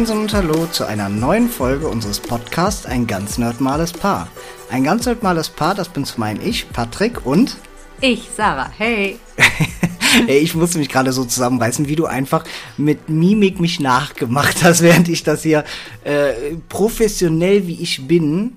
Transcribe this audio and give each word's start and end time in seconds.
Moinsen 0.00 0.18
und 0.18 0.32
Hallo 0.32 0.64
zu 0.64 0.86
einer 0.86 1.10
neuen 1.10 1.50
Folge 1.50 1.86
unseres 1.86 2.20
Podcasts 2.20 2.86
Ein 2.86 3.06
ganz 3.06 3.36
nerdmales 3.36 3.92
Paar. 3.92 4.28
Ein 4.70 4.82
ganz 4.82 5.04
nerdmales 5.04 5.50
Paar, 5.50 5.74
das 5.74 5.90
bin 5.90 6.06
zum 6.06 6.22
einen 6.22 6.40
ich, 6.40 6.72
Patrick 6.72 7.26
und... 7.26 7.58
Ich, 8.00 8.30
Sarah. 8.34 8.70
Hey. 8.78 9.18
Ey, 10.26 10.38
ich 10.38 10.54
musste 10.54 10.78
mich 10.78 10.88
gerade 10.88 11.12
so 11.12 11.26
zusammenreißen, 11.26 11.86
wie 11.86 11.96
du 11.96 12.06
einfach 12.06 12.44
mit 12.78 13.10
Mimik 13.10 13.60
mich 13.60 13.78
nachgemacht 13.78 14.62
hast, 14.64 14.80
während 14.80 15.06
ich 15.10 15.22
das 15.22 15.42
hier 15.42 15.64
äh, 16.04 16.54
professionell 16.70 17.66
wie 17.66 17.82
ich 17.82 18.08
bin 18.08 18.56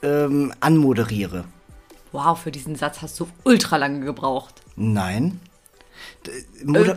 ähm, 0.00 0.52
anmoderiere. 0.60 1.42
Wow, 2.12 2.38
für 2.38 2.52
diesen 2.52 2.76
Satz 2.76 3.02
hast 3.02 3.18
du 3.18 3.26
ultra 3.42 3.78
lange 3.78 4.04
gebraucht. 4.04 4.62
Nein. 4.76 5.40
D 6.24 6.30
Moder 6.64 6.94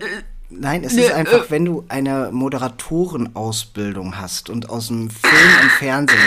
Nein, 0.50 0.84
es 0.84 0.94
ist 0.94 1.12
einfach, 1.12 1.50
wenn 1.52 1.66
du 1.66 1.84
eine 1.90 2.30
Moderatorenausbildung 2.32 4.18
hast 4.18 4.50
und 4.50 4.70
aus 4.70 4.88
dem 4.88 5.10
Film 5.10 5.52
und 5.62 5.72
Fernsehen 5.72 6.20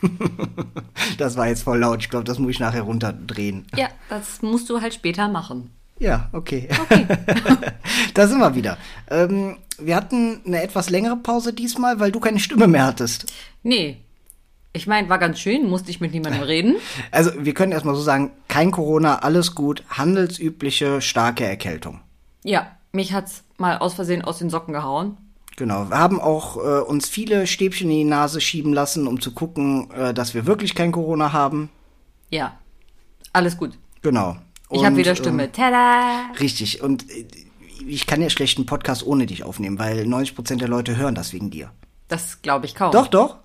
kommst. 0.00 0.20
das 1.18 1.36
war 1.36 1.46
jetzt 1.48 1.62
voll 1.62 1.78
laut. 1.78 2.00
Ich 2.00 2.10
glaube, 2.10 2.24
das 2.24 2.38
muss 2.38 2.50
ich 2.50 2.58
nachher 2.58 2.82
runterdrehen. 2.82 3.66
Ja, 3.76 3.88
das 4.08 4.42
musst 4.42 4.68
du 4.70 4.80
halt 4.80 4.94
später 4.94 5.28
machen. 5.28 5.70
Ja, 6.00 6.30
okay. 6.32 6.68
Okay. 6.82 7.06
da 8.14 8.26
sind 8.26 8.38
wir 8.38 8.54
wieder. 8.54 8.76
Ähm, 9.08 9.58
wir 9.78 9.94
hatten 9.94 10.40
eine 10.46 10.62
etwas 10.62 10.90
längere 10.90 11.16
Pause 11.16 11.52
diesmal, 11.52 12.00
weil 12.00 12.10
du 12.10 12.18
keine 12.18 12.40
Stimme 12.40 12.66
mehr 12.66 12.86
hattest. 12.86 13.32
Nee. 13.62 13.98
Ich 14.72 14.86
meine, 14.86 15.08
war 15.08 15.18
ganz 15.18 15.38
schön, 15.40 15.68
musste 15.68 15.90
ich 15.90 16.00
mit 16.00 16.12
niemandem 16.12 16.42
reden. 16.42 16.76
Also, 17.10 17.32
wir 17.36 17.54
können 17.54 17.72
erstmal 17.72 17.94
so 17.94 18.02
sagen, 18.02 18.30
kein 18.48 18.70
Corona, 18.70 19.18
alles 19.20 19.54
gut, 19.54 19.84
handelsübliche 19.90 21.00
starke 21.00 21.44
Erkältung. 21.44 22.00
Ja, 22.44 22.76
mich 22.92 23.12
hat's 23.12 23.42
mal 23.60 23.78
aus 23.78 23.94
Versehen 23.94 24.22
aus 24.22 24.38
den 24.38 24.50
Socken 24.50 24.72
gehauen. 24.74 25.16
Genau, 25.56 25.90
wir 25.90 25.98
haben 25.98 26.20
auch 26.20 26.56
äh, 26.56 26.80
uns 26.80 27.08
viele 27.08 27.46
Stäbchen 27.46 27.90
in 27.90 27.96
die 27.98 28.04
Nase 28.04 28.40
schieben 28.40 28.72
lassen, 28.72 29.06
um 29.06 29.20
zu 29.20 29.32
gucken, 29.32 29.90
äh, 29.90 30.14
dass 30.14 30.32
wir 30.34 30.46
wirklich 30.46 30.74
kein 30.74 30.90
Corona 30.92 31.32
haben. 31.32 31.68
Ja. 32.30 32.56
Alles 33.32 33.56
gut. 33.58 33.78
Genau. 34.02 34.36
Ich 34.70 34.78
habe 34.84 34.92
Und, 34.92 34.96
wieder 34.96 35.14
Stimme. 35.16 35.44
ähm, 35.44 35.52
Tada! 35.52 36.30
richtig. 36.40 36.82
Und 36.82 37.10
äh, 37.10 37.26
ich 37.86 38.06
kann 38.06 38.22
ja 38.22 38.30
schlecht 38.30 38.56
einen 38.58 38.66
Podcast 38.66 39.04
ohne 39.06 39.26
dich 39.26 39.44
aufnehmen, 39.44 39.78
weil 39.78 40.04
90% 40.04 40.56
der 40.56 40.68
Leute 40.68 40.96
hören 40.96 41.14
das 41.14 41.32
wegen 41.32 41.50
dir. 41.50 41.70
Das 42.08 42.40
glaube 42.42 42.66
ich 42.66 42.74
kaum. 42.74 42.92
Doch, 42.92 43.08
doch. 43.08 43.36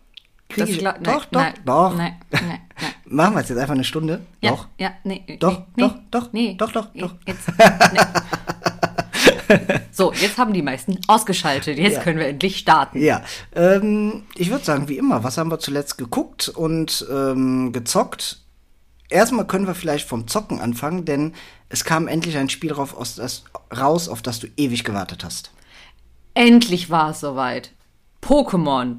Krieg 0.47 0.69
ich, 0.69 0.79
gla- 0.79 0.99
doch, 0.99 1.25
nein, 1.31 1.53
doch, 1.65 1.95
nein, 1.97 2.15
doch. 2.31 2.41
Nein. 2.41 2.59
Machen 3.05 3.33
wir 3.33 3.39
jetzt 3.39 3.49
jetzt 3.49 3.57
einfach 3.59 3.73
eine 3.73 3.83
Stunde? 3.83 4.21
Ja, 4.41 4.51
Doch. 4.51 4.67
Ja, 4.77 4.91
nee. 5.03 5.23
Doch, 5.39 5.63
nee, 5.75 5.83
doch, 5.83 5.93
nee, 5.95 6.01
doch, 6.11 6.33
nee. 6.33 6.55
doch, 6.55 6.71
doch, 6.71 6.87
doch. 6.93 7.15
Jetzt, 7.25 7.47
nee. 7.57 7.99
so, 9.91 10.13
jetzt 10.13 10.37
haben 10.37 10.53
die 10.53 10.61
meisten 10.61 10.99
ausgeschaltet. 11.07 11.77
Jetzt 11.77 11.95
Ja. 11.95 12.01
können 12.01 12.19
wir 12.19 12.27
endlich 12.27 12.57
starten. 12.57 13.01
Ja, 13.01 13.21
ähm, 13.53 14.23
ich 14.35 14.49
würde 14.51 14.65
sagen, 14.65 14.87
wie 14.89 14.97
immer, 14.97 15.23
was 15.23 15.37
haben 15.37 15.51
wir 15.51 15.59
zuletzt 15.59 15.97
geguckt 15.97 16.49
und 16.49 17.05
ähm, 17.11 17.71
gezockt? 17.73 18.39
Erstmal 19.09 19.45
können 19.45 19.67
wir 19.67 19.75
vielleicht 19.75 20.07
vom 20.07 20.27
Zocken 20.27 20.59
anfangen, 20.59 21.05
denn 21.05 21.33
es 21.69 21.83
kam 21.83 22.07
endlich 22.07 22.37
ein 22.37 22.49
Spiel 22.49 22.73
rauf, 22.73 22.95
aus 22.97 23.15
das, 23.15 23.43
raus, 23.75 24.09
auf 24.09 24.21
das 24.21 24.39
du 24.39 24.47
ewig 24.57 24.83
gewartet 24.83 25.23
hast. 25.23 25.51
Endlich 26.33 26.89
war 26.89 27.11
es 27.11 27.19
soweit. 27.19 27.71
Pokémon. 28.21 28.97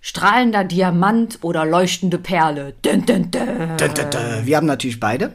Strahlender 0.00 0.62
Diamant 0.62 1.38
oder 1.42 1.64
leuchtende 1.64 2.18
Perle. 2.18 2.74
Dö, 2.84 2.98
dö, 2.98 3.18
dö. 3.24 3.40
Wir 4.44 4.56
haben 4.56 4.66
natürlich 4.66 5.00
beide. 5.00 5.32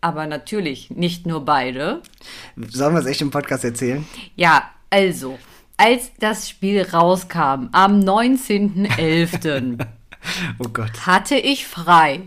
Aber 0.00 0.26
natürlich 0.26 0.90
nicht 0.90 1.26
nur 1.26 1.44
beide. 1.44 2.02
Sollen 2.56 2.94
wir 2.94 3.00
es 3.00 3.06
echt 3.06 3.20
im 3.20 3.30
Podcast 3.30 3.64
erzählen? 3.64 4.06
Ja, 4.34 4.70
also, 4.88 5.38
als 5.76 6.10
das 6.18 6.48
Spiel 6.48 6.82
rauskam, 6.82 7.68
am 7.72 8.00
19.11. 8.00 9.86
Oh 10.58 10.68
Gott. 10.70 11.06
hatte 11.06 11.34
ich 11.36 11.66
frei. 11.66 12.20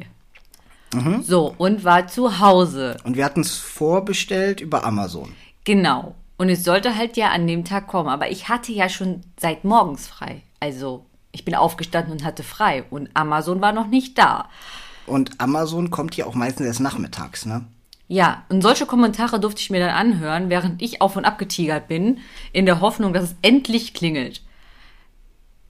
So, 1.22 1.54
und 1.60 1.84
war 1.84 2.08
zu 2.08 2.40
Hause. 2.40 2.98
Und 3.04 3.16
wir 3.16 3.24
hatten 3.26 3.42
es 3.42 3.58
vorbestellt 3.58 4.62
über 4.62 4.84
Amazon. 4.84 5.32
Genau. 5.64 6.16
Und 6.38 6.50
es 6.50 6.64
sollte 6.64 6.96
halt 6.98 7.18
ja 7.18 7.30
an 7.30 7.46
dem 7.48 7.66
Tag 7.66 7.88
kommen. 7.88 8.10
Aber 8.10 8.32
ich 8.32 8.50
hatte 8.50 8.72
ja 8.72 8.90
schon 8.90 9.22
seit 9.40 9.64
morgens 9.64 10.08
frei. 10.08 10.42
Also, 10.60 11.06
ich 11.32 11.46
bin 11.46 11.54
aufgestanden 11.56 12.14
und 12.14 12.24
hatte 12.24 12.44
frei. 12.44 12.84
Und 12.90 13.10
Amazon 13.14 13.62
war 13.62 13.74
noch 13.74 13.88
nicht 13.88 14.18
da. 14.18 14.50
Und 15.06 15.40
Amazon 15.40 15.92
kommt 15.92 16.16
ja 16.16 16.26
auch 16.26 16.36
meistens 16.36 16.66
erst 16.66 16.80
nachmittags, 16.80 17.46
ne? 17.46 17.66
Ja, 18.08 18.44
und 18.50 18.62
solche 18.62 18.86
Kommentare 18.86 19.40
durfte 19.40 19.62
ich 19.62 19.70
mir 19.70 19.80
dann 19.80 19.90
anhören, 19.96 20.50
während 20.50 20.82
ich 20.82 21.02
auf 21.02 21.16
und 21.16 21.26
ab 21.26 21.38
getigert 21.38 21.88
bin, 21.88 22.20
in 22.52 22.66
der 22.66 22.80
Hoffnung, 22.80 23.14
dass 23.14 23.24
es 23.24 23.36
endlich 23.42 23.94
klingelt. 23.94 24.42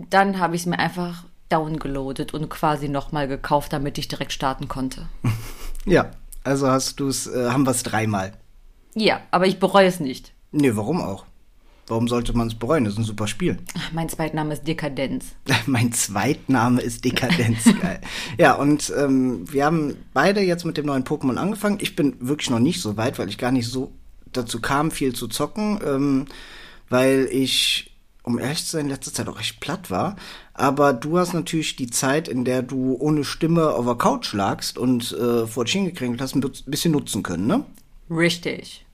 Dann 0.09 0.39
habe 0.39 0.55
ich 0.55 0.63
es 0.63 0.65
mir 0.65 0.79
einfach 0.79 1.25
downgeloadet 1.49 2.33
und 2.33 2.49
quasi 2.49 2.89
nochmal 2.89 3.27
gekauft, 3.27 3.71
damit 3.71 3.97
ich 3.97 4.07
direkt 4.07 4.33
starten 4.33 4.67
konnte. 4.67 5.07
Ja. 5.85 6.11
Also 6.45 6.69
hast 6.69 6.99
du 6.99 7.07
es, 7.07 7.27
äh, 7.27 7.49
haben 7.49 7.65
wir 7.65 7.71
es 7.71 7.83
dreimal. 7.83 8.33
Ja, 8.95 9.21
aber 9.31 9.47
ich 9.47 9.59
bereue 9.59 9.87
es 9.87 9.99
nicht. 9.99 10.33
Nee, 10.51 10.75
warum 10.75 11.01
auch? 11.01 11.25
Warum 11.87 12.07
sollte 12.07 12.35
man 12.35 12.47
es 12.47 12.55
bereuen? 12.55 12.85
Das 12.85 12.93
ist 12.93 12.99
ein 12.99 13.05
super 13.05 13.27
Spiel. 13.27 13.57
Mein 13.91 14.07
Zweitname 14.07 14.53
ist 14.53 14.65
Dekadenz. 14.65 15.35
Mein 15.65 15.91
Zweitname 15.91 16.81
ist 16.81 17.03
Dekadenz. 17.03 17.65
Geil. 17.81 17.99
Ja, 18.37 18.53
und 18.53 18.93
ähm, 18.97 19.51
wir 19.51 19.65
haben 19.65 19.95
beide 20.13 20.41
jetzt 20.41 20.65
mit 20.65 20.77
dem 20.77 20.85
neuen 20.85 21.03
Pokémon 21.03 21.35
angefangen. 21.35 21.79
Ich 21.81 21.95
bin 21.95 22.15
wirklich 22.19 22.49
noch 22.49 22.59
nicht 22.59 22.81
so 22.81 22.95
weit, 22.95 23.19
weil 23.19 23.27
ich 23.27 23.37
gar 23.37 23.51
nicht 23.51 23.67
so 23.67 23.91
dazu 24.31 24.61
kam, 24.61 24.91
viel 24.91 25.13
zu 25.13 25.27
zocken, 25.27 25.79
ähm, 25.85 26.25
weil 26.89 27.27
ich, 27.29 27.91
um 28.23 28.39
ehrlich 28.39 28.63
zu 28.63 28.71
sein, 28.71 28.85
in 28.85 28.91
letzter 28.91 29.13
Zeit 29.13 29.27
auch 29.27 29.39
recht 29.39 29.59
platt 29.59 29.91
war. 29.91 30.15
Aber 30.53 30.93
du 30.93 31.17
hast 31.17 31.33
natürlich 31.33 31.75
die 31.75 31.89
Zeit, 31.89 32.29
in 32.29 32.45
der 32.45 32.61
du 32.61 32.95
ohne 32.97 33.25
Stimme 33.25 33.71
auf 33.71 33.85
der 33.85 33.95
Couch 33.95 34.33
lagst 34.33 34.77
und 34.77 35.11
äh, 35.11 35.47
vor 35.47 35.65
dich 35.65 35.73
hingekränkelt 35.73 36.21
hast, 36.21 36.35
ein 36.35 36.41
bisschen 36.65 36.93
nutzen 36.93 37.23
können, 37.23 37.47
ne? 37.47 37.65
Richtig. 38.09 38.85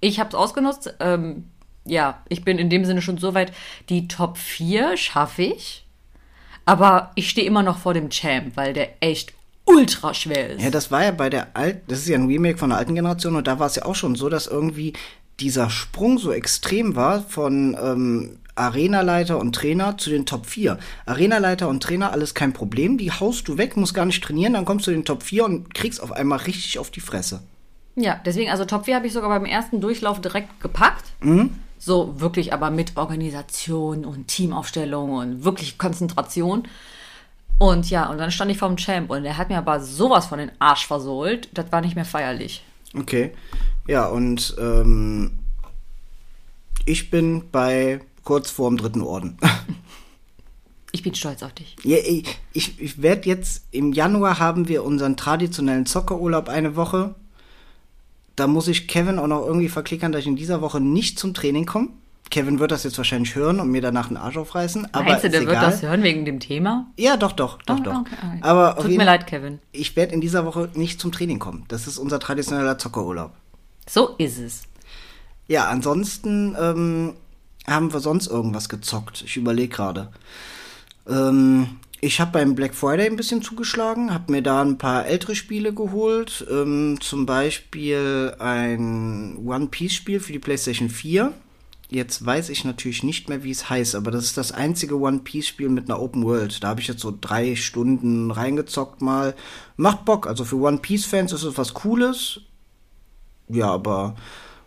Ich 0.00 0.20
habe 0.20 0.28
es 0.28 0.34
ausgenutzt. 0.34 0.94
Ähm, 1.00 1.44
ja, 1.84 2.22
ich 2.28 2.44
bin 2.44 2.58
in 2.58 2.70
dem 2.70 2.84
Sinne 2.84 3.02
schon 3.02 3.18
so 3.18 3.34
weit. 3.34 3.52
Die 3.88 4.08
Top 4.08 4.38
4 4.38 4.96
schaffe 4.96 5.42
ich. 5.42 5.86
Aber 6.64 7.10
ich 7.14 7.28
stehe 7.28 7.46
immer 7.46 7.62
noch 7.62 7.78
vor 7.78 7.94
dem 7.94 8.08
Champ, 8.08 8.56
weil 8.56 8.72
der 8.72 8.90
echt 9.00 9.34
ultra 9.66 10.14
schwer 10.14 10.50
ist. 10.50 10.62
Ja, 10.62 10.70
das 10.70 10.90
war 10.90 11.04
ja 11.04 11.10
bei 11.10 11.30
der 11.30 11.48
alten, 11.54 11.82
das 11.88 12.00
ist 12.00 12.08
ja 12.08 12.16
ein 12.16 12.26
Remake 12.26 12.58
von 12.58 12.70
der 12.70 12.78
alten 12.78 12.94
Generation 12.94 13.36
und 13.36 13.46
da 13.46 13.58
war 13.58 13.66
es 13.66 13.76
ja 13.76 13.84
auch 13.84 13.94
schon 13.94 14.14
so, 14.14 14.28
dass 14.28 14.46
irgendwie 14.46 14.94
dieser 15.40 15.68
Sprung 15.68 16.18
so 16.18 16.32
extrem 16.32 16.96
war 16.96 17.22
von 17.22 17.76
ähm, 17.80 18.38
Arenaleiter 18.54 19.38
und 19.38 19.54
Trainer 19.54 19.98
zu 19.98 20.10
den 20.10 20.26
Top 20.26 20.46
4. 20.46 20.78
Arenaleiter 21.06 21.68
und 21.68 21.82
Trainer, 21.82 22.12
alles 22.12 22.34
kein 22.34 22.52
Problem, 22.52 22.98
die 22.98 23.10
haust 23.10 23.48
du 23.48 23.58
weg, 23.58 23.76
musst 23.76 23.94
gar 23.94 24.06
nicht 24.06 24.22
trainieren, 24.22 24.52
dann 24.52 24.64
kommst 24.64 24.86
du 24.86 24.90
in 24.90 24.98
den 24.98 25.04
Top 25.04 25.22
4 25.22 25.44
und 25.44 25.74
kriegst 25.74 26.00
auf 26.00 26.12
einmal 26.12 26.38
richtig 26.40 26.78
auf 26.78 26.90
die 26.90 27.00
Fresse. 27.00 27.42
Ja, 27.96 28.20
deswegen, 28.24 28.50
also 28.50 28.64
Top 28.64 28.84
4 28.84 28.96
habe 28.96 29.06
ich 29.06 29.12
sogar 29.12 29.28
beim 29.28 29.44
ersten 29.44 29.80
Durchlauf 29.80 30.20
direkt 30.20 30.60
gepackt. 30.60 31.04
So 31.78 32.20
wirklich 32.20 32.52
aber 32.52 32.70
mit 32.70 32.96
Organisation 32.96 34.04
und 34.04 34.28
Teamaufstellung 34.28 35.12
und 35.12 35.44
wirklich 35.44 35.78
Konzentration. 35.78 36.66
Und 37.58 37.90
ja, 37.90 38.10
und 38.10 38.18
dann 38.18 38.30
stand 38.30 38.50
ich 38.50 38.58
vorm 38.58 38.76
Champ 38.76 39.10
und 39.10 39.22
der 39.22 39.36
hat 39.36 39.48
mir 39.48 39.58
aber 39.58 39.80
sowas 39.80 40.26
von 40.26 40.38
den 40.38 40.50
Arsch 40.58 40.86
versohlt, 40.86 41.48
das 41.54 41.70
war 41.70 41.80
nicht 41.80 41.94
mehr 41.94 42.04
feierlich. 42.04 42.64
Okay. 42.98 43.32
Ja, 43.86 44.06
und 44.06 44.56
ähm, 44.58 45.38
ich 46.84 47.10
bin 47.10 47.50
bei 47.50 48.00
kurz 48.24 48.50
vorm 48.50 48.76
dritten 48.76 49.02
Orden. 49.02 49.36
Ich 50.92 51.02
bin 51.02 51.12
stolz 51.12 51.42
auf 51.42 51.52
dich. 51.52 51.74
Ja, 51.82 51.96
ich, 51.96 52.38
ich, 52.52 52.80
ich 52.80 53.02
werde 53.02 53.28
jetzt 53.28 53.64
im 53.72 53.92
Januar 53.92 54.38
haben 54.38 54.68
wir 54.68 54.84
unseren 54.84 55.16
traditionellen 55.16 55.86
Zockerurlaub 55.86 56.48
eine 56.48 56.76
Woche. 56.76 57.16
Da 58.36 58.46
muss 58.46 58.68
ich 58.68 58.88
Kevin 58.88 59.18
auch 59.18 59.26
noch 59.26 59.46
irgendwie 59.46 59.68
verklickern, 59.68 60.12
dass 60.12 60.22
ich 60.22 60.26
in 60.26 60.36
dieser 60.36 60.60
Woche 60.60 60.80
nicht 60.80 61.18
zum 61.18 61.34
Training 61.34 61.66
komme. 61.66 61.88
Kevin 62.30 62.58
wird 62.58 62.72
das 62.72 62.82
jetzt 62.82 62.96
wahrscheinlich 62.98 63.34
hören 63.36 63.60
und 63.60 63.70
mir 63.70 63.80
danach 63.82 64.08
den 64.08 64.16
Arsch 64.16 64.36
aufreißen. 64.36 64.88
Aber 64.92 65.04
Meinst 65.04 65.22
du, 65.22 65.28
ist 65.28 65.32
der 65.34 65.40
wird 65.42 65.50
egal. 65.52 65.70
das 65.70 65.82
hören 65.82 66.02
wegen 66.02 66.24
dem 66.24 66.40
Thema? 66.40 66.86
Ja, 66.96 67.16
doch, 67.16 67.32
doch, 67.32 67.58
doch, 67.62 67.76
Ah, 67.76 67.80
doch. 67.80 68.00
okay, 68.00 68.14
okay. 68.18 68.38
Aber 68.40 68.76
Tut 68.76 68.96
mir 68.96 69.04
leid, 69.04 69.26
Kevin. 69.26 69.60
Ich 69.72 69.94
werde 69.94 70.14
in 70.14 70.20
dieser 70.20 70.44
Woche 70.44 70.68
nicht 70.74 71.00
zum 71.00 71.12
Training 71.12 71.38
kommen. 71.38 71.64
Das 71.68 71.86
ist 71.86 71.98
unser 71.98 72.18
traditioneller 72.18 72.76
Zockerurlaub. 72.78 73.32
So 73.88 74.14
ist 74.18 74.38
es. 74.38 74.62
Ja, 75.46 75.68
ansonsten 75.68 76.56
ähm, 76.58 77.12
haben 77.68 77.92
wir 77.92 78.00
sonst 78.00 78.26
irgendwas 78.26 78.68
gezockt. 78.68 79.22
Ich 79.22 79.36
überlege 79.36 79.68
gerade. 79.68 80.08
Ähm, 81.08 81.76
ich 82.04 82.20
habe 82.20 82.32
beim 82.32 82.54
Black 82.54 82.74
Friday 82.74 83.06
ein 83.06 83.16
bisschen 83.16 83.40
zugeschlagen, 83.40 84.12
habe 84.12 84.30
mir 84.30 84.42
da 84.42 84.60
ein 84.60 84.76
paar 84.76 85.06
ältere 85.06 85.34
Spiele 85.34 85.72
geholt. 85.72 86.46
Ähm, 86.50 86.98
zum 87.00 87.24
Beispiel 87.24 88.34
ein 88.38 89.38
One 89.44 89.68
Piece 89.68 89.94
Spiel 89.94 90.20
für 90.20 90.32
die 90.32 90.38
PlayStation 90.38 90.90
4. 90.90 91.32
Jetzt 91.88 92.24
weiß 92.24 92.50
ich 92.50 92.64
natürlich 92.64 93.02
nicht 93.04 93.28
mehr, 93.28 93.42
wie 93.42 93.50
es 93.50 93.70
heißt, 93.70 93.94
aber 93.94 94.10
das 94.10 94.24
ist 94.24 94.36
das 94.36 94.52
einzige 94.52 94.98
One 94.98 95.20
Piece 95.20 95.48
Spiel 95.48 95.68
mit 95.70 95.88
einer 95.88 96.00
Open 96.00 96.24
World. 96.24 96.62
Da 96.62 96.68
habe 96.68 96.80
ich 96.80 96.88
jetzt 96.88 97.00
so 97.00 97.16
drei 97.18 97.56
Stunden 97.56 98.30
reingezockt 98.30 99.00
mal. 99.00 99.34
Macht 99.76 100.04
Bock. 100.04 100.26
Also 100.26 100.44
für 100.44 100.56
One 100.56 100.78
Piece 100.78 101.06
Fans 101.06 101.32
ist 101.32 101.44
es 101.44 101.56
was 101.56 101.72
Cooles. 101.72 102.40
Ja, 103.48 103.70
aber 103.70 104.14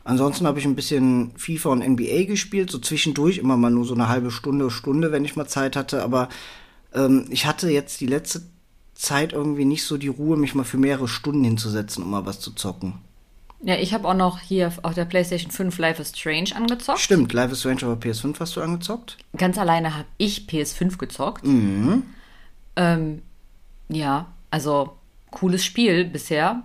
Ansonsten 0.03 0.47
habe 0.47 0.57
ich 0.57 0.63
ein 0.63 0.75
bisschen 0.75 1.33
FIFA 1.35 1.69
und 1.71 1.85
NBA 1.85 2.23
gespielt, 2.27 2.71
so 2.71 2.77
zwischendurch, 2.77 3.39
immer 3.39 3.57
mal 3.57 3.71
nur 3.71 3.83
so 3.83 3.93
eine 3.93 4.07
halbe 4.07 4.31
Stunde, 4.31 4.71
Stunde, 4.71 5.11
wenn 5.11 5.25
ich 5.25 5.35
mal 5.35 5.47
Zeit 5.47 5.75
hatte. 5.75 6.01
Aber 6.01 6.29
ähm, 6.97 7.25
ich 7.29 7.45
hatte 7.45 7.69
jetzt 7.69 8.01
die 8.01 8.07
letzte 8.07 8.41
Zeit 8.93 9.33
irgendwie 9.33 9.65
nicht 9.65 9.83
so 9.85 9.97
die 9.97 10.07
Ruhe, 10.07 10.37
mich 10.37 10.55
mal 10.55 10.63
für 10.63 10.77
mehrere 10.77 11.07
Stunden 11.07 11.43
hinzusetzen, 11.43 12.03
um 12.03 12.09
mal 12.09 12.25
was 12.25 12.39
zu 12.39 12.51
zocken. 12.51 12.95
Ja, 13.61 13.75
ich 13.75 13.93
habe 13.93 14.07
auch 14.07 14.13
noch 14.13 14.39
hier 14.39 14.71
auf 14.83 14.93
der 14.93 15.05
PlayStation 15.05 15.51
5 15.51 15.77
Life 15.79 16.01
is 16.01 16.17
Strange 16.17 16.55
angezockt. 16.55 16.99
Stimmt, 16.99 17.33
Life 17.33 17.53
is 17.53 17.59
Strange 17.61 17.87
auf 17.87 17.99
PS5 17.99 18.39
hast 18.39 18.55
du 18.55 18.61
angezockt? 18.61 19.17
Ganz 19.35 19.57
alleine 19.57 19.95
habe 19.95 20.05
ich 20.17 20.47
PS5 20.47 20.97
gezockt. 20.97 21.45
Mhm. 21.45 22.03
Ähm, 22.75 23.21
ja, 23.89 24.27
also 24.51 24.97
cooles 25.31 25.65
Spiel 25.65 26.05
bisher. 26.05 26.63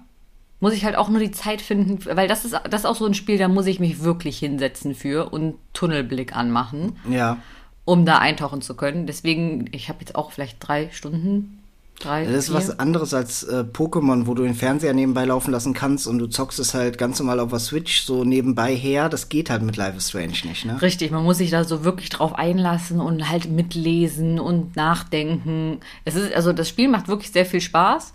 Muss 0.61 0.75
ich 0.75 0.85
halt 0.85 0.97
auch 0.97 1.09
nur 1.09 1.19
die 1.19 1.33
Zeit 1.33 1.61
finden, 1.61 1.99
weil 2.05 2.29
das 2.29 2.45
ist, 2.45 2.53
das 2.53 2.83
ist 2.83 2.87
auch 2.87 2.95
so 2.95 3.07
ein 3.07 3.15
Spiel, 3.15 3.37
da 3.37 3.49
muss 3.49 3.67
ich 3.67 3.81
mich 3.81 4.03
wirklich 4.05 4.39
hinsetzen 4.39 4.95
für 4.95 5.33
und 5.33 5.57
Tunnelblick 5.73 6.37
anmachen, 6.37 6.97
Ja. 7.11 7.39
Um 7.85 8.05
da 8.07 8.19
eintauchen 8.19 8.63
zu 8.63 8.75
können. 8.75 9.07
Deswegen, 9.07 9.69
ich 9.73 9.89
habe 9.89 10.01
jetzt 10.01 10.15
auch 10.15 10.33
vielleicht 10.33 10.57
drei 10.61 10.89
Stunden. 10.91 11.59
Drei, 11.99 12.25
Das 12.25 12.35
ist 12.35 12.47
vier. 12.47 12.57
was 12.57 12.79
anderes 12.81 13.15
als 13.15 13.45
äh, 13.45 13.65
Pokémon, 13.71 14.27
wo 14.27 14.35
du 14.35 14.43
den 14.43 14.55
Fernseher 14.55 14.93
nebenbei 14.93 15.25
laufen 15.25 15.53
lassen 15.53 15.73
kannst 15.73 16.07
und 16.09 16.19
du 16.19 16.27
zockst 16.27 16.59
es 16.59 16.75
halt 16.75 16.99
ganz 16.99 17.19
normal 17.21 17.39
auf 17.39 17.51
der 17.51 17.61
Switch 17.61 18.03
so 18.03 18.25
nebenbei 18.25 18.75
her. 18.75 19.09
Das 19.09 19.29
geht 19.29 19.51
halt 19.51 19.63
mit 19.63 19.77
Life 19.77 19.97
is 19.99 20.09
Strange 20.09 20.39
nicht, 20.45 20.65
ne? 20.65 20.81
Richtig, 20.83 21.11
man 21.13 21.23
muss 21.23 21.39
sich 21.39 21.51
da 21.51 21.63
so 21.65 21.85
wirklich 21.85 22.09
drauf 22.09 22.35
einlassen 22.35 23.01
und 23.01 23.29
halt 23.29 23.49
mitlesen 23.51 24.41
und 24.41 24.75
nachdenken. 24.75 25.79
Es 26.05 26.17
ist, 26.17 26.33
also 26.35 26.53
das 26.53 26.69
Spiel 26.69 26.89
macht 26.89 27.07
wirklich 27.09 27.31
sehr 27.31 27.47
viel 27.47 27.61
Spaß. 27.61 28.13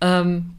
Ähm, 0.00 0.54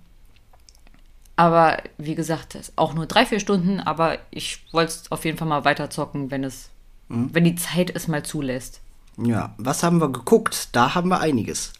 aber 1.35 1.77
wie 1.97 2.15
gesagt, 2.15 2.57
auch 2.75 2.93
nur 2.93 3.05
drei, 3.05 3.25
vier 3.25 3.39
Stunden, 3.39 3.79
aber 3.79 4.17
ich 4.29 4.59
wollte 4.73 4.91
es 4.91 5.11
auf 5.11 5.23
jeden 5.23 5.37
Fall 5.37 5.47
mal 5.47 5.63
weiterzocken, 5.63 6.29
wenn 6.31 6.43
es, 6.43 6.69
wenn 7.09 7.43
die 7.43 7.55
Zeit 7.55 7.93
es 7.95 8.07
mal 8.07 8.23
zulässt. 8.23 8.81
Ja. 9.17 9.53
Was 9.57 9.83
haben 9.83 9.99
wir 9.99 10.11
geguckt? 10.11 10.69
Da 10.71 10.95
haben 10.95 11.09
wir 11.09 11.19
einiges. 11.19 11.73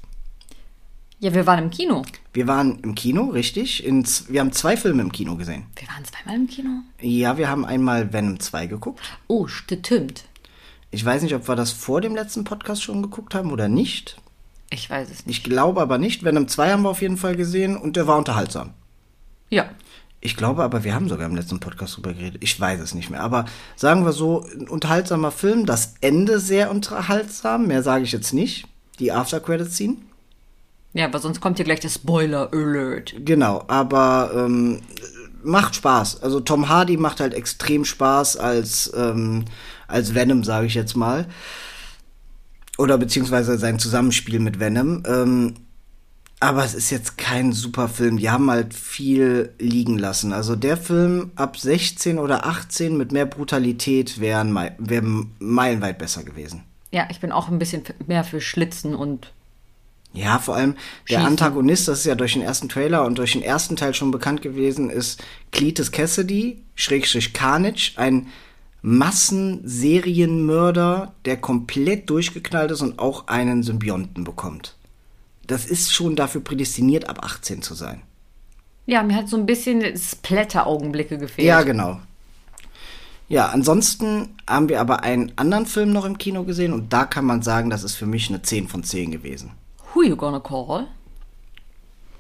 Ja, 1.20 1.34
wir 1.34 1.46
waren 1.46 1.66
im 1.66 1.70
Kino. 1.70 2.04
Wir 2.34 2.48
waren 2.48 2.80
im 2.80 2.96
Kino, 2.96 3.26
richtig. 3.26 3.86
In, 3.86 4.06
wir 4.30 4.40
haben 4.40 4.54
zwei 4.54 4.78
Filme 4.78 5.02
im 5.02 5.12
Kino 5.12 5.36
gesehen. 5.36 5.66
Wir 5.76 5.88
waren 5.90 6.06
zweimal 6.06 6.36
im 6.36 6.48
Kino. 6.48 6.70
Ja, 7.02 7.38
wir 7.38 7.50
haben 7.50 7.66
einmal 7.66 8.14
Venom 8.14 8.40
2 8.40 8.68
geguckt. 8.68 9.02
Oh, 9.28 9.48
stimmt. 9.48 10.24
Ich 10.92 11.04
weiß 11.04 11.22
nicht, 11.22 11.36
ob 11.36 11.48
wir 11.48 11.56
das 11.56 11.72
vor 11.72 12.00
dem 12.00 12.16
letzten 12.16 12.46
Podcast 12.46 12.84
schon 12.84 13.02
geguckt 13.02 13.36
haben 13.36 13.52
oder 13.52 13.68
nicht. 13.68 14.18
Ich 14.70 14.90
weiß 14.90 15.10
es 15.10 15.26
nicht. 15.26 15.40
Ich 15.40 15.44
glaube 15.44 15.82
aber 15.82 15.98
nicht. 15.98 16.24
Venom 16.24 16.48
2 16.48 16.72
haben 16.72 16.84
wir 16.84 16.90
auf 16.90 17.02
jeden 17.02 17.18
Fall 17.18 17.36
gesehen 17.36 17.76
und 17.76 17.96
der 17.98 18.08
war 18.08 18.18
unterhaltsam. 18.18 18.72
Ja. 19.50 19.70
Ich 20.22 20.36
glaube 20.36 20.64
aber, 20.64 20.84
wir 20.84 20.94
haben 20.94 21.08
sogar 21.08 21.28
im 21.28 21.36
letzten 21.36 21.60
Podcast 21.60 21.96
drüber 21.96 22.14
geredet. 22.14 22.44
Ich 22.44 22.60
weiß 22.60 22.82
es 22.82 22.94
nicht 22.94 23.10
mehr. 23.10 23.22
Aber 23.22 23.46
sagen 23.76 24.04
wir 24.04 24.12
so, 24.12 24.46
ein 24.54 24.68
unterhaltsamer 24.68 25.32
Film. 25.32 25.66
Das 25.66 25.96
Ende 26.02 26.40
sehr 26.40 26.72
unterhaltsam. 26.72 27.68
Mehr 27.68 27.84
sage 27.84 28.04
ich 28.04 28.12
jetzt 28.12 28.34
nicht. 28.34 28.68
Die 29.00 29.12
After-Credit-Scene. 29.14 29.96
Ja, 30.94 31.06
aber 31.06 31.20
sonst 31.20 31.40
kommt 31.40 31.58
hier 31.58 31.66
gleich 31.66 31.80
der 31.80 31.90
Spoiler-Alert. 31.90 33.14
Genau, 33.24 33.64
aber 33.68 34.32
ähm, 34.36 34.82
macht 35.44 35.76
Spaß. 35.76 36.22
Also 36.22 36.40
Tom 36.42 36.68
Hardy 36.68 36.98
macht 36.98 37.20
halt 37.20 37.34
extrem 37.34 37.86
Spaß 37.86 38.38
als, 38.38 38.92
ähm, 38.96 39.46
als 39.88 40.16
Venom, 40.16 40.44
sage 40.44 40.68
ich 40.68 40.74
jetzt 40.74 40.98
mal. 40.98 41.28
Oder 42.78 42.98
beziehungsweise 42.98 43.58
sein 43.58 43.80
Zusammenspiel 43.80 44.40
mit 44.40 44.60
Venom. 44.60 45.04
Ähm, 45.06 45.54
aber 46.40 46.64
es 46.64 46.74
ist 46.74 46.90
jetzt 46.90 47.18
kein 47.18 47.52
super 47.52 47.90
Film. 47.90 48.16
Die 48.18 48.30
haben 48.30 48.50
halt 48.50 48.74
viel 48.74 49.54
liegen 49.60 49.98
lassen. 49.98 50.32
Also 50.32 50.56
der 50.56 50.78
Film 50.78 51.32
ab 51.36 51.58
16 51.58 52.18
oder 52.18 52.46
18 52.46 52.96
mit 52.96 53.12
mehr 53.12 53.26
Brutalität 53.26 54.22
wären 54.22 54.54
mei 54.54 54.72
wär 54.78 55.04
meilenweit 55.40 55.98
besser 55.98 56.24
gewesen. 56.24 56.64
Ja, 56.92 57.08
ich 57.12 57.20
bin 57.20 57.34
auch 57.34 57.50
ein 57.50 57.60
bisschen 57.60 57.84
mehr 58.08 58.24
für 58.24 58.42
Schlitzen 58.42 58.96
und 58.96 59.32
Ja, 60.14 60.40
vor 60.40 60.56
allem 60.56 60.76
der 61.10 61.18
Schießen. 61.18 61.26
Antagonist, 61.26 61.88
das 61.88 62.00
ist 62.00 62.06
ja 62.06 62.16
durch 62.16 62.34
den 62.34 62.42
ersten 62.42 62.68
Trailer 62.70 63.06
und 63.06 63.18
durch 63.18 63.34
den 63.34 63.44
ersten 63.44 63.76
Teil 63.76 63.94
schon 63.94 64.12
bekannt 64.12 64.42
gewesen, 64.42 64.90
ist 64.90 65.22
Cletus 65.52 65.92
Cassidy, 65.92 66.64
Schrägstrich 66.74 67.34
Carnage, 67.34 67.92
ein 67.98 68.28
Massenserienmörder, 68.82 71.14
der 71.26 71.38
komplett 71.38 72.10
durchgeknallt 72.10 72.72
ist 72.72 72.82
und 72.82 72.98
auch 72.98 73.28
einen 73.28 73.62
Symbionten 73.62 74.24
bekommt. 74.24 74.79
Das 75.50 75.66
ist 75.66 75.92
schon 75.94 76.16
dafür 76.16 76.42
prädestiniert, 76.42 77.10
ab 77.10 77.24
18 77.24 77.62
zu 77.62 77.74
sein. 77.74 78.02
ja, 78.86 79.04
mir 79.04 79.16
hat 79.16 79.28
so 79.30 79.36
ein 79.38 79.46
bisschen 79.46 79.84
Splatter-Augenblicke 79.98 81.18
gefehlt. 81.18 81.48
Ja, 81.48 81.62
genau. 81.64 82.00
Ja, 83.28 83.48
ansonsten 83.50 84.36
haben 84.48 84.70
wir 84.70 84.80
aber 84.80 85.04
einen 85.04 85.32
anderen 85.36 85.66
Film 85.68 85.92
noch 85.92 86.06
im 86.06 86.18
Kino 86.18 86.44
gesehen 86.44 86.74
und 86.74 86.92
da 86.94 87.06
kann 87.06 87.26
man 87.26 87.42
sagen, 87.44 87.70
das 87.70 87.84
ist 87.84 87.96
für 87.96 88.08
mich 88.08 88.30
eine 88.30 88.42
10 88.42 88.68
von 88.68 88.84
10 88.84 89.12
gewesen. 89.12 89.52
Who 89.94 90.04
you 90.04 90.16
gonna 90.16 90.40
call? 90.40 90.88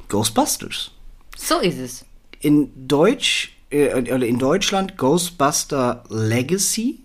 Ghostbusters. 0.08 0.92
So 1.38 1.60
ist 1.60 1.78
es. 1.80 2.06
in 2.42 2.88
Deutsch, 2.88 3.54
äh, 3.72 3.94
oder 3.94 4.26
in 4.26 4.40
Deutschland 4.40 4.98
Ghostbuster 4.98 6.04
Legacy. 6.10 7.00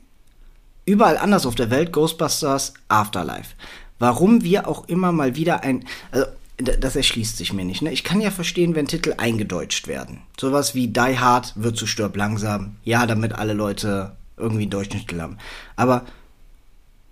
Überall 0.86 1.16
anders 1.16 1.46
auf 1.46 1.54
der 1.54 1.70
Welt 1.70 1.92
Ghostbusters 1.92 2.74
Afterlife. 2.88 3.54
Warum 3.98 4.42
wir 4.42 4.66
auch 4.68 4.88
immer 4.88 5.12
mal 5.12 5.36
wieder 5.36 5.62
ein, 5.62 5.84
also 6.10 6.26
das 6.56 6.94
erschließt 6.94 7.36
sich 7.36 7.52
mir 7.52 7.64
nicht. 7.64 7.82
Ne? 7.82 7.92
Ich 7.92 8.04
kann 8.04 8.20
ja 8.20 8.30
verstehen, 8.30 8.74
wenn 8.74 8.86
Titel 8.86 9.14
eingedeutscht 9.16 9.88
werden. 9.88 10.22
Sowas 10.38 10.74
wie 10.74 10.88
Die 10.88 11.18
Hard 11.18 11.52
wird 11.56 11.76
zu 11.76 11.86
stirb 11.86 12.16
langsam. 12.16 12.76
Ja, 12.84 13.06
damit 13.06 13.32
alle 13.32 13.54
Leute 13.54 14.16
irgendwie 14.36 14.62
einen 14.62 14.70
deutschen 14.70 15.00
Titel 15.00 15.20
haben. 15.20 15.38
Aber 15.76 16.04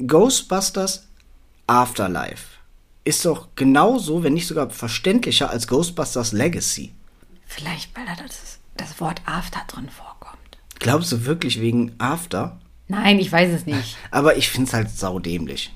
Ghostbusters 0.06 1.08
Afterlife 1.67 2.58
ist 3.05 3.25
doch 3.25 3.49
genauso, 3.56 4.23
wenn 4.23 4.35
nicht 4.35 4.46
sogar 4.46 4.70
verständlicher 4.70 5.50
als 5.50 5.67
Ghostbusters 5.67 6.32
Legacy. 6.32 6.93
Vielleicht, 7.46 7.96
weil 7.96 8.06
da 8.06 8.14
das, 8.23 8.58
das 8.76 9.00
Wort 9.00 9.23
After 9.26 9.61
drin 9.67 9.88
vorkommt. 9.88 10.38
Glaubst 10.78 11.11
du 11.12 11.25
wirklich 11.25 11.61
wegen 11.61 11.93
After? 11.99 12.58
Nein, 12.88 13.19
ich 13.19 13.31
weiß 13.31 13.52
es 13.52 13.67
nicht. 13.67 13.96
Aber 14.11 14.37
ich 14.37 14.49
find's 14.49 14.73
halt 14.73 14.90
saudämlich. 14.90 15.73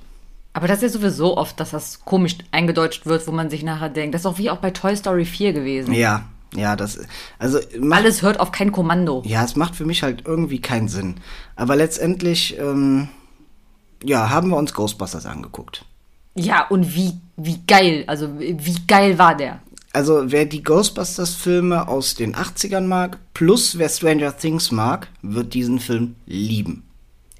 Aber 0.56 0.68
das 0.68 0.78
ist 0.78 0.94
ja 0.94 1.00
sowieso 1.00 1.36
oft, 1.36 1.60
dass 1.60 1.72
das 1.72 2.02
komisch 2.06 2.38
eingedeutscht 2.50 3.04
wird, 3.04 3.26
wo 3.26 3.30
man 3.30 3.50
sich 3.50 3.62
nachher 3.62 3.90
denkt. 3.90 4.14
Das 4.14 4.22
ist 4.22 4.26
auch 4.26 4.38
wie 4.38 4.48
auch 4.48 4.56
bei 4.56 4.70
Toy 4.70 4.96
Story 4.96 5.26
4 5.26 5.52
gewesen. 5.52 5.92
Ja, 5.92 6.24
ja, 6.54 6.76
das, 6.76 6.98
also, 7.38 7.58
macht, 7.78 8.00
Alles 8.00 8.22
hört 8.22 8.40
auf 8.40 8.52
kein 8.52 8.72
Kommando. 8.72 9.22
ja, 9.26 9.44
es 9.44 9.54
macht 9.54 9.76
für 9.76 9.84
mich 9.84 10.02
halt 10.02 10.22
irgendwie 10.24 10.62
keinen 10.62 10.88
Sinn. 10.88 11.16
Aber 11.56 11.76
letztendlich, 11.76 12.58
ähm, 12.58 13.08
ja, 14.02 14.30
haben 14.30 14.48
wir 14.48 14.56
uns 14.56 14.72
Ghostbusters 14.72 15.26
angeguckt. 15.26 15.84
Ja, 16.34 16.66
und 16.68 16.94
wie, 16.94 17.12
wie 17.36 17.60
geil, 17.66 18.04
also 18.06 18.30
wie 18.38 18.86
geil 18.86 19.18
war 19.18 19.36
der? 19.36 19.60
Also, 19.92 20.32
wer 20.32 20.46
die 20.46 20.62
Ghostbusters-Filme 20.62 21.86
aus 21.86 22.14
den 22.14 22.34
80ern 22.34 22.86
mag, 22.86 23.18
plus 23.34 23.76
wer 23.76 23.90
Stranger 23.90 24.34
Things 24.34 24.70
mag, 24.70 25.08
wird 25.20 25.52
diesen 25.52 25.80
Film 25.80 26.14
lieben. 26.24 26.84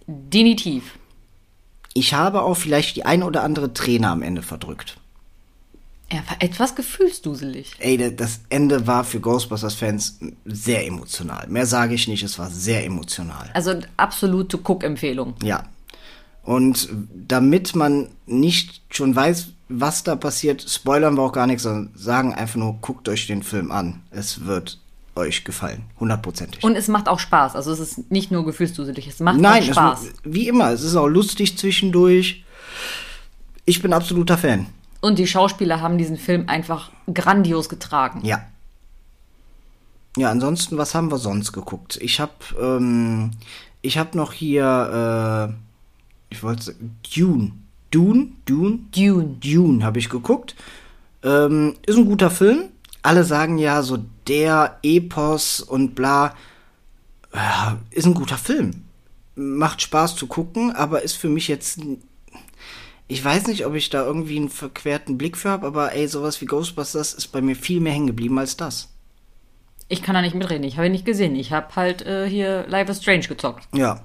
Definitiv. 0.07 0.99
Ich 1.97 2.12
habe 2.15 2.43
auch 2.43 2.55
vielleicht 2.57 2.97
die 2.97 3.05
ein 3.07 3.23
oder 3.23 3.43
andere 3.43 3.73
Träne 3.73 4.09
am 4.09 4.23
Ende 4.23 4.43
verdrückt. 4.43 4.99
Er 6.09 6.19
war 6.29 6.37
etwas 6.41 6.75
gefühlsduselig. 6.76 7.73
Ey, 7.79 7.97
da- 7.97 8.11
das 8.11 8.41
Ende 8.49 8.87
war 8.87 9.03
für 9.03 9.19
Ghostbusters-Fans 9.19 10.21
sehr 10.45 10.87
emotional. 10.87 11.47
Mehr 11.49 11.67
sage 11.67 11.95
ich 11.95 12.07
nicht, 12.07 12.23
es 12.23 12.38
war 12.38 12.49
sehr 12.50 12.85
emotional. 12.85 13.50
Also 13.55 13.75
absolute 13.97 14.59
Cook-Empfehlung. 14.59 15.35
Ja. 15.43 15.65
Und 16.45 16.88
damit 17.26 17.75
man 17.75 18.09
nicht 18.26 18.83
schon 18.91 19.17
weiß, 19.17 19.49
was 19.69 20.05
da 20.05 20.15
passiert, 20.15 20.65
spoilern 20.69 21.17
wir 21.17 21.23
auch 21.23 21.33
gar 21.33 21.49
nichts, 21.49 21.65
sondern 21.65 21.91
sagen 21.97 22.33
einfach 22.35 22.55
nur, 22.57 22.75
guckt 22.83 23.09
euch 23.09 23.26
den 23.26 23.43
Film 23.43 23.73
an. 23.73 24.03
Es 24.12 24.45
wird 24.45 24.79
euch 25.17 25.45
gefallen. 25.45 25.85
Hundertprozentig. 25.99 26.63
Und 26.63 26.77
es 26.77 26.89
macht 26.89 27.09
auch 27.09 27.19
Spaß. 27.19 27.57
Also 27.57 27.73
es 27.73 27.81
ist 27.81 28.11
nicht 28.11 28.31
nur 28.31 28.45
gefühlsduselig, 28.45 29.07
es 29.09 29.21
macht 29.21 29.39
Nein, 29.39 29.63
auch 29.63 29.69
es, 29.69 29.75
Spaß. 29.75 30.13
wie 30.25 30.49
immer, 30.49 30.71
es 30.71 30.83
ist 30.83 30.97
auch 30.97 31.09
lustig 31.09 31.57
zwischendurch. 31.59 32.45
Ich 33.65 33.83
bin 33.83 33.93
absoluter 33.93 34.39
Fan. 34.39 34.67
Und 35.01 35.19
die 35.19 35.27
Schauspieler 35.27 35.81
haben 35.81 35.99
diesen 35.99 36.17
Film 36.17 36.49
einfach 36.49 36.91
grandios 37.13 37.69
getragen. 37.69 38.21
Ja. 38.25 38.43
Ja, 40.17 40.31
ansonsten, 40.31 40.79
was 40.79 40.95
haben 40.95 41.11
wir 41.11 41.19
sonst 41.19 41.53
geguckt? 41.53 41.99
Ich 42.01 42.21
hab, 42.21 42.55
ähm, 42.59 43.33
ich 43.83 43.99
hab 43.99 44.15
noch 44.15 44.33
hier, 44.33 45.51
äh, 45.51 46.35
ich 46.35 46.43
wollte, 46.43 46.75
Dune. 47.15 47.53
Dune? 47.91 48.29
Dune? 48.47 48.79
Dune. 48.95 49.37
Dune 49.41 49.85
habe 49.85 49.99
ich 49.99 50.09
geguckt. 50.09 50.57
Ähm, 51.23 51.75
ist 51.87 51.97
ein 51.97 52.07
guter 52.07 52.31
Film. 52.31 52.71
Alle 53.07 53.23
sagen 53.23 53.57
ja 53.59 53.83
so 53.83 53.99
der 54.27 54.81
Epos 54.83 55.61
und 55.61 55.95
bla. 55.95 56.35
Ja, 57.33 57.79
ist 57.93 58.05
ein 58.05 58.15
guter 58.15 58.37
Film. 58.37 58.83
Macht 59.37 59.81
Spaß 59.81 60.17
zu 60.17 60.27
gucken, 60.27 60.73
aber 60.73 61.03
ist 61.03 61.17
für 61.17 61.29
mich 61.29 61.47
jetzt. 61.47 61.79
Ich 63.07 63.25
weiß 63.25 63.47
nicht, 63.47 63.65
ob 63.65 63.77
ich 63.77 63.91
da 63.91 64.05
irgendwie 64.05 64.39
einen 64.39 64.49
verquerten 64.49 65.17
Blick 65.19 65.37
für 65.37 65.51
habe, 65.51 65.69
aber 65.69 65.93
ey, 65.93 66.09
sowas 66.09 66.41
wie 66.41 66.47
Ghostbusters 66.47 67.15
ist 67.15 67.29
bei 67.29 67.41
mir 67.41 67.55
viel 67.55 67.79
mehr 67.81 67.93
hängen 67.93 68.09
geblieben 68.09 68.41
als 68.41 68.57
das. 68.57 68.89
Ich 69.87 70.03
kann 70.03 70.17
da 70.17 70.21
nicht 70.21 70.35
mitreden. 70.35 70.65
Ich 70.65 70.77
habe 70.77 70.87
ihn 70.87 70.93
nicht 70.93 71.07
gesehen. 71.07 71.37
Ich 71.37 71.53
habe 71.53 71.77
halt 71.77 72.03
äh, 72.03 72.29
hier 72.29 72.67
Life 72.67 72.91
is 72.91 73.01
Strange 73.01 73.29
gezockt. 73.29 73.69
Ja. 73.73 74.01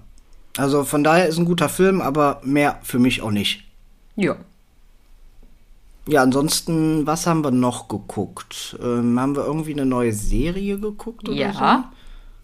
Also 0.57 0.83
von 0.83 1.03
daher 1.03 1.27
ist 1.27 1.39
ein 1.39 1.45
guter 1.45 1.69
Film, 1.69 2.01
aber 2.01 2.39
mehr 2.43 2.77
für 2.83 2.99
mich 2.99 3.23
auch 3.23 3.31
nicht. 3.31 3.63
Ja. 4.15 4.35
Ja, 6.07 6.23
ansonsten, 6.23 7.05
was 7.05 7.27
haben 7.27 7.43
wir 7.43 7.51
noch 7.51 7.87
geguckt? 7.87 8.77
Ähm, 8.81 9.19
haben 9.19 9.35
wir 9.35 9.45
irgendwie 9.45 9.73
eine 9.73 9.85
neue 9.85 10.13
Serie 10.13 10.79
geguckt 10.79 11.29
oder 11.29 11.37
Ja. 11.37 11.53
so? 11.53 11.97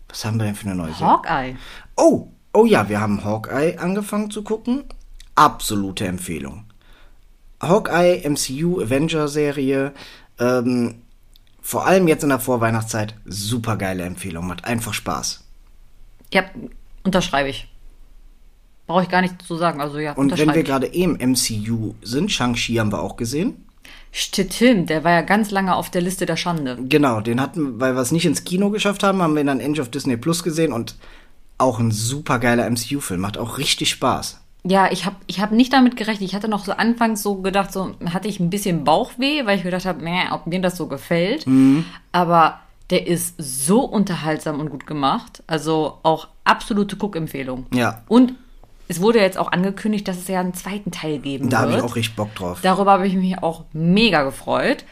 Was 0.09 0.25
haben 0.25 0.37
wir 0.37 0.45
denn 0.45 0.55
für 0.55 0.67
eine 0.67 0.75
neue 0.75 0.93
Serie? 0.93 1.07
Hawkeye. 1.07 1.55
Oh, 1.95 2.27
oh 2.53 2.65
ja, 2.65 2.87
wir 2.87 3.01
haben 3.01 3.23
Hawkeye 3.23 3.77
angefangen 3.77 4.29
zu 4.31 4.43
gucken. 4.43 4.83
Absolute 5.35 6.05
Empfehlung. 6.05 6.65
Hawkeye, 7.61 8.21
MCU, 8.29 8.81
Avenger-Serie. 8.81 9.93
Ähm, 10.39 11.01
vor 11.61 11.85
allem 11.87 12.07
jetzt 12.07 12.23
in 12.23 12.29
der 12.29 12.39
Vorweihnachtszeit. 12.39 13.15
Super 13.25 13.75
geile 13.75 14.03
Empfehlung. 14.03 14.47
Macht 14.47 14.65
einfach 14.65 14.93
Spaß. 14.93 15.43
Ja, 16.31 16.43
unterschreibe 17.03 17.49
ich. 17.49 17.67
Brauche 18.87 19.03
ich 19.03 19.09
gar 19.09 19.21
nicht 19.21 19.41
zu 19.41 19.55
sagen. 19.55 19.81
Also 19.81 19.99
ja, 19.99 20.13
Und 20.13 20.37
wenn 20.37 20.53
wir 20.53 20.63
gerade 20.63 20.87
im 20.87 21.13
MCU 21.13 21.93
sind, 22.01 22.31
Shang-Chi 22.31 22.75
haben 22.75 22.91
wir 22.91 23.01
auch 23.01 23.17
gesehen. 23.17 23.65
Stimmt, 24.11 24.89
der 24.89 25.03
war 25.03 25.11
ja 25.11 25.21
ganz 25.21 25.51
lange 25.51 25.75
auf 25.75 25.91
der 25.91 26.01
Liste 26.01 26.25
der 26.25 26.37
Schande. 26.37 26.77
Genau, 26.81 27.21
den 27.21 27.41
hatten, 27.41 27.79
weil 27.79 27.93
wir 27.93 28.01
es 28.01 28.11
nicht 28.11 28.25
ins 28.25 28.45
Kino 28.45 28.69
geschafft 28.69 29.03
haben, 29.03 29.21
haben 29.21 29.35
wir 29.35 29.41
ihn 29.41 29.47
dann 29.47 29.59
End 29.59 29.79
of 29.79 29.91
Disney 29.91 30.17
Plus 30.17 30.41
gesehen 30.41 30.71
und 30.71 30.95
auch 31.57 31.79
ein 31.79 31.91
super 31.91 32.39
geiler 32.39 32.69
MCU-Film. 32.69 33.19
Macht 33.19 33.37
auch 33.37 33.57
richtig 33.57 33.89
Spaß. 33.89 34.41
Ja, 34.63 34.91
ich 34.91 35.05
habe 35.05 35.17
ich 35.27 35.39
hab 35.39 35.51
nicht 35.51 35.71
damit 35.71 35.97
gerechnet. 35.97 36.29
Ich 36.29 36.35
hatte 36.35 36.47
noch 36.47 36.65
so 36.65 36.71
anfangs 36.71 37.21
so 37.21 37.35
gedacht, 37.35 37.71
so 37.71 37.95
hatte 38.11 38.27
ich 38.27 38.39
ein 38.39 38.49
bisschen 38.49 38.83
Bauchweh, 38.83 39.45
weil 39.45 39.57
ich 39.57 39.63
gedacht 39.63 39.85
habe, 39.85 40.03
ob 40.31 40.47
mir 40.47 40.61
das 40.61 40.77
so 40.77 40.87
gefällt. 40.87 41.45
Mhm. 41.45 41.85
Aber 42.11 42.59
der 42.89 43.07
ist 43.07 43.35
so 43.37 43.81
unterhaltsam 43.81 44.59
und 44.59 44.69
gut 44.69 44.87
gemacht. 44.87 45.43
Also 45.47 45.99
auch 46.03 46.27
absolute 46.43 46.95
Guckempfehlung. 46.95 47.65
Ja. 47.73 48.01
Und 48.07 48.33
es 48.87 49.01
wurde 49.01 49.19
jetzt 49.19 49.37
auch 49.37 49.51
angekündigt, 49.51 50.07
dass 50.07 50.17
es 50.17 50.27
ja 50.27 50.39
einen 50.39 50.53
zweiten 50.53 50.91
Teil 50.91 51.19
geben 51.19 51.49
Da 51.49 51.59
habe 51.59 51.71
wird. 51.71 51.79
ich 51.83 51.85
auch 51.91 51.95
richtig 51.95 52.15
Bock 52.15 52.33
drauf. 52.35 52.59
Darüber 52.61 52.91
habe 52.93 53.07
ich 53.07 53.15
mich 53.15 53.41
auch 53.43 53.65
mega 53.73 54.23
gefreut, 54.23 54.85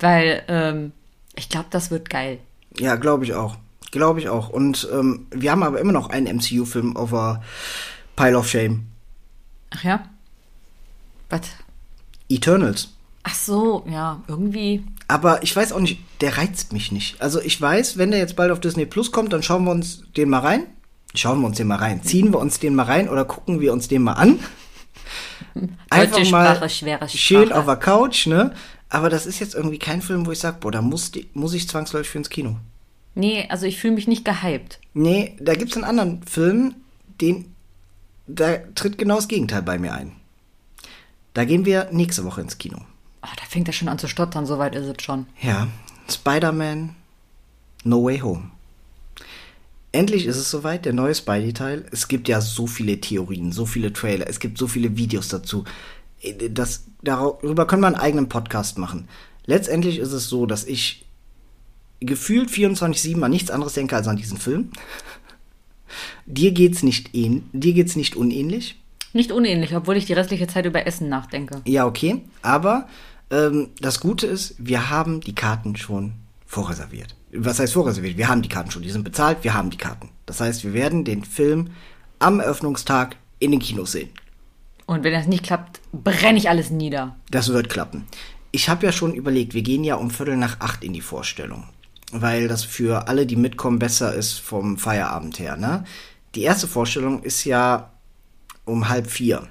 weil 0.00 0.42
ähm, 0.48 0.92
ich 1.34 1.48
glaube, 1.48 1.66
das 1.70 1.90
wird 1.90 2.10
geil. 2.10 2.38
Ja, 2.78 2.96
glaube 2.96 3.24
ich 3.24 3.34
auch. 3.34 3.56
Glaube 3.90 4.20
ich 4.20 4.28
auch. 4.28 4.50
Und 4.50 4.86
ähm, 4.92 5.26
wir 5.30 5.50
haben 5.50 5.62
aber 5.62 5.80
immer 5.80 5.92
noch 5.92 6.10
einen 6.10 6.36
MCU-Film 6.36 6.96
auf 6.96 7.10
der 7.10 7.42
Pile 8.16 8.36
of 8.38 8.48
Shame. 8.48 8.86
Ach 9.70 9.82
ja? 9.84 10.04
Was? 11.30 11.40
Eternals. 12.28 12.90
Ach 13.22 13.34
so, 13.34 13.84
ja, 13.88 14.22
irgendwie. 14.28 14.84
Aber 15.08 15.42
ich 15.42 15.54
weiß 15.54 15.72
auch 15.72 15.80
nicht, 15.80 16.00
der 16.20 16.36
reizt 16.36 16.72
mich 16.72 16.92
nicht. 16.92 17.20
Also 17.20 17.40
ich 17.40 17.58
weiß, 17.60 17.96
wenn 17.96 18.10
der 18.10 18.20
jetzt 18.20 18.36
bald 18.36 18.50
auf 18.50 18.60
Disney 18.60 18.84
Plus 18.86 19.10
kommt, 19.12 19.32
dann 19.32 19.42
schauen 19.42 19.64
wir 19.64 19.70
uns 19.70 20.02
den 20.16 20.28
mal 20.28 20.40
rein. 20.40 20.66
Schauen 21.14 21.40
wir 21.40 21.46
uns 21.46 21.56
den 21.56 21.66
mal 21.66 21.76
rein. 21.76 22.02
Ziehen 22.02 22.32
wir 22.32 22.38
uns 22.38 22.58
den 22.58 22.74
mal 22.74 22.84
rein 22.84 23.08
oder 23.08 23.24
gucken 23.24 23.60
wir 23.60 23.72
uns 23.72 23.88
den 23.88 24.02
mal 24.02 24.12
an. 24.14 24.38
Deutsche 25.90 26.26
Sprache, 26.26 26.68
schwere 26.68 27.08
schön 27.08 27.46
Sprache. 27.46 27.58
auf 27.58 27.66
der 27.66 27.76
Couch, 27.76 28.26
ne? 28.26 28.52
Aber 28.90 29.10
das 29.10 29.26
ist 29.26 29.38
jetzt 29.38 29.54
irgendwie 29.54 29.78
kein 29.78 30.02
Film, 30.02 30.26
wo 30.26 30.32
ich 30.32 30.38
sage, 30.38 30.58
boah, 30.60 30.70
da 30.72 30.82
muss, 30.82 31.10
die, 31.10 31.28
muss 31.34 31.54
ich 31.54 31.68
zwangsläufig 31.68 32.10
für 32.10 32.18
ins 32.18 32.30
Kino. 32.30 32.56
Nee, 33.14 33.46
also 33.48 33.66
ich 33.66 33.78
fühle 33.78 33.94
mich 33.94 34.06
nicht 34.06 34.24
gehypt. 34.24 34.78
Nee, 34.94 35.36
da 35.40 35.54
gibt's 35.54 35.76
einen 35.76 35.84
anderen 35.84 36.22
Film, 36.22 36.74
den, 37.20 37.54
da 38.26 38.58
tritt 38.74 38.96
genau 38.96 39.16
das 39.16 39.28
Gegenteil 39.28 39.62
bei 39.62 39.78
mir 39.78 39.92
ein. 39.92 40.12
Da 41.34 41.44
gehen 41.44 41.64
wir 41.64 41.88
nächste 41.90 42.24
Woche 42.24 42.40
ins 42.40 42.58
Kino. 42.58 42.78
Oh, 43.22 43.28
da 43.36 43.44
fängt 43.48 43.68
er 43.68 43.72
schon 43.72 43.88
an 43.88 43.98
zu 43.98 44.08
stottern, 44.08 44.46
soweit 44.46 44.74
ist 44.74 44.86
es 44.86 45.02
schon. 45.02 45.26
Ja, 45.42 45.68
Spider-Man 46.08 46.94
No 47.84 48.04
Way 48.04 48.20
Home. 48.20 48.50
Endlich 49.92 50.26
ist 50.26 50.36
es 50.36 50.50
soweit, 50.50 50.84
der 50.84 50.92
neue 50.92 51.14
Spidey-Teil. 51.14 51.86
Es 51.90 52.08
gibt 52.08 52.28
ja 52.28 52.40
so 52.40 52.66
viele 52.66 53.00
Theorien, 53.00 53.52
so 53.52 53.64
viele 53.64 53.92
Trailer, 53.92 54.28
es 54.28 54.38
gibt 54.38 54.58
so 54.58 54.68
viele 54.68 54.96
Videos 54.96 55.28
dazu. 55.28 55.64
Das, 56.50 56.84
darüber 57.02 57.66
können 57.66 57.82
wir 57.82 57.86
einen 57.86 57.96
eigenen 57.96 58.28
Podcast 58.28 58.76
machen. 58.76 59.08
Letztendlich 59.46 59.98
ist 59.98 60.12
es 60.12 60.28
so, 60.28 60.44
dass 60.44 60.64
ich 60.64 61.06
gefühlt 62.00 62.50
24-7 62.50 63.22
an 63.22 63.30
nichts 63.30 63.50
anderes 63.50 63.74
denke 63.74 63.96
als 63.96 64.08
an 64.08 64.16
diesen 64.16 64.38
Film. 64.38 64.70
Dir 66.26 66.52
geht's 66.52 66.82
nicht 66.82 67.14
dir 67.14 67.72
geht's 67.72 67.96
nicht 67.96 68.14
unähnlich. 68.14 68.78
Nicht 69.14 69.32
unähnlich, 69.32 69.74
obwohl 69.74 69.96
ich 69.96 70.04
die 70.04 70.12
restliche 70.12 70.46
Zeit 70.46 70.66
über 70.66 70.86
Essen 70.86 71.08
nachdenke. 71.08 71.62
Ja, 71.64 71.86
okay. 71.86 72.22
Aber 72.42 72.88
ähm, 73.30 73.70
das 73.80 74.00
Gute 74.00 74.26
ist, 74.26 74.54
wir 74.58 74.90
haben 74.90 75.22
die 75.22 75.34
Karten 75.34 75.76
schon 75.76 76.12
vorreserviert. 76.46 77.14
Was 77.32 77.58
heißt 77.58 77.74
vorreserviert? 77.74 78.16
Wir 78.16 78.28
haben 78.28 78.42
die 78.42 78.48
Karten 78.48 78.70
schon. 78.70 78.82
Die 78.82 78.90
sind 78.90 79.04
bezahlt, 79.04 79.38
wir 79.42 79.54
haben 79.54 79.70
die 79.70 79.76
Karten. 79.76 80.10
Das 80.26 80.40
heißt, 80.40 80.64
wir 80.64 80.72
werden 80.72 81.04
den 81.04 81.24
Film 81.24 81.70
am 82.18 82.40
Eröffnungstag 82.40 83.16
in 83.38 83.50
den 83.50 83.60
Kinos 83.60 83.92
sehen. 83.92 84.10
Und 84.86 85.04
wenn 85.04 85.12
das 85.12 85.26
nicht 85.26 85.44
klappt, 85.44 85.80
brenne 85.92 86.38
ich 86.38 86.48
alles 86.48 86.70
nieder. 86.70 87.16
Das 87.30 87.52
wird 87.52 87.68
klappen. 87.68 88.06
Ich 88.50 88.70
habe 88.70 88.86
ja 88.86 88.92
schon 88.92 89.12
überlegt, 89.12 89.52
wir 89.52 89.62
gehen 89.62 89.84
ja 89.84 89.96
um 89.96 90.10
Viertel 90.10 90.36
nach 90.36 90.60
acht 90.60 90.82
in 90.82 90.94
die 90.94 91.02
Vorstellung. 91.02 91.64
Weil 92.10 92.48
das 92.48 92.64
für 92.64 93.06
alle, 93.06 93.26
die 93.26 93.36
mitkommen, 93.36 93.78
besser 93.78 94.14
ist 94.14 94.38
vom 94.38 94.78
Feierabend 94.78 95.38
her. 95.38 95.58
Ne? 95.58 95.84
Die 96.34 96.42
erste 96.42 96.66
Vorstellung 96.66 97.22
ist 97.22 97.44
ja 97.44 97.92
um 98.64 98.88
halb 98.88 99.10
vier. 99.10 99.46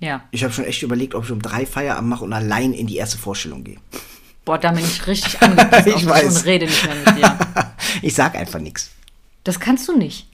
Ja. 0.00 0.24
Ich 0.32 0.42
habe 0.42 0.52
schon 0.52 0.64
echt 0.64 0.82
überlegt, 0.82 1.14
ob 1.14 1.24
ich 1.24 1.30
um 1.30 1.40
drei 1.40 1.64
Feierabend 1.64 2.10
mache 2.10 2.24
und 2.24 2.32
allein 2.32 2.72
in 2.72 2.88
die 2.88 2.96
erste 2.96 3.18
Vorstellung 3.18 3.62
gehe. 3.62 3.78
Boah, 4.46 4.56
da 4.58 4.70
bin 4.70 4.84
ich 4.84 5.06
richtig 5.06 5.42
angepisst 5.42 5.86
Ich 5.88 6.06
weiß. 6.06 6.38
und 6.38 6.44
rede 6.46 6.64
nicht 6.64 6.86
mehr 6.86 6.94
mit 6.94 7.18
dir. 7.18 7.38
Ich 8.02 8.14
sag 8.14 8.34
einfach 8.36 8.58
nichts. 8.60 8.90
Das 9.44 9.58
kannst 9.60 9.88
du 9.88 9.96
nicht. 9.96 10.26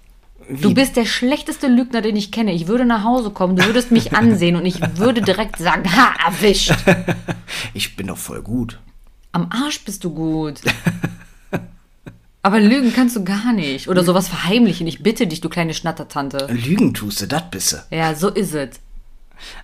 Wie? 0.49 0.61
Du 0.61 0.75
bist 0.75 0.97
der 0.97 1.05
schlechteste 1.07 1.69
Lügner, 1.69 2.01
den 2.03 2.17
ich 2.17 2.31
kenne. 2.33 2.53
Ich 2.53 2.67
würde 2.67 2.85
nach 2.85 3.05
Hause 3.05 3.31
kommen, 3.31 3.57
du 3.57 3.65
würdest 3.65 3.91
mich 3.93 4.13
ansehen 4.17 4.57
und 4.57 4.67
ich 4.67 4.81
würde 4.99 5.23
direkt 5.23 5.59
sagen, 5.59 5.85
ha, 5.97 6.13
erwischt. 6.27 6.75
Ich 7.75 7.95
bin 7.97 8.09
doch 8.09 8.19
voll 8.19 8.43
gut. 8.43 8.79
Am 9.33 9.49
Arsch 9.51 9.85
bist 9.85 10.03
du 10.05 10.13
gut. 10.13 10.61
Aber 12.43 12.59
lügen 12.59 12.93
kannst 12.93 13.15
du 13.17 13.23
gar 13.25 13.53
nicht. 13.53 13.89
Oder 13.89 14.03
sowas 14.03 14.27
verheimlichen. 14.29 14.87
Ich 14.89 15.03
bitte 15.03 15.27
dich, 15.29 15.41
du 15.41 15.49
kleine 15.49 15.75
Schnattertante. 15.75 16.49
Lügen 16.51 16.93
tust 16.93 17.21
du, 17.23 17.27
das 17.29 17.49
bisse. 17.51 17.87
Ja, 17.91 18.15
so 18.17 18.29
ist 18.29 18.55
es. 18.55 18.81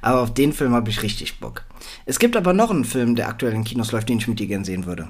Aber 0.01 0.21
auf 0.23 0.35
den 0.35 0.53
Film 0.53 0.73
habe 0.73 0.91
ich 0.91 1.03
richtig 1.03 1.41
Bock. 1.41 1.65
Es 2.07 2.19
gibt 2.19 2.37
aber 2.37 2.53
noch 2.53 2.71
einen 2.71 2.85
Film, 2.85 3.15
der 3.17 3.29
aktuell 3.29 3.53
in 3.55 3.65
Kinos 3.65 3.93
läuft, 3.93 4.09
den 4.09 4.19
ich 4.19 4.29
mit 4.29 4.39
dir 4.41 4.47
gern 4.47 4.65
sehen 4.65 4.87
würde. 4.87 5.09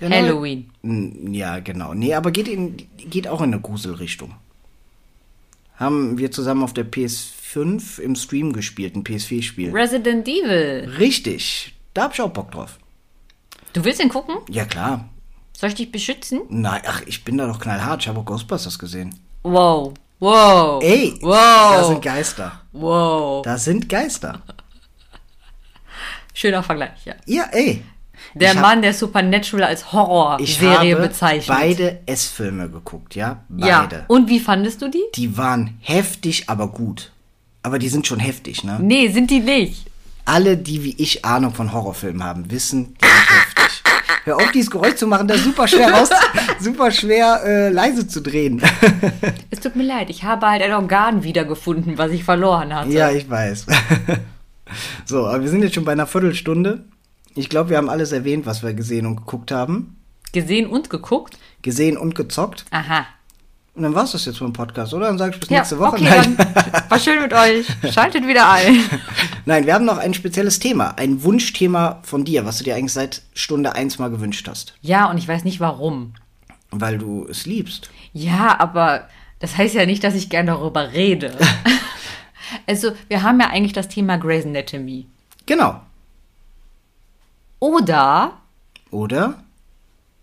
Der 0.00 0.08
neue- 0.08 0.22
Halloween. 0.22 0.70
N- 0.82 1.32
Ja, 1.32 1.60
genau. 1.60 1.94
Nee, 1.94 2.14
aber 2.14 2.30
geht, 2.30 2.48
in, 2.48 2.76
geht 2.98 3.28
auch 3.28 3.40
in 3.40 3.52
eine 3.52 3.60
Gruselrichtung. 3.60 4.34
Haben 5.76 6.18
wir 6.18 6.30
zusammen 6.30 6.62
auf 6.62 6.72
der 6.72 6.84
PS5 6.90 7.98
im 8.00 8.14
Stream 8.16 8.52
gespielt, 8.52 8.94
ein 8.96 9.04
PS4-Spiel. 9.04 9.70
Resident 9.72 10.26
Evil. 10.28 10.88
Richtig. 10.98 11.74
Da 11.94 12.04
hab 12.04 12.14
ich 12.14 12.20
auch 12.20 12.30
Bock 12.30 12.50
drauf. 12.52 12.78
Du 13.72 13.84
willst 13.84 14.00
den 14.00 14.08
gucken? 14.08 14.36
Ja, 14.48 14.64
klar. 14.64 15.08
Soll 15.56 15.68
ich 15.70 15.74
dich 15.76 15.92
beschützen? 15.92 16.42
Nein, 16.48 16.82
ach, 16.86 17.02
ich 17.06 17.24
bin 17.24 17.38
da 17.38 17.46
doch 17.46 17.60
knallhart. 17.60 18.02
Ich 18.02 18.08
habe 18.08 18.20
auch 18.20 18.24
Ghostbusters 18.24 18.78
gesehen. 18.78 19.14
Wow. 19.42 19.94
Wow. 20.20 20.82
Ey, 20.82 21.14
Wow. 21.20 21.32
da 21.76 21.84
sind 21.84 22.02
Geister. 22.02 22.60
Wow. 22.74 23.42
Da 23.44 23.56
sind 23.56 23.88
Geister. 23.88 24.42
Schöner 26.34 26.62
Vergleich, 26.62 27.04
ja. 27.04 27.14
Ja, 27.26 27.44
ey. 27.52 27.82
Der 28.34 28.50
Ich 28.50 28.56
hab- 28.56 28.62
Mann, 28.62 28.82
der 28.82 28.92
Supernatural 28.94 29.64
als 29.68 29.82
Ich 29.82 29.92
Horrorserie 29.92 30.94
habe 30.94 31.08
bezeichnet. 31.08 31.56
beide 31.56 32.00
S-Filme 32.06 32.68
geguckt, 32.68 33.14
ja? 33.14 33.44
Ja. 33.56 33.82
Beide. 33.82 34.04
Und 34.08 34.28
wie 34.28 34.40
fandest 34.40 34.82
du 34.82 34.88
die? 34.88 35.02
Die 35.14 35.36
waren 35.36 35.78
heftig, 35.80 36.48
aber 36.50 36.68
gut. 36.68 37.12
Aber 37.62 37.78
die 37.78 37.88
sind 37.88 38.06
schon 38.06 38.18
heftig, 38.18 38.64
ne? 38.64 38.78
Nee, 38.80 39.08
sind 39.08 39.30
die 39.30 39.40
nicht. 39.40 39.86
Alle, 40.24 40.56
die 40.56 40.82
wie 40.82 40.94
ich 40.98 41.24
Ahnung 41.24 41.54
von 41.54 41.72
Horrorfilmen 41.72 42.24
haben, 42.24 42.50
wissen, 42.50 42.94
die 43.00 43.06
sind. 43.06 43.44
Hör 44.24 44.36
auf, 44.36 44.52
dieses 44.52 44.70
Geräusch 44.70 44.94
zu 44.94 45.06
machen, 45.06 45.28
das 45.28 45.38
ist 45.38 45.44
super 45.44 45.68
schwer 45.68 45.92
raus, 45.92 46.08
super 46.60 46.90
schwer 46.90 47.42
äh, 47.44 47.68
leise 47.68 48.08
zu 48.08 48.22
drehen. 48.22 48.62
Es 49.50 49.60
tut 49.60 49.76
mir 49.76 49.84
leid, 49.84 50.10
ich 50.10 50.24
habe 50.24 50.46
halt 50.48 50.62
ein 50.62 50.72
Organ 50.72 51.22
wiedergefunden, 51.22 51.98
was 51.98 52.10
ich 52.10 52.24
verloren 52.24 52.74
hatte. 52.74 52.90
ja, 52.90 53.10
ich 53.10 53.28
weiß. 53.28 53.66
so, 55.04 55.26
aber 55.26 55.42
wir 55.42 55.48
sind 55.48 55.62
jetzt 55.62 55.74
schon 55.74 55.84
bei 55.84 55.92
einer 55.92 56.06
Viertelstunde. 56.06 56.84
Ich 57.34 57.48
glaube, 57.48 57.70
wir 57.70 57.76
haben 57.76 57.90
alles 57.90 58.12
erwähnt, 58.12 58.46
was 58.46 58.62
wir 58.62 58.72
gesehen 58.72 59.06
und 59.06 59.16
geguckt 59.16 59.50
haben. 59.50 59.96
Gesehen 60.32 60.66
und 60.66 60.90
geguckt? 60.90 61.38
Gesehen 61.62 61.96
und 61.96 62.14
gezockt. 62.14 62.64
Aha. 62.70 63.06
Und 63.74 63.82
dann 63.82 63.94
war's 63.94 64.12
das 64.12 64.24
jetzt 64.24 64.40
mit 64.40 64.48
dem 64.50 64.52
Podcast, 64.52 64.94
oder? 64.94 65.06
Dann 65.06 65.18
sag 65.18 65.34
ich 65.34 65.40
bis 65.40 65.48
Ja, 65.50 65.58
nächste 65.58 65.78
Woche. 65.80 65.96
okay, 65.96 66.04
Nein. 66.04 66.36
dann 66.36 66.90
war 66.90 66.98
schön 66.98 67.20
mit 67.20 67.32
euch. 67.32 67.66
Schaltet 67.92 68.26
wieder 68.26 68.48
ein. 68.48 68.78
Nein, 69.46 69.66
wir 69.66 69.74
haben 69.74 69.84
noch 69.84 69.98
ein 69.98 70.14
spezielles 70.14 70.60
Thema, 70.60 70.90
ein 70.96 71.24
Wunschthema 71.24 71.98
von 72.02 72.24
dir, 72.24 72.46
was 72.46 72.58
du 72.58 72.64
dir 72.64 72.76
eigentlich 72.76 72.92
seit 72.92 73.22
Stunde 73.34 73.74
eins 73.74 73.98
mal 73.98 74.10
gewünscht 74.10 74.46
hast. 74.48 74.74
Ja, 74.80 75.10
und 75.10 75.18
ich 75.18 75.26
weiß 75.26 75.42
nicht 75.42 75.58
warum. 75.58 76.14
Weil 76.70 76.98
du 76.98 77.26
es 77.28 77.46
liebst. 77.46 77.90
Ja, 78.12 78.58
aber 78.60 79.08
das 79.40 79.56
heißt 79.56 79.74
ja 79.74 79.86
nicht, 79.86 80.04
dass 80.04 80.14
ich 80.14 80.30
gerne 80.30 80.52
darüber 80.52 80.92
rede. 80.92 81.36
also, 82.68 82.92
wir 83.08 83.22
haben 83.22 83.40
ja 83.40 83.48
eigentlich 83.48 83.72
das 83.72 83.88
Thema 83.88 84.18
Grey's 84.18 84.46
Anatomy. 84.46 85.06
Genau. 85.46 85.80
Oder 87.58 88.38
Oder? 88.90 89.43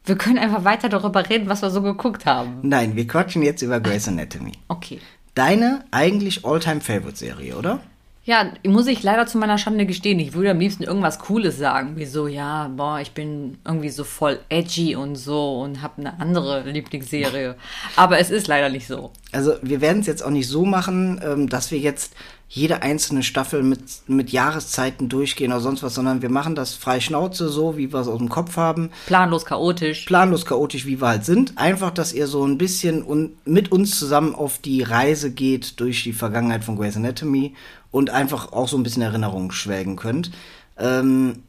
Wir 0.03 0.17
können 0.17 0.39
einfach 0.39 0.63
weiter 0.63 0.89
darüber 0.89 1.29
reden, 1.29 1.47
was 1.47 1.61
wir 1.61 1.69
so 1.69 1.81
geguckt 1.81 2.25
haben. 2.25 2.59
Nein, 2.63 2.95
wir 2.95 3.07
quatschen 3.07 3.43
jetzt 3.43 3.61
über 3.61 3.79
Grey's 3.79 4.07
Anatomy. 4.07 4.53
Okay. 4.67 4.99
Deine 5.35 5.85
eigentlich 5.91 6.43
All-Time-Favorite-Serie, 6.43 7.55
oder? 7.55 7.79
Ja, 8.23 8.51
muss 8.67 8.85
ich 8.85 9.01
leider 9.01 9.25
zu 9.25 9.39
meiner 9.39 9.57
Schande 9.57 9.87
gestehen. 9.87 10.19
Ich 10.19 10.33
würde 10.33 10.51
am 10.51 10.59
liebsten 10.59 10.83
irgendwas 10.83 11.17
Cooles 11.17 11.57
sagen, 11.57 11.97
wie 11.97 12.05
so, 12.05 12.27
ja, 12.27 12.67
boah, 12.67 12.99
ich 12.99 13.13
bin 13.13 13.57
irgendwie 13.65 13.89
so 13.89 14.03
voll 14.03 14.39
edgy 14.49 14.95
und 14.95 15.15
so 15.15 15.61
und 15.61 15.81
habe 15.81 15.97
eine 15.97 16.19
andere 16.19 16.69
Lieblingsserie. 16.69 17.55
Aber 17.95 18.19
es 18.19 18.29
ist 18.29 18.47
leider 18.47 18.69
nicht 18.69 18.85
so. 18.85 19.11
Also 19.31 19.53
wir 19.63 19.81
werden 19.81 20.01
es 20.01 20.07
jetzt 20.07 20.23
auch 20.23 20.29
nicht 20.29 20.47
so 20.47 20.65
machen, 20.65 21.19
ähm, 21.23 21.49
dass 21.49 21.71
wir 21.71 21.79
jetzt 21.79 22.13
jede 22.53 22.81
einzelne 22.81 23.23
Staffel 23.23 23.63
mit, 23.63 23.81
mit 24.07 24.31
Jahreszeiten 24.33 25.07
durchgehen 25.07 25.53
oder 25.53 25.61
sonst 25.61 25.83
was, 25.83 25.95
sondern 25.95 26.21
wir 26.21 26.29
machen 26.29 26.53
das 26.53 26.73
frei 26.73 26.99
Schnauze 26.99 27.47
so, 27.47 27.77
wie 27.77 27.93
wir 27.93 28.01
es 28.01 28.09
aus 28.09 28.17
dem 28.17 28.27
Kopf 28.27 28.57
haben. 28.57 28.89
Planlos, 29.05 29.45
chaotisch. 29.45 30.03
Planlos, 30.03 30.45
chaotisch, 30.45 30.85
wie 30.85 30.99
wir 30.99 31.07
halt 31.07 31.23
sind. 31.23 31.57
Einfach, 31.57 31.91
dass 31.91 32.11
ihr 32.11 32.27
so 32.27 32.45
ein 32.45 32.57
bisschen 32.57 33.03
un 33.05 33.37
mit 33.45 33.71
uns 33.71 33.97
zusammen 33.97 34.35
auf 34.35 34.57
die 34.57 34.83
Reise 34.83 35.31
geht 35.31 35.79
durch 35.79 36.03
die 36.03 36.11
Vergangenheit 36.11 36.65
von 36.65 36.75
Grey's 36.75 36.97
Anatomy 36.97 37.55
und 37.89 38.09
einfach 38.09 38.51
auch 38.51 38.67
so 38.67 38.75
ein 38.77 38.83
bisschen 38.83 39.01
Erinnerungen 39.01 39.51
schwelgen 39.51 39.95
könnt. 39.95 40.29
Ähm, 40.77 41.43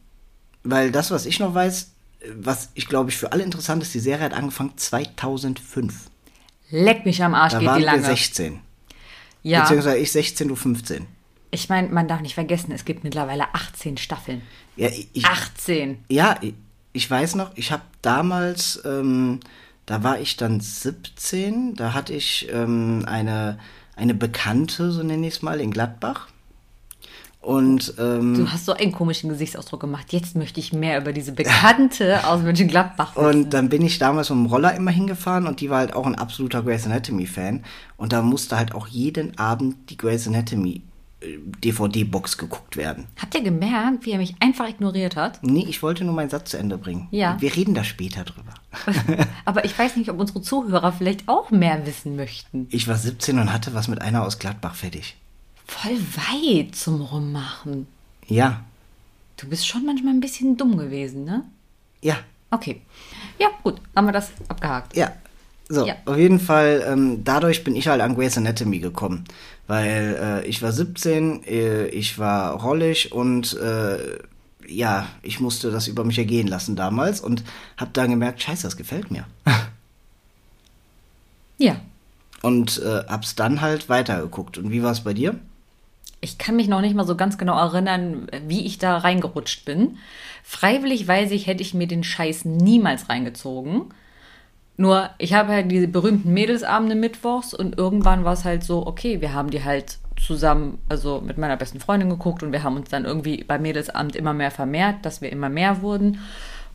weil 0.62 0.92
das, 0.92 1.10
was 1.10 1.26
ich 1.26 1.40
noch 1.40 1.52
weiß, 1.52 1.90
was 2.36 2.68
ich 2.74 2.86
glaube 2.86 3.10
ich 3.10 3.16
für 3.16 3.32
alle 3.32 3.42
interessant 3.42 3.82
ist, 3.82 3.92
die 3.92 3.98
Serie 3.98 4.26
hat 4.26 4.34
angefangen 4.34 4.74
2005. 4.76 5.94
Leck 6.70 7.04
mich 7.04 7.24
am 7.24 7.34
Arsch, 7.34 7.54
Da 7.54 7.58
geht 7.58 7.68
waren 7.68 7.78
die 7.80 7.84
lange. 7.86 8.02
wir 8.02 8.06
16. 8.06 8.60
ja, 9.42 9.62
Beziehungsweise 9.62 9.98
ich 9.98 10.12
16, 10.12 10.48
du 10.48 10.56
15. 10.56 11.06
ich 11.50 11.68
meine, 11.68 11.88
man 11.88 12.08
darf 12.08 12.20
nicht 12.20 12.34
vergessen, 12.34 12.72
es 12.72 12.84
gibt 12.84 13.04
mittlerweile 13.04 13.54
18 13.54 13.96
Staffeln. 13.98 14.42
Ja, 14.76 14.88
ich, 15.12 15.24
18. 15.26 15.98
ja, 16.08 16.38
ich- 16.92 17.10
weiß 17.10 17.34
noch, 17.36 17.50
ich 17.56 17.72
habe 17.72 17.82
damals, 18.02 18.80
ähm, 18.84 19.40
da 19.86 20.02
war 20.02 20.20
ich 20.20 20.36
dann 20.36 20.60
17, 20.60 21.74
da 21.74 21.92
hatte 21.94 22.12
ich 22.14 22.48
ähm, 22.52 23.04
eine, 23.06 23.58
eine 23.96 24.14
Bekannte, 24.14 24.92
so 24.92 25.02
nenne 25.02 25.26
ich 25.26 25.34
es 25.34 25.42
mal, 25.42 25.60
in 25.60 25.70
Gladbach. 25.70 26.28
Und 27.42 27.94
ähm, 27.98 28.34
Du 28.34 28.52
hast 28.52 28.66
so 28.66 28.72
einen 28.72 28.92
komischen 28.92 29.28
Gesichtsausdruck 29.28 29.80
gemacht. 29.80 30.12
Jetzt 30.12 30.36
möchte 30.36 30.60
ich 30.60 30.72
mehr 30.72 31.00
über 31.00 31.12
diese 31.12 31.32
Bekannte 31.32 32.24
aus 32.28 32.40
Mönchengladbach 32.40 33.16
wissen. 33.16 33.26
Und 33.26 33.50
dann 33.50 33.68
bin 33.68 33.82
ich 33.82 33.98
damals 33.98 34.30
mit 34.30 34.38
dem 34.38 34.46
Roller 34.46 34.74
immer 34.76 34.92
hingefahren 34.92 35.48
und 35.48 35.60
die 35.60 35.68
war 35.68 35.78
halt 35.78 35.94
auch 35.94 36.06
ein 36.06 36.14
absoluter 36.14 36.62
Grey's 36.62 36.86
Anatomy-Fan. 36.86 37.64
Und 37.96 38.12
da 38.12 38.22
musste 38.22 38.56
halt 38.56 38.76
auch 38.76 38.86
jeden 38.86 39.36
Abend 39.38 39.90
die 39.90 39.96
Grey's 39.96 40.28
Anatomy 40.28 40.82
äh, 41.20 41.38
DVD-Box 41.64 42.38
geguckt 42.38 42.76
werden. 42.76 43.06
Habt 43.20 43.34
ihr 43.34 43.42
gemerkt, 43.42 44.06
wie 44.06 44.12
er 44.12 44.18
mich 44.18 44.36
einfach 44.38 44.68
ignoriert 44.68 45.16
hat? 45.16 45.40
Nee, 45.42 45.66
ich 45.68 45.82
wollte 45.82 46.04
nur 46.04 46.14
meinen 46.14 46.30
Satz 46.30 46.52
zu 46.52 46.58
Ende 46.58 46.78
bringen. 46.78 47.08
Ja. 47.10 47.36
Wir 47.40 47.56
reden 47.56 47.74
da 47.74 47.82
später 47.82 48.22
drüber. 48.22 48.54
Aber 49.44 49.64
ich 49.64 49.76
weiß 49.76 49.96
nicht, 49.96 50.10
ob 50.10 50.20
unsere 50.20 50.42
Zuhörer 50.42 50.92
vielleicht 50.92 51.28
auch 51.28 51.50
mehr 51.50 51.84
wissen 51.86 52.14
möchten. 52.14 52.68
Ich 52.70 52.86
war 52.86 52.96
17 52.96 53.40
und 53.40 53.52
hatte 53.52 53.74
was 53.74 53.88
mit 53.88 54.00
einer 54.00 54.24
aus 54.24 54.38
Gladbach 54.38 54.76
fertig. 54.76 55.16
Voll 55.72 55.98
weit 56.16 56.74
zum 56.76 57.00
Rummachen. 57.00 57.86
Ja, 58.26 58.62
Du 59.38 59.48
bist 59.48 59.66
schon 59.66 59.84
manchmal 59.84 60.12
ein 60.14 60.20
bisschen 60.20 60.56
dumm 60.56 60.76
gewesen, 60.76 61.24
ne? 61.24 61.44
ja, 62.00 62.16
Okay. 62.50 62.82
Ja, 63.38 63.48
gut, 63.64 63.80
haben 63.96 64.04
wir 64.06 64.12
das 64.12 64.30
abgehakt. 64.48 64.96
ja. 64.96 65.12
So, 65.68 65.86
Ja. 65.86 65.94
auf 66.04 66.18
jeden 66.18 66.38
Fall, 66.38 66.84
ähm, 66.86 67.24
dadurch 67.24 67.64
bin 67.64 67.74
ich 67.74 67.88
halt 67.88 68.02
an 68.02 68.14
Grey's 68.14 68.36
Anatomy 68.36 68.78
gekommen. 68.78 69.24
Weil 69.66 70.42
äh, 70.44 70.46
ich 70.46 70.60
war 70.60 70.70
17, 70.70 71.44
äh, 71.44 71.86
ich 71.86 72.18
war 72.18 72.60
rollig 72.60 73.12
und 73.12 73.54
äh, 73.54 74.18
ja, 74.68 75.06
ich 75.22 75.40
musste 75.40 75.70
das 75.70 75.88
über 75.88 76.04
mich 76.04 76.18
ergehen 76.18 76.46
lassen 76.46 76.76
damals 76.76 77.20
und 77.20 77.42
hab 77.78 77.94
dann 77.94 78.10
gemerkt, 78.10 78.42
scheiße, 78.42 78.64
das 78.64 78.76
gefällt 78.76 79.10
mir. 79.10 79.24
Ja. 81.58 81.76
Und 82.42 82.78
äh, 82.82 83.04
hab's 83.08 83.34
dann 83.36 83.60
halt 83.60 83.88
weitergeguckt. 83.88 84.58
Und 84.58 84.70
wie 84.72 84.82
war 84.82 84.90
es 84.92 85.00
bei 85.04 85.14
dir? 85.14 85.36
Ich 86.22 86.38
kann 86.38 86.56
mich 86.56 86.68
noch 86.68 86.80
nicht 86.80 86.94
mal 86.94 87.06
so 87.06 87.16
ganz 87.16 87.36
genau 87.36 87.58
erinnern, 87.58 88.28
wie 88.46 88.64
ich 88.64 88.78
da 88.78 88.96
reingerutscht 88.96 89.64
bin. 89.64 89.98
Freiwillig 90.42 91.06
weiß 91.06 91.32
ich, 91.32 91.46
hätte 91.46 91.62
ich 91.62 91.74
mir 91.74 91.86
den 91.86 92.04
Scheiß 92.04 92.44
niemals 92.44 93.10
reingezogen. 93.10 93.92
Nur, 94.76 95.10
ich 95.18 95.34
habe 95.34 95.52
halt 95.52 95.70
diese 95.70 95.88
berühmten 95.88 96.32
Mädelsabende 96.32 96.94
mittwochs 96.94 97.52
und 97.52 97.76
irgendwann 97.76 98.24
war 98.24 98.32
es 98.32 98.44
halt 98.44 98.64
so, 98.64 98.86
okay, 98.86 99.20
wir 99.20 99.34
haben 99.34 99.50
die 99.50 99.62
halt 99.64 99.98
zusammen, 100.16 100.78
also 100.88 101.20
mit 101.20 101.38
meiner 101.38 101.56
besten 101.56 101.80
Freundin 101.80 102.08
geguckt 102.08 102.42
und 102.42 102.52
wir 102.52 102.62
haben 102.62 102.76
uns 102.76 102.88
dann 102.88 103.04
irgendwie 103.04 103.44
beim 103.44 103.62
Mädelsabend 103.62 104.16
immer 104.16 104.32
mehr 104.32 104.50
vermehrt, 104.50 105.04
dass 105.04 105.20
wir 105.20 105.30
immer 105.30 105.48
mehr 105.48 105.82
wurden. 105.82 106.20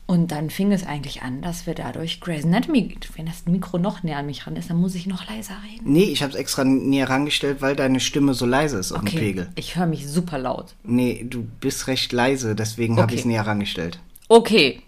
Und 0.08 0.32
dann 0.32 0.50
fing 0.50 0.72
es 0.72 0.86
eigentlich 0.88 1.22
an, 1.22 1.42
dass 1.42 1.68
wir 1.68 1.76
dadurch 1.76 2.22
Grey's 2.22 2.46
Anatomy, 2.46 2.96
wenn 3.18 3.26
das 3.26 3.46
Mikro 3.46 3.78
noch 3.78 4.04
näher 4.04 4.18
an 4.20 4.26
mich 4.26 4.48
ran 4.48 4.56
ist, 4.56 4.70
dann 4.70 4.78
muss 4.78 4.96
ich 4.96 5.06
noch 5.06 5.28
leiser 5.30 5.56
reden. 5.70 5.84
Nee, 5.92 6.06
ich 6.06 6.24
hab's 6.24 6.34
extra 6.36 6.64
näher 6.64 7.10
rangestellt, 7.10 7.62
weil 7.62 7.76
deine 7.76 8.00
Stimme 8.00 8.34
so 8.34 8.46
leise 8.46 8.78
ist 8.78 8.94
auf 8.94 9.00
dem 9.02 9.08
Okay, 9.10 9.20
Pegel. 9.20 9.50
ich 9.56 9.76
höre 9.76 9.86
mich 9.86 10.08
super 10.08 10.38
laut. 10.40 10.76
Nee, 10.84 11.26
du 11.30 11.44
bist 11.60 11.88
recht 11.88 12.14
leise, 12.14 12.56
deswegen 12.56 12.98
Okay. 12.98 13.16
ich's 13.16 13.26
näher 13.26 13.46
rangestellt. 13.46 14.00
Okay. 14.30 14.82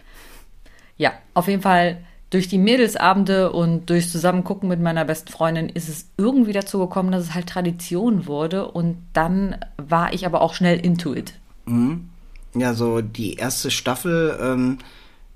Ja, 0.97 1.11
auf 1.33 1.47
jeden 1.49 1.61
Fall 1.61 1.97
durch 2.29 2.47
die 2.47 2.57
Mädelsabende 2.57 3.51
und 3.51 3.89
durchs 3.89 4.11
Zusammengucken 4.13 4.69
mit 4.69 4.79
meiner 4.79 5.03
besten 5.03 5.31
Freundin 5.33 5.67
ist 5.67 5.89
es 5.89 6.07
irgendwie 6.17 6.53
dazu 6.53 6.79
gekommen, 6.79 7.11
dass 7.11 7.23
es 7.23 7.33
halt 7.33 7.47
Tradition 7.47 8.25
wurde 8.25 8.69
und 8.71 8.97
dann 9.11 9.57
war 9.77 10.13
ich 10.13 10.25
aber 10.25 10.41
auch 10.41 10.53
schnell 10.53 10.79
into 10.79 11.13
it. 11.13 11.33
Ja, 12.55 12.73
so 12.73 13.01
die 13.01 13.33
erste 13.33 13.69
Staffel, 13.69 14.37
ähm, 14.41 14.77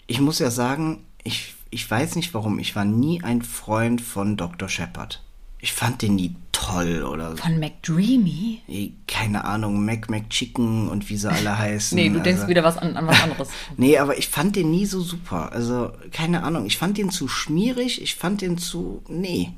ich 0.08 0.20
muss 0.20 0.40
ja 0.40 0.52
sagen, 0.52 1.04
ich, 1.24 1.56
ich 1.70 1.90
weiß 1.90 2.16
nicht 2.16 2.34
warum, 2.34 2.60
ich 2.60 2.76
war 2.76 2.86
nie 2.86 3.24
ein 3.24 3.42
Freund 3.42 4.02
von 4.02 4.38
Dr. 4.38 4.70
Shepard. 4.70 5.24
Ich 5.60 5.72
fand 5.72 6.02
den 6.02 6.16
nie 6.16 6.36
toll 6.52 7.04
oder 7.04 7.32
so. 7.32 7.38
Von 7.38 7.60
McDreamy? 7.60 8.62
Keine 9.08 9.46
Ahnung, 9.46 9.86
Mac 9.86 10.10
McChicken 10.10 10.90
und 10.90 11.10
wie 11.10 11.16
sie 11.16 11.32
alle 11.32 11.58
heißen. 11.58 11.96
Nee, 11.96 12.10
du 12.10 12.20
denkst 12.20 12.42
also, 12.42 12.50
wieder 12.50 12.64
was 12.64 12.78
an, 12.78 12.98
an 12.98 13.08
was 13.08 13.22
anderes. 13.22 13.50
Nee, 13.78 13.98
aber 13.98 14.18
ich 14.18 14.28
fand 14.28 14.56
den 14.56 14.72
nie 14.72 14.86
so 14.86 15.02
super. 15.02 15.52
Also, 15.52 15.92
keine 16.12 16.44
Ahnung, 16.44 16.66
ich 16.66 16.78
fand 16.78 16.98
den 16.98 17.12
zu 17.12 17.28
schmierig, 17.28 18.02
ich 18.02 18.16
fand 18.16 18.42
den 18.42 18.58
zu. 18.58 19.02
Nee. 19.08 19.52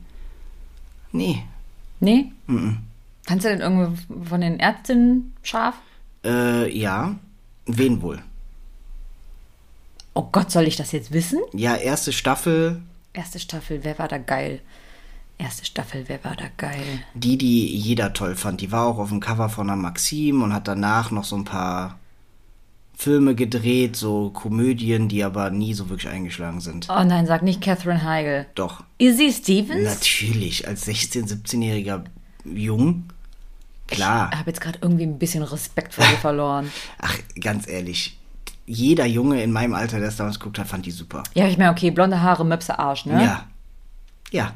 Nee. 1.12 1.44
Nee? 2.00 2.32
Fandst 3.24 3.46
du 3.46 3.50
denn 3.50 3.62
irgendwie 3.62 4.00
von 4.30 4.42
den 4.42 4.60
Ärztinnen 4.60 5.34
scharf? 5.42 5.76
Äh, 6.24 6.72
ja. 6.78 7.16
Wen 7.66 8.02
wohl? 8.02 8.22
Oh 10.15 10.30
Gott, 10.32 10.49
soll 10.49 10.65
ich 10.65 10.78
das 10.78 10.91
jetzt 10.93 11.12
wissen? 11.12 11.39
Ja, 11.54 11.75
erste 11.75 12.12
Staffel, 12.13 12.82
Erste 13.13 13.39
Staffel, 13.39 13.80
wer 13.84 13.97
war 13.97 14.08
da 14.10 14.17
geil? 14.17 14.60
Erste 15.38 15.65
Staffel, 15.65 16.04
wer 16.08 16.23
war 16.23 16.36
da 16.36 16.45
geil? 16.58 17.04
die, 17.13 17.38
die 17.38 17.75
jeder 17.78 18.12
toll 18.13 18.36
fand. 18.36 18.60
Die 18.62 18.71
war 18.71 18.86
auch 18.86 18.97
auf 18.97 19.10
dem 19.10 19.19
Cover 19.21 19.47
von 19.49 19.67
der 19.67 19.75
Maxim 19.78 20.41
und 20.41 20.54
hat 20.54 20.67
danach 20.67 21.12
noch 21.12 21.23
so 21.23 21.36
ein 21.38 21.45
paar 21.45 21.97
Filme 22.97 23.36
gedreht, 23.36 23.95
so 23.97 24.30
Komödien, 24.32 25.08
die 25.10 25.23
aber 25.23 25.49
nie 25.49 25.73
so 25.73 25.89
wirklich 25.89 26.10
eingeschlagen 26.12 26.62
sind. 26.62 26.88
Oh 26.89 27.04
nein, 27.04 27.25
sag 27.25 27.41
nicht 27.43 27.62
Catherine 27.62 28.04
Heigl. 28.04 28.45
Doch. 28.56 28.84
Izzy 28.97 29.32
Stevens? 29.34 29.84
Natürlich, 29.84 30.67
als 30.67 30.88
16-, 30.88 31.28
17-jähriger 31.28 32.04
Jung. 32.45 33.06
Klar. 33.88 34.30
Ich 34.34 34.39
habe 34.39 34.49
jetzt 34.49 34.62
gerade 34.62 34.80
irgendwie 34.82 35.04
ein 35.06 35.19
bisschen 35.19 35.43
Respekt 35.43 35.93
vor 35.93 36.06
dir 36.06 36.17
verloren. 36.21 36.71
Ach, 36.99 37.17
ganz 37.39 37.67
ehrlich. 37.67 38.17
Jeder 38.65 39.06
Junge 39.06 39.43
in 39.43 39.51
meinem 39.51 39.73
Alter, 39.73 39.99
der 39.99 40.10
es 40.10 40.17
damals 40.17 40.39
geguckt 40.39 40.58
hat, 40.58 40.67
fand 40.67 40.86
die 40.86 40.91
super. 40.91 41.23
Ja, 41.34 41.47
ich 41.47 41.58
meine, 41.58 41.71
okay, 41.71 41.91
blonde 41.91 42.21
Haare, 42.21 42.43
Möpse, 42.43 42.80
Arsch, 42.80 43.06
ne? 43.06 43.23
Ja. 43.23 43.45
Ja. 44.32 44.54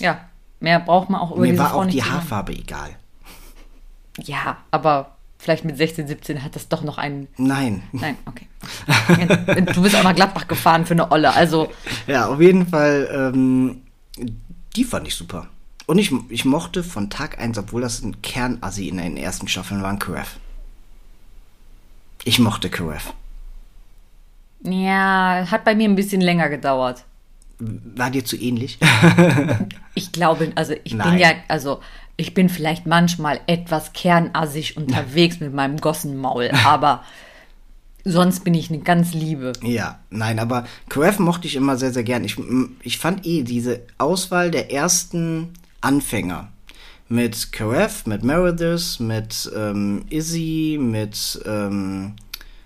Ja. 0.00 0.20
Mehr 0.60 0.80
braucht 0.80 1.10
man 1.10 1.20
auch 1.20 1.32
über 1.32 1.42
Mir 1.42 1.52
diese 1.52 1.62
war 1.62 1.70
Frau 1.70 1.80
auch 1.82 1.86
die. 1.86 2.02
Haarfarbe 2.02 2.52
egal. 2.52 2.96
Ja, 4.22 4.56
aber 4.70 5.16
vielleicht 5.38 5.64
mit 5.64 5.76
16, 5.76 6.08
17 6.08 6.42
hat 6.42 6.56
das 6.56 6.68
doch 6.68 6.82
noch 6.82 6.98
einen. 6.98 7.28
Nein. 7.36 7.82
Nein, 7.92 8.16
okay. 8.24 8.46
du 9.74 9.82
bist 9.82 9.94
auch 9.94 10.02
nach 10.02 10.14
Gladbach 10.14 10.48
gefahren 10.48 10.86
für 10.86 10.94
eine 10.94 11.10
Olle, 11.10 11.34
also. 11.34 11.70
Ja, 12.06 12.28
auf 12.28 12.40
jeden 12.40 12.66
Fall, 12.66 13.08
ähm, 13.12 13.82
die 14.74 14.84
fand 14.84 15.06
ich 15.06 15.14
super. 15.14 15.48
Und 15.86 15.98
ich, 15.98 16.12
ich 16.30 16.44
mochte 16.44 16.82
von 16.82 17.10
Tag 17.10 17.38
1, 17.38 17.58
obwohl 17.58 17.82
das 17.82 18.02
ein 18.02 18.22
Kernassi 18.22 18.88
in 18.88 18.96
den 18.96 19.16
ersten 19.16 19.46
Staffeln 19.46 19.82
war, 19.82 19.96
Karef. 19.98 20.36
Ich 22.26 22.40
mochte 22.40 22.68
Karef. 22.68 23.14
Ja, 24.64 25.46
hat 25.48 25.64
bei 25.64 25.76
mir 25.76 25.88
ein 25.88 25.94
bisschen 25.94 26.20
länger 26.20 26.48
gedauert. 26.48 27.04
War 27.60 28.10
dir 28.10 28.24
zu 28.24 28.36
ähnlich? 28.36 28.78
Ich 29.98 30.12
glaube, 30.12 30.52
also 30.56 30.74
ich 30.84 30.90
bin 30.90 30.98
Nein. 30.98 31.18
ja, 31.18 31.30
also 31.48 31.80
ich 32.18 32.34
bin 32.34 32.50
vielleicht 32.50 32.84
manchmal 32.84 33.40
etwas 33.46 33.94
kernassig 33.94 34.76
unterwegs 34.76 35.40
mit 35.40 35.54
meinem 35.54 35.78
Gossenmaul, 35.78 36.50
aber 36.66 37.02
sonst 38.04 38.44
bin 38.44 38.52
ich 38.52 38.68
eine 38.68 38.80
ganz 38.80 39.14
Liebe. 39.14 39.54
ja, 39.62 40.00
nein, 40.10 40.38
aber 40.38 40.66
Karef 40.90 41.18
mochte 41.18 41.46
ich 41.46 41.56
immer 41.56 41.78
sehr, 41.78 41.92
sehr 41.92 42.04
gern. 42.04 42.24
Ich, 42.24 42.36
ich 42.82 42.98
fand 42.98 43.24
eh 43.24 43.42
diese 43.42 43.80
Auswahl 43.96 44.50
der 44.50 44.70
ersten 44.70 45.54
Anfänger 45.80 46.48
mit 47.08 47.52
Karef, 47.52 48.06
mit 48.06 48.24
Meredith, 48.24 48.98
mit 48.98 49.50
ähm, 49.54 50.04
Izzy, 50.10 50.78
mit 50.80 51.40
ähm, 51.46 52.14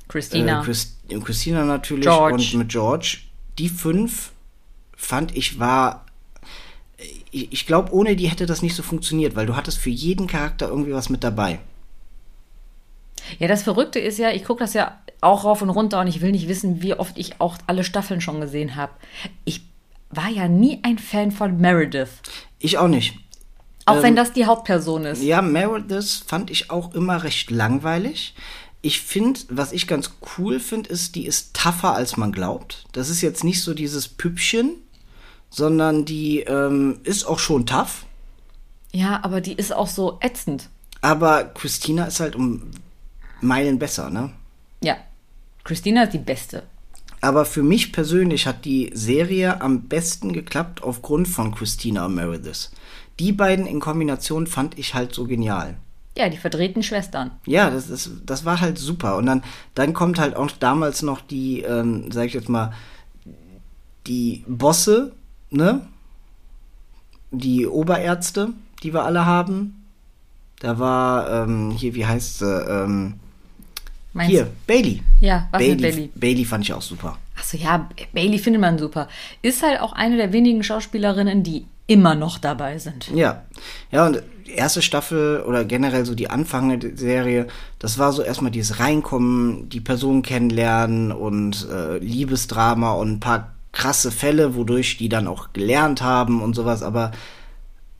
Christina. 0.08 0.60
Äh, 0.60 0.64
Chris, 0.64 0.96
Christina 1.24 1.64
natürlich 1.64 2.04
George. 2.04 2.34
und 2.34 2.54
mit 2.54 2.68
George. 2.68 3.18
Die 3.58 3.68
fünf 3.68 4.32
fand 4.96 5.36
ich 5.36 5.58
war. 5.58 6.06
Ich, 7.30 7.52
ich 7.52 7.66
glaube, 7.66 7.92
ohne 7.92 8.16
die 8.16 8.28
hätte 8.28 8.46
das 8.46 8.62
nicht 8.62 8.74
so 8.74 8.82
funktioniert, 8.82 9.36
weil 9.36 9.46
du 9.46 9.56
hattest 9.56 9.78
für 9.78 9.90
jeden 9.90 10.26
Charakter 10.26 10.68
irgendwie 10.68 10.92
was 10.92 11.08
mit 11.08 11.24
dabei. 11.24 11.60
Ja, 13.38 13.48
das 13.48 13.62
Verrückte 13.62 13.98
ist 13.98 14.18
ja, 14.18 14.30
ich 14.30 14.44
gucke 14.44 14.60
das 14.60 14.74
ja 14.74 14.98
auch 15.20 15.44
rauf 15.44 15.62
und 15.62 15.70
runter 15.70 16.00
und 16.00 16.06
ich 16.08 16.20
will 16.20 16.32
nicht 16.32 16.48
wissen, 16.48 16.82
wie 16.82 16.94
oft 16.94 17.18
ich 17.18 17.40
auch 17.40 17.58
alle 17.66 17.84
Staffeln 17.84 18.20
schon 18.20 18.40
gesehen 18.40 18.76
habe. 18.76 18.92
Ich 19.44 19.62
war 20.10 20.28
ja 20.28 20.48
nie 20.48 20.80
ein 20.82 20.98
Fan 20.98 21.30
von 21.30 21.58
Meredith. 21.58 22.08
Ich 22.58 22.78
auch 22.78 22.88
nicht. 22.88 23.18
Auch 23.90 24.02
wenn 24.02 24.16
das 24.16 24.32
die 24.32 24.46
Hauptperson 24.46 25.04
ist. 25.04 25.22
Ja, 25.22 25.42
Meredith 25.42 26.22
fand 26.26 26.50
ich 26.50 26.70
auch 26.70 26.94
immer 26.94 27.22
recht 27.22 27.50
langweilig. 27.50 28.34
Ich 28.82 29.00
finde, 29.00 29.40
was 29.48 29.72
ich 29.72 29.86
ganz 29.86 30.12
cool 30.38 30.58
finde, 30.58 30.88
ist, 30.88 31.14
die 31.14 31.26
ist 31.26 31.54
tougher, 31.54 31.94
als 31.94 32.16
man 32.16 32.32
glaubt. 32.32 32.86
Das 32.92 33.10
ist 33.10 33.20
jetzt 33.20 33.44
nicht 33.44 33.62
so 33.62 33.74
dieses 33.74 34.08
Püppchen, 34.08 34.76
sondern 35.50 36.04
die 36.04 36.40
ähm, 36.40 37.00
ist 37.04 37.24
auch 37.24 37.38
schon 37.38 37.66
tough. 37.66 38.06
Ja, 38.92 39.20
aber 39.22 39.40
die 39.40 39.52
ist 39.52 39.72
auch 39.72 39.86
so 39.86 40.18
ätzend. 40.20 40.68
Aber 41.02 41.44
Christina 41.44 42.06
ist 42.06 42.20
halt 42.20 42.36
um 42.36 42.70
Meilen 43.40 43.78
besser, 43.78 44.10
ne? 44.10 44.32
Ja. 44.82 44.96
Christina 45.64 46.04
ist 46.04 46.14
die 46.14 46.18
Beste. 46.18 46.62
Aber 47.20 47.44
für 47.44 47.62
mich 47.62 47.92
persönlich 47.92 48.46
hat 48.46 48.64
die 48.64 48.90
Serie 48.94 49.60
am 49.60 49.82
besten 49.82 50.32
geklappt 50.32 50.82
aufgrund 50.82 51.28
von 51.28 51.54
Christina 51.54 52.06
und 52.06 52.14
Meredith. 52.14 52.70
Die 53.20 53.32
beiden 53.32 53.66
in 53.66 53.80
Kombination 53.80 54.46
fand 54.46 54.78
ich 54.78 54.94
halt 54.94 55.14
so 55.14 55.26
genial. 55.26 55.76
Ja, 56.16 56.28
die 56.28 56.38
verdrehten 56.38 56.82
Schwestern. 56.82 57.30
Ja, 57.46 57.70
das, 57.70 57.90
ist, 57.90 58.10
das 58.24 58.44
war 58.46 58.60
halt 58.60 58.78
super. 58.78 59.16
Und 59.16 59.26
dann, 59.26 59.42
dann 59.74 59.92
kommt 59.92 60.18
halt 60.18 60.34
auch 60.34 60.50
damals 60.50 61.02
noch 61.02 61.20
die, 61.20 61.60
ähm, 61.60 62.10
sag 62.10 62.26
ich 62.26 62.34
jetzt 62.34 62.48
mal, 62.48 62.72
die 64.06 64.44
Bosse, 64.48 65.12
ne? 65.50 65.86
Die 67.30 67.66
Oberärzte, 67.66 68.54
die 68.82 68.92
wir 68.92 69.04
alle 69.04 69.26
haben. 69.26 69.84
Da 70.58 70.78
war, 70.78 71.44
ähm, 71.44 71.70
hier, 71.70 71.94
wie 71.94 72.06
heißt 72.06 72.38
sie? 72.38 72.46
Ähm, 72.46 73.20
Meinst 74.12 74.30
hier? 74.30 74.50
Bailey. 74.66 75.02
Ja, 75.20 75.46
was 75.52 75.60
Bailey, 75.60 75.74
mit 75.74 75.82
Bailey? 75.82 76.10
Bailey 76.14 76.44
fand 76.44 76.64
ich 76.64 76.72
auch 76.72 76.82
super. 76.82 77.18
Achso, 77.36 77.56
ja, 77.56 77.88
Bailey 78.12 78.38
findet 78.38 78.60
man 78.60 78.78
super. 78.78 79.08
Ist 79.42 79.62
halt 79.62 79.80
auch 79.80 79.92
eine 79.92 80.16
der 80.16 80.32
wenigen 80.32 80.62
Schauspielerinnen, 80.62 81.42
die 81.42 81.66
immer 81.90 82.14
noch 82.14 82.38
dabei 82.38 82.78
sind. 82.78 83.10
Ja. 83.12 83.42
Ja, 83.90 84.06
und 84.06 84.22
erste 84.46 84.80
Staffel 84.80 85.42
oder 85.42 85.64
generell 85.64 86.06
so 86.06 86.14
die 86.14 86.30
Anfang 86.30 86.78
der 86.78 86.96
Serie, 86.96 87.48
das 87.80 87.98
war 87.98 88.12
so 88.12 88.22
erstmal 88.22 88.52
dieses 88.52 88.78
Reinkommen, 88.78 89.68
die 89.68 89.80
Person 89.80 90.22
kennenlernen 90.22 91.10
und 91.10 91.68
äh, 91.68 91.98
Liebesdrama 91.98 92.92
und 92.92 93.10
ein 93.10 93.20
paar 93.20 93.54
krasse 93.72 94.12
Fälle, 94.12 94.54
wodurch 94.54 94.98
die 94.98 95.08
dann 95.08 95.26
auch 95.26 95.52
gelernt 95.52 96.00
haben 96.00 96.42
und 96.42 96.54
sowas, 96.54 96.84
aber 96.84 97.10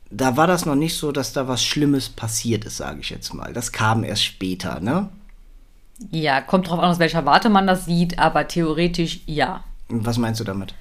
da 0.09 0.37
war 0.37 0.47
das 0.47 0.65
noch 0.65 0.75
nicht 0.75 0.95
so, 0.95 1.11
dass 1.11 1.33
da 1.33 1.49
was 1.49 1.63
Schlimmes 1.63 2.07
passiert 2.07 2.63
ist, 2.63 2.77
sage 2.77 3.01
ich 3.01 3.09
jetzt 3.09 3.33
mal. 3.33 3.51
Das 3.51 3.73
kam 3.73 4.03
erst 4.05 4.23
später, 4.23 4.79
ne? 4.79 5.09
Ja, 6.11 6.39
kommt 6.41 6.69
drauf 6.69 6.79
an, 6.79 6.91
aus 6.91 6.99
welcher 6.99 7.25
Warte 7.25 7.49
man 7.49 7.67
das 7.67 7.85
sieht, 7.85 8.19
aber 8.19 8.47
theoretisch 8.47 9.21
ja. 9.25 9.63
Was 9.89 10.17
meinst 10.17 10.39
du 10.39 10.45
damit? 10.45 10.73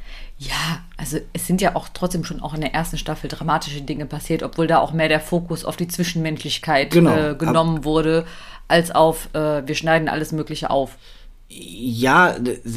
Ja, 0.43 0.81
also 0.97 1.19
es 1.35 1.47
sind 1.47 1.61
ja 1.61 1.77
auch 1.77 1.91
trotzdem 1.93 2.25
schon 2.25 2.41
auch 2.41 2.55
in 2.55 2.63
der 2.63 2.73
ersten 2.73 2.97
Staffel 2.97 3.29
dramatische 3.29 3.83
Dinge 3.83 4.07
passiert, 4.07 4.43
obwohl 4.43 4.67
da 4.67 4.79
auch 4.79 4.93
mehr 4.95 5.09
der 5.09 5.21
Fokus 5.21 5.67
auf 5.67 5.77
die 5.77 5.87
Zwischenmenschlichkeit 5.87 6.93
Genau. 6.93 7.15
äh, 7.15 7.35
genommen 7.35 7.85
wurde, 7.85 8.25
als 8.67 8.91
auf 8.91 9.29
äh, 9.35 9.67
wir 9.69 9.75
schneiden 9.75 10.09
alles 10.09 10.33
Mögliche 10.33 10.71
auf. 10.71 10.97
Ja, 11.51 12.37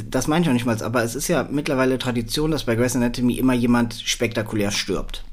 das 0.10 0.28
meine 0.28 0.44
ich 0.44 0.50
auch 0.50 0.54
nicht 0.54 0.66
mal, 0.66 0.82
aber 0.84 1.04
es 1.04 1.16
ist 1.16 1.30
ja 1.30 1.48
mittlerweile 1.50 1.98
Tradition, 1.98 2.52
dass 2.52 2.66
bei 2.66 2.76
Grey's 2.76 2.98
Anatomy 2.98 3.36
immer 3.38 3.54
jemand 3.54 3.94
spektakulär 3.94 4.72
stirbt. 4.72 5.24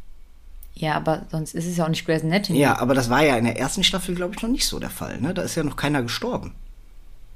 Ja, 0.75 0.95
aber 0.95 1.27
sonst 1.33 1.55
ist 1.57 1.66
es 1.66 1.77
ja 1.79 1.85
auch 1.85 1.88
nicht 1.88 2.07
Grey's 2.07 2.23
Anatomy. 2.23 2.61
Ja, 2.61 2.79
aber 2.79 2.95
das 2.95 3.11
war 3.11 3.25
ja 3.25 3.37
in 3.38 3.45
der 3.45 3.59
ersten 3.59 3.83
Staffel, 3.83 4.14
glaube 4.14 4.35
ich, 4.37 4.43
noch 4.43 4.51
nicht 4.51 4.66
so 4.69 4.79
der 4.79 4.90
Fall. 4.90 5.21
Ne? 5.21 5.35
Da 5.35 5.43
ist 5.43 5.57
ja 5.57 5.64
noch 5.64 5.75
keiner 5.77 6.03
gestorben. 6.03 6.55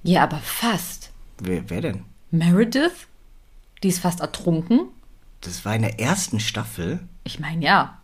Ja, 0.05 0.23
aber 0.23 0.39
fast. 0.39 1.11
Wer, 1.41 1.69
wer 1.69 1.81
denn? 1.81 2.05
Meredith? 2.31 3.09
Die 3.85 3.89
ist 3.91 3.99
fast 3.99 4.21
ertrunken? 4.21 4.89
Das 5.43 5.67
war 5.67 5.77
in 5.77 5.83
der 5.83 6.01
ersten 6.01 6.41
Staffel? 6.41 7.01
Ich 7.23 7.39
meine, 7.39 7.63
ja. 7.63 7.99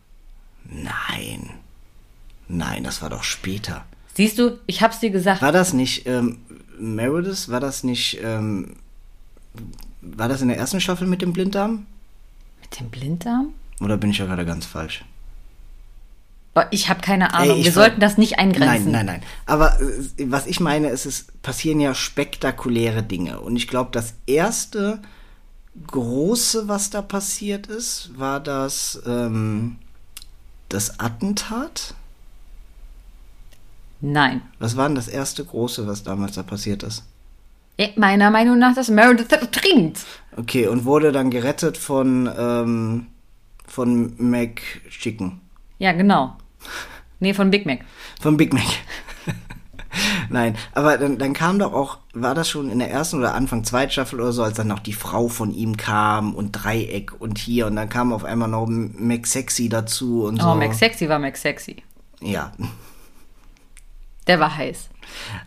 Nein. 0.66 1.48
Nein, 2.48 2.84
das 2.84 3.00
war 3.00 3.08
doch 3.08 3.22
später. 3.22 3.86
Siehst 4.12 4.38
du, 4.38 4.58
ich 4.66 4.82
hab's 4.82 5.00
dir 5.00 5.08
gesagt. 5.08 5.40
War 5.40 5.52
das 5.52 5.72
nicht 5.72 6.06
ähm, 6.06 6.36
Meredith? 6.78 7.48
War 7.48 7.60
das 7.60 7.82
nicht. 7.82 8.20
Ähm, 8.22 8.76
war 10.02 10.28
das 10.28 10.42
in 10.42 10.48
der 10.48 10.58
ersten 10.58 10.82
Staffel 10.82 11.06
mit 11.06 11.22
dem 11.22 11.32
Blinddarm? 11.32 11.86
Mit 12.60 12.78
dem 12.78 12.90
Blinddarm? 12.90 13.54
Oder 13.80 13.96
bin 13.96 14.10
ich 14.10 14.18
ja 14.18 14.26
gerade 14.26 14.44
ganz 14.44 14.66
falsch? 14.66 15.02
Ich 16.72 16.90
habe 16.90 17.00
keine 17.00 17.32
Ahnung. 17.32 17.56
ich 17.56 17.64
Wir 17.64 17.72
sollten 17.72 18.00
das 18.00 18.18
nicht 18.18 18.38
eingrenzen. 18.38 18.90
Nein, 18.90 19.06
nein, 19.06 19.06
nein. 19.06 19.22
Aber 19.46 19.80
äh, 19.80 20.26
was 20.26 20.46
ich 20.46 20.60
meine, 20.60 20.90
ist, 20.90 21.06
es 21.06 21.28
passieren 21.40 21.80
ja 21.80 21.94
spektakuläre 21.94 23.02
Dinge. 23.02 23.40
Und 23.40 23.56
ich 23.56 23.66
glaube, 23.66 23.88
das 23.92 24.12
erste 24.26 25.00
große, 25.86 26.68
was 26.68 26.90
da 26.90 27.02
passiert 27.02 27.66
ist, 27.66 28.10
war 28.18 28.40
das, 28.40 29.00
ähm, 29.06 29.76
das 30.68 30.98
Attentat. 31.00 31.94
Nein. 34.00 34.42
Was 34.58 34.76
war 34.76 34.88
denn 34.88 34.94
das 34.94 35.08
erste 35.08 35.44
große, 35.44 35.86
was 35.86 36.02
damals 36.02 36.34
da 36.34 36.42
passiert 36.42 36.82
ist? 36.82 37.04
Meiner 37.96 38.30
Meinung 38.30 38.58
nach, 38.58 38.74
dass 38.74 38.88
Meredith 38.88 39.32
ertrinkt. 39.32 40.00
Okay, 40.36 40.66
und 40.66 40.84
wurde 40.84 41.12
dann 41.12 41.30
gerettet 41.30 41.78
von, 41.78 42.30
ähm, 42.36 43.06
von 43.66 44.14
Mac 44.18 44.60
Chicken. 44.90 45.40
Ja, 45.78 45.92
genau. 45.92 46.36
Nee, 47.20 47.32
von 47.32 47.50
Big 47.50 47.64
Mac. 47.64 47.80
Von 48.20 48.36
Big 48.36 48.52
Mac. 48.52 48.66
Nein, 50.32 50.56
aber 50.74 50.96
dann, 50.96 51.18
dann 51.18 51.32
kam 51.32 51.58
doch 51.58 51.72
auch, 51.72 51.98
war 52.14 52.34
das 52.34 52.48
schon 52.48 52.70
in 52.70 52.78
der 52.78 52.90
ersten 52.90 53.18
oder 53.18 53.34
Anfang 53.34 53.64
zweiten 53.64 53.90
Staffel 53.90 54.20
oder 54.20 54.32
so, 54.32 54.42
als 54.44 54.56
dann 54.56 54.68
noch 54.68 54.78
die 54.78 54.92
Frau 54.92 55.28
von 55.28 55.52
ihm 55.52 55.76
kam 55.76 56.34
und 56.34 56.52
Dreieck 56.52 57.12
und 57.20 57.36
hier 57.38 57.66
und 57.66 57.76
dann 57.76 57.88
kam 57.88 58.12
auf 58.12 58.24
einmal 58.24 58.48
noch 58.48 58.66
Mac 58.68 59.26
Sexy 59.26 59.68
dazu 59.68 60.24
und 60.24 60.40
so. 60.40 60.48
Oh, 60.50 60.54
Mac 60.54 60.72
Sexy 60.74 61.08
war 61.08 61.18
Mac 61.18 61.36
Sexy. 61.36 61.82
Ja, 62.20 62.52
Der 64.26 64.38
war 64.38 64.56
heiß. 64.56 64.88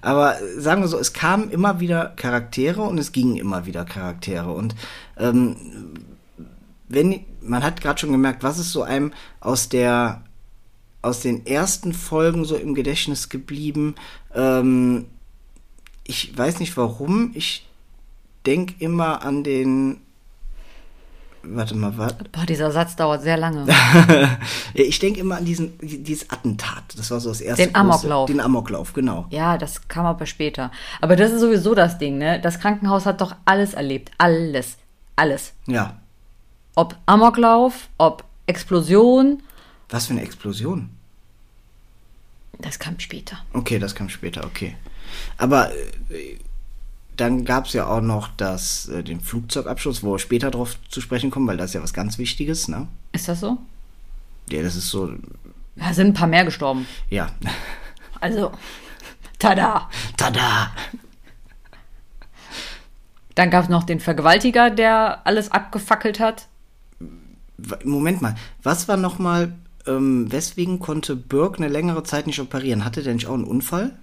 aber 0.02 0.42
äh, 0.42 0.60
sagen 0.60 0.82
wir 0.82 0.88
so, 0.88 0.98
es 1.00 1.14
kamen 1.14 1.50
immer 1.50 1.80
wieder 1.80 2.08
Charaktere 2.18 2.82
und 2.82 2.98
es 2.98 3.12
gingen 3.12 3.38
immer 3.38 3.66
wieder 3.66 3.86
Charaktere 3.86 4.52
und 4.52 4.76
ähm, 5.18 5.56
wenn 6.90 7.22
man 7.42 7.64
hat 7.64 7.82
gerade 7.82 8.00
schon 8.00 8.12
gemerkt, 8.12 8.44
was 8.44 8.60
ist 8.60 8.72
so 8.72 8.84
einem 8.84 9.14
aus 9.40 9.70
der 9.70 10.24
aus 11.04 11.20
den 11.20 11.46
ersten 11.46 11.94
Folgen 11.94 12.46
so 12.46 12.56
im 12.56 12.74
Gedächtnis 12.74 13.30
geblieben. 13.30 13.94
Ähm, 14.34 15.06
ich 16.06 16.36
weiß 16.36 16.60
nicht 16.60 16.76
warum. 16.76 17.32
Ich 17.36 17.68
denk 18.46 18.82
immer 18.82 19.24
an 19.24 19.44
den. 19.44 19.98
Warte 21.46 21.76
mal, 21.76 21.98
was? 21.98 22.16
Boah, 22.32 22.46
dieser 22.46 22.72
Satz 22.72 22.96
dauert 22.96 23.22
sehr 23.22 23.38
lange. 23.38 23.68
Ich 24.76 24.98
denke 24.98 25.20
immer 25.20 25.38
an 25.38 25.46
diesen, 25.46 25.78
dieses 25.82 26.30
Attentat. 26.32 26.84
Das 26.98 27.12
war 27.12 27.20
so 27.20 27.30
das 27.30 27.42
erste. 27.42 27.68
Den 27.68 27.76
Amoklauf. 27.76 28.26
Den 28.28 28.40
Amoklauf, 28.40 28.94
genau. 28.94 29.28
Ja, 29.30 29.58
das 29.58 29.88
kam 29.88 30.06
aber 30.08 30.26
später. 30.26 30.72
Aber 31.00 31.16
das 31.16 31.32
ist 31.32 31.42
sowieso 31.42 31.76
das 31.76 32.00
Ding, 32.00 32.18
ne? 32.18 32.40
Das 32.42 32.60
Krankenhaus 32.60 33.06
hat 33.06 33.22
doch 33.22 33.36
alles 33.46 33.76
erlebt. 33.76 34.12
Alles. 34.18 34.78
Alles. 35.16 35.54
Ja. 35.68 35.98
Ob 36.76 36.98
Amoklauf, 37.06 37.90
ob 38.00 38.24
Explosion, 38.48 39.44
Was 39.90 40.08
für 40.08 40.14
eine 40.14 40.24
Explosion. 40.24 40.90
Das 42.60 42.80
kam 42.80 43.00
später. 43.00 43.38
Okay, 43.54 43.80
das 43.80 43.96
kam 43.96 44.10
später, 44.10 44.46
okay. 44.46 44.76
Aber 45.38 45.72
äh, 46.10 46.38
dann 47.18 47.46
gab 47.46 47.66
es 47.66 47.74
ja 47.74 47.86
auch 47.88 48.02
noch 48.02 48.30
das, 48.38 48.88
äh, 48.88 49.04
den 49.04 49.20
Flugzeugabschuss, 49.20 50.04
wo 50.04 50.14
wir 50.14 50.20
später 50.20 50.50
drauf 50.52 50.78
zu 50.90 51.02
sprechen 51.02 51.30
kommen, 51.32 51.48
weil 51.48 51.58
das 51.58 51.72
ist 51.72 51.74
ja 51.76 51.84
was 51.84 51.94
ganz 51.94 52.18
Wichtiges, 52.18 52.68
ne? 52.68 52.88
Ist 53.12 53.28
das 53.28 53.40
so? 53.40 53.58
Ja, 54.50 54.62
das 54.62 54.76
ist 54.76 54.90
so, 54.90 55.14
Da 55.76 55.94
sind 55.94 56.08
ein 56.08 56.14
paar 56.14 56.28
mehr 56.28 56.46
gestorben. 56.46 56.88
ja. 57.10 57.30
Also, 58.20 58.52
tada. 59.38 59.90
Tada! 60.16 60.72
Dann 63.36 63.50
gab 63.50 63.64
es 63.64 63.70
noch 63.70 63.84
den 63.84 64.00
Vergewaltiger, 64.00 64.70
der 64.70 65.26
alles 65.26 65.52
abgefackelt 65.52 66.20
hat. 66.20 66.48
Moment 67.84 68.22
mal, 68.22 68.36
was 68.62 68.88
war 68.88 68.96
nochmal, 68.98 69.54
ähm, 69.88 70.32
weswegen 70.32 70.80
konnte 70.80 71.16
Burke 71.16 71.58
eine 71.58 71.68
längere 71.68 72.04
Zeit 72.04 72.28
nicht 72.28 72.40
operieren? 72.40 72.86
Hatte 72.86 73.04
der 73.04 73.14
nicht 73.14 73.28
auch 73.28 73.34
einen 73.34 73.44
Unfall? 73.44 73.98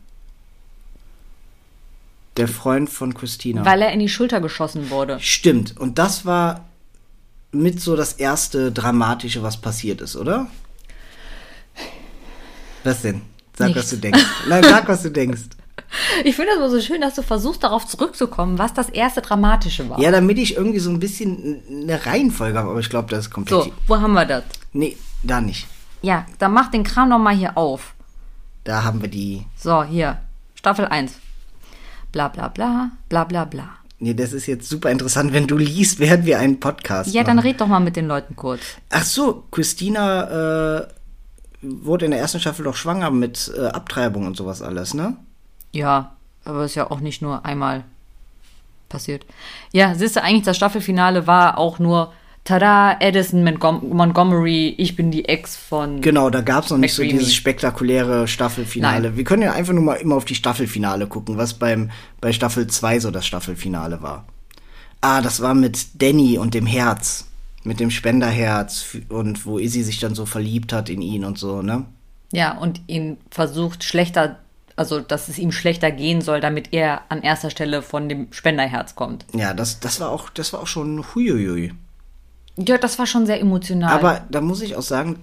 Der 2.37 2.49
Freund 2.49 2.89
von 2.89 3.15
Christina. 3.15 3.65
Weil 3.65 3.83
er 3.83 3.93
in 3.93 4.01
die 4.01 4.09
Schulter 4.09 4.41
geschossen 4.41 4.91
wurde. 4.91 5.19
Stimmt, 5.21 5.79
und 5.79 5.99
das 5.99 6.25
war 6.25 6.67
mit 7.53 7.81
so 7.81 7.97
das 7.97 8.13
erste 8.15 8.71
Dramatische, 8.73 9.43
was 9.43 9.57
passiert 9.57 10.01
ist, 10.01 10.17
oder? 10.17 10.47
Was 12.85 13.03
denn? 13.03 13.23
Sag, 13.57 13.71
was 13.71 13.77
Nichts. 13.77 13.91
du 13.91 13.97
denkst. 13.97 14.25
Nein, 14.49 14.63
sag, 14.63 14.89
was 14.89 15.03
du 15.03 15.11
denkst. 15.11 15.41
Ich 16.25 16.37
finde 16.37 16.53
es 16.53 16.59
aber 16.59 16.71
so 16.71 16.81
schön, 16.81 17.01
dass 17.01 17.15
du 17.17 17.23
versuchst, 17.23 17.65
darauf 17.65 17.85
zurückzukommen, 17.87 18.59
was 18.59 18.75
das 18.75 18.91
erste 18.91 19.23
Dramatische 19.23 19.89
war. 19.89 19.99
Ja, 19.99 20.13
damit 20.13 20.39
ich 20.39 20.55
irgendwie 20.55 20.79
so 20.79 20.91
ein 20.91 21.01
bisschen 21.01 21.63
eine 21.69 22.07
Reihenfolge 22.07 22.59
habe, 22.59 22.71
aber 22.71 22.81
ich 22.81 22.91
glaube, 22.91 23.09
das 23.11 23.27
ist 23.27 23.31
komplett. 23.31 23.65
So, 23.65 23.73
wo 23.89 23.99
haben 23.99 24.13
wir 24.13 24.25
das? 24.25 24.45
Nee, 24.73 24.97
da 25.23 25.41
nicht. 25.41 25.67
Ja, 26.03 26.27
dann 26.39 26.53
mach 26.53 26.71
den 26.71 26.85
Kram 26.85 27.09
noch 27.11 27.19
mal 27.19 27.35
hier 27.35 27.57
auf. 27.59 27.95
Da 28.65 28.85
haben 28.85 29.03
wir 29.03 29.09
die. 29.09 29.45
So, 29.57 29.83
hier. 29.83 30.19
Staffel 30.55 30.87
1. 30.87 31.15
Bla 32.13 32.29
bla 32.29 32.49
bla, 32.49 32.91
bla 33.09 33.25
bla 33.25 33.45
bla. 33.45 33.69
Nee, 33.99 34.15
das 34.15 34.33
ist 34.33 34.47
jetzt 34.47 34.69
super 34.69 34.91
interessant, 34.91 35.33
wenn 35.33 35.47
du 35.47 35.59
liest, 35.59 35.99
während 35.99 36.25
wir 36.25 36.39
einen 36.39 36.59
Podcast 36.59 37.13
Ja, 37.13 37.23
dann 37.23 37.37
machen. 37.37 37.47
red 37.49 37.61
doch 37.61 37.67
mal 37.67 37.81
mit 37.81 37.97
den 37.97 38.07
Leuten 38.09 38.35
kurz. 38.35 38.61
Ach 38.89 39.05
so, 39.05 39.45
Christina 39.51 40.79
äh, 40.81 40.89
wurde 41.61 42.07
in 42.07 42.11
der 42.11 42.21
ersten 42.21 42.41
Staffel 42.41 42.65
doch 42.65 42.77
schwanger 42.77 43.11
mit 43.11 43.53
äh, 43.57 43.67
Abtreibung 43.67 44.27
und 44.27 44.37
sowas 44.37 44.63
alles, 44.63 44.95
ne? 44.95 45.17
Ja, 45.73 46.17
aber 46.45 46.65
ist 46.65 46.75
ja 46.77 46.91
auch 46.91 47.01
nicht 47.01 47.21
nur 47.21 47.45
einmal 47.45 47.85
passiert. 48.89 49.27
Ja, 49.73 49.95
siehst 49.95 50.17
du, 50.17 50.23
eigentlich 50.23 50.45
das 50.45 50.57
Staffelfinale 50.57 51.27
war 51.27 51.59
auch 51.59 51.79
nur 51.79 52.13
Tada, 52.51 52.97
Edison 52.99 53.45
Montgom 53.45 53.91
Montgomery, 53.91 54.75
ich 54.77 54.97
bin 54.97 55.13
die 55.13 55.29
Ex 55.29 55.55
von. 55.55 56.01
Genau, 56.01 56.31
da 56.31 56.41
gab's 56.41 56.69
noch 56.71 56.79
nicht 56.79 56.93
so 56.93 57.03
McDreamy. 57.03 57.21
dieses 57.21 57.35
spektakuläre 57.37 58.27
Staffelfinale. 58.27 59.11
Nein. 59.11 59.17
Wir 59.17 59.23
können 59.23 59.43
ja 59.43 59.53
einfach 59.53 59.73
nur 59.73 59.85
mal 59.85 59.95
immer 59.95 60.17
auf 60.17 60.25
die 60.25 60.35
Staffelfinale 60.35 61.07
gucken, 61.07 61.37
was 61.37 61.55
beim 61.55 61.93
bei 62.21 62.33
Staffel 62.33 62.67
2 62.67 62.99
so 62.99 63.13
das 63.13 63.25
Staffelfinale 63.25 64.03
war. 64.03 64.25
Ah, 65.01 65.21
das 65.23 65.41
war 65.41 65.55
mit 65.55 66.03
Danny 66.03 66.39
und 66.39 66.55
dem 66.55 66.67
Herz. 66.67 67.27
Mit 67.63 67.79
dem 67.79 67.93
Spenderherz 67.93 68.97
und 69.11 69.47
wo 69.47 69.61
Izzy 69.61 69.85
sich 69.85 70.01
dann 70.01 70.17
so 70.17 70.27
verliebt 70.27 70.73
hat 70.73 70.89
in 70.89 71.03
ihn 71.03 71.25
und 71.25 71.39
so, 71.39 71.63
ne? 71.63 71.85
Ja, 72.33 72.59
und 72.59 72.81
ihn 72.89 73.19
versucht 73.31 73.85
schlechter, 73.85 74.41
also 74.75 74.99
dass 74.99 75.29
es 75.29 75.39
ihm 75.39 75.53
schlechter 75.53 75.93
gehen 75.93 76.21
soll, 76.21 76.41
damit 76.41 76.73
er 76.73 77.03
an 77.11 77.23
erster 77.23 77.51
Stelle 77.51 77.83
von 77.83 78.09
dem 78.09 78.33
Spenderherz 78.33 78.97
kommt. 78.97 79.25
Ja, 79.35 79.55
das, 79.55 79.79
das 79.79 80.01
war 80.01 80.09
auch, 80.09 80.31
das 80.31 80.53
war 80.53 80.63
auch 80.63 80.67
schon 80.67 81.05
huiuiui. 81.15 81.75
Ja, 82.67 82.79
das 82.79 82.99
war 82.99 83.07
schon 83.07 83.27
sehr 83.27 83.41
emotional. 83.41 83.93
Aber 83.93 84.25
da 84.31 84.41
muss 84.41 84.61
ich 84.61 84.77
auch 84.77 84.83
sagen, 84.83 85.19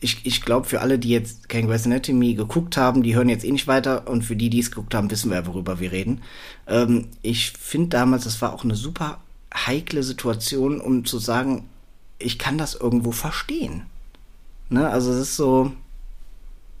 ich, 0.00 0.24
ich 0.24 0.42
glaube, 0.42 0.66
für 0.66 0.80
alle, 0.80 0.98
die 0.98 1.10
jetzt 1.10 1.48
kein 1.48 1.66
Grey's 1.66 1.86
Anatomy 1.86 2.34
geguckt 2.34 2.76
haben, 2.76 3.02
die 3.02 3.14
hören 3.14 3.28
jetzt 3.28 3.44
eh 3.44 3.52
nicht 3.52 3.68
weiter. 3.68 4.08
Und 4.08 4.22
für 4.22 4.36
die, 4.36 4.50
die 4.50 4.58
es 4.58 4.70
geguckt 4.70 4.94
haben, 4.94 5.10
wissen 5.10 5.30
wir 5.30 5.38
ja, 5.38 5.46
worüber 5.46 5.80
wir 5.80 5.92
reden. 5.92 6.22
Ähm, 6.66 7.08
ich 7.22 7.52
finde 7.52 7.90
damals, 7.90 8.24
das 8.24 8.42
war 8.42 8.52
auch 8.52 8.64
eine 8.64 8.74
super 8.74 9.18
heikle 9.54 10.02
Situation, 10.02 10.80
um 10.80 11.04
zu 11.04 11.18
sagen, 11.18 11.68
ich 12.18 12.38
kann 12.38 12.58
das 12.58 12.74
irgendwo 12.74 13.12
verstehen. 13.12 13.82
Ne? 14.70 14.88
Also 14.88 15.12
es 15.12 15.18
ist 15.18 15.36
so, 15.36 15.72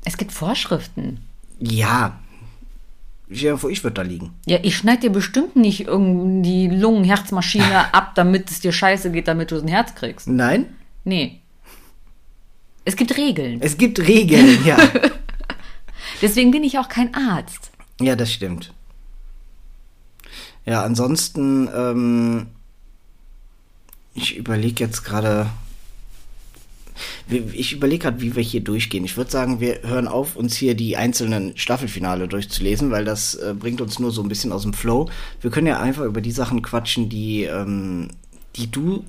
es 0.04 0.16
gibt 0.16 0.32
Vorschriften. 0.32 1.20
ja, 1.60 2.18
ich 3.32 3.84
würde 3.84 3.94
da 3.94 4.02
liegen. 4.02 4.34
Ja, 4.46 4.58
ich 4.62 4.76
schneide 4.76 5.02
dir 5.02 5.10
bestimmt 5.10 5.56
nicht 5.56 5.86
irgendwie 5.86 6.68
die 6.68 6.76
Lungenherzmaschine 6.76 7.92
ab, 7.94 8.14
damit 8.14 8.50
es 8.50 8.60
dir 8.60 8.72
scheiße 8.72 9.10
geht, 9.10 9.28
damit 9.28 9.50
du 9.50 9.60
ein 9.60 9.68
Herz 9.68 9.94
kriegst. 9.94 10.28
Nein, 10.28 10.66
Nee. 11.04 11.40
Es 12.84 12.96
gibt 12.96 13.16
Regeln. 13.16 13.60
es 13.60 13.76
gibt 13.78 14.00
Regeln, 14.00 14.58
ja. 14.66 14.76
Deswegen 16.20 16.50
bin 16.50 16.64
ich 16.64 16.78
auch 16.78 16.88
kein 16.88 17.14
Arzt. 17.14 17.70
Ja, 18.00 18.16
das 18.16 18.32
stimmt. 18.32 18.72
Ja, 20.64 20.84
ansonsten, 20.84 21.68
ähm, 21.74 22.46
ich 24.14 24.36
überlege 24.36 24.84
jetzt 24.84 25.04
gerade, 25.04 25.48
ich 27.32 27.72
überlege 27.72 28.04
gerade, 28.04 28.20
wie 28.20 28.36
wir 28.36 28.42
hier 28.42 28.62
durchgehen. 28.62 29.04
Ich 29.04 29.16
würde 29.16 29.30
sagen, 29.30 29.60
wir 29.60 29.80
hören 29.82 30.08
auf, 30.08 30.36
uns 30.36 30.56
hier 30.56 30.74
die 30.74 30.96
einzelnen 30.96 31.56
Staffelfinale 31.56 32.28
durchzulesen, 32.28 32.90
weil 32.90 33.04
das 33.04 33.34
äh, 33.34 33.54
bringt 33.58 33.80
uns 33.80 33.98
nur 33.98 34.10
so 34.10 34.22
ein 34.22 34.28
bisschen 34.28 34.52
aus 34.52 34.62
dem 34.62 34.72
Flow. 34.72 35.08
Wir 35.40 35.50
können 35.50 35.66
ja 35.66 35.80
einfach 35.80 36.04
über 36.04 36.20
die 36.20 36.32
Sachen 36.32 36.62
quatschen, 36.62 37.08
die, 37.08 37.44
ähm, 37.44 38.08
die 38.56 38.70
du, 38.70 39.04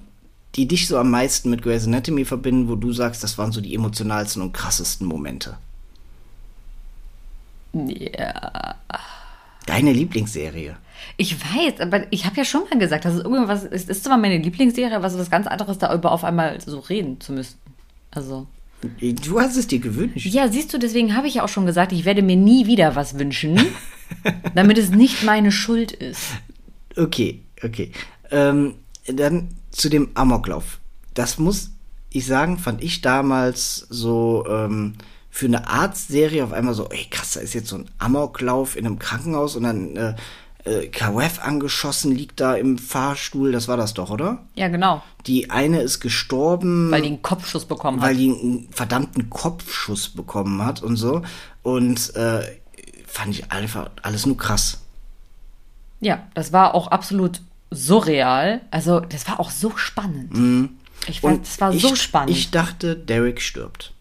die 0.55 0.67
dich 0.67 0.87
so 0.87 0.97
am 0.97 1.11
meisten 1.11 1.49
mit 1.49 1.61
Grey's 1.61 1.87
Anatomy 1.87 2.25
verbinden, 2.25 2.69
wo 2.69 2.75
du 2.75 2.91
sagst, 2.93 3.23
das 3.23 3.37
waren 3.37 3.51
so 3.51 3.61
die 3.61 3.73
emotionalsten 3.73 4.41
und 4.41 4.53
krassesten 4.53 5.07
Momente. 5.07 5.57
Ja. 7.73 8.75
Deine 9.65 9.93
Lieblingsserie. 9.93 10.75
Ich 11.17 11.37
weiß, 11.39 11.79
aber 11.79 12.11
ich 12.11 12.25
habe 12.25 12.37
ja 12.37 12.45
schon 12.45 12.63
mal 12.69 12.79
gesagt, 12.79 13.05
dass 13.05 13.15
es 13.15 13.23
irgendwas 13.23 13.63
ist, 13.63 13.89
ist 13.89 14.03
zwar 14.03 14.17
meine 14.17 14.37
Lieblingsserie, 14.37 14.95
aber 14.95 15.07
es 15.07 15.13
ist 15.13 15.19
was 15.19 15.31
ganz 15.31 15.47
anderes, 15.47 15.77
darüber 15.77 16.11
auf 16.11 16.23
einmal 16.23 16.59
so 16.61 16.79
reden 16.79 17.19
zu 17.19 17.33
müssen. 17.33 17.57
Also. 18.15 18.47
Du 18.99 19.39
hast 19.39 19.55
es 19.55 19.67
dir 19.67 19.79
gewünscht. 19.79 20.25
Ja, 20.25 20.49
siehst 20.49 20.73
du, 20.73 20.77
deswegen 20.77 21.15
habe 21.15 21.27
ich 21.27 21.35
ja 21.35 21.43
auch 21.43 21.49
schon 21.49 21.65
gesagt, 21.65 21.93
ich 21.93 22.03
werde 22.03 22.21
mir 22.21 22.35
nie 22.35 22.67
wieder 22.67 22.95
was 22.95 23.17
wünschen, 23.17 23.59
damit 24.55 24.77
es 24.77 24.89
nicht 24.89 25.23
meine 25.23 25.51
Schuld 25.51 25.93
ist. 25.93 26.25
Okay, 26.97 27.41
okay. 27.63 27.91
Ähm, 28.29 28.75
dann 29.07 29.49
zu 29.71 29.89
dem 29.89 30.09
Amoklauf. 30.15 30.79
Das 31.13 31.39
muss 31.39 31.71
ich 32.09 32.25
sagen, 32.25 32.57
fand 32.57 32.83
ich 32.83 33.01
damals 33.01 33.87
so 33.89 34.45
ähm, 34.49 34.95
für 35.29 35.47
eine 35.47 35.67
Arztserie 35.67 36.43
auf 36.43 36.53
einmal 36.53 36.73
so, 36.73 36.89
ey 36.89 37.05
krass, 37.09 37.31
da 37.31 37.39
ist 37.39 37.53
jetzt 37.53 37.69
so 37.69 37.77
ein 37.77 37.89
Amoklauf 37.97 38.75
in 38.75 38.85
einem 38.85 38.99
Krankenhaus 38.99 39.55
und 39.55 39.63
dann 39.63 39.95
äh, 39.95 40.15
äh, 40.65 40.87
KWF 40.87 41.39
angeschossen, 41.43 42.13
liegt 42.15 42.39
da 42.39 42.55
im 42.55 42.77
Fahrstuhl, 42.77 43.51
das 43.51 43.67
war 43.67 43.75
das 43.77 43.93
doch, 43.93 44.09
oder? 44.09 44.45
Ja, 44.55 44.67
genau. 44.69 45.03
Die 45.25 45.49
eine 45.49 45.81
ist 45.81 45.99
gestorben, 45.99 46.89
Weil 46.91 47.01
die 47.01 47.07
einen 47.09 47.21
Kopfschuss 47.21 47.65
bekommen 47.65 47.99
hat. 48.01 48.07
weil 48.09 48.15
die 48.15 48.29
einen 48.29 48.67
verdammten 48.71 49.29
Kopfschuss 49.29 50.09
bekommen 50.09 50.63
hat 50.65 50.81
und 50.81 50.95
so. 50.95 51.21
Und 51.63 52.15
äh, 52.15 52.41
fand 53.07 53.29
ich 53.31 53.51
einfach 53.51 53.89
alles 54.01 54.25
nur 54.25 54.37
krass. 54.37 54.81
Ja, 55.99 56.27
das 56.33 56.51
war 56.53 56.75
auch 56.75 56.87
absolut 56.87 57.41
surreal. 57.71 58.61
Also, 58.71 58.99
das 59.01 59.27
war 59.27 59.39
auch 59.39 59.51
so 59.51 59.75
spannend. 59.77 60.69
Ich 61.07 61.21
weiß, 61.23 61.39
das 61.41 61.59
war 61.61 61.73
ich, 61.73 61.81
so 61.81 61.95
spannend. 61.95 62.29
Ich 62.31 62.51
dachte, 62.51 62.95
Derek 62.95 63.41
stirbt. 63.41 63.93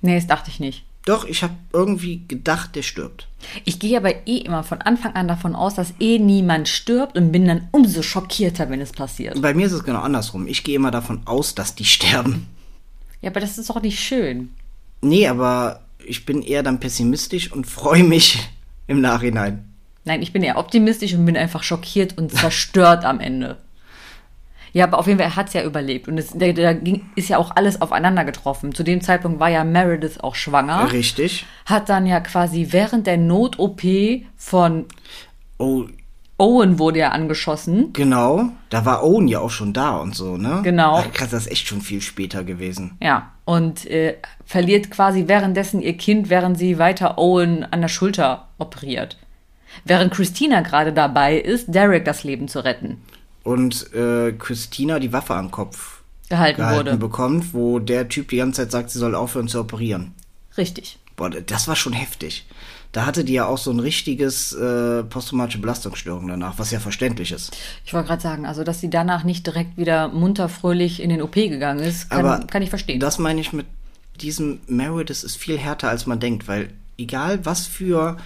nee, 0.00 0.14
das 0.16 0.26
dachte 0.26 0.50
ich 0.50 0.60
nicht. 0.60 0.85
Doch, 1.06 1.24
ich 1.24 1.44
habe 1.44 1.54
irgendwie 1.72 2.26
gedacht, 2.26 2.74
der 2.74 2.82
stirbt. 2.82 3.28
Ich 3.64 3.78
gehe 3.78 3.96
aber 3.96 4.26
eh 4.26 4.38
immer 4.38 4.64
von 4.64 4.82
Anfang 4.82 5.14
an 5.14 5.28
davon 5.28 5.54
aus, 5.54 5.76
dass 5.76 5.94
eh 6.00 6.18
niemand 6.18 6.68
stirbt 6.68 7.16
und 7.16 7.30
bin 7.30 7.46
dann 7.46 7.68
umso 7.70 8.02
schockierter, 8.02 8.68
wenn 8.70 8.80
es 8.80 8.90
passiert. 8.90 9.40
Bei 9.40 9.54
mir 9.54 9.66
ist 9.66 9.72
es 9.72 9.84
genau 9.84 10.00
andersrum. 10.00 10.48
Ich 10.48 10.64
gehe 10.64 10.74
immer 10.74 10.90
davon 10.90 11.22
aus, 11.24 11.54
dass 11.54 11.76
die 11.76 11.84
sterben. 11.86 12.48
Ja, 13.22 13.30
aber 13.30 13.38
das 13.38 13.56
ist 13.56 13.70
doch 13.70 13.80
nicht 13.80 14.00
schön. 14.00 14.50
Nee, 15.00 15.28
aber 15.28 15.84
ich 16.04 16.26
bin 16.26 16.42
eher 16.42 16.64
dann 16.64 16.80
pessimistisch 16.80 17.52
und 17.52 17.68
freue 17.68 18.02
mich 18.02 18.40
im 18.88 19.00
Nachhinein. 19.00 19.64
Nein, 20.04 20.22
ich 20.22 20.32
bin 20.32 20.42
eher 20.42 20.58
optimistisch 20.58 21.14
und 21.14 21.24
bin 21.24 21.36
einfach 21.36 21.62
schockiert 21.62 22.18
und 22.18 22.32
zerstört 22.36 23.04
am 23.04 23.20
Ende. 23.20 23.58
Ja, 24.76 24.84
aber 24.84 24.98
auf 24.98 25.06
jeden 25.06 25.18
Fall, 25.18 25.28
er 25.28 25.36
hat 25.36 25.48
es 25.48 25.54
ja 25.54 25.62
überlebt. 25.64 26.06
Und 26.06 26.18
es, 26.18 26.32
da, 26.34 26.52
da 26.52 26.74
ging, 26.74 27.06
ist 27.14 27.30
ja 27.30 27.38
auch 27.38 27.50
alles 27.56 27.80
aufeinander 27.80 28.26
getroffen. 28.26 28.74
Zu 28.74 28.82
dem 28.82 29.00
Zeitpunkt 29.00 29.40
war 29.40 29.48
ja 29.48 29.64
Meredith 29.64 30.20
auch 30.20 30.34
schwanger. 30.34 30.92
Richtig. 30.92 31.46
Hat 31.64 31.88
dann 31.88 32.04
ja 32.04 32.20
quasi 32.20 32.68
während 32.72 33.06
der 33.06 33.16
Not-OP 33.16 33.80
von 34.36 34.84
Oh, 35.56 35.84
Owen 36.36 36.78
wurde 36.78 36.98
ja 36.98 37.08
angeschossen. 37.12 37.94
genau. 37.94 38.50
Da 38.68 38.84
war 38.84 39.02
Owen 39.02 39.28
ja 39.28 39.38
auch 39.40 39.48
schon 39.48 39.72
da 39.72 39.96
und 39.96 40.14
so, 40.14 40.36
ne? 40.36 40.60
Genau. 40.62 40.96
Ach, 40.98 41.10
krass, 41.10 41.30
das 41.30 41.46
ist 41.46 41.52
echt 41.52 41.68
schon 41.68 41.80
viel 41.80 42.02
später 42.02 42.44
gewesen. 42.44 42.98
Ja, 43.02 43.32
und 43.46 43.86
äh, 43.86 44.16
verliert 44.44 44.90
quasi 44.90 45.24
währenddessen 45.26 45.80
ihr 45.80 45.96
Kind, 45.96 46.28
während 46.28 46.58
sie 46.58 46.78
weiter 46.78 47.16
Owen 47.16 47.64
an 47.64 47.80
der 47.80 47.88
Schulter 47.88 48.48
operiert. 48.58 49.16
Während 49.86 50.12
Christina 50.12 50.60
gerade 50.60 50.92
dabei 50.92 51.38
ist, 51.38 51.74
Derek 51.74 52.04
das 52.04 52.24
Leben 52.24 52.48
zu 52.48 52.62
retten. 52.62 53.00
Und 53.46 53.94
äh, 53.94 54.32
Christina 54.32 54.98
die 54.98 55.12
Waffe 55.12 55.34
am 55.34 55.52
Kopf 55.52 56.00
Gehalten, 56.28 56.56
gehalten 56.56 56.86
wurde. 56.86 56.96
bekommt, 56.96 57.54
wo 57.54 57.78
der 57.78 58.08
Typ 58.08 58.28
die 58.30 58.38
ganze 58.38 58.62
Zeit 58.62 58.72
sagt, 58.72 58.90
sie 58.90 58.98
soll 58.98 59.14
aufhören 59.14 59.46
zu 59.46 59.60
operieren. 59.60 60.14
Richtig. 60.58 60.98
Boah, 61.14 61.30
das 61.30 61.68
war 61.68 61.76
schon 61.76 61.92
heftig. 61.92 62.44
Da 62.90 63.06
hatte 63.06 63.24
die 63.24 63.34
ja 63.34 63.46
auch 63.46 63.58
so 63.58 63.70
ein 63.70 63.78
richtiges 63.78 64.52
äh, 64.52 65.04
posttraumatische 65.04 65.60
Belastungsstörung 65.60 66.26
danach, 66.26 66.58
was 66.58 66.72
ja 66.72 66.80
verständlich 66.80 67.30
ist. 67.30 67.56
Ich 67.84 67.94
wollte 67.94 68.08
gerade 68.08 68.22
sagen, 68.22 68.46
also 68.46 68.64
dass 68.64 68.80
sie 68.80 68.90
danach 68.90 69.22
nicht 69.22 69.46
direkt 69.46 69.76
wieder 69.76 70.08
munter 70.08 70.48
fröhlich 70.48 71.00
in 71.00 71.10
den 71.10 71.22
OP 71.22 71.34
gegangen 71.34 71.84
ist, 71.84 72.10
kann, 72.10 72.26
Aber 72.26 72.46
kann 72.46 72.62
ich 72.62 72.70
verstehen. 72.70 72.98
Das 72.98 73.18
meine 73.18 73.40
ich 73.40 73.52
mit 73.52 73.66
diesem 74.20 74.58
Meredith 74.66 75.22
ist 75.22 75.36
viel 75.36 75.56
härter, 75.56 75.88
als 75.88 76.06
man 76.06 76.18
denkt, 76.18 76.48
weil 76.48 76.70
egal 76.98 77.44
was 77.46 77.66
für 77.66 78.16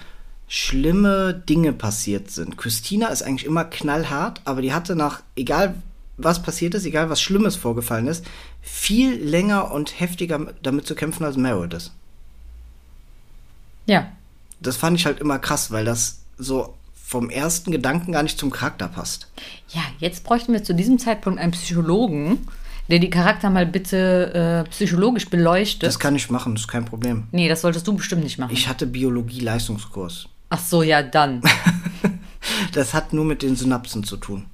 schlimme 0.53 1.33
Dinge 1.49 1.73
passiert 1.73 2.29
sind, 2.33 2.59
Christina 2.59 3.07
ist 3.07 3.23
eigentlich 3.23 3.47
immer 3.47 3.65
knallhart, 3.65 4.41
aber 4.45 4.63
die 4.63 4.73
hatte 4.75 4.97
nach, 4.97 5.23
egal 5.37 5.77
was 6.17 6.43
passiert 6.43 6.75
ist, 6.75 6.85
egal 6.85 7.09
was 7.09 7.23
Schlimmes 7.23 7.55
vorgefallen 7.55 8.09
ist, 8.09 8.27
viel 8.61 9.15
länger 9.15 9.71
und 9.71 10.01
heftiger 10.01 10.53
damit 10.61 10.89
zu 10.89 10.97
kämpfen 10.97 11.25
als 11.25 11.37
Meredith. 11.37 11.93
ja, 13.87 14.11
Das 14.61 14.77
fand 14.77 14.99
ich 14.99 15.07
halt 15.07 15.21
immer 15.21 15.39
krass, 15.39 15.71
weil 15.71 15.85
das 15.85 16.19
so 16.37 16.75
vom 17.07 17.31
ersten 17.31 17.71
Gedanken 17.71 18.11
gar 18.11 18.25
nicht 18.25 18.37
zum 18.37 18.51
Charakter 18.51 18.89
passt. 18.89 19.29
Ja, 19.69 19.83
jetzt 20.01 20.25
bräuchten 20.25 20.53
wir 20.53 20.65
zu 20.65 20.75
diesem 20.75 20.99
Zeitpunkt 20.99 21.39
einen 21.39 21.53
Psychologen, 21.53 22.47
der 22.89 22.99
die 22.99 23.09
Charakter 23.09 23.51
mal 23.51 23.67
bitte 23.67 24.65
äh, 24.67 24.71
psychologisch 24.71 25.29
beleuchtet. 25.31 25.85
Das 25.85 26.01
kann 26.01 26.17
ich 26.17 26.29
machen, 26.29 26.55
das 26.57 26.63
ist 26.63 26.69
kein 26.69 26.85
Problem. 26.85 27.29
nee, 27.31 27.49
das 27.49 27.61
solltest 27.61 27.87
du 27.87 27.95
bestimmt 27.95 28.25
nicht 28.25 28.39
machen. 28.39 28.53
Ich 28.53 28.67
hatte 28.67 28.89
Biologie-Leistungskurs. 28.89 30.29
Ach 30.53 30.59
so, 30.59 30.83
ja, 30.83 31.03
dann. 31.03 31.41
Das 32.73 32.95
hat 32.95 33.13
nur 33.13 33.25
mit 33.25 33.43
den 33.43 33.57
Synapsen 33.57 34.05
zu 34.05 34.17
tun. 34.17 34.47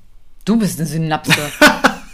Du 0.44 0.58
bist 0.58 0.78
eine 0.78 0.88
Synapse. 0.88 1.34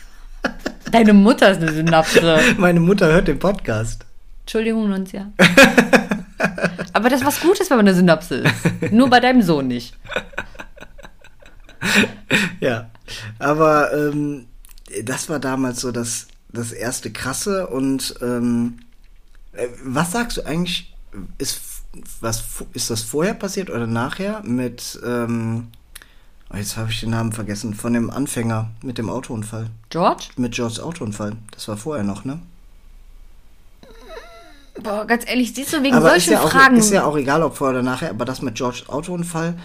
Deine 0.93 1.13
Mutter 1.13 1.51
ist 1.51 1.63
eine 1.63 1.73
Synapse. 1.73 2.41
Meine 2.59 2.81
Mutter 2.81 3.07
hört 3.07 3.29
den 3.29 3.39
Podcast. 3.39 4.05
Entschuldigung, 4.41 4.89
Nunzia. 4.89 5.33
Aber 6.93 7.09
das 7.09 7.21
ist 7.21 7.27
was 7.27 7.41
Gutes, 7.41 7.71
wenn 7.71 7.79
man 7.79 7.87
eine 7.87 7.97
Synapse 7.97 8.37
ist. 8.37 8.93
Nur 8.93 9.09
bei 9.09 9.21
deinem 9.21 9.43
Sohn 9.43 9.69
nicht. 9.69 9.95
Ja. 12.61 12.91
Aber 13.39 13.93
ähm, 13.93 14.47
das 15.05 15.29
war 15.29 15.39
damals 15.39 15.81
so 15.81 15.93
das, 15.93 16.27
das 16.53 16.73
erste 16.73 17.13
Krasse. 17.13 17.67
Und 17.69 18.15
ähm, 18.21 18.81
äh, 19.53 19.69
was 19.85 20.13
sagst 20.13 20.37
du 20.37 20.43
eigentlich? 20.47 20.95
Ist, 21.39 21.72
was, 22.21 22.45
ist 22.73 22.91
das 22.91 23.03
vorher 23.03 23.35
passiert 23.35 23.71
oder 23.71 23.87
nachher 23.87 24.43
mit. 24.43 25.01
Ähm, 25.05 25.69
oh, 26.53 26.57
jetzt 26.57 26.77
habe 26.77 26.91
ich 26.91 27.01
den 27.01 27.11
Namen 27.11 27.33
vergessen. 27.33 27.75
Von 27.75 27.93
dem 27.93 28.11
Anfänger 28.11 28.71
mit 28.83 28.99
dem 28.99 29.11
Autounfall. 29.11 29.69
George? 29.91 30.29
Mit 30.37 30.55
Georges 30.55 30.81
Autounfall. 30.81 31.37
Das 31.51 31.69
war 31.69 31.77
vorher 31.77 32.05
noch, 32.05 32.25
ne? 32.25 32.41
Boah, 34.83 35.05
ganz 35.07 35.29
ehrlich, 35.29 35.55
siehst 35.55 35.73
du, 35.75 35.83
wegen 35.83 35.95
Aber 35.95 36.11
solchen 36.11 36.33
ja, 36.33 36.43
auch, 36.43 36.51
Fragen. 36.51 36.77
ist 36.77 36.91
ja 36.91 37.05
auch 37.05 37.17
egal, 37.17 37.43
ob 37.43 37.57
vorher 37.57 37.79
oder 37.81 37.83
nachher, 37.83 38.11
aber 38.11 38.25
das 38.25 38.41
mit 38.41 38.55
Georges 38.55 38.89
Autounfall, 38.89 39.59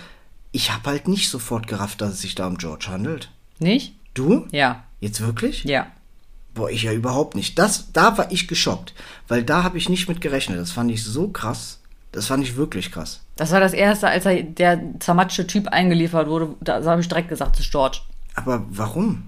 ich 0.52 0.74
habe 0.74 0.90
halt 0.90 1.08
nicht 1.08 1.30
sofort 1.30 1.68
gerafft, 1.68 2.02
dass 2.02 2.14
es 2.16 2.22
sich 2.22 2.36
da 2.36 2.46
um 2.48 2.58
George 2.58 2.88
handelt. 2.90 3.32
nicht? 3.60 3.94
Du? 4.14 4.48
Ja. 4.52 4.84
Jetzt 5.00 5.22
wirklich? 5.22 5.64
Ja. 5.64 5.88
Boah, 6.56 6.72
ich 6.72 6.84
ja 6.84 6.92
überhaupt 6.92 7.36
nicht. 7.36 7.60
Das, 7.60 7.94
da 7.94 8.18
war 8.18 8.32
ich 8.32 8.48
geschockt, 8.48 8.96
weil 9.28 9.44
da 9.44 9.62
habe 9.62 9.78
ich 9.78 9.90
nicht 9.90 10.10
mit 10.10 10.22
gerechnet. 10.22 10.60
Das 10.60 10.72
fand 10.72 10.90
ich 10.90 11.04
so 11.04 11.28
krass. 11.28 11.80
Das 12.18 12.26
fand 12.26 12.44
ich 12.44 12.56
wirklich 12.58 12.92
krass. 12.92 13.22
Das 13.36 13.52
war 13.52 13.60
das 13.60 13.74
erste, 13.74 14.08
als 14.08 14.26
er, 14.26 14.42
der 14.42 14.82
zermatschte 14.98 15.46
Typ 15.46 15.68
eingeliefert 15.68 16.28
wurde. 16.28 16.56
Da 16.62 16.84
habe 16.84 17.00
ich 17.00 17.08
direkt 17.08 17.30
gesagt, 17.30 17.52
das 17.58 17.66
ist 17.66 17.72
George. 17.72 18.00
Aber 18.34 18.66
warum? 18.70 19.22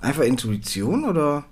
Einfach 0.00 0.24
Intuition 0.24 1.04
oder 1.04 1.44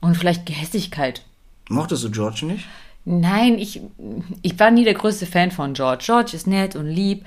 Und 0.00 0.16
vielleicht 0.16 0.46
Gehässigkeit. 0.46 1.26
mochtest 1.68 2.04
du 2.04 2.10
George 2.10 2.46
nicht? 2.46 2.64
Nein, 3.04 3.58
ich, 3.58 3.82
ich 4.40 4.58
war 4.58 4.70
nie 4.70 4.84
der 4.84 4.94
größte 4.94 5.26
Fan 5.26 5.50
von 5.50 5.74
George. 5.74 6.04
George 6.06 6.34
ist 6.34 6.46
nett 6.46 6.74
und 6.74 6.86
lieb. 6.86 7.26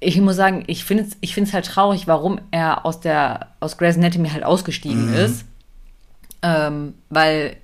Ich 0.00 0.18
muss 0.18 0.36
sagen, 0.36 0.64
ich 0.68 0.84
finde 0.84 1.02
es 1.02 1.18
ich 1.20 1.34
find's 1.34 1.52
halt 1.52 1.66
traurig, 1.66 2.06
warum 2.06 2.40
er 2.50 2.86
aus 2.86 3.00
der 3.00 3.48
aus 3.60 3.76
Grey's 3.76 3.98
Anatomy 3.98 4.30
halt 4.30 4.42
ausgestiegen 4.44 5.12
ist. 5.12 5.44
Ähm, 6.40 6.94
weil 7.10 7.58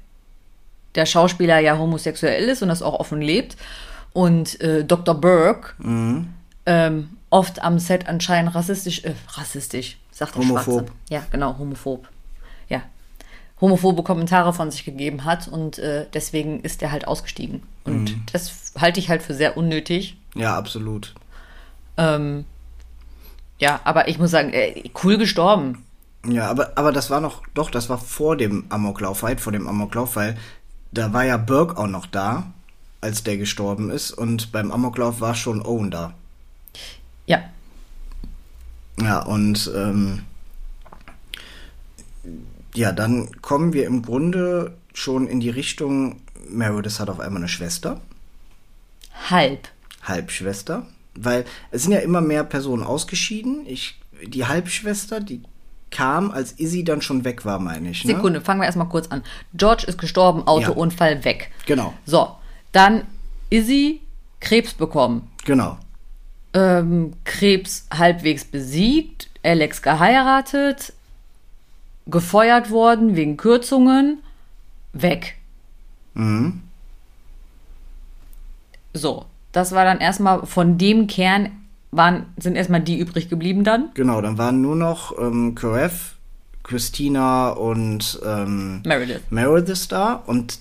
der 0.94 1.06
Schauspieler 1.06 1.58
ja 1.60 1.78
homosexuell 1.78 2.44
ist 2.50 2.60
und 2.62 2.68
das 2.68 2.82
auch 2.82 3.00
offen 3.00 3.22
lebt. 3.22 3.56
Und 4.14 4.60
äh, 4.60 4.84
Dr. 4.84 5.14
Burke 5.14 5.74
ähm, 6.66 7.10
oft 7.30 7.62
am 7.62 7.78
Set 7.78 8.08
anscheinend 8.08 8.54
rassistisch, 8.54 9.04
äh, 9.04 9.12
rassistisch, 9.32 9.98
sagt 10.12 10.36
der 10.36 10.42
Homophob. 10.42 10.64
Schwarze. 10.64 10.92
Ja, 11.10 11.22
genau, 11.30 11.58
homophob. 11.58 12.08
Ja. 12.68 12.82
Homophobe 13.60 14.02
Kommentare 14.04 14.52
von 14.52 14.70
sich 14.70 14.84
gegeben 14.84 15.24
hat 15.24 15.48
und 15.48 15.78
äh, 15.78 16.06
deswegen 16.14 16.60
ist 16.60 16.80
er 16.80 16.92
halt 16.92 17.08
ausgestiegen. 17.08 17.62
Und 17.84 18.16
das 18.32 18.72
halte 18.78 19.00
ich 19.00 19.10
halt 19.10 19.22
für 19.22 19.34
sehr 19.34 19.56
unnötig. 19.56 20.16
Ja, 20.34 20.56
absolut. 20.56 21.14
Ähm, 21.96 22.44
ja, 23.58 23.80
aber 23.84 24.08
ich 24.08 24.18
muss 24.18 24.30
sagen, 24.30 24.52
äh, 24.52 24.84
cool 25.02 25.18
gestorben. 25.18 25.84
Ja, 26.26 26.50
aber, 26.50 26.72
aber 26.76 26.92
das 26.92 27.10
war 27.10 27.20
noch, 27.20 27.42
doch, 27.54 27.70
das 27.70 27.88
war 27.88 27.98
vor 27.98 28.36
dem 28.36 28.64
Amoklauf, 28.68 29.22
weit 29.22 29.40
vor 29.40 29.52
dem 29.52 29.66
Amoklauf, 29.66 30.16
weil 30.16 30.36
da 30.92 31.12
war 31.12 31.24
ja 31.24 31.36
Burke 31.36 31.76
auch 31.76 31.86
noch 31.86 32.06
da, 32.06 32.52
als 33.04 33.22
der 33.22 33.36
gestorben 33.36 33.90
ist 33.90 34.10
und 34.12 34.50
beim 34.50 34.72
Amoklauf 34.72 35.20
war 35.20 35.34
schon 35.34 35.64
Owen 35.64 35.90
da. 35.90 36.14
Ja, 37.26 37.44
Ja, 39.00 39.20
und 39.20 39.70
ähm, 39.76 40.22
ja, 42.74 42.92
dann 42.92 43.40
kommen 43.42 43.72
wir 43.72 43.86
im 43.86 44.02
Grunde 44.02 44.76
schon 44.94 45.28
in 45.28 45.40
die 45.40 45.50
Richtung, 45.50 46.20
Meredith 46.48 46.98
hat 46.98 47.10
auf 47.10 47.20
einmal 47.20 47.42
eine 47.42 47.48
Schwester, 47.48 48.00
halb. 49.30 49.68
Halbschwester, 50.02 50.86
weil 51.14 51.44
es 51.70 51.82
sind 51.82 51.92
ja 51.92 52.00
immer 52.00 52.20
mehr 52.20 52.44
Personen 52.44 52.82
ausgeschieden. 52.82 53.66
Ich, 53.66 54.00
die 54.22 54.46
Halbschwester, 54.46 55.20
die 55.20 55.42
kam, 55.90 56.30
als 56.30 56.52
Izzy 56.52 56.84
dann 56.84 57.02
schon 57.02 57.24
weg 57.24 57.44
war, 57.44 57.58
meine 57.58 57.90
ich. 57.90 58.04
Ne? 58.04 58.14
Sekunde, 58.14 58.40
fangen 58.40 58.60
wir 58.60 58.66
erstmal 58.66 58.88
kurz 58.88 59.08
an. 59.08 59.22
George 59.54 59.84
ist 59.86 59.98
gestorben, 59.98 60.46
Autounfall 60.46 61.24
weg. 61.24 61.50
Genau, 61.66 61.94
So, 62.04 62.36
dann 62.74 63.02
Izzy 63.50 64.00
Krebs 64.40 64.74
bekommen. 64.74 65.30
genau. 65.44 65.78
ähm, 66.52 67.14
Krebs 67.24 67.86
halbwegs 67.92 68.44
besiegt, 68.44 69.30
Alex 69.42 69.82
geheiratet, 69.82 70.92
gefeuert 72.06 72.70
worden 72.70 73.16
wegen 73.16 73.36
Kürzungen, 73.36 74.18
weg. 74.92 75.36
Mhm. 76.14 76.62
So, 78.92 79.26
das 79.52 79.72
war 79.72 79.84
dann 79.84 79.98
erstmal 79.98 80.46
von 80.46 80.78
dem 80.78 81.06
Kern 81.06 81.50
waren 81.96 82.26
sind 82.36 82.56
erstmal 82.56 82.80
die 82.80 82.98
übrig 82.98 83.28
geblieben 83.28 83.64
dann. 83.64 83.90
Genau, 83.94 84.20
dann 84.20 84.36
waren 84.38 84.60
nur 84.60 84.76
noch 84.76 85.16
ähm, 85.18 85.54
Karev, 85.54 86.14
Christina 86.62 87.50
und 87.50 88.20
ähm, 88.24 88.82
Meredith. 88.84 89.20
Meredith 89.30 89.88
da 89.88 90.14
und 90.14 90.58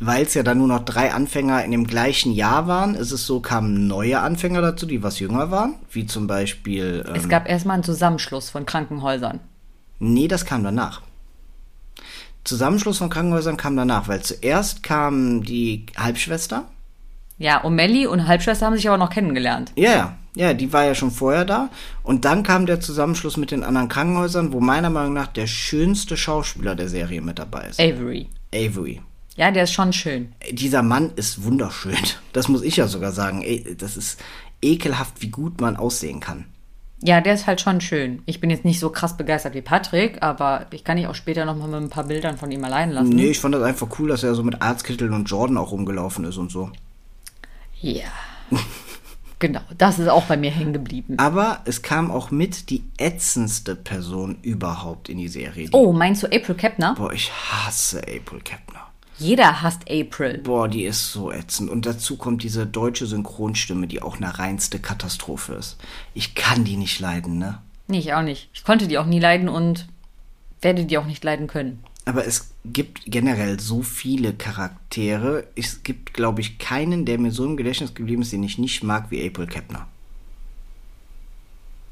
weil 0.00 0.24
es 0.26 0.34
ja 0.34 0.42
dann 0.42 0.58
nur 0.58 0.68
noch 0.68 0.84
drei 0.84 1.12
Anfänger 1.12 1.64
in 1.64 1.70
dem 1.70 1.86
gleichen 1.86 2.32
Jahr 2.32 2.66
waren, 2.66 2.94
ist 2.94 3.12
es 3.12 3.26
so, 3.26 3.40
kamen 3.40 3.86
neue 3.86 4.20
Anfänger 4.20 4.60
dazu, 4.60 4.86
die 4.86 5.02
was 5.02 5.18
jünger 5.20 5.50
waren, 5.50 5.74
wie 5.90 6.06
zum 6.06 6.26
Beispiel. 6.26 7.04
Ähm, 7.08 7.14
Es 7.14 7.28
gab 7.28 7.48
erstmal 7.48 7.74
einen 7.74 7.84
Zusammenschluss 7.84 8.50
von 8.50 8.66
Krankenhäusern. 8.66 9.40
nee, 9.98 10.28
das 10.28 10.44
kam 10.44 10.62
danach. 10.64 11.02
Zusammenschluss 12.44 12.98
von 12.98 13.10
Krankenhäusern 13.10 13.56
kam 13.56 13.76
danach, 13.76 14.06
weil 14.06 14.22
zuerst 14.22 14.82
kam 14.82 15.42
die 15.42 15.86
Halbschwester. 15.96 16.64
Ja, 17.38 17.60
und 17.62 17.78
und 18.06 18.26
Halbschwester 18.28 18.66
haben 18.66 18.76
sich 18.76 18.88
aber 18.88 18.98
noch 18.98 19.10
kennengelernt. 19.10 19.72
Ja, 19.76 19.90
ja, 19.90 20.16
ja, 20.36 20.54
die 20.54 20.72
war 20.72 20.84
ja 20.84 20.94
schon 20.94 21.10
vorher 21.10 21.44
da. 21.44 21.70
Und 22.02 22.24
dann 22.24 22.42
kam 22.42 22.66
der 22.66 22.80
Zusammenschluss 22.80 23.36
mit 23.36 23.50
den 23.50 23.64
anderen 23.64 23.88
Krankenhäusern, 23.88 24.52
wo 24.52 24.60
meiner 24.60 24.90
Meinung 24.90 25.14
nach 25.14 25.26
der 25.26 25.46
schönste 25.46 26.16
Schauspieler 26.16 26.74
der 26.74 26.88
Serie 26.88 27.20
mit 27.20 27.38
dabei 27.38 27.68
ist. 27.68 27.80
Avery. 27.80 28.28
Avery. 28.54 29.00
Ja, 29.36 29.50
der 29.50 29.64
ist 29.64 29.72
schon 29.72 29.92
schön. 29.92 30.32
dieser 30.50 30.82
Mann 30.82 31.12
ist 31.16 31.44
wunderschön. 31.44 31.96
Das 32.32 32.48
muss 32.48 32.62
ich 32.62 32.76
ja 32.76 32.86
sogar 32.86 33.12
sagen. 33.12 33.42
Das 33.78 33.96
ist 33.96 34.20
ekelhaft, 34.60 35.22
wie 35.22 35.30
gut 35.30 35.58
man 35.62 35.76
aussehen 35.76 36.20
kann. 36.20 36.44
Ja, 37.02 37.22
der 37.22 37.32
ist 37.32 37.46
halt 37.46 37.62
schon 37.62 37.80
schön. 37.80 38.22
Ich 38.26 38.40
bin 38.40 38.50
jetzt 38.50 38.64
nicht 38.64 38.80
so 38.80 38.90
krass 38.90 39.16
begeistert 39.16 39.54
wie 39.54 39.62
Patrick, 39.62 40.22
aber 40.22 40.66
ich 40.70 40.84
kann 40.84 40.98
dich 40.98 41.06
auch 41.06 41.14
später 41.14 41.44
noch 41.44 41.56
mal 41.56 41.66
mit 41.66 41.80
ein 41.80 41.88
paar 41.88 42.04
Bildern 42.04 42.36
von 42.36 42.50
ihm 42.50 42.64
allein 42.64 42.90
lassen. 42.90 43.10
Nee, 43.10 43.28
ich 43.30 43.38
fand 43.40 43.54
das 43.54 43.62
einfach 43.62 43.88
cool, 43.98 44.08
dass 44.08 44.22
er 44.22 44.34
so 44.34 44.42
mit 44.42 44.60
Arztkittel 44.60 45.12
und 45.12 45.24
Jordan 45.24 45.56
auch 45.56 45.72
rumgelaufen 45.72 46.24
ist 46.24 46.36
und 46.36 46.50
so. 46.50 46.70
Ja. 47.80 48.04
genau, 49.38 49.60
das 49.76 49.98
ist 49.98 50.08
auch 50.08 50.24
bei 50.24 50.36
mir 50.36 50.50
hängen 50.50 50.72
geblieben. 50.72 51.14
Aber 51.18 51.60
es 51.64 51.82
kam 51.82 52.10
auch 52.10 52.30
mit 52.30 52.70
die 52.70 52.82
ätzendste 52.98 53.76
Person 53.76 54.38
überhaupt 54.42 55.08
in 55.08 55.18
die 55.18 55.28
Serie. 55.28 55.68
Oh, 55.72 55.92
meinst 55.92 56.22
du 56.22 56.26
April 56.26 56.54
Kepner? 56.54 56.94
Boah, 56.96 57.12
ich 57.12 57.30
hasse 57.32 58.00
April 58.00 58.40
Kepner. 58.42 58.85
Jeder 59.18 59.62
hasst 59.62 59.90
April. 59.90 60.38
Boah, 60.38 60.68
die 60.68 60.84
ist 60.84 61.12
so 61.12 61.32
ätzend. 61.32 61.70
Und 61.70 61.86
dazu 61.86 62.16
kommt 62.16 62.42
diese 62.42 62.66
deutsche 62.66 63.06
Synchronstimme, 63.06 63.86
die 63.86 64.02
auch 64.02 64.16
eine 64.16 64.38
reinste 64.38 64.78
Katastrophe 64.78 65.54
ist. 65.54 65.76
Ich 66.12 66.34
kann 66.34 66.64
die 66.64 66.76
nicht 66.76 67.00
leiden, 67.00 67.38
ne? 67.38 67.60
Nee, 67.88 67.98
ich 67.98 68.12
auch 68.12 68.22
nicht. 68.22 68.50
Ich 68.52 68.64
konnte 68.64 68.88
die 68.88 68.98
auch 68.98 69.06
nie 69.06 69.20
leiden 69.20 69.48
und 69.48 69.86
werde 70.60 70.84
die 70.84 70.98
auch 70.98 71.06
nicht 71.06 71.24
leiden 71.24 71.46
können. 71.46 71.82
Aber 72.04 72.26
es 72.26 72.50
gibt 72.64 73.02
generell 73.06 73.58
so 73.58 73.82
viele 73.82 74.32
Charaktere. 74.32 75.46
Es 75.56 75.82
gibt, 75.82 76.14
glaube 76.14 76.40
ich, 76.40 76.58
keinen, 76.58 77.04
der 77.04 77.18
mir 77.18 77.32
so 77.32 77.44
im 77.44 77.56
Gedächtnis 77.56 77.94
geblieben 77.94 78.22
ist, 78.22 78.32
den 78.32 78.42
ich 78.42 78.58
nicht 78.58 78.84
mag 78.84 79.10
wie 79.10 79.26
April 79.26 79.46
Kepner. 79.46 79.88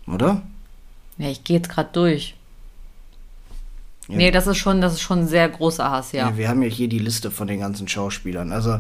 Oder? 0.07 0.43
Ja, 1.19 1.31
ich 1.31 1.43
gehe 1.43 1.57
jetzt 1.57 1.69
gerade 1.69 1.91
durch. 1.93 2.35
Ja. 4.09 4.17
Nee, 4.17 4.31
das 4.31 4.47
ist 4.47 4.59
schon, 4.59 4.81
das 4.81 4.95
ist 4.95 5.01
schon 5.01 5.21
ein 5.21 5.27
sehr 5.29 5.49
großer 5.49 5.91
Hass, 5.91 6.13
ja. 6.13 6.29
Ja, 6.29 6.37
wir 6.37 6.49
haben 6.49 6.63
ja 6.63 6.69
hier 6.69 6.89
die 6.89 6.99
Liste 6.99 7.31
von 7.31 7.47
den 7.47 7.61
ganzen 7.61 7.89
Schauspielern. 7.89 8.53
Also, 8.53 8.79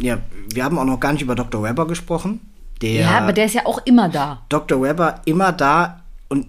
ja, 0.00 0.18
wir 0.52 0.64
haben 0.64 0.78
auch 0.78 0.84
noch 0.84 0.98
gar 1.00 1.12
nicht 1.12 1.22
über 1.22 1.34
Dr. 1.34 1.62
Webber 1.62 1.86
gesprochen. 1.86 2.40
Der 2.82 2.90
Ja, 2.92 3.18
aber 3.18 3.32
der 3.32 3.46
ist 3.46 3.54
ja 3.54 3.64
auch 3.66 3.80
immer 3.86 4.08
da. 4.08 4.42
Dr. 4.48 4.82
Webber 4.82 5.20
immer 5.24 5.52
da 5.52 6.00
und 6.28 6.46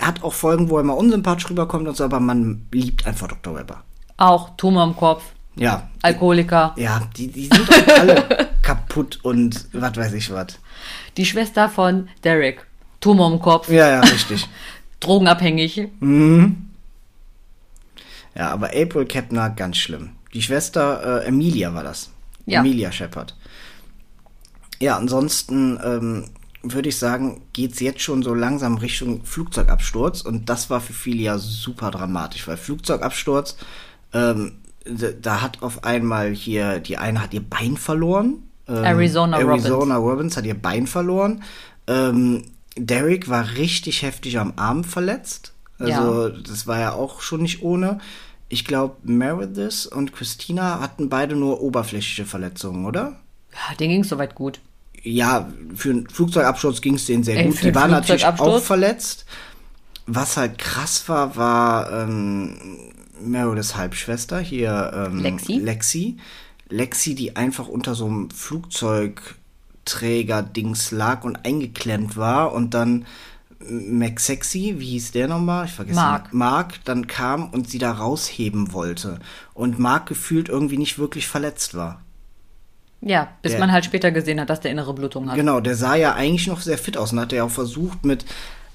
hat 0.00 0.22
auch 0.22 0.32
Folgen, 0.34 0.70
wo 0.70 0.78
er 0.78 0.84
mal 0.84 0.92
unsympathisch 0.92 1.48
rüberkommt 1.50 1.88
und 1.88 1.96
so, 1.96 2.04
aber 2.04 2.20
man 2.20 2.66
liebt 2.70 3.06
einfach 3.06 3.26
Dr. 3.28 3.56
Webber. 3.56 3.82
Auch 4.16 4.50
Tumor 4.56 4.84
im 4.84 4.94
Kopf, 4.94 5.24
Ja, 5.56 5.88
Alkoholiker. 6.02 6.74
ja, 6.76 7.00
die, 7.16 7.26
die 7.28 7.46
sind 7.46 7.68
alle 7.98 8.48
kaputt 8.62 9.18
und 9.24 9.66
was 9.72 9.96
weiß 9.96 10.12
ich 10.12 10.30
was. 10.32 10.58
Die 11.16 11.24
Schwester 11.24 11.68
von 11.68 12.08
Derek. 12.22 12.64
Tumor 13.00 13.32
im 13.32 13.40
Kopf, 13.40 13.68
Ja, 13.70 13.88
ja, 13.88 14.00
richtig. 14.00 14.46
drogenabhängig. 15.00 15.88
Ja, 18.34 18.50
aber 18.50 18.68
April 18.68 19.06
Kepner, 19.06 19.50
ganz 19.50 19.76
schlimm. 19.76 20.10
Die 20.32 20.42
Schwester 20.42 21.22
äh, 21.22 21.28
Emilia 21.28 21.72
war 21.74 21.84
das. 21.84 22.10
Ja. 22.46 22.60
Emilia 22.60 22.90
Shepard. 22.92 23.36
Ja, 24.80 24.96
ansonsten 24.96 25.78
ähm, 25.82 26.24
würde 26.62 26.88
ich 26.88 26.98
sagen, 26.98 27.42
geht's 27.52 27.80
jetzt 27.80 28.00
schon 28.00 28.22
so 28.22 28.34
langsam 28.34 28.76
Richtung 28.76 29.24
Flugzeugabsturz 29.24 30.22
und 30.22 30.48
das 30.48 30.70
war 30.70 30.80
für 30.80 30.92
viele 30.92 31.22
ja 31.22 31.38
super 31.38 31.90
dramatisch, 31.90 32.48
weil 32.48 32.56
Flugzeugabsturz, 32.56 33.56
ähm, 34.12 34.58
da, 35.20 35.40
hat 35.40 35.62
auf 35.62 35.84
einmal 35.84 36.32
hier, 36.32 36.80
die 36.80 36.98
eine 36.98 37.22
hat 37.22 37.32
ihr 37.32 37.42
Bein 37.42 37.76
verloren. 37.76 38.42
Ähm, 38.68 38.84
Arizona 38.84 39.38
Robbins. 39.38 39.64
Arizona 39.64 39.96
Robbins 39.96 40.36
hat 40.36 40.44
ihr 40.44 40.60
Bein 40.60 40.86
verloren. 40.86 41.42
Ähm, 41.86 42.42
Derek 42.76 43.28
war 43.28 43.56
richtig 43.56 44.02
heftig 44.02 44.38
am 44.38 44.54
Arm 44.56 44.84
verletzt. 44.84 45.53
Also, 45.78 46.28
das 46.28 46.66
war 46.66 46.78
ja 46.78 46.92
auch 46.92 47.20
schon 47.20 47.42
nicht 47.42 47.62
ohne. 47.62 47.98
Ich 48.48 48.64
glaube, 48.64 48.96
Meredith 49.02 49.86
und 49.86 50.12
Christina 50.12 50.80
hatten 50.80 51.08
beide 51.08 51.34
nur 51.34 51.60
oberflächliche 51.60 52.24
Verletzungen, 52.24 52.86
oder? 52.86 53.16
Ja, 53.52 53.74
denen 53.76 53.90
ging 53.90 54.00
es 54.02 54.08
soweit 54.08 54.34
gut. 54.34 54.60
Ja, 55.02 55.52
für 55.74 55.90
einen 55.90 56.08
Flugzeugabsturz 56.08 56.80
ging 56.80 56.94
es 56.94 57.06
denen 57.06 57.24
sehr 57.24 57.36
Ey, 57.36 57.46
gut. 57.46 57.56
für 57.56 57.66
Die 57.66 57.74
waren 57.74 57.90
natürlich 57.90 58.24
auch 58.24 58.62
verletzt. 58.62 59.26
Was 60.06 60.36
halt 60.36 60.58
krass 60.58 61.08
war, 61.08 61.36
war 61.36 61.90
ähm, 61.90 62.56
Merediths 63.20 63.76
Halbschwester, 63.76 64.40
hier 64.40 64.92
ähm, 64.94 65.20
Lexi. 65.20 65.54
Lexi. 65.54 66.18
Lexi, 66.68 67.14
die 67.14 67.36
einfach 67.36 67.68
unter 67.68 67.94
so 67.94 68.06
einem 68.06 68.30
Flugzeugträger-Dings 68.30 70.90
lag 70.90 71.22
und 71.24 71.44
eingeklemmt 71.44 72.16
war 72.16 72.52
und 72.52 72.74
dann 72.74 73.06
McSexy, 73.68 74.76
wie 74.78 74.86
hieß 74.90 75.12
der 75.12 75.28
nochmal? 75.28 75.66
Ich 75.66 75.72
vergesse 75.72 75.96
Mark. 75.96 76.30
den- 76.30 76.38
Mark 76.38 76.74
dann 76.84 77.06
kam 77.06 77.50
und 77.50 77.68
sie 77.70 77.78
da 77.78 77.92
rausheben 77.92 78.72
wollte. 78.72 79.18
Und 79.54 79.78
Mark 79.78 80.06
gefühlt 80.06 80.48
irgendwie 80.48 80.76
nicht 80.78 80.98
wirklich 80.98 81.26
verletzt 81.28 81.74
war. 81.74 82.00
Ja, 83.00 83.28
bis 83.42 83.52
Der- 83.52 83.60
man 83.60 83.72
halt 83.72 83.84
später 83.84 84.10
gesehen 84.12 84.40
hat, 84.40 84.48
dass 84.50 84.60
der 84.60 84.70
innere 84.70 84.94
Blutung 84.94 85.28
hat. 85.28 85.36
Genau, 85.36 85.60
der 85.60 85.76
sah 85.76 85.94
ja 85.94 86.14
eigentlich 86.14 86.46
noch 86.46 86.60
sehr 86.60 86.78
fit 86.78 86.96
aus 86.96 87.12
und 87.12 87.20
hat 87.20 87.32
ja 87.32 87.44
auch 87.44 87.50
versucht, 87.50 88.04
mit 88.04 88.24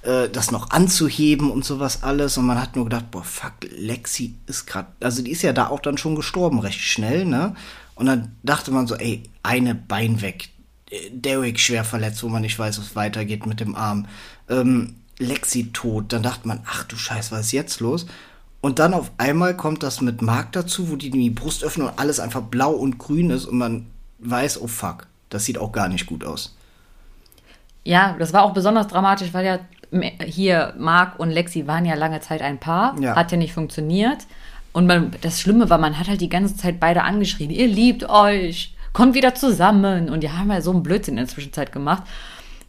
äh, 0.02 0.30
das 0.30 0.50
noch 0.52 0.70
anzuheben 0.72 1.52
und 1.52 1.66
sowas 1.66 2.04
alles. 2.04 2.38
Und 2.38 2.46
man 2.46 2.62
hat 2.62 2.74
nur 2.78 2.86
gedacht, 2.86 3.12
boah, 3.12 3.22
fuck, 3.24 3.52
Lexi 3.78 4.34
ist 4.46 4.66
gerade, 4.66 4.88
also 5.02 5.22
die 5.22 5.32
ist 5.32 5.42
ja 5.42 5.52
da 5.52 5.68
auch 5.68 5.82
dann 5.82 5.98
schon 5.98 6.16
gestorben, 6.16 6.60
recht 6.60 6.80
schnell, 6.80 7.26
ne? 7.26 7.54
Und 7.96 8.06
dann 8.06 8.32
dachte 8.44 8.72
man 8.72 8.88
so, 8.88 8.96
ey, 8.96 9.24
eine 9.44 9.76
Bein 9.76 10.22
weg. 10.22 10.48
Äh, 10.90 11.10
Derek 11.12 11.60
schwer 11.60 11.84
verletzt, 11.84 12.24
wo 12.24 12.30
man 12.30 12.44
nicht 12.44 12.58
weiß, 12.58 12.80
was 12.80 12.96
weitergeht 12.96 13.46
mit 13.46 13.60
dem 13.60 13.76
Arm. 13.76 14.06
Ähm, 14.50 14.96
Lexi 15.20 15.72
tot. 15.74 16.12
Dann 16.14 16.24
dachte 16.24 16.48
man, 16.48 16.62
ach 16.66 16.84
du 16.86 16.96
Scheiß, 16.96 17.32
was 17.32 17.48
ist 17.48 17.52
jetzt 17.52 17.80
los? 17.80 18.06
Und 18.62 18.80
dann 18.80 18.94
auf 18.94 19.12
einmal 19.18 19.56
kommt 19.56 19.84
das 19.84 20.02
mit 20.02 20.22
Mark 20.22 20.52
dazu, 20.52 20.90
wo 20.92 20.96
die 20.96 21.10
die 21.12 21.30
Brust 21.30 21.64
öffnen 21.64 21.88
und 21.88 22.00
alles 22.00 22.20
einfach 22.20 22.42
blau 22.42 22.72
und 22.72 22.98
grün 22.98 23.30
ist 23.30 23.46
und 23.46 23.58
man 23.58 23.86
weiß, 24.20 24.62
oh 24.62 24.68
fuck, 24.68 25.08
das 25.30 25.46
sieht 25.46 25.58
auch 25.58 25.72
gar 25.72 25.88
nicht 25.88 26.06
gut 26.08 26.26
aus. 26.26 26.56
Ja, 27.86 28.16
das 28.20 28.34
war 28.34 28.44
auch 28.44 28.54
besonders 28.54 28.88
dramatisch, 28.88 29.30
weil 29.34 29.46
ja 29.46 29.60
hier 30.26 30.74
Mark 30.78 31.20
und 31.20 31.32
Lexi 31.32 31.68
waren 31.68 31.86
ja 31.86 31.96
lange 31.96 32.20
Zeit 32.20 32.42
ein 32.42 32.60
Paar, 32.60 33.00
Ja. 33.00 33.16
hat 33.16 33.32
ja 33.32 33.38
nicht 33.38 33.54
funktioniert. 33.54 34.28
Und 34.72 34.86
man, 34.86 35.12
das 35.22 35.42
Schlimme 35.42 35.70
war, 35.70 35.78
man 35.80 35.98
hat 35.98 36.08
halt 36.08 36.22
die 36.22 36.30
ganze 36.30 36.56
Zeit 36.56 36.80
beide 36.80 37.04
angeschrien, 37.04 37.50
ihr 37.50 37.68
liebt 37.68 38.08
euch, 38.08 38.76
kommt 38.94 39.16
wieder 39.16 39.34
zusammen. 39.36 40.10
Und 40.10 40.22
die 40.22 40.32
haben 40.32 40.52
ja 40.52 40.62
so 40.62 40.72
einen 40.72 40.84
Blödsinn 40.84 41.14
in 41.18 41.26
der 41.26 41.34
Zwischenzeit 41.34 41.72
gemacht. 41.72 42.04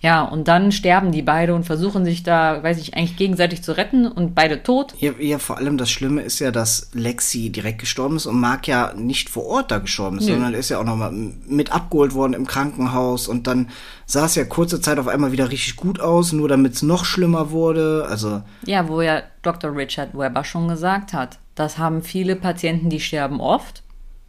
Ja, 0.03 0.22
und 0.22 0.48
dann 0.48 0.72
sterben 0.72 1.12
die 1.12 1.20
beide 1.20 1.55
und 1.55 1.64
versuchen 1.64 2.07
sich 2.07 2.22
da, 2.22 2.62
weiß 2.62 2.78
ich, 2.78 2.94
eigentlich 2.94 3.16
gegenseitig 3.18 3.62
zu 3.62 3.76
retten 3.76 4.07
und 4.07 4.34
beide 4.34 4.62
tot. 4.62 4.94
Ja, 4.98 5.12
ja, 5.18 5.38
vor 5.38 5.59
allem 5.59 5.76
das 5.76 5.90
Schlimme 5.90 6.22
ist 6.22 6.38
ja, 6.38 6.51
dass 6.51 6.90
Lexi 6.94 7.51
direkt 7.51 7.80
gestorben 7.80 8.16
ist 8.16 8.24
und 8.24 8.40
Mark 8.40 8.66
ja 8.66 8.94
nicht 8.94 9.28
vor 9.28 9.44
Ort 9.44 9.70
da 9.70 9.78
gestorben 9.78 10.18
ist, 10.18 10.26
Nö. 10.26 10.32
sondern 10.32 10.55
ist 10.55 10.70
ja 10.70 10.78
auch 10.78 10.84
nochmal 10.84 11.12
mit 11.12 11.70
abgeholt 11.72 12.14
worden 12.14 12.32
im 12.32 12.46
Krankenhaus 12.46 13.28
und 13.28 13.46
dann 13.46 13.68
sah 14.07 14.24
es 14.24 14.36
ja 14.36 14.44
kurze 14.44 14.80
Zeit 14.80 14.98
auf 14.98 15.07
einmal 15.07 15.32
wieder 15.32 15.51
richtig 15.51 15.76
gut 15.76 16.01
aus, 16.01 16.32
nur 16.32 16.48
damit 16.48 16.74
es 16.74 16.82
noch 16.82 17.05
schlimmer 17.05 17.51
wurde. 17.51 18.07
Also, 18.09 18.40
Ja, 18.64 18.88
wo 18.88 19.03
ja 19.03 19.22
Dr. 19.42 19.76
Richard 19.76 20.16
Webber 20.16 20.44
schon 20.44 20.68
gesagt 20.68 21.12
hat, 21.12 21.38
das 21.55 21.76
haben 21.76 22.03
viele 22.03 22.36
Patienten, 22.36 22.88
die 22.88 23.01
sterben 23.01 23.38
oft, 23.38 23.82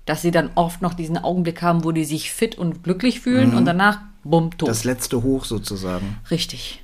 dass 0.05 0.21
sie 0.21 0.31
dann 0.31 0.49
oft 0.55 0.81
noch 0.81 0.95
diesen 0.95 1.17
Augenblick 1.17 1.61
haben, 1.61 1.85
wo 1.85 1.93
die 1.93 2.03
sich 2.03 2.31
fit 2.33 2.57
und 2.57 2.83
glücklich 2.83 3.21
fühlen 3.21 3.55
und 3.55 3.63
danach, 3.63 3.99
bumm, 4.23 4.55
tot. 4.57 4.69
das 4.69 4.83
letzte 4.83 5.23
Hoch 5.23 5.45
sozusagen. 5.45 6.17
Richtig. 6.29 6.83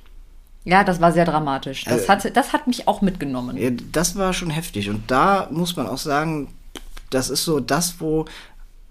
Ja, 0.64 0.84
das 0.84 1.00
war 1.00 1.12
sehr 1.12 1.24
dramatisch. 1.24 1.84
Das, 1.84 2.04
Äh, 2.04 2.08
hat, 2.08 2.36
das 2.36 2.52
hat 2.52 2.66
mich 2.66 2.86
auch 2.88 3.00
mitgenommen. 3.00 3.56
Ja, 3.56 3.70
das 3.92 4.16
war 4.16 4.32
schon 4.34 4.50
heftig. 4.50 4.90
Und 4.90 5.10
da 5.10 5.48
muss 5.50 5.76
man 5.76 5.86
auch 5.86 5.98
sagen, 5.98 6.48
das 7.10 7.30
ist 7.30 7.44
so 7.44 7.58
das, 7.60 8.00
wo 8.00 8.26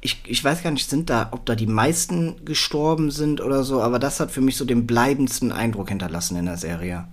ich, 0.02 0.20
ich 0.26 0.44
weiß 0.44 0.64
gar 0.64 0.72
nicht, 0.72 0.90
sind 0.90 1.10
da, 1.10 1.28
ob 1.32 1.46
da 1.46 1.56
die 1.56 1.68
meisten 1.68 2.46
gestorben 2.46 3.12
sind 3.12 3.42
oder 3.42 3.64
so, 3.64 3.82
aber 3.82 4.00
das 4.00 4.20
hat 4.20 4.32
für 4.32 4.42
mich 4.42 4.56
so 4.56 4.64
den 4.66 4.88
bleibendsten 4.88 5.52
Eindruck 5.52 5.90
hinterlassen 5.90 6.38
in 6.38 6.46
der 6.46 6.58
Serie. 6.58 7.08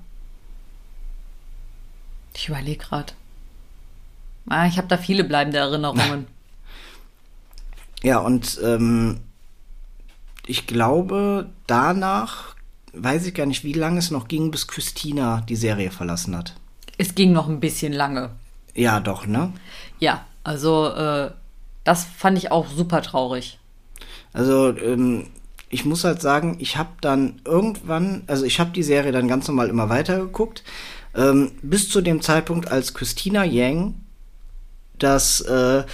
Ich 2.35 2.49
überlege 2.49 2.85
gerade. 2.85 3.13
Ah, 4.49 4.67
ich 4.67 4.77
habe 4.77 4.89
da 4.89 4.99
viele 4.99 5.25
bleibende 5.25 5.59
Erinnerungen. 5.59 6.27
Ja, 8.03 8.19
und 8.19 8.61
ähm, 8.63 9.21
ich 10.47 10.67
glaube, 10.67 11.51
danach 11.67 12.55
weiß 12.93 13.27
ich 13.27 13.35
gar 13.35 13.47
nicht, 13.47 13.65
wie 13.65 13.73
lange 13.73 13.99
es 13.99 14.11
noch 14.11 14.29
ging, 14.29 14.51
bis 14.51 14.67
Christina 14.69 15.43
die 15.49 15.57
Serie 15.57 15.91
verlassen 15.91 16.37
hat. 16.37 16.55
es 16.97 17.15
ging 17.15 17.33
noch 17.33 17.49
ein 17.49 17.61
bisschen 17.61 17.93
lange. 17.93 18.31
Ja, 18.75 19.01
doch, 19.01 19.27
ne? 19.27 19.53
Ja, 19.99 20.25
also 20.45 20.89
äh, 20.89 21.31
das 21.85 22.05
fand 22.05 22.39
ich 22.39 22.51
auch 22.51 22.69
super 22.69 23.03
traurig. 23.03 23.59
Also, 24.33 24.77
ähm, 24.77 25.29
ich 25.71 25.85
muss 25.85 26.05
halt 26.05 26.21
sagen, 26.21 26.57
ich 26.61 26.77
habe 26.77 26.91
dann 27.01 27.41
irgendwann, 27.45 28.23
also 28.27 28.45
ich 28.45 28.61
habe 28.61 28.71
die 28.71 28.83
Serie 28.83 29.13
dann 29.13 29.29
ganz 29.29 29.49
normal 29.49 29.69
immer 29.69 29.89
weitergeguckt, 29.89 30.63
ähm, 31.17 31.53
bis 31.63 31.89
zu 31.89 32.01
dem 32.01 32.21
Zeitpunkt, 32.23 32.71
als 32.71 32.95
Christina 32.95 33.45
Yang 33.45 33.95
das 34.99 35.41
äh, 35.41 35.85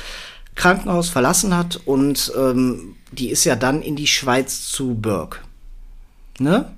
Krankenhaus 0.55 1.09
verlassen 1.09 1.57
hat 1.57 1.81
und 1.87 2.33
ähm, 2.37 2.97
die 3.13 3.29
ist 3.31 3.45
ja 3.45 3.57
dann 3.57 3.83
in 3.83 3.97
die 3.97 4.07
Schweiz 4.07 4.67
zu 4.69 4.95
Burke. 4.95 5.39
Ne? 6.39 6.71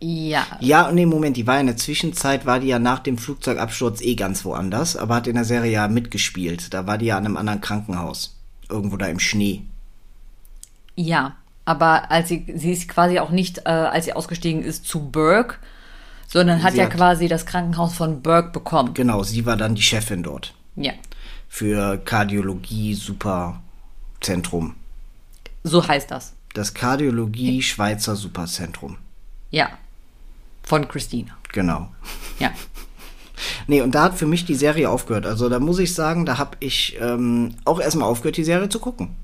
Ja, 0.00 0.46
Ja, 0.60 0.92
nee, 0.92 1.06
Moment, 1.06 1.36
die 1.36 1.46
war 1.46 1.58
in 1.58 1.66
der 1.66 1.76
Zwischenzeit, 1.78 2.44
war 2.46 2.60
die 2.60 2.66
ja 2.68 2.78
nach 2.78 2.98
dem 2.98 3.16
Flugzeugabsturz 3.16 4.00
eh 4.02 4.14
ganz 4.16 4.44
woanders, 4.44 4.96
aber 4.96 5.14
hat 5.14 5.26
in 5.26 5.34
der 5.36 5.44
Serie 5.44 5.72
ja 5.72 5.88
mitgespielt. 5.88 6.74
Da 6.74 6.86
war 6.86 6.98
die 6.98 7.06
ja 7.06 7.16
an 7.16 7.24
einem 7.24 7.36
anderen 7.38 7.60
Krankenhaus. 7.60 8.36
Irgendwo 8.68 8.96
da 8.96 9.06
im 9.06 9.18
Schnee. 9.20 9.62
ja. 10.96 11.36
Aber 11.66 12.10
als 12.10 12.28
sie, 12.28 12.44
sie 12.56 12.72
ist 12.72 12.90
quasi 12.90 13.18
auch 13.20 13.30
nicht, 13.30 13.60
äh, 13.64 13.70
als 13.70 14.04
sie 14.04 14.12
ausgestiegen 14.12 14.62
ist, 14.62 14.84
zu 14.86 15.08
Burke, 15.08 15.54
sondern 16.28 16.62
hat 16.62 16.72
Sie 16.72 16.78
ja 16.78 16.84
hat- 16.84 16.92
quasi 16.92 17.26
das 17.26 17.46
Krankenhaus 17.46 17.94
von 17.94 18.20
Burke 18.20 18.50
bekommen. 18.50 18.92
Genau, 18.92 19.22
sie 19.22 19.46
war 19.46 19.56
dann 19.56 19.74
die 19.74 19.80
Chefin 19.80 20.22
dort. 20.22 20.52
Ja, 20.76 20.92
Für 21.48 21.96
Kardiologie 21.96 22.92
Superzentrum. 22.92 24.74
So 25.64 25.86
heißt 25.86 26.10
das. 26.10 26.34
Das 26.54 26.72
Kardiologie 26.72 27.62
Schweizer 27.62 28.14
Superzentrum. 28.14 28.98
Ja, 29.50 29.70
von 30.62 30.88
Christina. 30.88 31.32
Genau. 31.52 31.88
Ja. 32.38 32.52
Nee, 33.66 33.82
und 33.82 33.96
da 33.96 34.04
hat 34.04 34.14
für 34.14 34.26
mich 34.26 34.44
die 34.44 34.54
Serie 34.54 34.88
aufgehört. 34.88 35.26
Also 35.26 35.48
da 35.48 35.58
muss 35.58 35.80
ich 35.80 35.92
sagen, 35.92 36.24
da 36.24 36.38
habe 36.38 36.56
ich 36.60 36.96
ähm, 37.00 37.56
auch 37.64 37.80
erstmal 37.80 38.08
aufgehört, 38.08 38.36
die 38.36 38.44
Serie 38.44 38.68
zu 38.68 38.78
gucken. 38.78 39.16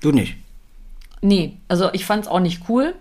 Du 0.00 0.12
nicht. 0.12 0.36
Nee, 1.20 1.56
also 1.66 1.92
ich 1.92 2.04
fand 2.04 2.24
es 2.24 2.30
auch 2.30 2.38
nicht 2.38 2.68
cool. 2.68 2.94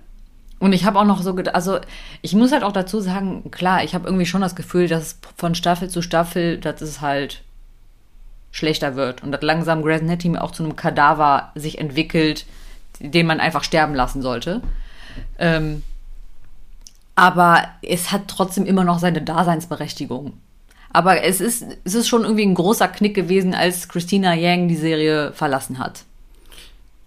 Und 0.58 0.74
ich 0.74 0.86
habe 0.86 0.98
auch 1.00 1.06
noch 1.06 1.22
so 1.22 1.36
gedacht, 1.36 1.56
also 1.56 1.80
ich 2.24 2.34
muss 2.34 2.52
halt 2.52 2.64
auch 2.64 2.72
dazu 2.72 3.00
sagen, 3.00 3.52
klar, 3.52 3.84
ich 3.84 3.94
habe 3.94 4.08
irgendwie 4.08 4.26
schon 4.26 4.42
das 4.42 4.56
Gefühl, 4.56 4.88
dass 4.88 5.20
von 5.38 5.54
Staffel 5.54 5.88
zu 5.88 6.02
Staffel, 6.02 6.58
dass 6.58 6.82
es 6.82 7.00
halt 7.00 7.44
schlechter 8.52 8.96
wird 8.96 9.24
und 9.24 9.32
dass 9.32 9.42
langsam 9.42 9.82
Grey's 9.84 10.02
Anatomy 10.02 10.38
auch 10.38 10.52
zu 10.52 10.64
einem 10.64 10.76
Kadaver 10.76 11.52
sich 11.56 11.78
entwickelt, 11.78 12.46
den 13.00 13.28
man 13.28 13.40
einfach 13.40 13.64
sterben 13.64 13.96
lassen 13.96 14.22
sollte. 14.22 14.62
Ähm, 15.38 15.84
aber 17.16 17.68
es 17.82 18.12
hat 18.12 18.28
trotzdem 18.28 18.66
immer 18.66 18.84
noch 18.84 19.00
seine 19.00 19.22
Daseinsberechtigung. 19.22 20.34
Aber 20.92 21.24
es 21.24 21.40
ist, 21.42 21.64
es 21.84 21.94
ist 21.94 22.08
schon 22.08 22.24
irgendwie 22.24 22.46
ein 22.46 22.56
großer 22.56 22.88
Knick 22.88 23.14
gewesen, 23.14 23.54
als 23.54 23.88
Christina 23.90 24.34
Yang 24.34 24.70
die 24.70 24.76
Serie 24.76 25.34
verlassen 25.34 25.78
hat. 25.78 26.04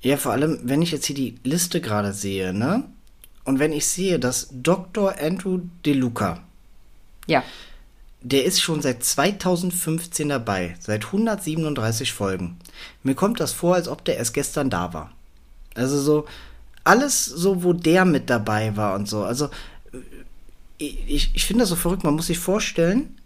Ja, 0.03 0.17
vor 0.17 0.33
allem, 0.33 0.61
wenn 0.63 0.83
ich 0.83 0.93
jetzt 0.93 1.07
hier 1.07 1.17
die 1.17 1.39
Liste 1.45 1.81
gerade 1.81 2.13
sehe, 2.13 2.53
ne? 2.53 2.85
Und 3.45 3.59
wenn 3.59 3.73
ich 3.73 3.87
sehe, 3.87 4.19
dass 4.19 4.49
Dr. 4.53 5.15
Andrew 5.21 5.61
DeLuca, 5.85 6.41
Ja. 7.27 7.43
Der 8.23 8.45
ist 8.45 8.61
schon 8.61 8.83
seit 8.83 9.05
2015 9.05 10.29
dabei, 10.29 10.77
seit 10.81 11.07
137 11.07 12.13
Folgen. 12.13 12.59
Mir 13.03 13.15
kommt 13.15 13.41
das 13.41 13.53
vor, 13.53 13.75
als 13.75 13.89
ob 13.89 14.05
der 14.05 14.17
erst 14.17 14.35
gestern 14.35 14.71
da 14.71 14.93
war. 14.93 15.13
Also 15.75 16.01
so, 16.01 16.27
alles 16.85 17.25
so, 17.25 17.63
wo 17.63 17.73
der 17.73 18.05
mit 18.05 18.31
dabei 18.31 18.77
war 18.77 18.95
und 18.95 19.09
so. 19.09 19.23
Also, 19.23 19.51
ich, 20.79 21.31
ich 21.35 21.45
finde 21.45 21.63
das 21.63 21.69
so 21.69 21.77
verrückt, 21.77 22.05
man 22.05 22.15
muss 22.15 22.27
sich 22.27 22.39
vorstellen, 22.39 23.17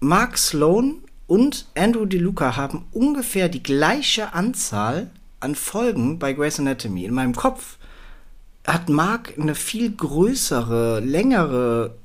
Mark 0.00 0.36
Sloan 0.36 0.96
und 1.26 1.66
Andrew 1.74 2.04
DeLuca 2.04 2.56
haben 2.56 2.84
ungefähr 2.92 3.48
die 3.48 3.62
gleiche 3.62 4.34
Anzahl 4.34 5.10
an 5.40 5.54
Folgen 5.54 6.18
bei 6.18 6.32
Grey's 6.32 6.58
Anatomy. 6.58 7.04
In 7.04 7.14
meinem 7.14 7.34
Kopf 7.34 7.78
hat 8.66 8.88
Mark 8.88 9.34
eine 9.38 9.54
viel 9.54 9.90
größere, 9.90 11.00
längere 11.00 11.94
äh, 11.94 12.03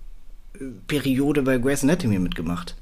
Periode 0.88 1.41
bei 1.43 1.58
Grey's 1.58 1.84
Anatomy 1.84 2.20
mitgemacht. 2.20 2.76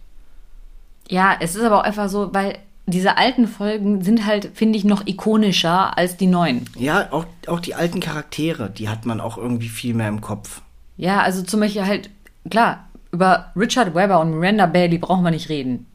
Ja, 1.10 1.36
es 1.40 1.56
ist 1.56 1.64
aber 1.64 1.80
auch 1.80 1.84
einfach 1.84 2.10
so, 2.10 2.34
weil 2.34 2.58
diese 2.86 3.18
alten 3.18 3.48
Folgen 3.48 4.02
sind 4.02 4.26
halt, 4.26 4.52
finde 4.54 4.78
ich, 4.78 4.86
noch 4.86 5.06
ikonischer 5.08 5.98
als 5.98 6.18
die 6.18 6.28
neuen. 6.28 6.66
Ja, 6.76 7.12
auch, 7.12 7.26
auch 7.48 7.60
die 7.60 7.76
alten 7.76 8.00
Charaktere, 8.00 8.70
die 8.70 8.90
hat 8.90 9.06
man 9.06 9.20
auch 9.20 9.38
irgendwie 9.38 9.68
viel 9.70 9.94
mehr 9.94 10.08
im 10.08 10.22
Kopf. 10.22 10.62
Ja, 10.96 11.22
also 11.22 11.44
zum 11.44 11.60
Beispiel 11.60 11.86
halt, 11.86 12.10
klar, 12.50 12.88
über 13.12 13.52
Richard 13.56 13.94
Webber 13.94 14.20
und 14.20 14.32
Miranda 14.32 14.66
Bailey 14.66 14.98
brauchen 14.98 15.24
wir 15.24 15.32
nicht 15.32 15.50
reden. 15.50 15.86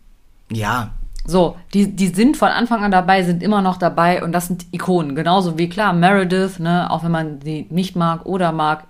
Ja, 0.50 0.92
So, 1.24 1.56
die, 1.72 1.94
die 1.94 2.08
sind 2.08 2.36
von 2.36 2.48
Anfang 2.48 2.82
an 2.84 2.90
dabei, 2.90 3.22
sind 3.22 3.42
immer 3.42 3.62
noch 3.62 3.76
dabei 3.78 4.22
und 4.22 4.32
das 4.32 4.48
sind 4.48 4.66
Ikonen. 4.72 5.14
Genauso 5.14 5.56
wie 5.56 5.68
klar, 5.68 5.92
Meredith, 5.92 6.58
ne, 6.58 6.90
auch 6.90 7.04
wenn 7.04 7.12
man 7.12 7.40
sie 7.42 7.66
nicht 7.70 7.96
mag 7.96 8.26
oder 8.26 8.52
mag, 8.52 8.84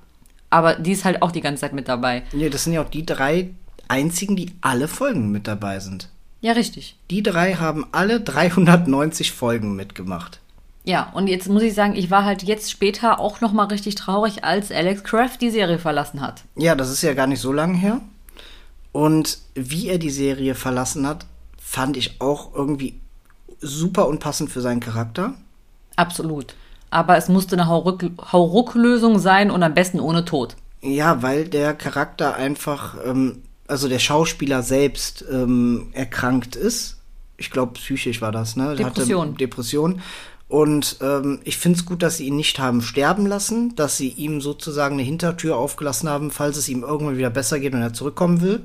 aber 0.53 0.75
die 0.75 0.93
ist 0.93 1.05
halt 1.05 1.23
auch 1.23 1.33
die 1.33 1.41
ganze 1.41 1.63
Zeit 1.63 1.73
mit 1.73 1.89
dabei. 1.89 2.23
ja, 2.33 2.49
das 2.49 2.65
sind 2.65 2.73
ja 2.73 2.83
auch 2.83 2.91
die 2.91 3.07
drei 3.07 3.51
einzigen, 3.89 4.37
die 4.37 4.53
alle 4.61 4.89
Folgen 4.89 5.31
mit 5.33 5.47
dabei 5.47 5.81
sind. 5.81 6.09
Ja, 6.41 6.53
richtig. 6.53 6.97
Die 7.11 7.23
drei 7.23 7.55
haben 7.55 7.87
alle 7.93 8.21
390 8.21 9.33
Folgen 9.33 9.77
mitgemacht. 9.77 10.41
Ja, 10.85 11.11
und 11.13 11.29
jetzt 11.29 11.49
muss 11.49 11.63
ich 11.63 11.75
sagen, 11.75 11.95
ich 11.95 12.11
war 12.11 12.25
halt 12.25 12.43
jetzt 12.43 12.71
später 12.71 13.21
auch 13.21 13.41
noch 13.41 13.53
mal 13.53 13.67
richtig 13.67 13.95
traurig, 13.95 14.43
als 14.43 14.73
Alex 14.73 15.05
Kraft 15.05 15.41
die 15.41 15.51
Serie 15.51 15.79
verlassen 15.79 16.21
hat. 16.21 16.43
Ja, 16.57 16.75
das 16.75 16.91
ist 16.91 17.03
ja 17.03 17.15
gar 17.15 17.29
nicht 17.29 17.41
so 17.41 17.53
lange 17.53 17.79
her. 17.79 18.01
Und 18.91 19.39
wie 19.55 19.89
er 19.89 19.99
die 19.99 20.11
Serie 20.11 20.55
verlassen 20.55 21.07
hat, 21.07 21.27
fand 21.57 21.97
ich 21.97 22.21
auch 22.21 22.53
irgendwie 22.55 23.01
super 23.61 24.09
unpassend 24.09 24.51
für 24.51 24.61
seinen 24.61 24.81
Charakter. 24.81 25.35
Absolut. 25.95 26.55
Aber 26.93 27.17
es 27.17 27.29
musste 27.29 27.57
eine 27.57 27.69
Hauruck- 27.69 28.33
Hauruck-Lösung 28.33 29.19
sein 29.19 29.51
und 29.51 29.63
am 29.63 29.73
besten 29.73 29.99
ohne 29.99 30.27
Tod. 30.27 30.57
Ja, 30.83 31.23
weil 31.23 31.49
der 31.49 31.73
Charakter 31.73 32.35
einfach, 32.37 32.97
ähm, 33.07 33.43
also 33.67 33.89
der 33.89 33.99
Schauspieler 33.99 34.63
selbst 34.63 35.25
ähm, 35.33 35.89
erkrankt 35.95 36.55
ist. 36.55 36.99
Ich 37.39 37.51
glaube, 37.51 37.73
psychisch 37.73 38.21
war 38.21 38.31
das, 38.31 38.57
ne? 38.57 38.77
Depression. 38.77 39.29
Hatte 39.29 39.39
Depression. 39.39 40.03
Und 40.49 40.99
ähm, 41.01 41.41
ich 41.45 41.57
finde 41.57 41.79
es 41.79 41.87
gut, 41.87 42.03
dass 42.03 42.19
sie 42.19 42.27
ihn 42.27 42.37
nicht 42.37 42.59
haben 42.59 42.83
sterben 42.83 43.25
lassen, 43.25 43.75
dass 43.75 43.97
sie 43.97 44.11
ihm 44.11 44.43
sozusagen 44.43 44.97
eine 44.97 45.03
Hintertür 45.03 45.57
aufgelassen 45.57 46.11
haben, 46.11 46.31
falls 46.31 46.59
es 46.59 46.69
ihm 46.69 46.83
irgendwann 46.83 47.17
wieder 47.17 47.31
besser 47.31 47.59
geht 47.59 47.73
und 47.73 47.81
er 47.81 47.95
zurückkommen 47.95 48.43
will. 48.43 48.61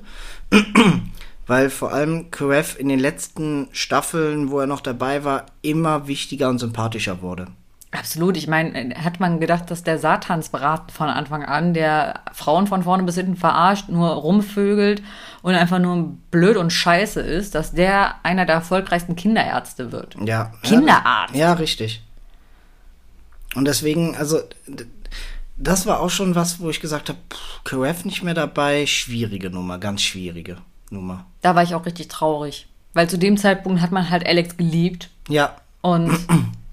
Weil 1.48 1.70
vor 1.70 1.94
allem 1.94 2.30
Karev 2.30 2.78
in 2.78 2.90
den 2.90 3.00
letzten 3.00 3.70
Staffeln, 3.72 4.52
wo 4.52 4.60
er 4.60 4.68
noch 4.68 4.82
dabei 4.82 5.24
war, 5.24 5.46
immer 5.62 6.10
wichtiger 6.10 6.50
und 6.50 6.60
sympathischer 6.60 7.22
wurde. 7.22 7.48
Absolut. 7.92 8.36
Ich 8.36 8.48
meine, 8.48 8.96
hat 8.96 9.20
man 9.20 9.40
gedacht, 9.40 9.72
dass 9.72 9.84
der 9.84 9.98
Satansbrat 9.98 10.92
von 10.92 11.08
Anfang 11.08 11.46
an, 11.46 11.74
der 11.74 12.22
Frauen 12.34 12.68
von 12.68 12.84
vorne 12.84 13.04
bis 13.04 13.16
hinten 13.16 13.38
verarscht, 13.38 13.88
nur 13.88 14.10
rumvögelt 14.10 15.02
und 15.42 15.56
einfach 15.56 15.80
nur 15.80 16.18
blöd 16.30 16.58
und 16.58 16.72
scheiße 16.72 17.22
ist, 17.22 17.56
dass 17.56 17.72
der 17.72 18.16
einer 18.24 18.46
der 18.46 18.56
erfolgreichsten 18.56 19.16
Kinderärzte 19.16 19.92
wird. 19.92 20.18
Ja. 20.26 20.52
Kinderarzt. 20.64 21.34
Ja, 21.34 21.54
richtig. 21.54 22.02
Und 23.56 23.66
deswegen, 23.66 24.16
also, 24.18 24.42
das 25.56 25.86
war 25.86 26.02
auch 26.02 26.10
schon 26.10 26.36
was, 26.36 26.60
wo 26.60 26.70
ich 26.70 26.82
gesagt 26.82 27.10
habe, 27.10 27.20
Karev 27.64 28.06
nicht 28.06 28.22
mehr 28.22 28.34
dabei, 28.34 28.86
schwierige 28.86 29.50
Nummer, 29.50 29.78
ganz 29.78 30.02
schwierige 30.02 30.58
Nummer. 30.90 31.26
Da 31.42 31.56
war 31.56 31.64
ich 31.64 31.74
auch 31.74 31.86
richtig 31.86 32.10
traurig. 32.10 32.68
Weil 32.94 33.10
zu 33.10 33.18
dem 33.18 33.38
Zeitpunkt 33.38 33.82
hat 33.82 33.92
man 33.92 34.10
halt 34.10 34.26
Alex 34.26 34.58
geliebt 34.58 35.10
Ja, 35.30 35.56
und 35.82 36.12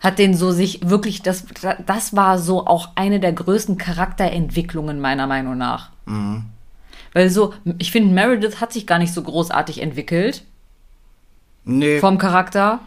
hat 0.00 0.18
den 0.18 0.34
so 0.34 0.52
sich 0.52 0.88
wirklich, 0.88 1.22
das, 1.22 1.44
das 1.84 2.14
war 2.14 2.38
so 2.38 2.66
auch 2.66 2.90
eine 2.94 3.20
der 3.20 3.32
größten 3.32 3.78
Charakterentwicklungen 3.78 5.00
meiner 5.00 5.26
Meinung 5.26 5.58
nach. 5.58 5.90
Weil 7.12 7.30
so, 7.30 7.54
ich 7.78 7.90
finde, 7.90 8.14
Meredith 8.14 8.60
hat 8.60 8.72
sich 8.72 8.86
gar 8.86 8.98
nicht 8.98 9.12
so 9.12 9.22
großartig 9.22 9.80
entwickelt 9.82 10.44
nö. 11.64 12.00
vom 12.00 12.18
Charakter. 12.18 12.80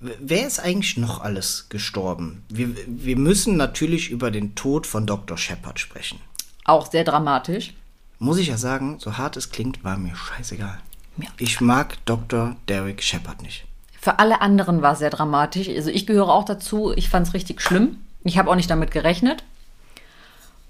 Wer 0.00 0.46
ist 0.46 0.60
eigentlich 0.60 0.96
noch 0.96 1.20
alles 1.20 1.66
gestorben? 1.68 2.42
Wir, 2.48 2.74
wir 2.86 3.16
müssen 3.16 3.56
natürlich 3.56 4.10
über 4.10 4.30
den 4.30 4.54
Tod 4.54 4.86
von 4.86 5.06
Dr. 5.06 5.36
Shepard 5.36 5.78
sprechen. 5.78 6.20
Auch 6.64 6.90
sehr 6.90 7.04
dramatisch. 7.04 7.74
Muss 8.18 8.38
ich 8.38 8.48
ja 8.48 8.56
sagen, 8.56 8.98
so 8.98 9.18
hart 9.18 9.36
es 9.36 9.50
klingt, 9.50 9.82
war 9.84 9.96
mir 9.96 10.14
scheißegal. 10.14 10.78
Ja. 11.16 11.28
Ich 11.38 11.60
mag 11.60 11.96
Dr. 12.06 12.56
Derek 12.68 13.02
Shepard 13.02 13.42
nicht. 13.42 13.66
Für 14.00 14.18
alle 14.18 14.40
anderen 14.40 14.80
war 14.80 14.94
es 14.94 14.98
sehr 15.00 15.10
dramatisch. 15.10 15.68
Also 15.68 15.90
ich 15.90 16.06
gehöre 16.06 16.30
auch 16.30 16.44
dazu. 16.44 16.92
Ich 16.96 17.10
fand 17.10 17.28
es 17.28 17.34
richtig 17.34 17.60
schlimm. 17.60 17.98
Ich 18.24 18.38
habe 18.38 18.50
auch 18.50 18.54
nicht 18.54 18.70
damit 18.70 18.90
gerechnet. 18.90 19.44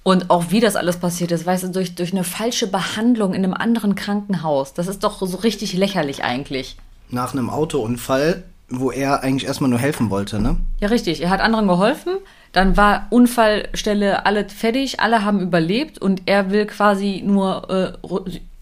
Und 0.03 0.31
auch 0.31 0.47
wie 0.51 0.61
das 0.61 0.77
alles 0.77 0.97
passiert 0.97 1.31
ist, 1.31 1.47
weißt 1.47 1.65
du, 1.65 1.69
durch, 1.69 1.95
durch 1.95 2.13
eine 2.13 2.25
falsche 2.25 2.67
Behandlung 2.67 3.35
in 3.35 3.45
einem 3.45 3.55
anderen 3.55 3.95
Krankenhaus. 3.95 4.75
Das 4.75 4.89
ist 4.89 5.05
doch 5.05 5.25
so 5.25 5.37
richtig 5.39 5.75
lächerlich 5.75 6.25
eigentlich. 6.25 6.77
Nach 7.11 7.33
einem 7.33 7.51
Autounfall, 7.51 8.43
wo 8.69 8.91
er 8.91 9.23
eigentlich 9.23 9.47
erstmal 9.47 9.71
nur 9.71 9.79
helfen 9.79 10.11
wollte, 10.11 10.41
ne? 10.41 10.57
Ja, 10.81 10.89
richtig. 10.89 11.23
Er 11.23 11.31
hat 11.31 11.41
anderen 11.41 11.69
geholfen. 11.69 12.15
Dann 12.53 12.77
war 12.77 13.07
Unfallstelle 13.11 14.27
alle 14.27 14.49
fertig. 14.49 14.99
Alle 14.99 15.25
haben 15.25 15.41
überlebt. 15.41 15.99
Und 15.99 16.23
er 16.27 16.51
will 16.51 16.67
quasi 16.67 17.23
nur 17.25 17.71
äh, 17.71 17.93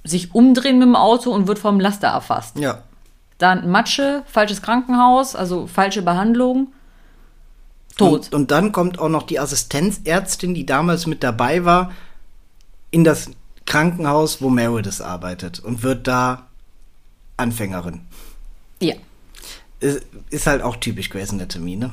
sich 0.05 0.35
umdrehen 0.35 0.79
mit 0.79 0.89
dem 0.89 0.97
Auto 0.97 1.31
und 1.31 1.47
wird 1.47 1.59
vom 1.59 1.81
Laster 1.81 2.09
erfasst. 2.09 2.59
Ja. 2.59 2.83
Dann 3.39 3.71
Matsche, 3.71 4.25
falsches 4.27 4.63
Krankenhaus, 4.63 5.35
also 5.35 5.67
falsche 5.67 6.03
Behandlung. 6.03 6.73
Tot. 7.97 8.27
Und, 8.27 8.35
und 8.35 8.51
dann 8.51 8.73
kommt 8.73 8.99
auch 8.99 9.09
noch 9.09 9.25
die 9.25 9.41
Assistenzärztin, 9.41 10.55
die 10.55 10.67
damals 10.67 11.07
mit 11.07 11.23
dabei 11.23 11.65
war, 11.65 11.93
in 12.91 13.05
das 13.05 13.31
Krankenhaus, 13.67 14.41
wo 14.41 14.51
Meredith 14.51 15.01
arbeitet 15.01 15.61
und 15.61 15.83
wird 15.83 16.07
da 16.07 16.47
Anfängerin. 17.37 18.01
Ja. 18.81 18.95
Ist, 19.81 20.07
ist 20.31 20.47
halt 20.47 20.63
auch 20.63 20.77
typisch 20.77 21.11
Grey's 21.11 21.31
Anatomy, 21.31 21.77
ne? 21.77 21.93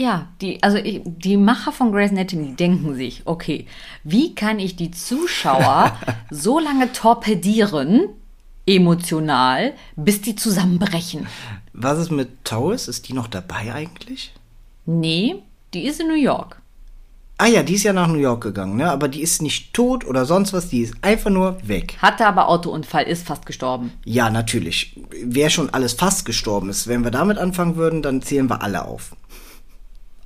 Ja, 0.00 0.28
die, 0.40 0.62
also 0.62 0.78
ich, 0.78 1.02
die 1.04 1.36
Macher 1.36 1.72
von 1.72 1.90
Grey's 1.90 2.12
Anatomy 2.12 2.54
denken 2.54 2.94
sich, 2.94 3.22
okay, 3.24 3.66
wie 4.04 4.34
kann 4.34 4.60
ich 4.60 4.76
die 4.76 4.92
Zuschauer 4.92 5.98
so 6.30 6.60
lange 6.60 6.92
torpedieren, 6.92 8.08
emotional, 8.68 9.74
bis 9.96 10.20
die 10.20 10.36
zusammenbrechen? 10.36 11.26
Was 11.72 11.98
ist 11.98 12.10
mit 12.10 12.44
Taurus? 12.44 12.88
Ist 12.88 13.08
die 13.08 13.12
noch 13.12 13.28
dabei 13.28 13.72
eigentlich? 13.72 14.32
Nee, 14.86 15.36
die 15.74 15.82
ist 15.86 16.00
in 16.00 16.08
New 16.08 16.14
York. 16.14 16.60
Ah 17.40 17.46
ja, 17.46 17.62
die 17.62 17.74
ist 17.74 17.84
ja 17.84 17.92
nach 17.92 18.08
New 18.08 18.18
York 18.18 18.42
gegangen, 18.42 18.76
ne? 18.76 18.90
Aber 18.90 19.06
die 19.06 19.22
ist 19.22 19.42
nicht 19.42 19.72
tot 19.72 20.04
oder 20.04 20.24
sonst 20.24 20.52
was, 20.52 20.70
die 20.70 20.80
ist 20.80 20.94
einfach 21.02 21.30
nur 21.30 21.56
weg. 21.62 21.96
Hatte 22.02 22.26
aber 22.26 22.48
Autounfall, 22.48 23.04
ist 23.04 23.28
fast 23.28 23.46
gestorben. 23.46 23.92
Ja, 24.04 24.28
natürlich. 24.28 25.00
Wer 25.24 25.48
schon 25.48 25.70
alles 25.70 25.92
fast 25.92 26.24
gestorben 26.24 26.68
ist, 26.68 26.88
wenn 26.88 27.04
wir 27.04 27.12
damit 27.12 27.38
anfangen 27.38 27.76
würden, 27.76 28.02
dann 28.02 28.22
zählen 28.22 28.50
wir 28.50 28.60
alle 28.60 28.84
auf. 28.86 29.14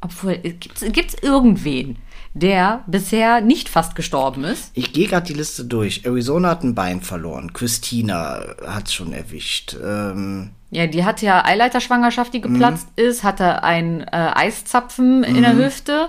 Obwohl, 0.01 0.39
gibt 0.39 0.83
es 0.83 1.23
irgendwen, 1.23 1.99
der 2.35 2.83
bisher 2.87 3.41
nicht 3.41 3.69
fast 3.69 3.95
gestorben 3.95 4.45
ist? 4.45 4.71
Ich 4.75 4.93
gehe 4.93 5.07
gerade 5.09 5.27
die 5.27 5.35
Liste 5.35 5.65
durch. 5.65 6.05
Arizona 6.07 6.51
hat 6.51 6.63
ein 6.65 6.75
Bein 6.75 7.01
verloren. 7.03 7.53
Christina 7.53 8.43
hat's 8.67 8.95
schon 8.95 9.13
erwischt. 9.13 9.77
Ähm, 9.83 10.51
Ja, 10.71 10.87
die 10.87 11.05
hatte 11.05 11.27
ja 11.27 11.45
Eileiterschwangerschaft, 11.45 12.33
die 12.33 12.41
geplatzt 12.41 12.87
ist, 12.97 13.23
hatte 13.23 13.63
einen 13.63 14.01
äh, 14.01 14.07
Eiszapfen 14.35 15.23
in 15.25 15.43
der 15.43 15.57
Hüfte. 15.57 16.09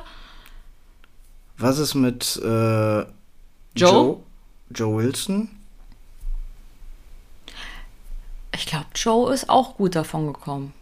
was 1.57 1.77
ist 1.79 1.93
mit 1.95 2.37
äh, 2.43 2.47
Joe? 3.01 3.05
Joe? 3.75 4.17
Joe 4.69 4.97
Wilson? 5.03 5.49
Ich 8.55 8.65
glaube, 8.65 8.85
Joe 8.95 9.33
ist 9.33 9.49
auch 9.49 9.75
gut 9.77 9.95
davon 9.95 10.27
gekommen. 10.31 10.73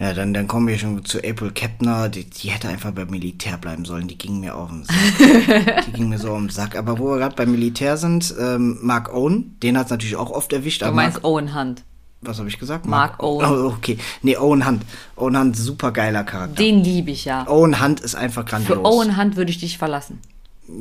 Ja, 0.00 0.14
dann, 0.14 0.32
dann 0.32 0.48
kommen 0.48 0.66
wir 0.66 0.78
schon 0.78 1.04
zu 1.04 1.18
April 1.18 1.50
Kepner. 1.50 2.08
Die, 2.08 2.24
die 2.24 2.48
hätte 2.48 2.68
einfach 2.68 2.90
beim 2.92 3.10
Militär 3.10 3.58
bleiben 3.58 3.84
sollen. 3.84 4.08
Die 4.08 4.16
ging 4.16 4.40
mir 4.40 4.56
auf 4.56 4.70
den 4.70 4.84
Sack. 4.84 5.84
die 5.86 5.92
ging 5.92 6.08
mir 6.08 6.18
so 6.18 6.30
auf 6.30 6.38
den 6.38 6.48
Sack. 6.48 6.74
Aber 6.74 6.98
wo 6.98 7.10
wir 7.10 7.18
gerade 7.18 7.36
beim 7.36 7.50
Militär 7.50 7.98
sind, 7.98 8.34
ähm, 8.40 8.78
Mark 8.80 9.12
Owen, 9.14 9.58
den 9.62 9.76
hat's 9.76 9.90
natürlich 9.90 10.16
auch 10.16 10.30
oft 10.30 10.54
erwischt. 10.54 10.80
Du 10.80 10.86
aber 10.86 10.96
meinst 10.96 11.16
Mark, 11.16 11.26
Owen 11.26 11.54
Hunt. 11.54 11.84
was 12.22 12.38
habe 12.38 12.48
ich 12.48 12.58
gesagt? 12.58 12.86
Mark 12.86 13.22
Owen. 13.22 13.44
Oh, 13.44 13.66
okay. 13.76 13.98
Nee, 14.22 14.38
Owen 14.38 14.66
Hunt. 14.66 14.84
Owen 15.16 15.38
Hunt, 15.38 15.56
super 15.56 15.92
geiler 15.92 16.24
Charakter. 16.24 16.54
Den 16.54 16.82
liebe 16.82 17.10
ich 17.10 17.26
ja. 17.26 17.46
Owen 17.46 17.84
Hunt 17.84 18.00
ist 18.00 18.14
einfach 18.14 18.46
grandios. 18.46 18.78
Für 18.78 18.84
Owen 18.86 19.18
Hunt 19.18 19.36
würde 19.36 19.50
ich 19.50 19.58
dich 19.58 19.76
verlassen. 19.76 20.18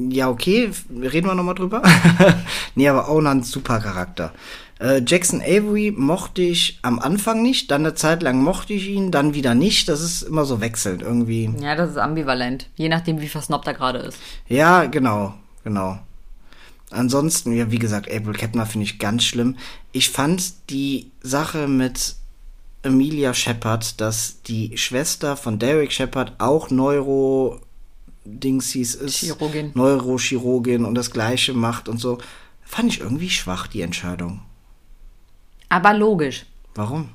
Ja, 0.10 0.30
okay, 0.30 0.72
reden 0.90 1.28
wir 1.28 1.36
nochmal 1.36 1.56
drüber. 1.56 1.82
nee, 2.76 2.88
aber 2.88 3.10
Owen 3.10 3.28
Hunt, 3.28 3.46
super 3.46 3.80
Charakter. 3.80 4.34
Äh, 4.80 5.02
Jackson 5.06 5.42
Avery 5.42 5.94
mochte 5.96 6.42
ich 6.42 6.80
am 6.82 7.00
Anfang 7.00 7.42
nicht, 7.42 7.70
dann 7.70 7.86
eine 7.86 7.96
Zeit 7.96 8.24
lang 8.24 8.42
mochte 8.42 8.74
ich 8.74 8.88
ihn, 8.88 9.12
dann 9.12 9.34
wieder 9.34 9.54
nicht. 9.54 9.90
Das 9.90 10.02
ist 10.02 10.22
immer 10.22 10.46
so 10.46 10.62
wechselnd 10.62 11.02
irgendwie. 11.02 11.54
Ja, 11.60 11.76
das 11.76 11.92
ist 11.92 11.98
ambivalent. 11.98 12.70
Je 12.76 12.90
nachdem, 12.90 13.20
wie 13.20 13.28
versnobbt 13.28 13.68
er 13.68 13.74
gerade 13.74 14.00
ist. 14.00 14.18
Ja, 14.48 14.86
genau, 14.86 15.34
genau. 15.64 16.00
Ansonsten, 16.92 17.54
ja, 17.54 17.70
wie 17.72 17.80
gesagt, 17.80 18.10
April 18.12 18.34
Kettner 18.34 18.66
finde 18.66 18.86
ich 18.86 19.00
ganz 19.00 19.24
schlimm. 19.24 19.58
Ich 19.92 20.10
fand 20.10 20.70
die 20.70 21.12
Sache 21.22 21.68
mit 21.68 22.16
Emilia 22.82 23.34
Shepard, 23.34 24.00
dass 24.00 24.42
die 24.44 24.78
Schwester 24.78 25.36
von 25.36 25.60
Derek 25.60 25.92
Shepard 25.92 26.34
auch 26.40 26.70
Neuro 26.70 27.60
Dingsies 28.40 28.96
ist, 28.96 29.18
Chirurgin. 29.18 29.72
Neurochirurgin 29.74 30.86
und 30.86 30.96
das 30.96 31.12
gleiche 31.12 31.54
macht 31.54 31.90
und 31.90 31.98
so, 32.00 32.18
fand 32.64 32.94
ich 32.94 33.00
irgendwie 33.00 33.30
schwach, 33.30 33.68
die 33.68 33.82
Entscheidung. 33.82 34.42
Aber 35.70 35.94
logisch. 35.94 36.46
Warum? 36.76 37.10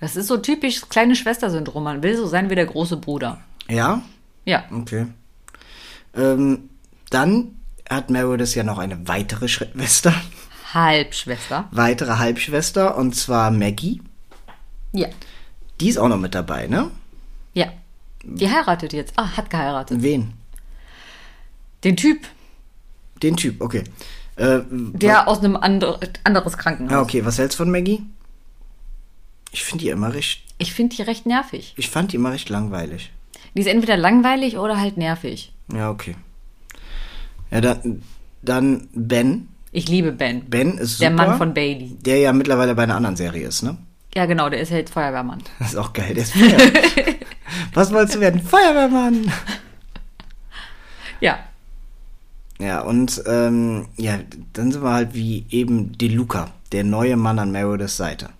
Das 0.00 0.16
ist 0.16 0.26
so 0.26 0.36
typisch 0.36 0.82
kleine 0.88 1.16
Schwester-Syndrom. 1.16 1.84
Man 1.84 2.02
will 2.02 2.16
so 2.16 2.26
sein 2.26 2.50
wie 2.50 2.54
der 2.54 2.66
große 2.66 2.96
Bruder. 2.96 3.40
Ja? 3.68 4.02
Ja. 4.44 4.64
Okay. 4.70 5.06
Ähm, 6.14 6.68
dann 7.10 7.56
hat 7.88 8.10
Meredith 8.10 8.54
ja 8.54 8.64
noch 8.64 8.78
eine 8.78 9.06
weitere 9.08 9.48
Schwester, 9.48 10.14
Halbschwester. 10.72 11.68
weitere 11.70 12.18
Halbschwester, 12.18 12.96
und 12.96 13.14
zwar 13.14 13.50
Maggie. 13.50 14.02
Ja. 14.92 15.08
Die 15.80 15.88
ist 15.88 15.98
auch 15.98 16.08
noch 16.08 16.18
mit 16.18 16.34
dabei, 16.34 16.66
ne? 16.66 16.90
Ja. 17.52 17.66
Die 18.22 18.50
heiratet 18.50 18.92
jetzt. 18.92 19.12
Ah, 19.16 19.36
hat 19.36 19.50
geheiratet. 19.50 20.02
Wen? 20.02 20.32
Den 21.84 21.96
Typ, 21.96 22.26
Den 23.22 23.36
Typ, 23.36 23.60
okay. 23.60 23.84
Äh, 24.36 24.60
der 24.70 25.28
aus 25.28 25.38
einem 25.38 25.56
andre, 25.56 26.00
anderes 26.24 26.56
Krankenhaus. 26.58 26.90
ja, 26.92 27.00
okay, 27.02 27.24
was 27.24 27.38
hältst 27.38 27.58
du 27.58 27.62
von 27.64 27.70
Maggie? 27.70 28.02
Ich 29.52 29.62
finde 29.62 29.84
die 29.84 29.90
immer 29.90 30.12
recht, 30.12 30.42
Ich 30.58 30.72
finde 30.74 30.96
die 30.96 31.02
recht 31.02 31.26
nervig. 31.26 31.74
ich 31.76 31.88
fand 31.88 32.12
die 32.12 32.16
immer 32.16 32.32
recht 32.32 32.48
langweilig. 32.48 33.12
Die 33.54 33.60
ist 33.60 33.68
entweder 33.68 33.96
langweilig 33.96 34.58
oder 34.58 34.80
halt 34.80 34.96
nervig. 34.96 35.52
Ja, 35.72 35.90
okay. 35.90 36.16
Ja, 37.52 37.60
dann, 37.60 38.02
dann 38.42 38.88
Ben. 38.92 39.48
Ich 39.70 39.88
liebe 39.88 40.10
Ben. 40.10 40.44
Ben 40.50 40.76
ist 40.78 40.98
super. 40.98 41.10
Der 41.10 41.10
Mann 41.10 41.38
von 41.38 41.54
Bailey. 41.54 41.96
Der 42.00 42.18
ja 42.18 42.32
mittlerweile 42.32 42.74
bei 42.74 42.82
einer 42.82 42.96
anderen 42.96 43.14
Serie 43.16 43.46
ist, 43.46 43.62
ne? 43.62 43.76
Ja, 44.16 44.26
genau, 44.26 44.48
der 44.48 44.60
ist 44.60 44.70
ja 44.70 44.78
jetzt 44.78 44.92
Feuerwehrmann. 44.92 45.42
Das 45.60 45.68
ist 45.68 45.76
auch 45.76 45.92
geil, 45.92 46.14
der 46.14 46.24
ist 46.24 46.32
Feuer. 46.32 46.58
Was 47.74 47.92
wolltest 47.92 48.16
du 48.16 48.20
werden? 48.20 48.40
Feuerwehrmann! 48.42 49.30
Ja. 51.20 51.38
Ja, 52.58 52.82
und 52.82 53.22
ähm, 53.26 53.88
ja, 53.96 54.18
dann 54.52 54.70
sind 54.70 54.82
wir 54.82 54.92
halt 54.92 55.14
wie 55.14 55.46
eben 55.50 55.96
DeLuca, 55.98 56.50
der 56.72 56.84
neue 56.84 57.16
Mann 57.16 57.38
an 57.38 57.50
Merediths 57.50 57.96
Seite. 57.96 58.30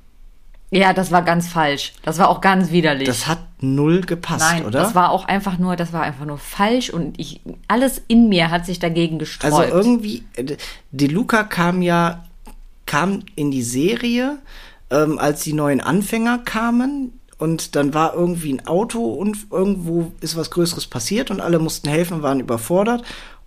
Ja, 0.70 0.92
das 0.92 1.12
war 1.12 1.22
ganz 1.22 1.48
falsch. 1.48 1.92
Das 2.02 2.18
war 2.18 2.28
auch 2.28 2.40
ganz 2.40 2.72
widerlich. 2.72 3.06
Das 3.06 3.28
hat 3.28 3.38
null 3.60 4.00
gepasst, 4.00 4.40
Nein, 4.40 4.66
oder? 4.66 4.80
das 4.80 4.94
war 4.94 5.10
auch 5.10 5.24
einfach 5.26 5.58
nur, 5.58 5.76
das 5.76 5.92
war 5.92 6.02
einfach 6.02 6.24
nur 6.24 6.38
falsch 6.38 6.90
und 6.90 7.18
ich, 7.18 7.40
alles 7.68 8.02
in 8.08 8.28
mir 8.28 8.50
hat 8.50 8.66
sich 8.66 8.80
dagegen 8.80 9.18
gesträubt. 9.18 9.54
also 9.54 9.72
irgendwie, 9.72 10.24
äh, 10.34 10.56
DeLuca 10.90 11.44
kam 11.44 11.80
ja, 11.80 12.24
kam 12.86 13.22
in 13.36 13.52
die 13.52 13.62
Serie, 13.62 14.38
ähm, 14.90 15.18
als 15.18 15.42
die 15.42 15.52
neuen 15.52 15.80
Anfänger 15.80 16.38
kamen 16.38 17.12
und 17.38 17.76
dann 17.76 17.94
war 17.94 18.14
irgendwie 18.14 18.52
ein 18.52 18.66
Auto 18.66 19.04
und 19.04 19.46
irgendwo 19.50 20.12
ist 20.20 20.36
was 20.36 20.50
Größeres 20.50 20.88
passiert 20.88 21.30
und 21.30 21.40
alle 21.40 21.60
mussten 21.60 21.88
helfen, 21.88 22.22
waren 22.22 22.40
überfordert 22.40 23.04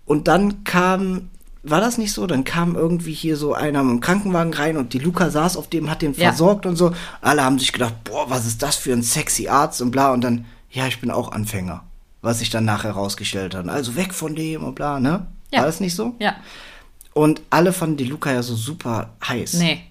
und 0.08 0.28
dann 0.28 0.64
kam, 0.64 1.30
war 1.62 1.80
das 1.82 1.98
nicht 2.00 2.12
so? 2.14 2.26
Dann 2.26 2.44
kam 2.44 2.76
irgendwie 2.76 3.14
hier 3.14 3.38
so 3.38 3.54
einer 3.54 3.84
mit 3.84 3.92
dem 3.92 4.00
Krankenwagen 4.00 4.54
rein 4.54 4.78
und 4.78 4.94
die 4.94 5.00
Luca 5.00 5.30
saß 5.30 5.56
auf 5.58 5.68
dem, 5.70 5.90
hat 5.92 6.02
den 6.02 6.14
Ja. 6.14 6.30
versorgt 6.30 6.66
und 6.66 6.76
so. 6.78 6.94
Alle 7.22 7.44
haben 7.44 7.60
sich 7.60 7.72
gedacht, 7.74 7.94
boah, 8.06 8.30
was 8.30 8.46
ist 8.48 8.64
das 8.64 8.76
für 8.78 8.94
ein 8.94 9.04
sexy 9.04 9.48
Arzt 9.50 9.82
und 9.82 9.92
bla 9.92 10.12
und 10.14 10.22
dann, 10.24 10.46
ja, 10.72 10.88
ich 10.88 11.00
bin 11.00 11.12
auch 11.12 11.32
Anfänger. 11.32 11.84
Was 12.22 12.40
sich 12.40 12.50
dann 12.50 12.66
nachher 12.66 12.92
rausgestellt 12.92 13.54
hat. 13.54 13.70
Also 13.70 13.96
weg 13.96 14.14
von 14.14 14.34
dem 14.36 14.64
und 14.64 14.74
bla, 14.76 15.00
ne? 15.00 15.28
Ja. 15.52 15.60
War 15.60 15.66
das 15.68 15.80
nicht 15.80 15.94
so? 15.96 16.16
ja, 16.20 16.36
Und 17.14 17.42
alle 17.52 17.72
fanden 17.74 17.98
die 17.98 18.06
Luca 18.06 18.32
ja 18.34 18.42
so 18.42 18.56
super 18.56 19.12
heiß. 19.28 19.54
nee. 19.60 19.82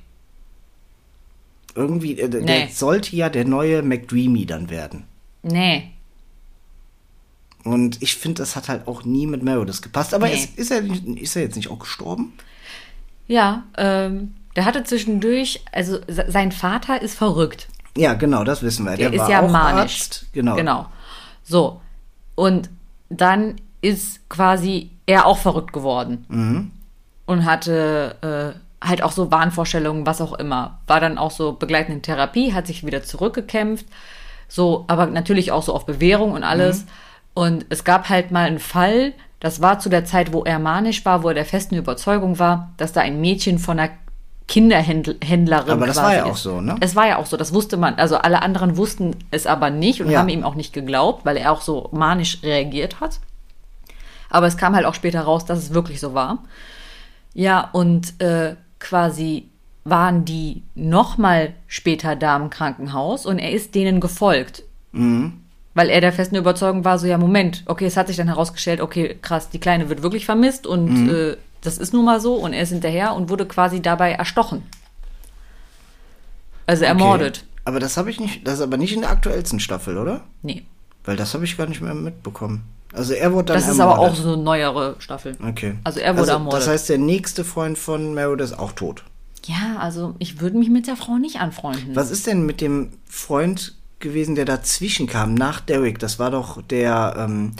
Irgendwie, 1.75 2.19
äh, 2.19 2.29
der 2.29 2.41
Nee. 2.41 2.69
sollte 2.73 3.15
ja 3.17 3.29
der 3.29 3.45
neue 3.45 3.83
McDreamy 3.83 4.47
dann 4.47 4.71
werden. 4.71 5.05
Nee. 5.43 5.91
Und 7.67 8.01
ich 8.03 8.17
finde, 8.17 8.43
das 8.43 8.55
hat 8.57 8.69
halt 8.69 8.87
auch 8.87 9.05
nie 9.05 9.27
mit 9.27 9.43
Meredith 9.43 9.83
gepasst. 9.83 10.15
Aber 10.15 10.27
Nee. 10.27 10.35
ist, 10.35 10.57
ist, 10.59 10.71
er, 10.71 10.83
ist 11.17 11.37
er 11.37 11.43
jetzt 11.43 11.57
nicht 11.57 11.71
auch 11.71 11.79
gestorben? 11.81 12.33
Ja, 13.27 13.65
ähm, 13.77 14.35
der 14.55 14.65
hatte 14.65 14.85
zwischendurch, 14.85 15.65
also 15.73 15.99
se- 16.07 16.27
sein 16.29 16.53
Vater 16.53 17.03
ist 17.03 17.17
verrückt. 17.19 17.69
Ja, 17.97 18.15
genau, 18.15 18.45
das 18.45 18.63
wissen 18.63 18.85
wir. 18.87 18.97
Der, 18.97 19.11
Der, 19.11 19.23
ist 19.23 19.29
ja 19.29 19.43
auch 19.43 19.51
manisch. 19.51 19.95
Arzt. 20.01 20.27
Genau. 20.33 20.55
Genau. 20.55 20.87
So. 21.43 21.81
Und 22.35 22.71
dann 23.09 23.57
ist 23.81 24.29
quasi 24.29 24.91
er 25.07 25.27
auch 25.27 25.39
verrückt 25.39 25.73
geworden. 25.73 26.25
Mhm. 26.29 26.71
Und 27.27 27.45
hatte 27.45 28.55
äh, 28.83 28.87
halt 28.87 29.03
auch 29.03 29.11
so 29.13 29.33
Wahnvorstellungen, 29.33 30.07
was 30.07 30.21
auch 30.21 30.35
immer. 30.35 30.79
War 30.87 31.01
dann 31.01 31.19
auch 31.19 31.33
so 31.33 31.53
begleitende 31.55 32.01
Therapie, 32.03 32.53
hat 32.53 32.69
sich 32.69 32.87
wieder 32.87 33.03
zurückgekämpft. 33.03 33.87
So, 34.49 34.85
aber 34.87 35.07
natürlich 35.07 35.51
auch 35.51 35.65
so 35.65 35.75
auf 35.75 35.87
Bewährung 35.87 36.33
und 36.33 36.45
alles. 36.45 36.85
Mhm. 36.85 36.89
Und 37.37 37.67
es 37.69 37.85
gab 37.85 38.09
halt 38.09 38.31
mal 38.31 38.47
einen 38.47 38.59
Fall, 38.59 39.13
das 39.41 39.61
war 39.61 39.79
zu 39.79 39.91
der 39.91 40.07
Zeit, 40.07 40.33
wo 40.33 40.43
er 40.45 40.59
manisch 40.59 41.05
war, 41.05 41.23
wo 41.23 41.29
er 41.29 41.35
der 41.35 41.45
festen 41.45 41.75
Überzeugung 41.75 42.39
war, 42.39 42.71
dass 42.79 42.93
da 42.95 43.03
ein 43.03 43.21
Mädchen 43.21 43.59
von 43.59 43.79
einer 43.79 43.93
Kinderhändlerin 44.49 45.71
Aber 45.71 45.87
das 45.87 45.97
war 45.97 46.15
ja 46.15 46.25
auch 46.25 46.33
ist. 46.35 46.43
so, 46.45 46.63
ne? 46.63 46.77
Es 46.81 46.97
war 46.97 47.07
ja 47.07 47.19
auch 47.19 47.27
so, 47.27 47.37
das 47.37 47.53
wusste 47.53 47.77
man. 47.77 47.97
Also 47.97 48.17
alle 48.17 48.41
anderen 48.41 48.79
wussten 48.79 49.17
es 49.31 49.47
aber 49.47 49.69
nicht 49.69 50.01
und 50.01 50.09
Ja. 50.11 50.21
haben 50.21 50.31
ihm 50.31 50.45
auch 50.45 50.55
nicht 50.55 50.73
geglaubt, 50.73 51.27
weil 51.27 51.37
er 51.37 51.53
auch 51.53 51.61
so 51.61 51.91
manisch 51.93 52.43
reagiert 52.43 53.01
hat. 53.01 53.21
Aber 54.31 54.47
es 54.47 54.57
kam 54.57 54.75
halt 54.75 54.87
auch 54.87 54.95
später 54.95 55.21
raus, 55.21 55.45
dass 55.45 55.59
es 55.59 55.75
wirklich 55.75 56.01
so 56.01 56.15
war. 56.15 56.39
Ja, 57.35 57.69
und 57.73 58.19
äh, 58.23 58.57
quasi 58.79 59.51
waren 59.85 60.25
die 60.25 60.63
nochmal 60.75 61.53
später 61.67 62.17
da 62.17 62.35
im 62.37 62.49
Krankenhaus 62.49 63.27
und 63.27 63.39
er 63.39 63.51
ist 63.53 63.75
denen 63.75 64.01
gefolgt. 64.01 64.63
Weil 65.77 65.91
er 65.91 66.01
der 66.01 66.11
festen 66.11 66.37
Überzeugung 66.37 66.87
war, 66.87 66.99
so 66.99 67.07
ja, 67.07 67.19
Moment, 67.19 67.63
okay, 67.67 67.85
es 67.85 67.99
hat 67.99 68.07
sich 68.07 68.17
dann 68.17 68.29
herausgestellt, 68.29 68.81
okay, 68.81 69.19
krass, 69.21 69.51
die 69.51 69.61
Kleine 69.61 69.91
wird 69.91 70.03
wirklich 70.03 70.25
vermisst 70.25 70.67
und 70.67 71.11
äh, 71.11 71.37
das 71.61 71.77
ist 71.77 71.93
nun 71.93 72.07
mal 72.07 72.19
so 72.19 72.37
und 72.37 72.55
er 72.55 72.63
ist 72.63 72.71
hinterher 72.71 73.13
und 73.15 73.29
wurde 73.29 73.45
quasi 73.45 73.83
dabei 73.83 74.13
erstochen. 74.13 74.63
Also 76.67 76.87
ermordet. 76.87 77.45
Okay. 77.45 77.61
Aber 77.67 77.79
das 77.79 77.99
habe 77.99 78.09
ich 78.09 78.19
nicht, 78.19 78.47
das 78.47 78.55
ist 78.55 78.61
aber 78.63 78.79
nicht 78.79 78.95
in 78.95 79.03
der 79.03 79.11
aktuellsten 79.11 79.61
Staffel, 79.61 79.99
oder? 79.99 80.23
Nee. 80.41 80.65
Weil 81.05 81.17
das 81.17 81.35
habe 81.35 81.45
ich 81.45 81.59
gar 81.59 81.67
nicht 81.67 81.83
mehr 81.83 81.93
mitbekommen. 81.95 82.63
Also 82.95 83.13
er 83.13 83.35
wurde 83.35 83.53
dann 83.53 83.57
Das 83.59 83.69
ist 83.69 83.79
aber 83.79 83.99
auch 83.99 84.05
ermordet. 84.05 84.25
so 84.25 84.33
eine 84.33 84.43
neuere 84.43 84.97
Staffel. 84.99 85.37
Okay. 85.47 85.75
Also 85.85 86.01
er 86.01 86.17
wurde 86.17 86.31
ermordet. 86.31 86.63
Das 86.63 86.69
heißt, 86.69 86.89
der 86.89 86.97
nächste 86.97 87.45
Freund 87.45 87.77
von 87.77 88.15
Meredith 88.15 88.47
ist 88.53 88.59
auch 88.59 88.73
tot. 88.73 89.05
Ja, 89.45 89.77
also 89.79 90.15
ich 90.19 90.41
würde 90.41 90.57
mich 90.57 90.71
mit 90.71 90.87
der 90.87 90.97
Frau 90.97 91.19
nicht 91.19 91.37
anfreunden. 91.37 91.95
Was 91.95 92.11
ist 92.11 92.27
denn 92.27 92.47
mit 92.47 92.63
dem 92.63 92.95
Freund 93.07 93.76
gewesen, 94.01 94.35
der 94.35 94.45
dazwischen 94.45 95.07
kam, 95.07 95.35
nach 95.35 95.61
Derek? 95.61 95.99
Das 95.99 96.19
war 96.19 96.31
doch 96.31 96.63
der, 96.63 97.15
ähm, 97.19 97.53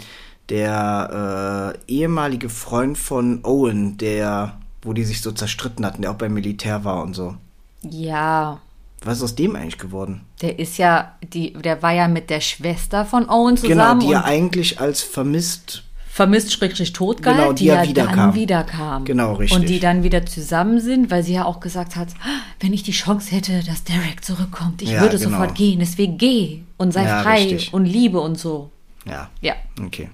der 0.49 1.73
äh, 1.87 1.91
ehemalige 1.91 2.49
Freund 2.49 2.97
von 2.97 3.43
Owen, 3.43 3.97
der, 3.97 4.57
wo 4.81 4.93
die 4.93 5.03
sich 5.03 5.21
so 5.21 5.31
zerstritten 5.31 5.85
hatten, 5.85 6.01
der 6.03 6.11
auch 6.11 6.15
beim 6.15 6.33
Militär 6.33 6.83
war 6.83 7.03
und 7.03 7.13
so. 7.15 7.35
Ja, 7.83 8.59
Was 9.03 9.17
ist 9.17 9.23
aus 9.23 9.35
dem 9.35 9.55
eigentlich 9.55 9.77
geworden? 9.77 10.21
der 10.41 10.59
ist 10.59 10.77
ja, 10.77 11.15
die, 11.33 11.53
der 11.53 11.81
war 11.81 11.91
ja 11.93 12.07
mit 12.07 12.29
der 12.29 12.41
Schwester 12.41 13.05
von 13.05 13.29
Owen 13.29 13.55
Genau, 13.55 13.67
zusammen 13.67 13.99
die 14.01 14.09
ja 14.09 14.23
eigentlich 14.23 14.79
als 14.79 15.01
vermisst. 15.01 15.83
Vermisst 16.17 16.51
Schrägstrich 16.51 16.93
tot 16.93 17.21
galt, 17.21 17.37
Genau, 17.37 17.53
die 17.53 17.65
ja 17.65 17.83
wiederkam. 17.87 18.15
dann 18.17 18.33
wiederkam. 18.33 19.05
Genau, 19.05 19.33
richtig. 19.35 19.55
Und 19.59 19.69
die 19.69 19.79
dann 19.79 20.01
wieder 20.01 20.25
zusammen 20.25 20.79
sind, 20.79 21.11
weil 21.11 21.21
sie 21.21 21.33
ja 21.33 21.45
auch 21.45 21.59
gesagt 21.59 21.95
hat, 21.95 22.07
"Ah, 22.23 22.41
wenn 22.59 22.73
ich 22.73 22.81
die 22.81 22.91
Chance 22.91 23.29
hätte, 23.35 23.61
dass 23.63 23.83
Derek 23.83 24.25
zurückkommt, 24.25 24.81
ich 24.81 24.89
Ja, 24.89 25.01
würde 25.01 25.19
genau. 25.19 25.29
sofort 25.29 25.53
gehen, 25.53 25.77
deswegen 25.79 26.17
geh 26.17 26.63
und 26.77 26.91
sei 26.91 27.03
Ja, 27.05 27.21
frei 27.21 27.43
richtig. 27.43 27.71
und 27.71 27.85
liebe 27.85 28.19
und 28.19 28.35
so. 28.39 28.71
Ja, 29.05 29.29
Ja. 29.41 29.53
okay. 29.85 30.09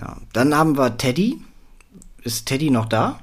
Ja, 0.00 0.16
dann 0.32 0.54
haben 0.54 0.78
wir 0.78 0.96
Teddy. 0.96 1.42
Ist 2.22 2.46
Teddy 2.46 2.70
noch 2.70 2.86
da? 2.86 3.18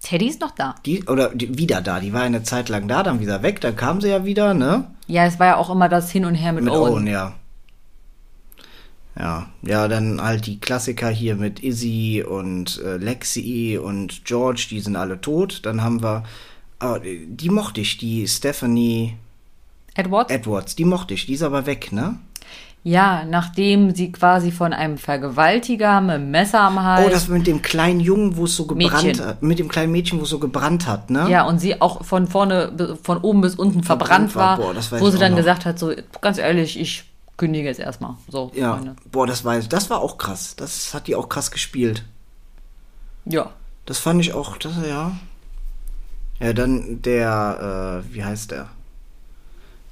Teddy 0.00 0.28
ist 0.28 0.40
noch 0.40 0.52
da. 0.52 0.74
Die, 0.86 1.04
oder 1.04 1.34
die, 1.34 1.58
wieder 1.58 1.82
da. 1.82 2.00
Die 2.00 2.12
war 2.14 2.22
eine 2.22 2.42
Zeit 2.42 2.70
lang 2.70 2.88
da, 2.88 3.02
dann 3.02 3.20
wieder 3.20 3.42
weg, 3.42 3.60
dann 3.60 3.76
kam 3.76 4.00
sie 4.00 4.08
ja 4.08 4.24
wieder, 4.24 4.54
ne? 4.54 4.84
Ja, 5.06 5.26
es 5.26 5.38
war 5.38 5.48
ja 5.48 5.56
auch 5.56 5.68
immer 5.68 5.90
das 5.90 6.10
Hin 6.10 6.24
und 6.24 6.34
Her 6.34 6.52
mit, 6.54 6.64
Mit 6.64 6.72
Owen. 6.72 6.92
Owen, 6.94 7.06
ja. 7.06 7.34
Ja, 9.18 9.46
ja, 9.62 9.86
dann 9.86 10.20
halt 10.20 10.46
die 10.46 10.58
Klassiker 10.58 11.08
hier 11.08 11.36
mit 11.36 11.62
Izzy 11.62 12.24
und 12.28 12.80
äh, 12.84 12.96
Lexi 12.96 13.78
und 13.82 14.24
George, 14.24 14.66
die 14.70 14.80
sind 14.80 14.96
alle 14.96 15.20
tot. 15.20 15.60
Dann 15.64 15.82
haben 15.82 16.02
wir, 16.02 16.24
ah, 16.80 16.98
die 17.00 17.50
mochte 17.50 17.80
ich, 17.80 17.96
die 17.96 18.26
Stephanie 18.26 19.16
Edward? 19.94 20.30
Edwards, 20.30 20.74
die 20.74 20.84
mochte 20.84 21.14
ich, 21.14 21.26
die 21.26 21.34
ist 21.34 21.42
aber 21.42 21.66
weg, 21.66 21.92
ne? 21.92 22.18
ja, 22.86 23.24
nachdem 23.24 23.94
sie 23.94 24.12
quasi 24.12 24.52
von 24.52 24.74
einem 24.74 24.98
Vergewaltiger 24.98 26.02
mit 26.02 26.16
dem 26.16 26.30
Messer 26.30 26.60
am 26.60 26.82
Hals. 26.82 27.06
Oh, 27.06 27.10
das 27.10 27.28
mit 27.28 27.46
dem 27.46 27.62
kleinen 27.62 27.98
Jungen, 27.98 28.36
wo 28.36 28.44
es 28.44 28.56
so 28.56 28.66
gebrannt 28.66 29.04
Mädchen. 29.04 29.26
hat, 29.26 29.42
mit 29.42 29.58
dem 29.58 29.68
kleinen 29.68 29.90
Mädchen, 29.90 30.18
wo 30.20 30.24
es 30.24 30.28
so 30.28 30.38
gebrannt 30.38 30.86
hat, 30.86 31.08
ne? 31.08 31.26
Ja, 31.30 31.44
und 31.44 31.60
sie 31.60 31.80
auch 31.80 32.04
von 32.04 32.26
vorne, 32.26 32.96
von 33.02 33.18
oben 33.18 33.40
bis 33.40 33.54
unten 33.54 33.82
verbrannt, 33.82 34.32
Verbrannt 34.32 34.36
war. 34.36 34.58
war, 34.58 34.66
Boah, 34.66 34.74
das 34.74 34.92
weiß 34.92 35.00
wo 35.00 35.08
sie 35.08 35.18
dann 35.18 35.32
noch. 35.32 35.38
gesagt 35.38 35.64
hat, 35.64 35.78
so, 35.78 35.92
ganz 36.20 36.36
ehrlich, 36.36 36.78
ich 36.78 37.04
kündige 37.36 37.66
jetzt 37.68 37.80
erstmal. 37.80 38.14
So, 38.28 38.50
Ja, 38.54 38.74
Freunde. 38.76 38.96
boah, 39.10 39.26
das 39.26 39.44
war, 39.44 39.58
das 39.60 39.90
war 39.90 40.00
auch 40.00 40.18
krass. 40.18 40.54
Das 40.56 40.94
hat 40.94 41.06
die 41.06 41.14
auch 41.16 41.28
krass 41.28 41.50
gespielt. 41.50 42.04
Ja. 43.24 43.50
Das 43.86 43.98
fand 43.98 44.20
ich 44.20 44.32
auch, 44.32 44.56
das, 44.56 44.72
ja. 44.86 45.12
Ja, 46.40 46.52
dann 46.52 47.02
der, 47.02 48.02
äh, 48.08 48.14
wie 48.14 48.24
heißt 48.24 48.50
der? 48.50 48.68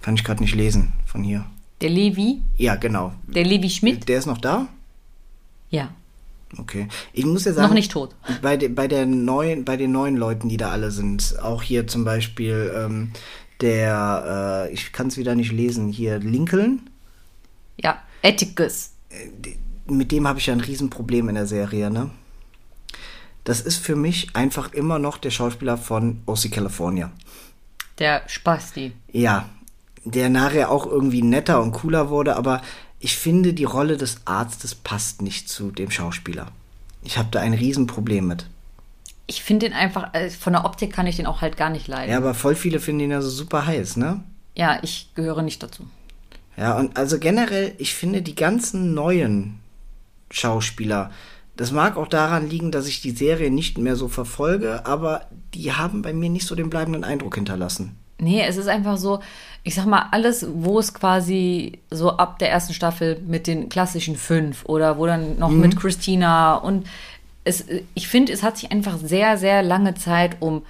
Kann 0.03 0.15
ich 0.15 0.25
gerade 0.25 0.43
nicht 0.43 0.55
lesen 0.55 0.93
von 1.07 1.23
hier. 1.23 1.45
Der 1.81 1.91
Levi, 1.91 2.41
Ja, 2.57 2.77
genau. 2.77 3.13
der 3.27 3.45
Levi 3.45 3.69
Schmidt, 3.71 4.09
Der 4.09 4.19
ist 4.19 4.27
noch 4.27 4.39
da? 4.39 4.69
ja, 5.71 5.89
Okay. 6.59 6.87
Ich 7.15 7.25
muss 7.25 7.47
ja 7.47 7.55
sagen. 7.55 7.69
noch 7.69 7.75
nicht 7.75 7.91
tot. 7.93 8.15
Bei, 8.43 8.59
de, 8.59 8.69
bei, 8.69 8.87
der 8.87 9.07
neuen, 9.07 9.65
bei 9.65 9.79
den 9.79 9.91
neuen 9.91 10.17
Leuten, 10.17 10.51
die 10.51 10.59
da 10.59 10.71
alle 10.71 10.91
sind, 10.91 11.39
auch 11.41 11.63
hier 11.63 11.87
zum 11.87 12.05
Beispiel 12.05 12.71
ähm, 12.77 13.13
der, 13.63 14.67
äh, 14.69 14.73
ich 14.75 14.93
kann 14.93 15.07
es 15.07 15.17
wieder 15.17 15.35
nicht 15.35 15.51
lesen, 15.51 15.89
hier 15.89 16.19
Lincoln, 16.19 16.91
Ja, 17.83 18.03
Atticus. 18.23 18.91
mit 19.87 20.13
dem 20.13 20.27
habe 20.29 20.39
ich 20.39 20.47
ja 20.47 20.55
ein 20.55 20.61
Riesenproblem 20.61 21.29
in 21.29 21.35
der 21.35 21.47
Serie, 21.47 21.91
ne? 21.91 22.11
Das 23.45 23.61
ist 23.61 23.79
für 23.79 23.97
mich 23.97 24.37
einfach 24.37 24.73
immer 24.73 24.99
noch 24.99 25.19
der 25.19 25.31
Schauspieler 25.31 25.77
von 25.77 26.23
OC 26.27 26.51
California. 26.53 27.11
Der 27.99 28.23
Spasti. 28.27 28.93
Ja, 29.11 29.49
der 30.05 30.29
nachher 30.29 30.71
auch 30.71 30.87
irgendwie 30.87 31.23
netter 31.23 31.61
und 31.61 31.73
cooler 31.73 32.09
wurde, 32.09 32.37
aber 32.37 32.63
ich 33.01 33.17
finde, 33.17 33.53
die 33.53 33.65
Rolle 33.65 33.97
des 33.97 34.19
Arztes 34.27 34.77
passt 34.77 35.23
nicht 35.23 35.49
zu 35.49 35.73
dem 35.73 35.91
Schauspieler. 35.91 36.47
Ich 37.03 37.19
habe 37.19 37.29
da 37.33 37.41
ein 37.41 37.53
Riesenproblem 37.53 38.29
mit. 38.29 38.47
Ich 39.27 39.43
finde 39.43 39.67
den 39.67 39.75
einfach, 39.75 40.15
äh, 40.15 40.31
von 40.31 40.53
der 40.53 40.65
Optik 40.65 40.93
kann 40.93 41.07
ich 41.07 41.17
den 41.17 41.27
auch 41.27 41.41
halt 41.41 41.57
gar 41.57 41.71
nicht 41.71 41.89
leiden. 41.89 42.13
Ja, 42.13 42.19
aber 42.19 42.35
voll 42.35 42.55
viele 42.55 42.79
finden 42.79 43.01
ihn 43.01 43.11
ja 43.11 43.21
so 43.21 43.31
super 43.31 43.67
heiß, 43.67 43.97
ne? 43.97 44.23
Ja, 44.55 44.79
ich 44.83 45.09
gehöre 45.15 45.43
nicht 45.43 45.63
dazu. 45.63 45.85
Ja, 46.57 46.79
und 46.79 46.97
also 46.97 47.19
generell, 47.19 47.75
ich 47.79 47.95
finde 47.95 48.23
die 48.23 48.35
ganzen 48.35 48.95
neuen 48.95 49.61
Schauspieler, 50.31 51.11
das 51.57 51.71
mag 51.73 51.97
auch 51.97 52.09
daran 52.09 52.49
liegen, 52.49 52.71
dass 52.71 52.87
ich 52.87 53.03
die 53.03 53.11
Serie 53.11 53.51
nicht 53.51 53.79
mehr 53.79 53.97
so 53.97 54.09
verfolge, 54.09 54.87
aber 54.87 55.27
die 55.55 55.73
haben 55.73 56.03
bei 56.03 56.13
mir 56.13 56.31
nicht 56.31 56.47
so 56.47 56.55
den 56.55 56.71
bleibenden 56.71 57.05
Eindruck 57.05 57.35
hinterlassen. 57.35 57.97
Nee, 58.19 58.45
es 58.47 58.57
ist 58.57 58.69
einfach 58.69 58.97
so, 58.97 59.21
ich 59.65 59.75
sag 59.75 59.87
mal, 59.87 60.07
alles, 60.13 60.47
wo 60.53 60.79
es 60.79 60.95
quasi 60.95 61.81
so 61.91 62.17
ab 62.17 62.39
der 62.39 62.51
ersten 62.51 62.73
Staffel 62.73 63.21
mit 63.27 63.47
den 63.47 63.69
klassischen 63.69 64.17
fünf 64.17 64.65
oder 64.65 64.97
wo 64.97 65.07
dann 65.07 65.39
noch 65.39 65.51
mit 65.51 65.77
Christina 65.77 66.55
und 66.55 66.87
es, 67.45 67.65
ich 67.95 68.07
finde, 68.07 68.33
es 68.33 68.43
hat 68.43 68.57
sich 68.57 68.71
einfach 68.71 68.97
sehr, 68.99 69.37
sehr 69.37 69.63
lange 69.63 69.95
Zeit 69.95 70.37
um 70.41 70.63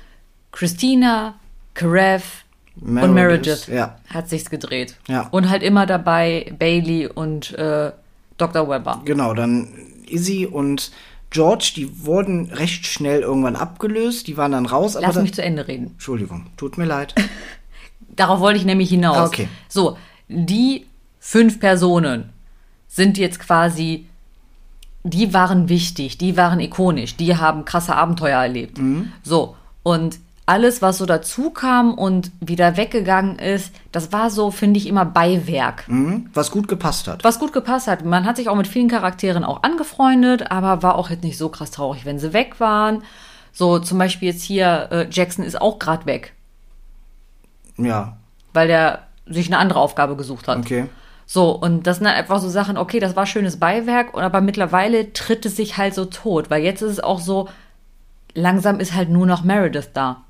Christina, 0.51 1.35
Karev 1.75 2.45
und 2.81 2.95
Meredith, 2.95 3.15
Meredith 3.15 3.67
ja. 3.69 3.97
hat 4.09 4.29
sich's 4.29 4.51
gedreht. 4.51 4.97
Ja. 5.09 5.29
Und 5.31 5.51
halt 5.51 5.63
immer 5.63 5.87
dabei 5.87 6.53
Bailey 6.59 7.07
und 7.07 7.53
äh, 7.53 7.93
Dr. 8.39 8.69
Webber. 8.69 9.03
Genau, 9.05 9.35
dann 9.35 9.69
Izzy 10.07 10.47
und 10.47 10.91
George, 11.31 11.73
die 11.77 12.05
wurden 12.05 12.51
recht 12.53 12.87
schnell 12.87 13.21
irgendwann 13.21 13.57
abgelöst, 13.57 14.27
die 14.27 14.37
waren 14.37 14.53
dann 14.53 14.67
raus, 14.67 14.99
Lass 15.01 15.15
dann, 15.15 15.23
mich 15.23 15.35
zu 15.35 15.43
Ende 15.43 15.67
reden. 15.67 15.93
Entschuldigung, 15.93 16.47
tut 16.57 16.77
mir 16.77 16.85
leid. 16.85 17.15
Darauf 18.17 18.41
wollte 18.41 18.59
ich 18.59 18.67
nämlich 18.67 18.91
hinaus. 18.91 19.17
Ah, 19.17 19.27
okay. 19.27 19.49
So, 19.69 19.97
die 20.29 20.87
fünf 21.19 21.61
Personen 21.61 22.31
sind 22.89 23.17
jetzt 23.17 23.41
quasi, 23.41 24.07
die 25.03 25.33
waren 25.33 25.71
wichtig, 25.71 26.19
die 26.19 26.37
waren 26.37 26.61
ikonisch, 26.61 27.17
die 27.17 27.37
haben 27.37 27.65
krasse 27.65 27.97
Abenteuer 27.97 28.43
erlebt. 28.43 28.79
Mhm. 28.79 29.13
So, 29.23 29.57
und 29.83 30.19
alles, 30.45 30.83
was 30.83 30.99
so 30.99 31.07
dazu 31.07 31.51
kam 31.51 31.95
und 31.95 32.33
wieder 32.41 32.77
weggegangen 32.77 33.39
ist, 33.39 33.73
das 33.93 34.13
war 34.13 34.29
so, 34.31 34.51
finde 34.51 34.79
ich, 34.79 34.89
immer 34.89 35.05
Beiwerk. 35.05 35.87
Hm? 35.87 36.31
Was 36.35 36.51
gut 36.51 36.67
gepasst 36.69 37.07
hat. 37.07 37.23
Was 37.25 37.39
gut 37.39 37.53
gepasst 37.53 37.87
hat. 37.87 38.05
Man 38.05 38.25
hat 38.27 38.37
sich 38.37 38.49
auch 38.49 38.57
mit 38.57 38.67
vielen 38.67 38.89
Charakteren 38.89 39.45
auch 39.45 39.63
angefreundet, 39.63 40.51
aber 40.51 40.83
war 40.83 40.97
auch 40.97 41.11
jetzt 41.11 41.23
nicht 41.23 41.39
so 41.39 41.49
krass 41.49 41.71
traurig, 41.71 42.05
wenn 42.05 42.19
sie 42.19 42.33
weg 42.33 42.59
waren. 42.59 43.03
So, 43.53 43.79
zum 43.79 43.99
Beispiel 43.99 44.29
jetzt 44.31 44.43
hier, 44.43 44.89
äh, 44.91 45.07
Jackson 45.11 45.45
ist 45.45 45.61
auch 45.61 45.79
gerade 45.79 46.07
weg, 46.07 46.33
Ja, 47.77 48.17
weil 48.53 48.67
der 48.69 49.07
sich 49.27 49.47
eine 49.47 49.59
andere 49.59 49.79
Aufgabe 49.79 50.17
gesucht 50.17 50.49
hat. 50.49 50.59
okay. 50.59 50.87
So, 51.25 51.51
und 51.53 51.87
das 51.87 51.97
sind 51.99 52.05
dann 52.07 52.15
einfach 52.17 52.41
so 52.41 52.49
Sachen, 52.49 52.77
okay, 52.77 52.99
das 52.99 53.15
war 53.17 53.25
schönes 53.27 53.59
Beiwerk, 53.59 54.15
aber 54.15 54.41
mittlerweile 54.41 55.13
tritt 55.13 55.47
es 55.47 55.57
sich 55.57 55.79
halt 55.79 55.95
so 55.95 56.05
tot, 56.05 56.51
weil 56.51 56.63
jetzt 56.63 56.83
ist 56.83 56.91
es 56.91 57.01
auch 57.01 57.21
so, 57.21 57.49
langsam 58.35 58.81
ist 58.81 58.95
halt 58.95 59.09
nur 59.09 59.27
noch 59.27 59.43
Meredith 59.45 59.91
da. 59.95 60.23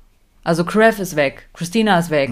Also 0.43 0.63
Krav 0.65 0.99
ist 0.99 1.15
weg, 1.15 1.47
Christina 1.53 1.99
ist 1.99 2.09
weg. 2.09 2.29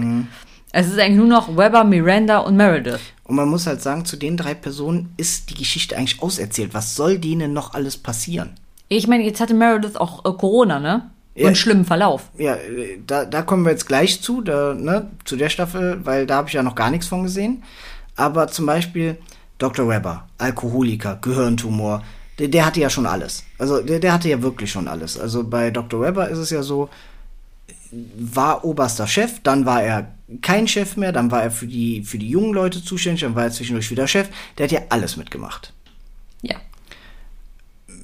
Es 0.72 0.86
ist 0.88 0.98
eigentlich 0.98 1.18
nur 1.18 1.26
noch 1.26 1.56
Weber, 1.56 1.84
Miranda 1.84 2.38
und 2.38 2.56
Meredith. 2.56 3.00
Und 3.24 3.36
man 3.36 3.48
muss 3.48 3.66
halt 3.66 3.82
sagen, 3.82 4.04
zu 4.04 4.16
den 4.16 4.36
drei 4.36 4.54
Personen 4.54 5.12
ist 5.16 5.50
die 5.50 5.54
Geschichte 5.54 5.96
eigentlich 5.96 6.22
auserzählt. 6.22 6.72
Was 6.74 6.94
soll 6.94 7.18
denen 7.18 7.52
noch 7.52 7.74
alles 7.74 7.96
passieren? 7.96 8.54
Ich 8.88 9.06
meine, 9.06 9.24
jetzt 9.24 9.40
hatte 9.40 9.54
Meredith 9.54 9.96
auch 9.96 10.24
äh, 10.24 10.36
Corona, 10.36 10.78
ne? 10.80 11.10
Und 11.34 11.40
Ja. 11.40 11.46
einen 11.46 11.56
schlimmen 11.56 11.84
Verlauf. 11.86 12.30
Ja, 12.36 12.54
äh, 12.56 12.98
da, 13.06 13.24
da 13.24 13.40
kommen 13.42 13.64
wir 13.64 13.72
jetzt 13.72 13.86
gleich 13.86 14.20
zu, 14.20 14.42
da, 14.42 14.74
ne, 14.74 15.10
zu 15.24 15.36
der 15.36 15.48
Staffel, 15.48 16.00
weil 16.04 16.26
da 16.26 16.36
habe 16.36 16.48
ich 16.48 16.54
ja 16.54 16.62
noch 16.62 16.74
gar 16.74 16.90
nichts 16.90 17.06
von 17.06 17.22
gesehen. 17.22 17.62
Aber 18.16 18.48
zum 18.48 18.66
Beispiel 18.66 19.16
Dr. 19.58 19.88
Webber, 19.88 20.28
Alkoholiker, 20.36 21.18
Gehirntumor, 21.22 22.02
der, 22.38 22.48
der 22.48 22.66
hatte 22.66 22.80
ja 22.80 22.90
schon 22.90 23.06
alles. 23.06 23.44
Also 23.58 23.80
der, 23.80 23.98
der 23.98 24.12
hatte 24.12 24.28
ja 24.28 24.42
wirklich 24.42 24.70
schon 24.70 24.88
alles. 24.88 25.18
Also 25.18 25.44
bei 25.44 25.70
Dr. 25.70 26.00
Webber 26.02 26.28
ist 26.28 26.38
es 26.38 26.50
ja 26.50 26.62
so, 26.62 26.90
war 28.16 28.64
oberster 28.64 29.06
Chef, 29.06 29.40
dann 29.42 29.66
war 29.66 29.82
er 29.82 30.08
kein 30.40 30.66
Chef 30.66 30.96
mehr, 30.96 31.12
dann 31.12 31.30
war 31.30 31.42
er 31.42 31.50
für 31.50 31.66
die, 31.66 32.02
für 32.04 32.18
die 32.18 32.28
jungen 32.28 32.54
Leute 32.54 32.82
zuständig, 32.82 33.20
dann 33.20 33.34
war 33.34 33.44
er 33.44 33.50
zwischendurch 33.50 33.90
wieder 33.90 34.08
Chef. 34.08 34.28
Der 34.56 34.64
hat 34.64 34.72
ja 34.72 34.80
alles 34.88 35.16
mitgemacht. 35.16 35.72
Ja. 36.40 36.56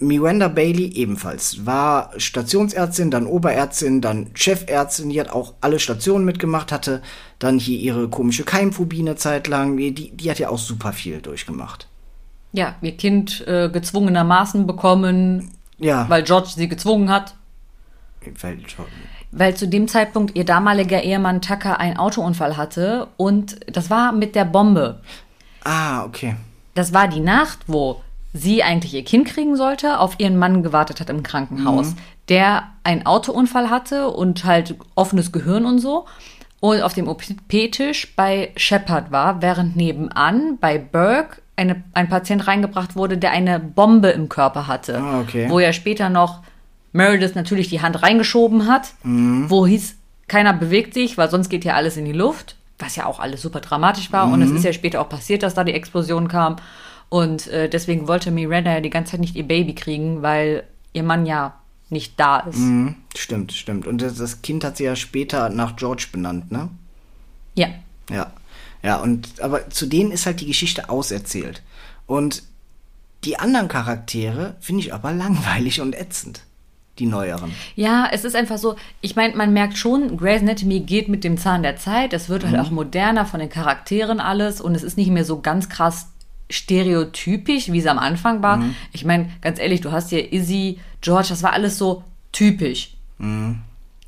Miranda 0.01 0.49
Bailey 0.49 0.93
ebenfalls. 0.95 1.66
War 1.66 2.12
Stationsärztin, 2.18 3.11
dann 3.11 3.26
Oberärztin, 3.26 4.01
dann 4.01 4.28
Chefärztin. 4.34 5.11
Die 5.11 5.20
hat 5.20 5.30
auch 5.30 5.55
alle 5.61 5.80
Stationen 5.80 6.24
mitgemacht, 6.24 6.70
hatte 6.70 7.03
dann 7.39 7.59
hier 7.59 7.78
ihre 7.78 8.09
komische 8.09 8.45
Keimphobie 8.45 9.01
eine 9.01 9.16
Zeit 9.16 9.49
lang. 9.49 9.76
Die, 9.76 9.93
die 10.11 10.30
hat 10.30 10.39
ja 10.39 10.51
auch 10.51 10.59
super 10.59 10.93
viel 10.93 11.20
durchgemacht. 11.20 11.89
Ja, 12.53 12.76
ihr 12.80 12.97
Kind 12.97 13.45
äh, 13.47 13.68
gezwungenermaßen 13.70 14.66
bekommen, 14.66 15.51
Ja, 15.78 16.09
weil 16.09 16.22
George 16.22 16.51
sie 16.55 16.68
gezwungen 16.68 17.11
hat. 17.11 17.34
weil, 18.41 18.59
Weil 19.31 19.55
zu 19.55 19.68
dem 19.68 19.89
Zeitpunkt 19.89 20.37
ihr 20.37 20.45
damaliger 20.45 21.03
Ehemann 21.03 21.43
Tucker 21.43 21.79
einen 21.81 21.97
Autounfall 21.99 22.57
hatte 22.57 23.09
und 23.16 23.57
das 23.74 23.91
war 23.91 24.12
mit 24.12 24.35
der 24.35 24.45
Bombe. 24.45 25.01
ah, 25.64 26.05
okay. 26.05 26.37
Das 26.74 26.93
war 26.95 27.09
die 27.09 27.20
Nacht, 27.20 27.59
wo 27.66 28.01
sie 28.33 28.62
eigentlich 28.62 28.95
ihr 28.95 29.05
Kind 29.05 29.26
kriegen 29.26 29.57
sollte, 29.57 29.99
auf 29.99 30.14
ihren 30.18 30.37
Mann 30.39 30.62
gewartet 30.62 31.01
hat 31.01 31.11
im 31.11 31.22
Krankenhaus, 31.24 31.95
der 32.29 32.64
einen 32.85 33.05
Autounfall 33.05 33.68
hatte 33.68 34.09
und 34.11 34.45
halt 34.45 34.76
offenes 34.95 35.33
Gehirn 35.33 35.64
und 35.64 35.79
so 35.81 36.07
und 36.61 36.83
auf 36.83 36.95
dem 36.95 37.09
OP-Tisch 37.09 38.14
bei 38.14 38.53
Shepard 38.57 39.11
war, 39.11 39.43
während 39.43 39.74
nebenan 39.76 40.59
bei 40.61 40.79
Burke 40.79 41.41
eine, 41.57 41.83
ein 41.95 42.09
Patient 42.09 42.47
reingebracht 42.47 42.95
wurde, 42.95 43.18
der 43.18 43.33
eine 43.33 43.59
Bombe 43.59 44.11
im 44.11 44.29
Körper 44.29 44.68
hatte, 44.68 44.99
Ah, 44.99 45.20
okay. 45.20 45.47
wo 45.49 45.59
ja 45.59 45.72
später 45.72 46.09
noch 46.09 46.43
Meredith 46.93 47.34
natürlich 47.34 47.68
die 47.68 47.82
Hand 47.82 48.03
reingeschoben 48.03 48.66
hat, 48.66 48.95
wo 49.03 49.66
hieß, 49.66 49.97
keiner 50.26 50.53
bewegt 50.53 50.95
sich, 50.95 51.18
weil 51.18 51.30
sonst 51.30 51.49
geht 51.49 51.64
ja 51.64 51.74
alles 51.74 51.97
in 51.97 52.05
die 52.05 52.12
Luft, 52.12 52.57
was 52.78 52.97
ja 52.97 53.07
auch 53.07 53.18
alles 53.18 53.43
super 53.43 53.61
dramatisch 53.61 54.12
war. 54.12 54.30
Und 54.30 54.43
es 54.43 54.51
ist 54.51 54.64
ja 54.64 54.72
später 54.72 55.01
auch 55.01 55.09
passiert, 55.09 55.43
dass 55.43 55.55
da 55.55 55.64
die 55.64 55.72
Explosion 55.72 56.28
kam. 56.28 56.57
Und 57.09 57.47
äh, 57.49 57.68
deswegen 57.68 58.07
wollte 58.07 58.30
Miranda 58.30 58.72
ja 58.72 58.80
die 58.80 58.91
ganze 58.91 59.12
Zeit 59.12 59.20
nicht 59.20 59.36
ihr 59.36 59.47
Baby 59.49 59.74
kriegen, 59.74 60.22
weil 60.22 60.64
ihr 60.93 61.03
Mann 61.03 61.24
ja 61.26 61.55
nicht 61.91 62.20
da 62.20 62.41
ist. 62.41 62.57
Hm, 62.57 62.97
stimmt, 63.16 63.53
stimmt. 63.53 63.86
Und 63.86 64.03
das, 64.03 64.16
das 64.16 64.43
Kind 64.43 64.64
hat 64.64 64.76
sie 64.76 64.84
ja 64.84 64.95
später 64.95 65.49
nach 65.49 65.76
George 65.76 66.09
benannt, 66.12 66.53
ne? 66.53 66.68
Ja. 67.55 67.68
Ja. 68.11 68.32
Ja, 68.82 68.97
und 68.97 69.41
aber 69.41 69.70
zu 69.70 69.86
denen 69.86 70.12
ist 70.12 70.26
halt 70.26 70.41
die 70.41 70.47
Geschichte 70.47 70.91
auserzählt. 70.91 71.62
Und 72.07 72.43
die 73.24 73.39
anderen 73.39 73.68
Charaktere 73.68 74.57
finde 74.61 74.82
ich 74.82 74.95
aber 74.95 75.12
langweilig 75.12 75.80
und 75.80 75.95
ätzend. 75.95 76.43
Die 76.99 77.07
neueren. 77.07 77.53
Ja, 77.76 78.09
es 78.11 78.24
ist 78.24 78.34
einfach 78.34 78.59
so, 78.59 78.76
ich 79.01 79.14
meine, 79.16 79.36
man 79.36 79.53
merkt 79.53 79.78
schon, 79.78 80.16
Grey's 80.16 80.42
Anatomy 80.42 80.80
geht 80.80 81.09
mit 81.09 81.22
dem 81.24 81.38
Zahn 81.38 81.62
der 81.62 81.76
Zeit. 81.76 82.12
Es 82.12 82.28
wird 82.28 82.44
halt 82.44 82.59
auch 82.59 82.70
moderner 82.70 83.24
von 83.24 83.40
den 83.40 83.49
Charakteren 83.49 84.20
alles 84.20 84.61
und 84.61 84.74
es 84.74 84.82
ist 84.82 84.96
nicht 84.96 85.11
mehr 85.11 85.24
so 85.24 85.40
ganz 85.40 85.68
krass 85.68 86.09
stereotypisch, 86.51 87.70
wie 87.70 87.78
es 87.78 87.86
am 87.86 87.99
Anfang 87.99 88.42
war. 88.42 88.62
Ich 88.92 89.05
meine, 89.05 89.30
ganz 89.42 89.59
ehrlich, 89.61 89.80
du 89.80 89.92
hast 89.92 90.11
hier 90.11 90.32
Izzy, 90.32 90.80
George, 91.01 91.28
das 91.28 91.42
war 91.42 91.53
alles 91.53 91.78
so 91.78 92.03
typisch. 92.32 92.96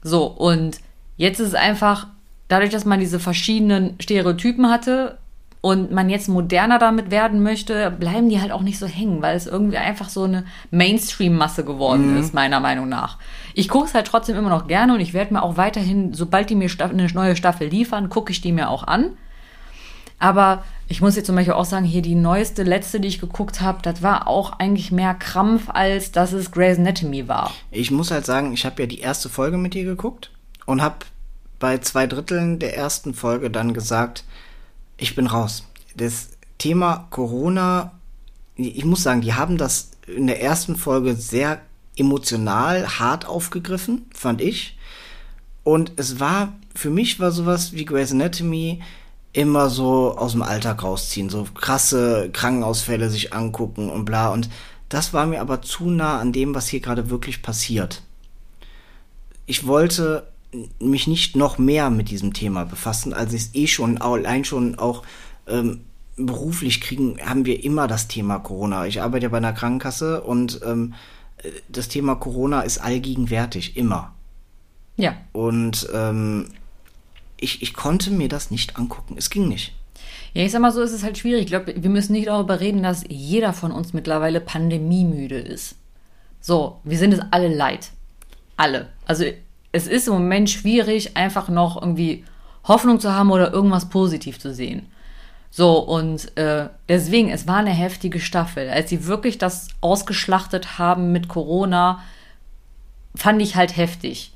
So, 0.03 0.27
und 0.27 0.81
jetzt 1.17 1.39
ist 1.39 1.49
es 1.49 1.55
einfach, 1.55 2.07
dadurch, 2.49 2.71
dass 2.71 2.85
man 2.85 2.99
diese 2.99 3.21
verschiedenen 3.21 3.95
Stereotypen 4.01 4.69
hatte 4.71 5.19
und 5.63 5.91
man 5.91 6.09
jetzt 6.09 6.29
moderner 6.29 6.79
damit 6.79 7.11
werden 7.11 7.43
möchte, 7.43 7.91
bleiben 7.91 8.31
die 8.31 8.41
halt 8.41 8.51
auch 8.51 8.63
nicht 8.63 8.79
so 8.79 8.87
hängen, 8.87 9.21
weil 9.21 9.37
es 9.37 9.47
irgendwie 9.47 9.77
einfach 9.77 10.09
so 10.09 10.25
eine 10.25 10.45
Mainstream-Masse 10.71 11.65
geworden 11.65 12.17
ist, 12.17 12.33
meiner 12.33 12.61
Meinung 12.61 12.89
nach. 12.89 13.19
Ich 13.55 13.69
gucke 13.69 13.87
es 13.87 13.95
halt 13.95 14.07
trotzdem 14.07 14.37
immer 14.37 14.49
noch 14.49 14.69
gerne 14.69 14.95
und 14.95 15.01
ich 15.01 15.13
werde 15.13 15.35
mir 15.35 15.43
auch 15.43 15.59
weiterhin, 15.59 16.15
sobald 16.15 16.49
die 16.49 16.55
mir 16.55 16.71
eine 16.79 17.07
neue 17.09 17.37
Staffel 17.37 17.69
liefern, 17.69 18.09
gucke 18.09 18.33
ich 18.33 18.41
die 18.41 18.53
mir 18.53 18.71
auch 18.71 18.85
an. 18.85 19.19
Aber 20.19 20.65
Ich 20.93 21.01
muss 21.01 21.15
jetzt 21.15 21.27
zum 21.27 21.37
Beispiel 21.37 21.55
auch 21.55 21.65
sagen, 21.65 21.85
hier 21.85 22.03
die 22.03 22.17
neueste, 22.17 22.65
letzte, 22.65 22.99
die 22.99 23.07
ich 23.07 23.21
geguckt 23.21 23.61
habe, 23.61 23.79
das 23.81 24.03
war 24.03 24.27
auch 24.27 24.59
eigentlich 24.59 24.91
mehr 24.91 25.15
Krampf, 25.15 25.69
als 25.69 26.11
dass 26.11 26.33
es 26.33 26.51
Grey's 26.51 26.79
Anatomy 26.79 27.29
war. 27.29 27.53
Ich 27.71 27.93
muss 27.93 28.11
halt 28.11 28.27
sagen, 28.27 28.53
ich 28.53 28.67
habe 28.67 28.83
ja 28.83 28.87
die 28.89 28.99
erste 28.99 29.29
Folge 29.29 29.57
mit 29.57 29.75
dir 29.75 29.85
geguckt 29.85 30.33
und 30.67 30.83
habe 30.83 30.97
bei 31.61 31.79
zwei 31.79 32.09
Dritteln 32.09 32.59
der 32.59 32.77
ersten 32.77 33.15
Folge 33.15 33.51
dann 33.53 33.73
gesagt, 33.73 34.25
ich 35.01 35.15
bin 35.15 35.27
raus. 35.27 35.65
Das 35.97 36.29
Thema 36.59 37.09
Corona, 37.11 37.99
ich 38.55 38.85
muss 38.85 39.03
sagen, 39.03 39.23
die 39.23 39.35
haben 39.35 39.57
das 39.57 39.93
in 40.07 40.27
der 40.27 40.43
ersten 40.43 40.77
Folge 40.77 41.17
sehr 41.17 41.61
emotional 41.97 42.99
hart 42.99 43.27
aufgegriffen, 43.27 44.07
fand 44.15 44.41
ich. 44.41 44.79
Und 45.65 45.93
es 45.97 46.21
war, 46.21 46.53
für 46.75 46.91
mich 46.91 47.19
war 47.19 47.33
sowas 47.33 47.73
wie 47.73 47.85
Grey's 47.85 48.13
Anatomy 48.13 48.81
immer 49.33 49.71
so 49.71 50.17
aus 50.17 50.33
dem 50.33 50.43
Alltag 50.43 50.83
rausziehen, 50.83 51.31
so 51.31 51.47
krasse 51.55 52.31
Krankenausfälle 52.33 53.09
sich 53.11 53.33
angucken 53.33 53.91
und 53.91 54.05
bla. 54.05 54.31
Und 54.31 54.51
das 54.89 55.13
war 55.15 55.27
mir 55.27 55.41
aber 55.41 55.63
zu 55.63 55.89
nah 55.89 56.19
an 56.19 56.33
dem, 56.33 56.55
was 56.55 56.69
hier 56.69 56.81
gerade 56.81 57.11
wirklich 57.11 57.43
passiert. 57.43 58.03
Ich 59.47 59.67
wollte 59.67 60.30
mich 60.79 61.07
nicht 61.07 61.37
noch 61.37 61.59
mehr 61.59 61.91
mit 61.91 62.11
diesem 62.11 62.33
Thema 62.33 62.65
befassen, 62.65 63.13
als 63.13 63.33
ich 63.33 63.43
es 63.43 63.55
eh 63.55 63.67
schon, 63.67 63.99
allein 63.99 64.45
schon 64.45 64.79
auch 64.79 65.05
ähm, 65.47 65.81
beruflich 66.17 66.81
kriegen, 66.81 67.19
haben 67.25 67.47
wir 67.47 67.65
immer 67.65 67.87
das 67.87 68.09
Thema 68.09 68.39
Corona. 68.39 68.87
Ich 68.87 69.01
arbeite 69.01 69.25
ja 69.25 69.29
bei 69.31 69.39
einer 69.39 69.53
Krankenkasse 69.53 70.23
und 70.23 70.61
ähm, 70.65 70.95
das 71.69 71.89
Thema 71.89 72.17
Corona 72.17 72.63
ist 72.63 72.79
allgegenwärtig, 72.79 73.77
immer. 73.77 74.15
Ja. 74.97 75.17
Und 75.33 75.89
ähm, 75.95 76.49
ich, 77.39 77.63
ich 77.63 77.73
konnte 77.73 78.11
mir 78.11 78.29
das 78.29 78.51
nicht 78.51 78.77
angucken. 78.77 79.15
Es 79.17 79.31
ging 79.31 79.49
nicht. 79.49 79.73
Ja, 80.35 80.45
ich 80.45 80.53
sag 80.53 80.61
mal 80.61 80.73
so, 80.73 80.83
ist 80.83 80.93
es 80.93 81.03
halt 81.03 81.19
schwierig. 81.19 81.43
Ich 81.43 81.49
glaube, 81.49 81.75
wir 81.77 81.91
müssen 81.91 82.13
nicht 82.13 82.29
darüber 82.29 82.61
reden, 82.61 82.83
dass 82.83 83.05
jeder 83.09 83.53
von 83.53 83.73
uns 83.73 83.93
mittlerweile 83.93 84.41
pandemiemüde 84.41 85.39
ist. 85.39 85.77
So, 86.41 86.81
wir 86.85 86.99
sind 86.99 87.15
es 87.15 87.21
alle 87.31 87.55
leid. 87.55 87.91
Alle. 88.57 88.91
Also 89.07 89.25
es 89.73 89.87
ist 89.87 90.09
im 90.09 90.15
Moment 90.15 90.51
schwierig, 90.51 91.17
einfach 91.17 91.49
noch 91.49 91.81
irgendwie 91.81 92.25
Hoffnung 92.65 93.01
zu 93.01 93.13
haben 93.13 93.31
oder 93.31 93.53
irgendwas 93.53 93.89
positiv 93.89 94.39
zu 94.39 94.53
sehen. 94.53 94.87
So, 95.51 95.79
und 95.79 96.37
äh, 96.37 96.69
deswegen, 96.89 97.31
es 97.31 97.49
war 97.49 97.57
eine 97.57 97.71
heftige 97.71 98.21
Staffel. 98.21 98.69
Als 98.71 98.91
sie 98.91 99.07
wirklich 99.07 99.39
das 99.39 99.69
ausgeschlachtet 99.81 100.79
haben 100.79 101.11
mit 101.13 101.29
Corona, 101.29 102.03
fand 103.17 103.43
ich 103.43 103.57
halt 103.57 103.77
heftig. 103.77 104.33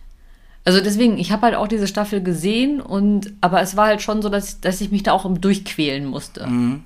Also 0.65 0.81
deswegen, 0.81 1.19
ich 1.19 1.31
habe 1.31 1.43
halt 1.43 1.55
auch 1.55 1.69
diese 1.69 1.87
Staffel 1.87 2.23
gesehen 2.23 2.81
und 2.81 3.33
aber 3.41 3.61
es 3.61 3.77
war 3.77 3.87
halt 3.87 4.03
schon 4.03 4.23
so, 4.23 4.29
dass, 4.29 4.61
dass 4.61 4.81
ich 4.81 4.91
mich 4.91 5.03
da 5.03 5.13
auch 5.13 5.27
durchquälen 5.39 6.07
musste. 6.07 6.47
Mhm. 6.47 6.85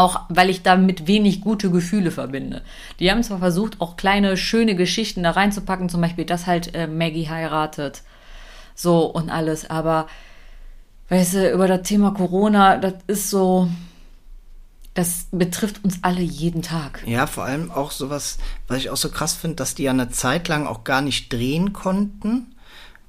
Auch 0.00 0.20
weil 0.30 0.48
ich 0.48 0.62
damit 0.62 1.06
wenig 1.06 1.42
gute 1.42 1.70
Gefühle 1.70 2.10
verbinde. 2.10 2.62
Die 3.00 3.10
haben 3.10 3.22
zwar 3.22 3.38
versucht, 3.38 3.82
auch 3.82 3.98
kleine, 3.98 4.38
schöne 4.38 4.74
Geschichten 4.74 5.22
da 5.24 5.32
reinzupacken, 5.32 5.90
zum 5.90 6.00
Beispiel, 6.00 6.24
dass 6.24 6.46
halt 6.46 6.74
äh, 6.74 6.86
Maggie 6.86 7.28
heiratet. 7.28 8.02
So 8.74 9.04
und 9.04 9.28
alles, 9.28 9.68
aber 9.68 10.06
weißt 11.10 11.34
du, 11.34 11.52
über 11.52 11.68
das 11.68 11.82
Thema 11.82 12.12
Corona, 12.12 12.78
das 12.78 12.94
ist 13.08 13.28
so, 13.28 13.68
das 14.94 15.26
betrifft 15.32 15.84
uns 15.84 15.98
alle 16.00 16.22
jeden 16.22 16.62
Tag. 16.62 17.02
Ja, 17.04 17.26
vor 17.26 17.44
allem 17.44 17.70
auch 17.70 17.90
sowas, 17.90 18.38
was 18.68 18.78
ich 18.78 18.88
auch 18.88 18.96
so 18.96 19.10
krass 19.10 19.34
finde, 19.34 19.56
dass 19.56 19.74
die 19.74 19.82
ja 19.82 19.90
eine 19.90 20.08
Zeit 20.08 20.48
lang 20.48 20.66
auch 20.66 20.84
gar 20.84 21.02
nicht 21.02 21.30
drehen 21.30 21.74
konnten 21.74 22.54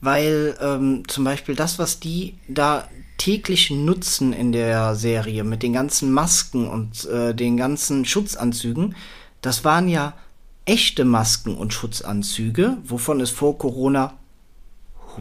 weil 0.01 0.57
ähm, 0.59 1.03
zum 1.07 1.23
Beispiel 1.23 1.55
das, 1.55 1.79
was 1.79 1.99
die 1.99 2.35
da 2.47 2.87
täglich 3.21 3.69
nutzen 3.69 4.33
in 4.33 4.51
der 4.51 4.95
Serie 4.95 5.43
mit 5.43 5.61
den 5.61 5.73
ganzen 5.73 6.11
Masken 6.11 6.67
und 6.67 7.05
äh, 7.05 7.35
den 7.35 7.55
ganzen 7.55 8.03
Schutzanzügen, 8.03 8.95
das 9.41 9.63
waren 9.63 9.87
ja 9.87 10.13
echte 10.65 11.05
Masken 11.05 11.55
und 11.55 11.71
Schutzanzüge, 11.71 12.77
wovon 12.83 13.21
es 13.21 13.29
vor 13.29 13.59
Corona 13.59 14.13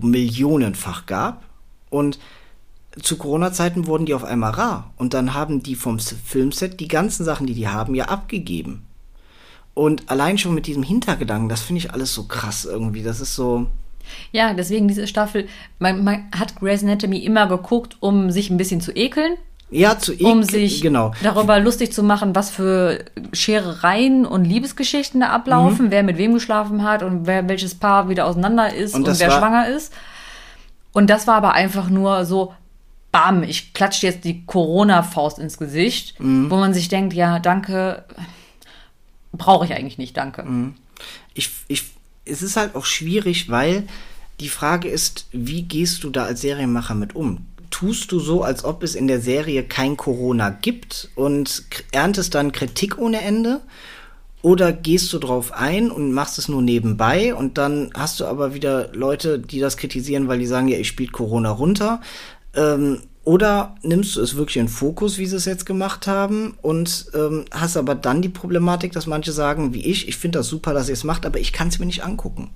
millionenfach 0.01 1.05
gab. 1.05 1.45
Und 1.91 2.19
zu 3.03 3.19
Corona-Zeiten 3.19 3.87
wurden 3.87 4.07
die 4.07 4.15
auf 4.15 4.25
einmal 4.25 4.53
rar. 4.53 4.95
Und 4.97 5.13
dann 5.13 5.35
haben 5.35 5.63
die 5.63 5.75
vom 5.75 5.99
Filmset 5.99 6.81
die 6.81 6.89
ganzen 6.89 7.27
Sachen, 7.27 7.47
die 7.47 7.55
die 7.55 7.69
haben, 7.69 7.95
ja 7.95 8.07
abgegeben. 8.07 8.87
Und 9.75 10.11
allein 10.11 10.39
schon 10.39 10.55
mit 10.55 10.67
diesem 10.67 10.83
Hintergedanken, 10.83 11.51
das 11.51 11.61
finde 11.61 11.81
ich 11.81 11.93
alles 11.93 12.15
so 12.15 12.25
krass 12.25 12.65
irgendwie. 12.65 13.03
Das 13.03 13.21
ist 13.21 13.35
so, 13.35 13.67
ja, 14.33 14.53
deswegen 14.55 14.89
diese 14.89 15.07
Staffel, 15.07 15.49
man, 15.79 16.05
man 16.05 16.29
hat 16.37 16.57
Grey's 16.57 16.83
Anatomy 16.83 17.19
immer 17.19 17.47
geguckt, 17.47 17.97
um 18.01 18.31
sich 18.31 18.51
ein 18.51 18.57
bisschen 18.57 18.81
zu 18.81 18.95
ekeln. 18.95 19.35
Ja, 19.71 19.99
zu 19.99 20.13
ekeln. 20.13 20.33
Um 20.33 20.43
sich 20.43 20.83
genau. 20.83 21.13
darüber 21.23 21.61
lustig 21.61 21.93
zu 21.93 22.03
machen, 22.03 22.35
was 22.35 22.51
für 22.51 23.05
Scherereien 23.33 24.27
und 24.27 24.45
Liebesgeschichten 24.45 25.21
da 25.21 25.29
ablaufen, 25.29 25.87
mhm. 25.87 25.91
wer 25.91 26.03
mit 26.03 26.19
wem 26.19 26.35
geschlafen 26.35 26.83
hat 26.83 27.03
und 27.03 27.27
wer 27.27 27.49
welches 27.49 27.75
Paar 27.77 28.09
wieder 28.09 28.27
auseinander 28.27 28.75
ist 28.75 28.95
und, 28.95 29.07
und 29.07 29.21
wer 29.21 29.31
schwanger 29.31 29.69
ist. 29.69 29.93
Und 30.93 31.09
das 31.09 31.27
war 31.27 31.37
aber 31.37 31.53
einfach 31.53 31.89
nur 31.89 32.25
so, 32.25 32.53
bam, 33.13 33.43
ich 33.43 33.73
klatsche 33.75 34.07
jetzt 34.07 34.25
die 34.25 34.45
Corona-Faust 34.45 35.39
ins 35.39 35.59
Gesicht, 35.59 36.19
mhm. 36.19 36.51
wo 36.51 36.57
man 36.57 36.75
sich 36.75 36.89
denkt, 36.89 37.13
ja, 37.15 37.39
danke, 37.39 38.05
brauche 39.33 39.65
ich 39.65 39.75
eigentlich 39.75 39.99
nicht, 39.99 40.17
danke. 40.17 40.43
Mhm. 40.43 40.75
Ich, 41.35 41.51
ich 41.69 41.85
es 42.31 42.43
ist 42.43 42.57
halt 42.57 42.75
auch 42.75 42.87
schwierig, 42.87 43.51
weil 43.51 43.85
die 44.41 44.49
Frage 44.49 44.89
ist, 44.89 45.27
wie 45.33 45.63
gehst 45.63 46.05
du 46.05 46.11
da 46.11 46.25
als 46.25 46.41
Serienmacher 46.41 46.95
mit 46.95 47.15
um? 47.15 47.47
Tust 47.71 48.11
du 48.11 48.19
so, 48.19 48.43
als 48.43 48.65
ob 48.65 48.83
es 48.83 48.95
in 48.95 49.07
der 49.07 49.21
Serie 49.21 49.63
kein 49.63 49.97
Corona 49.97 50.51
gibt 50.51 51.11
und 51.15 51.65
erntest 51.93 52.35
dann 52.35 52.53
Kritik 52.53 52.99
ohne 52.99 53.21
Ende? 53.21 53.61
Oder 54.43 54.73
gehst 54.73 55.13
du 55.13 55.19
drauf 55.19 55.53
ein 55.53 55.91
und 55.91 56.13
machst 56.13 56.39
es 56.39 56.49
nur 56.49 56.63
nebenbei 56.63 57.35
und 57.35 57.59
dann 57.59 57.91
hast 57.95 58.21
du 58.21 58.25
aber 58.25 58.55
wieder 58.55 58.91
Leute, 58.95 59.39
die 59.39 59.61
das 59.61 59.77
kritisieren, 59.77 60.29
weil 60.29 60.39
die 60.39 60.47
sagen, 60.47 60.69
ja, 60.69 60.79
ich 60.79 60.89
spiele 60.89 61.13
Corona 61.13 61.51
runter. 61.51 62.01
Ähm, 62.55 63.03
oder 63.31 63.77
nimmst 63.83 64.17
du 64.17 64.23
es 64.23 64.35
wirklich 64.35 64.57
in 64.57 64.67
Fokus, 64.67 65.17
wie 65.17 65.27
sie 65.27 65.37
es 65.37 65.45
jetzt 65.45 65.65
gemacht 65.65 66.09
haben, 66.09 66.59
und 66.63 67.07
ähm, 67.15 67.45
hast 67.53 67.77
aber 67.77 67.95
dann 67.95 68.23
die 68.23 68.29
Problematik, 68.29 68.91
dass 68.91 69.07
manche 69.07 69.31
sagen, 69.31 69.73
wie 69.73 69.87
ich, 69.87 70.09
ich 70.09 70.17
finde 70.17 70.41
das 70.41 70.49
super, 70.49 70.75
dass 70.75 70.89
ihr 70.89 70.95
es 70.95 71.05
macht, 71.05 71.25
aber 71.25 71.39
ich 71.39 71.53
kann 71.53 71.69
es 71.69 71.79
mir 71.79 71.87
nicht 71.87 72.03
angucken. 72.03 72.51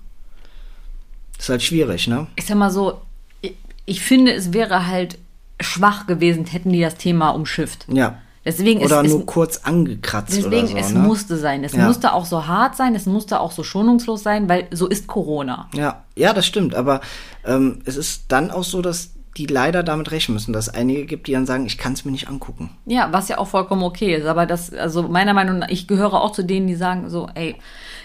ist 1.39 1.49
halt 1.49 1.63
schwierig, 1.63 2.09
ne? 2.09 2.27
Ich 2.35 2.47
sag 2.47 2.57
mal 2.57 2.73
so, 2.73 3.03
ich, 3.41 3.55
ich 3.87 4.01
finde, 4.01 4.33
es 4.33 4.53
wäre 4.53 4.89
halt 4.89 5.17
schwach 5.61 6.09
gewesen, 6.09 6.45
hätten 6.47 6.73
die 6.73 6.81
das 6.81 6.97
Thema 6.97 7.29
umschifft. 7.29 7.87
Ja. 7.87 8.19
Deswegen 8.45 8.83
oder 8.83 9.05
ist, 9.05 9.11
nur 9.11 9.21
es, 9.21 9.27
kurz 9.27 9.59
angekratzt 9.59 10.37
deswegen, 10.37 10.65
oder 10.65 10.67
so. 10.67 10.77
Es 10.77 10.91
ne? 10.91 10.99
musste 10.99 11.37
sein. 11.37 11.63
Es 11.63 11.75
ja. 11.75 11.87
musste 11.87 12.13
auch 12.13 12.25
so 12.25 12.49
hart 12.49 12.75
sein, 12.75 12.97
es 12.97 13.07
musste 13.07 13.39
auch 13.39 13.53
so 13.53 13.63
schonungslos 13.63 14.25
sein, 14.25 14.49
weil 14.49 14.67
so 14.73 14.89
ist 14.89 15.07
Corona. 15.07 15.69
Ja, 15.73 16.03
ja, 16.17 16.33
das 16.33 16.47
stimmt. 16.47 16.75
Aber 16.75 17.01
ähm, 17.45 17.79
es 17.85 17.97
ist 17.97 18.25
dann 18.27 18.51
auch 18.51 18.65
so, 18.65 18.83
dass 18.83 19.11
die 19.37 19.47
leider 19.47 19.83
damit 19.83 20.11
rechnen 20.13 20.35
müssen, 20.35 20.53
dass 20.53 20.69
es 20.69 20.75
einige 20.75 21.07
gibt, 21.07 21.27
die 21.27 21.33
dann 21.33 21.47
sagen, 21.47 21.67
ich 21.67 21.77
kann 21.77 21.95
es 21.95 22.05
mir 22.05 22.13
nicht 22.13 22.29
angucken. 22.29 22.71
Ja, 22.87 23.13
was 23.13 23.29
ja 23.29 23.39
auch 23.39 23.49
vollkommen 23.49 23.83
okay 23.83 24.15
ist. 24.15 24.27
Aber 24.27 24.47
das, 24.47 24.73
also 24.73 25.03
meiner 25.03 25.35
Meinung 25.35 25.59
nach, 25.59 25.69
ich 25.69 25.89
gehöre 25.89 26.15
auch 26.15 26.33
zu 26.33 26.45
denen, 26.45 26.67
die 26.67 26.77
sagen 26.77 27.11
so, 27.11 27.29
ey, 27.35 27.57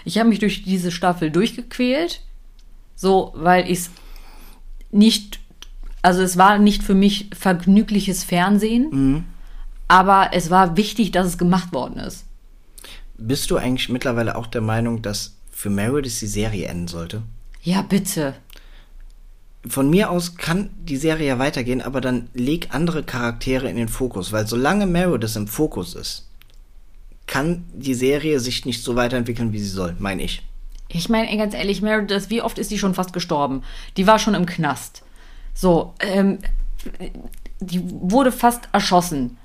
ich 0.04 0.18
habe 0.18 0.28
mich 0.28 0.40
durch 0.40 0.64
diese 0.64 0.90
Staffel 0.90 1.30
durchgequält, 1.30 2.22
so, 2.96 3.32
weil 3.36 3.64
ich 3.70 3.78
es 3.78 3.90
nicht, 4.90 5.38
also 6.02 6.22
es 6.22 6.36
war 6.36 6.58
nicht 6.58 6.82
für 6.82 6.94
mich 6.94 7.30
vergnügliches 7.32 8.24
Fernsehen, 8.24 8.88
mhm. 8.90 9.24
aber 9.86 10.30
es 10.32 10.50
war 10.50 10.76
wichtig, 10.76 11.12
dass 11.12 11.26
es 11.26 11.38
gemacht 11.38 11.72
worden 11.72 11.98
ist. 12.00 12.26
Bist 13.16 13.50
du 13.50 13.56
eigentlich 13.56 13.88
mittlerweile 13.88 14.34
auch 14.36 14.46
der 14.46 14.62
Meinung, 14.62 15.02
dass 15.02 15.36
für 15.52 15.70
Meredith 15.70 16.18
die 16.20 16.26
Serie 16.26 16.66
enden 16.66 16.88
sollte? 16.88 17.22
Ja, 17.62 17.82
bitte 17.82 18.34
von 19.66 19.90
mir 19.90 20.10
aus 20.10 20.36
kann 20.36 20.70
die 20.80 20.96
Serie 20.96 21.28
ja 21.28 21.38
weitergehen, 21.38 21.82
aber 21.82 22.00
dann 22.00 22.28
leg 22.32 22.68
andere 22.70 23.02
Charaktere 23.02 23.68
in 23.68 23.76
den 23.76 23.88
Fokus, 23.88 24.32
weil 24.32 24.46
solange 24.46 24.86
Meredith 24.86 25.36
im 25.36 25.46
Fokus 25.46 25.94
ist, 25.94 26.26
kann 27.26 27.64
die 27.74 27.94
Serie 27.94 28.40
sich 28.40 28.64
nicht 28.64 28.82
so 28.82 28.96
weiterentwickeln, 28.96 29.52
wie 29.52 29.60
sie 29.60 29.68
soll, 29.68 29.94
meine 29.98 30.22
ich. 30.22 30.42
Ich 30.88 31.08
meine, 31.08 31.36
ganz 31.36 31.54
ehrlich, 31.54 31.82
Meredith, 31.82 32.30
wie 32.30 32.42
oft 32.42 32.58
ist 32.58 32.70
die 32.70 32.78
schon 32.78 32.94
fast 32.94 33.12
gestorben? 33.12 33.62
Die 33.96 34.06
war 34.06 34.18
schon 34.18 34.34
im 34.34 34.46
Knast. 34.46 35.02
So, 35.54 35.94
ähm, 36.00 36.38
die 37.60 37.80
wurde 37.84 38.32
fast 38.32 38.68
erschossen. 38.72 39.38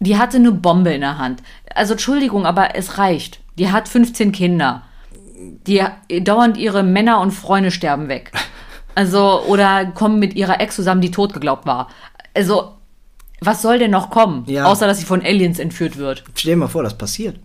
Die 0.00 0.16
hatte 0.16 0.38
eine 0.38 0.52
Bombe 0.52 0.92
in 0.92 1.02
der 1.02 1.18
Hand. 1.18 1.42
Also 1.74 1.92
Entschuldigung, 1.92 2.46
aber 2.46 2.74
es 2.74 2.98
reicht. 2.98 3.40
Die 3.58 3.70
hat 3.70 3.88
15 3.88 4.32
Kinder. 4.32 4.82
Die 5.66 5.84
dauernd 6.22 6.56
ihre 6.56 6.82
Männer 6.82 7.20
und 7.20 7.30
Freunde 7.30 7.70
sterben 7.70 8.08
weg. 8.08 8.32
Also, 8.98 9.44
oder 9.44 9.86
kommen 9.86 10.18
mit 10.18 10.34
ihrer 10.34 10.60
Ex 10.60 10.74
zusammen, 10.74 11.00
die 11.00 11.12
tot 11.12 11.32
geglaubt 11.32 11.66
war. 11.66 11.88
Also, 12.34 12.74
was 13.38 13.62
soll 13.62 13.78
denn 13.78 13.92
noch 13.92 14.10
kommen? 14.10 14.42
Ja. 14.48 14.64
Außer, 14.64 14.88
dass 14.88 14.98
sie 14.98 15.04
von 15.04 15.22
Aliens 15.22 15.60
entführt 15.60 15.98
wird. 15.98 16.24
Stell 16.34 16.54
dir 16.54 16.56
mal 16.56 16.66
vor, 16.66 16.82
das 16.82 16.98
passiert. 16.98 17.38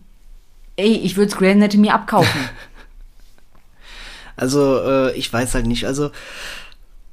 Ey, 0.77 0.93
ich 0.93 1.15
würde 1.15 1.35
Grey 1.35 1.51
Anatomy 1.51 1.91
abkaufen. 1.91 2.41
also, 4.35 4.79
äh, 4.79 5.15
ich 5.15 5.31
weiß 5.31 5.53
halt 5.53 5.67
nicht. 5.67 5.85
Also, 5.85 6.09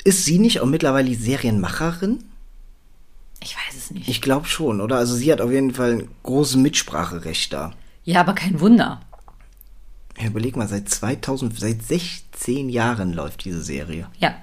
ist 0.05 0.25
sie 0.25 0.39
nicht 0.39 0.61
auch 0.61 0.67
mittlerweile 0.67 1.11
die 1.11 1.17
Serienmacherin? 1.17 2.25
Ich 3.43 3.55
weiß 3.55 3.77
es 3.77 3.91
nicht. 3.91 4.09
Ich 4.09 4.23
glaube 4.23 4.47
schon, 4.47 4.81
oder? 4.81 4.97
Also 4.97 5.17
sie 5.17 5.31
hat 5.31 5.43
auf 5.43 5.51
jeden 5.51 5.75
Fall 5.75 5.99
ein 5.99 6.09
großes 6.23 6.57
Mitspracherecht 6.57 7.53
da. 7.53 7.75
ja, 8.05 8.21
aber 8.21 8.33
kein 8.33 8.59
Wunder. 8.61 9.03
Ja, 10.21 10.29
überleg 10.29 10.57
mal, 10.57 10.69
seit 10.69 10.89
2000, 10.89 11.59
seit 11.59 11.83
16 11.83 12.69
Jahren 12.69 13.13
läuft 13.13 13.45
diese 13.45 13.63
Serie. 13.63 14.07
Ja. 14.19 14.35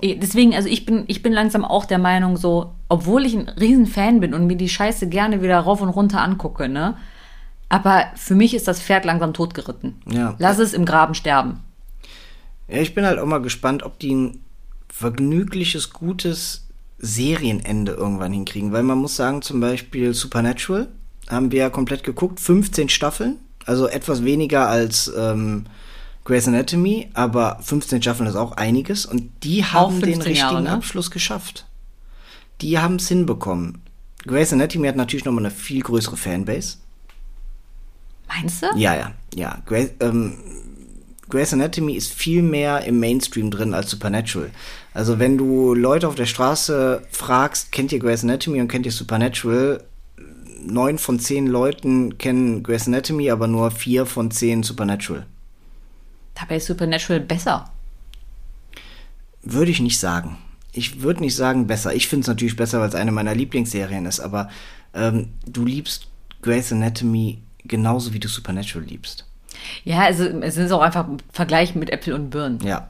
Eh, 0.00 0.16
Deswegen, 0.16 0.54
also 0.54 0.68
ich 0.68 0.86
bin, 0.86 1.04
ich 1.08 1.22
bin 1.22 1.32
langsam 1.32 1.64
auch 1.64 1.84
der 1.84 1.98
Meinung, 1.98 2.36
so, 2.36 2.72
obwohl 2.88 3.26
ich 3.26 3.34
ein 3.34 3.48
Riesenfan 3.48 4.20
bin 4.20 4.34
und 4.34 4.46
mir 4.46 4.56
die 4.56 4.68
Scheiße 4.68 5.08
gerne 5.08 5.42
wieder 5.42 5.58
rauf 5.58 5.80
und 5.80 5.88
runter 5.88 6.20
angucke, 6.20 6.68
ne? 6.68 6.96
Aber 7.68 8.06
für 8.16 8.34
mich 8.34 8.54
ist 8.54 8.66
das 8.66 8.82
Pferd 8.82 9.04
langsam 9.04 9.32
totgeritten. 9.32 9.94
Ja. 10.10 10.34
Lass 10.38 10.58
es 10.58 10.74
im 10.74 10.84
Graben 10.84 11.14
sterben. 11.14 11.60
Ja, 12.68 12.78
ich 12.78 12.94
bin 12.94 13.04
halt 13.04 13.18
auch 13.18 13.26
mal 13.26 13.40
gespannt, 13.42 13.84
ob 13.84 13.98
die 14.00 14.14
ein 14.14 14.44
vergnügliches, 14.88 15.92
gutes 15.92 16.66
Serienende 16.98 17.92
irgendwann 17.92 18.32
hinkriegen. 18.32 18.72
Weil 18.72 18.82
man 18.82 18.98
muss 18.98 19.16
sagen, 19.16 19.40
zum 19.42 19.60
Beispiel 19.60 20.14
Supernatural 20.14 20.88
haben 21.28 21.52
wir 21.52 21.60
ja 21.60 21.70
komplett 21.70 22.02
geguckt, 22.02 22.40
15 22.40 22.88
Staffeln, 22.88 23.38
also 23.66 23.86
etwas 23.86 24.24
weniger 24.24 24.68
als 24.68 25.12
ähm, 25.16 25.66
Grey's 26.24 26.48
Anatomy, 26.48 27.08
aber 27.14 27.58
15 27.62 28.02
Staffeln 28.02 28.28
ist 28.28 28.36
auch 28.36 28.52
einiges 28.52 29.06
und 29.06 29.30
die 29.42 29.64
haben 29.64 30.00
den 30.00 30.14
15 30.14 30.22
richtigen 30.22 30.36
Jahre, 30.36 30.62
ne? 30.62 30.70
Abschluss 30.70 31.10
geschafft. 31.10 31.66
Die 32.60 32.78
haben 32.78 32.96
es 32.96 33.08
hinbekommen. 33.08 33.82
Grey's 34.26 34.52
Anatomy 34.52 34.86
hat 34.88 34.96
natürlich 34.96 35.24
nochmal 35.24 35.46
eine 35.46 35.54
viel 35.54 35.82
größere 35.82 36.16
Fanbase. 36.16 36.76
Meinst 38.28 38.62
du? 38.62 38.66
Ja, 38.76 38.94
ja, 38.94 39.12
ja. 39.34 39.58
Grey, 39.66 39.90
ähm, 40.00 40.38
Grey's 41.28 41.52
Anatomy 41.52 41.94
ist 41.94 42.12
viel 42.12 42.42
mehr 42.42 42.84
im 42.84 43.00
Mainstream 43.00 43.50
drin 43.50 43.74
als 43.74 43.90
Supernatural. 43.90 44.50
Also 44.92 45.18
wenn 45.18 45.38
du 45.38 45.74
Leute 45.74 46.06
auf 46.06 46.14
der 46.14 46.26
Straße 46.26 47.02
fragst, 47.10 47.72
kennt 47.72 47.92
ihr 47.92 47.98
Grey's 47.98 48.22
Anatomy 48.22 48.60
und 48.60 48.68
kennt 48.68 48.86
ihr 48.86 48.92
Supernatural? 48.92 49.82
Neun 50.66 50.98
von 50.98 51.18
zehn 51.18 51.46
Leuten 51.46 52.18
kennen 52.18 52.62
Grey's 52.62 52.86
Anatomy, 52.86 53.30
aber 53.30 53.46
nur 53.46 53.70
vier 53.70 54.06
von 54.06 54.30
zehn 54.30 54.62
Supernatural. 54.62 55.26
Dabei 56.34 56.56
ist 56.56 56.66
Supernatural 56.66 57.20
besser. 57.20 57.70
Würde 59.42 59.70
ich 59.70 59.80
nicht 59.80 59.98
sagen. 59.98 60.38
Ich 60.72 61.02
würde 61.02 61.20
nicht 61.20 61.34
sagen 61.34 61.66
besser. 61.66 61.94
Ich 61.94 62.08
finde 62.08 62.22
es 62.22 62.28
natürlich 62.28 62.56
besser, 62.56 62.80
weil 62.80 62.88
es 62.88 62.94
eine 62.94 63.12
meiner 63.12 63.34
Lieblingsserien 63.34 64.06
ist, 64.06 64.20
aber 64.20 64.50
ähm, 64.94 65.30
du 65.46 65.64
liebst 65.64 66.08
Grey's 66.42 66.72
Anatomy 66.72 67.42
genauso 67.64 68.12
wie 68.12 68.20
du 68.20 68.28
Supernatural 68.28 68.86
liebst. 68.86 69.26
Ja, 69.84 70.00
also 70.00 70.24
es 70.24 70.56
ist 70.56 70.72
auch 70.72 70.80
einfach 70.80 71.06
ein 71.06 71.18
Vergleich 71.32 71.74
mit 71.74 71.90
Äpfel 71.90 72.14
und 72.14 72.30
Birnen. 72.30 72.60
Ja. 72.60 72.88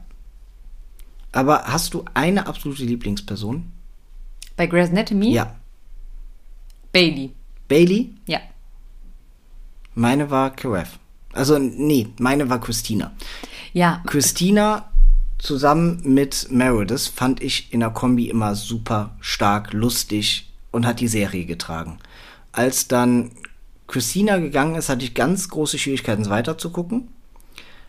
Aber 1.31 1.63
hast 1.65 1.93
du 1.93 2.05
eine 2.13 2.47
absolute 2.47 2.83
Lieblingsperson? 2.83 3.71
Bei 4.55 4.67
Grey's 4.67 4.89
Anatomy? 4.89 5.33
Ja. 5.33 5.55
Bailey. 6.91 7.31
Bailey? 7.71 8.13
Ja. 8.25 8.39
Meine 9.95 10.29
war 10.29 10.53
Karev. 10.53 10.99
Also, 11.31 11.57
nee, 11.57 12.09
meine 12.19 12.49
war 12.49 12.59
Christina. 12.59 13.13
Ja, 13.71 14.03
Christina 14.05 14.91
zusammen 15.37 16.01
mit 16.03 16.47
Meredith 16.51 17.07
fand 17.07 17.41
ich 17.41 17.71
in 17.71 17.79
der 17.79 17.91
Kombi 17.91 18.29
immer 18.29 18.55
super 18.55 19.15
stark, 19.21 19.71
lustig 19.71 20.51
und 20.71 20.85
hat 20.85 20.99
die 20.99 21.07
Serie 21.07 21.45
getragen. 21.45 21.99
Als 22.51 22.89
dann 22.89 23.31
Christina 23.87 24.39
gegangen 24.39 24.75
ist, 24.75 24.89
hatte 24.89 25.05
ich 25.05 25.13
ganz 25.13 25.47
große 25.47 25.79
Schwierigkeiten, 25.79 26.23
es 26.23 26.29
weiterzugucken. 26.29 27.07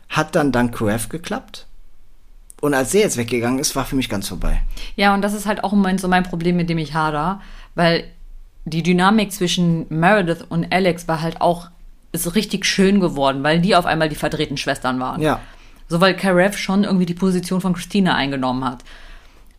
Hat 0.08 0.36
dann 0.36 0.52
dank 0.52 0.78
Karev 0.78 1.08
geklappt. 1.08 1.66
Und 2.60 2.74
als 2.74 2.92
der 2.92 3.00
jetzt 3.00 3.16
weggegangen 3.16 3.58
ist, 3.58 3.74
war 3.74 3.84
für 3.84 3.96
mich 3.96 4.08
ganz 4.08 4.28
vorbei. 4.28 4.62
Ja, 4.94 5.12
und 5.12 5.22
das 5.22 5.34
ist 5.34 5.46
halt 5.46 5.64
auch 5.64 5.72
im 5.72 5.80
Moment 5.80 6.00
so 6.00 6.06
mein 6.06 6.22
Problem, 6.22 6.54
mit 6.54 6.70
dem 6.70 6.78
ich 6.78 6.94
hader, 6.94 7.40
weil 7.74 8.04
die 8.64 8.82
Dynamik 8.82 9.32
zwischen 9.32 9.86
Meredith 9.88 10.44
und 10.48 10.72
Alex 10.72 11.08
war 11.08 11.20
halt 11.20 11.40
auch, 11.40 11.68
ist 12.12 12.34
richtig 12.34 12.64
schön 12.64 13.00
geworden, 13.00 13.42
weil 13.42 13.60
die 13.60 13.74
auf 13.74 13.86
einmal 13.86 14.08
die 14.08 14.14
verdrehten 14.14 14.56
Schwestern 14.56 15.00
waren. 15.00 15.20
Ja. 15.20 15.40
So, 15.88 16.00
weil 16.00 16.14
Karev 16.14 16.56
schon 16.56 16.84
irgendwie 16.84 17.06
die 17.06 17.14
Position 17.14 17.60
von 17.60 17.74
Christina 17.74 18.14
eingenommen 18.14 18.64
hat. 18.64 18.84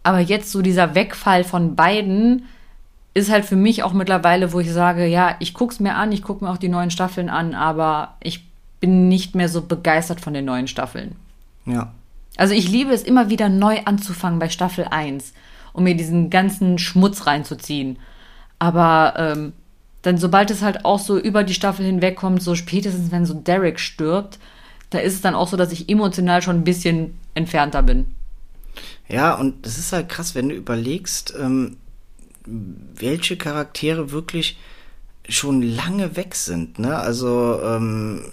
Aber 0.04 0.20
jetzt 0.20 0.52
so 0.52 0.62
dieser 0.62 0.96
Wegfall 0.96 1.44
von 1.44 1.76
beiden 1.76 2.46
ist 3.14 3.32
halt 3.32 3.46
für 3.46 3.56
mich 3.56 3.84
auch 3.84 3.94
mittlerweile, 3.94 4.54
wo 4.54 4.60
ich 4.60 4.72
sage, 4.72 5.06
ja, 5.06 5.36
ich 5.40 5.54
guck's 5.54 5.80
mir 5.80 5.96
an, 5.96 6.12
ich 6.12 6.24
guck 6.24 6.42
mir 6.42 6.50
auch 6.50 6.58
die 6.58 6.70
neuen 6.70 6.92
Staffeln 6.92 7.30
an, 7.30 7.54
aber 7.54 8.16
ich 8.22 8.46
bin 8.80 9.08
nicht 9.08 9.36
mehr 9.36 9.50
so 9.50 9.62
begeistert 9.62 10.20
von 10.20 10.34
den 10.34 10.46
neuen 10.46 10.68
Staffeln. 10.68 11.16
Ja. 11.66 11.92
Also 12.36 12.54
ich 12.54 12.68
liebe 12.70 12.92
es 12.92 13.04
immer 13.04 13.30
wieder 13.30 13.50
neu 13.50 13.82
anzufangen 13.86 14.40
bei 14.40 14.50
Staffel 14.50 14.88
1, 14.90 15.34
um 15.74 15.84
mir 15.84 15.96
diesen 15.96 16.30
ganzen 16.30 16.80
Schmutz 16.80 17.28
reinzuziehen. 17.28 17.98
Aber 18.64 19.16
ähm, 19.18 19.52
dann, 20.04 20.18
sobald 20.18 20.50
es 20.50 20.62
halt 20.62 20.86
auch 20.86 21.00
so 21.00 21.20
über 21.20 21.44
die 21.44 21.54
Staffel 21.54 21.86
hinwegkommt, 21.86 22.42
so 22.42 22.56
spätestens 22.56 23.12
wenn 23.12 23.26
so 23.26 23.34
Derek 23.34 23.78
stirbt, 23.78 24.40
da 24.90 25.00
ist 25.00 25.16
es 25.16 25.22
dann 25.22 25.36
auch 25.36 25.50
so, 25.50 25.58
dass 25.58 25.74
ich 25.74 25.90
emotional 25.90 26.42
schon 26.42 26.60
ein 26.60 26.64
bisschen 26.64 27.20
entfernter 27.34 27.84
bin. 27.84 28.06
Ja, 29.10 29.34
und 29.34 29.68
es 29.68 29.78
ist 29.78 29.92
halt 29.92 30.08
krass, 30.08 30.34
wenn 30.34 30.48
du 30.48 30.56
überlegst, 30.56 31.34
ähm, 31.38 31.76
welche 32.46 33.36
Charaktere 33.36 34.12
wirklich 34.12 34.58
schon 35.28 35.62
lange 35.62 36.16
weg 36.16 36.34
sind. 36.34 36.80
Ne? 36.80 36.98
Also 36.98 37.60
ähm, 37.62 38.32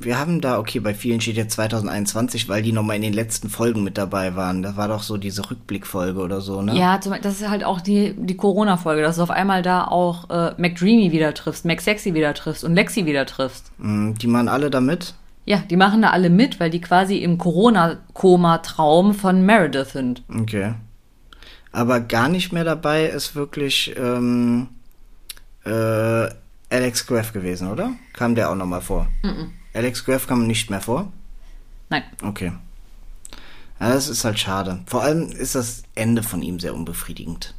wir 0.00 0.18
haben 0.18 0.40
da, 0.40 0.58
okay, 0.58 0.80
bei 0.80 0.94
vielen 0.94 1.20
steht 1.20 1.36
jetzt 1.36 1.54
2021, 1.54 2.48
weil 2.48 2.62
die 2.62 2.72
nochmal 2.72 2.96
in 2.96 3.02
den 3.02 3.12
letzten 3.12 3.50
Folgen 3.50 3.84
mit 3.84 3.98
dabei 3.98 4.34
waren. 4.34 4.62
Da 4.62 4.76
war 4.76 4.88
doch 4.88 5.02
so 5.02 5.18
diese 5.18 5.50
Rückblickfolge 5.50 6.20
oder 6.20 6.40
so, 6.40 6.62
ne? 6.62 6.74
Ja, 6.76 7.00
zum, 7.00 7.14
das 7.20 7.40
ist 7.40 7.48
halt 7.48 7.64
auch 7.64 7.80
die, 7.80 8.14
die 8.16 8.36
Corona-Folge, 8.36 9.02
dass 9.02 9.16
du 9.16 9.22
auf 9.22 9.30
einmal 9.30 9.62
da 9.62 9.84
auch 9.84 10.30
äh, 10.30 10.54
McDreamy 10.56 11.12
wieder 11.12 11.34
triffst, 11.34 11.64
McSexy 11.66 12.14
wieder 12.14 12.32
triffst 12.32 12.64
und 12.64 12.74
Lexi 12.74 13.04
wieder 13.04 13.26
triffst. 13.26 13.70
Mm, 13.78 14.14
Die 14.14 14.26
machen 14.26 14.48
alle 14.48 14.70
damit. 14.70 15.14
Ja, 15.44 15.58
die 15.58 15.76
machen 15.76 16.02
da 16.02 16.10
alle 16.10 16.30
mit, 16.30 16.60
weil 16.60 16.70
die 16.70 16.80
quasi 16.80 17.18
im 17.18 17.36
Corona-Koma-Traum 17.38 19.14
von 19.14 19.44
Meredith 19.44 19.90
sind. 19.92 20.22
Okay. 20.28 20.74
Aber 21.72 22.00
gar 22.00 22.28
nicht 22.28 22.52
mehr 22.52 22.64
dabei 22.64 23.04
ist 23.06 23.34
wirklich 23.34 23.94
ähm, 23.98 24.68
äh, 25.64 26.28
Alex 26.70 27.06
Graff 27.06 27.32
gewesen, 27.32 27.70
oder? 27.70 27.90
Kam 28.12 28.34
der 28.34 28.50
auch 28.50 28.54
nochmal 28.54 28.80
vor? 28.80 29.06
Alex 29.74 30.04
Graff 30.04 30.26
kam 30.26 30.46
nicht 30.46 30.70
mehr 30.70 30.80
vor? 30.80 31.12
Nein. 31.88 32.02
Okay. 32.22 32.52
Ja, 33.80 33.94
das 33.94 34.08
ist 34.08 34.24
halt 34.24 34.38
schade. 34.38 34.80
Vor 34.86 35.02
allem 35.02 35.30
ist 35.30 35.54
das 35.54 35.82
Ende 35.94 36.22
von 36.22 36.42
ihm 36.42 36.60
sehr 36.60 36.74
unbefriedigend. 36.74 37.54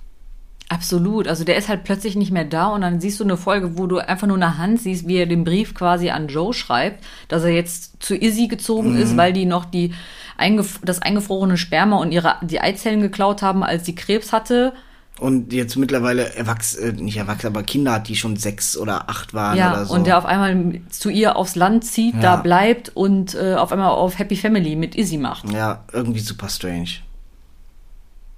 Absolut. 0.70 1.28
Also 1.28 1.44
der 1.44 1.58
ist 1.58 1.68
halt 1.68 1.84
plötzlich 1.84 2.16
nicht 2.16 2.32
mehr 2.32 2.46
da 2.46 2.68
und 2.68 2.80
dann 2.80 3.02
siehst 3.02 3.20
du 3.20 3.26
eine 3.26 3.36
Folge, 3.36 3.78
wo 3.78 3.88
du 3.88 3.98
einfach 3.98 4.28
nur 4.28 4.38
eine 4.38 4.58
Hand 4.58 4.80
siehst, 4.80 5.06
wie 5.06 5.18
er 5.18 5.26
den 5.26 5.44
Brief 5.44 5.74
quasi 5.74 6.12
an 6.12 6.30
Joe 6.30 6.54
schreibt, 6.54 7.04
dass 7.28 7.44
er 7.44 7.50
jetzt 7.50 8.02
zu 8.02 8.16
Izzy 8.16 8.48
gezogen 8.48 8.96
ist, 8.96 9.18
weil 9.18 9.34
die 9.34 9.46
noch 9.46 9.66
die 9.66 9.94
eingef 10.38 10.80
das 10.82 11.02
eingefrorene 11.02 11.58
Sperma 11.58 11.98
und 11.98 12.14
ihre 12.14 12.36
die 12.42 12.62
Eizellen 12.62 13.02
geklaut 13.02 13.42
haben, 13.42 13.64
als 13.64 13.86
sie 13.86 13.96
Krebs 13.96 14.32
hatte. 14.32 14.72
Und 15.20 15.54
jetzt 15.54 15.76
mittlerweile 15.76 16.34
erwachsen, 16.36 16.98
äh, 17.00 17.02
nicht 17.04 17.18
erwachsen, 17.18 17.48
aber 17.48 17.62
Kinder 17.62 17.92
hat, 17.94 18.08
die 18.08 18.16
schon 18.16 18.38
sechs 18.38 18.76
oder 18.76 19.08
acht 19.08 19.34
waren 19.36 19.56
Ja, 19.58 19.72
oder 19.74 19.86
so. 19.86 19.94
und 19.94 20.08
der 20.08 20.18
auf 20.18 20.26
einmal 20.26 20.82
zu 20.90 21.10
ihr 21.10 21.36
aufs 21.36 21.56
Land 21.56 21.86
zieht, 21.86 22.16
Ja. 22.16 22.22
da 22.22 22.36
bleibt 22.38 22.90
und 22.90 23.36
äh, 23.36 23.54
auf 23.56 23.72
einmal 23.72 23.90
auf 23.90 24.18
Happy 24.18 24.36
Family 24.36 24.76
mit 24.76 24.96
Izzy 24.96 25.18
macht. 25.18 25.48
ja, 25.52 25.84
irgendwie 25.94 26.20
super 26.22 26.50
strange. 26.50 26.90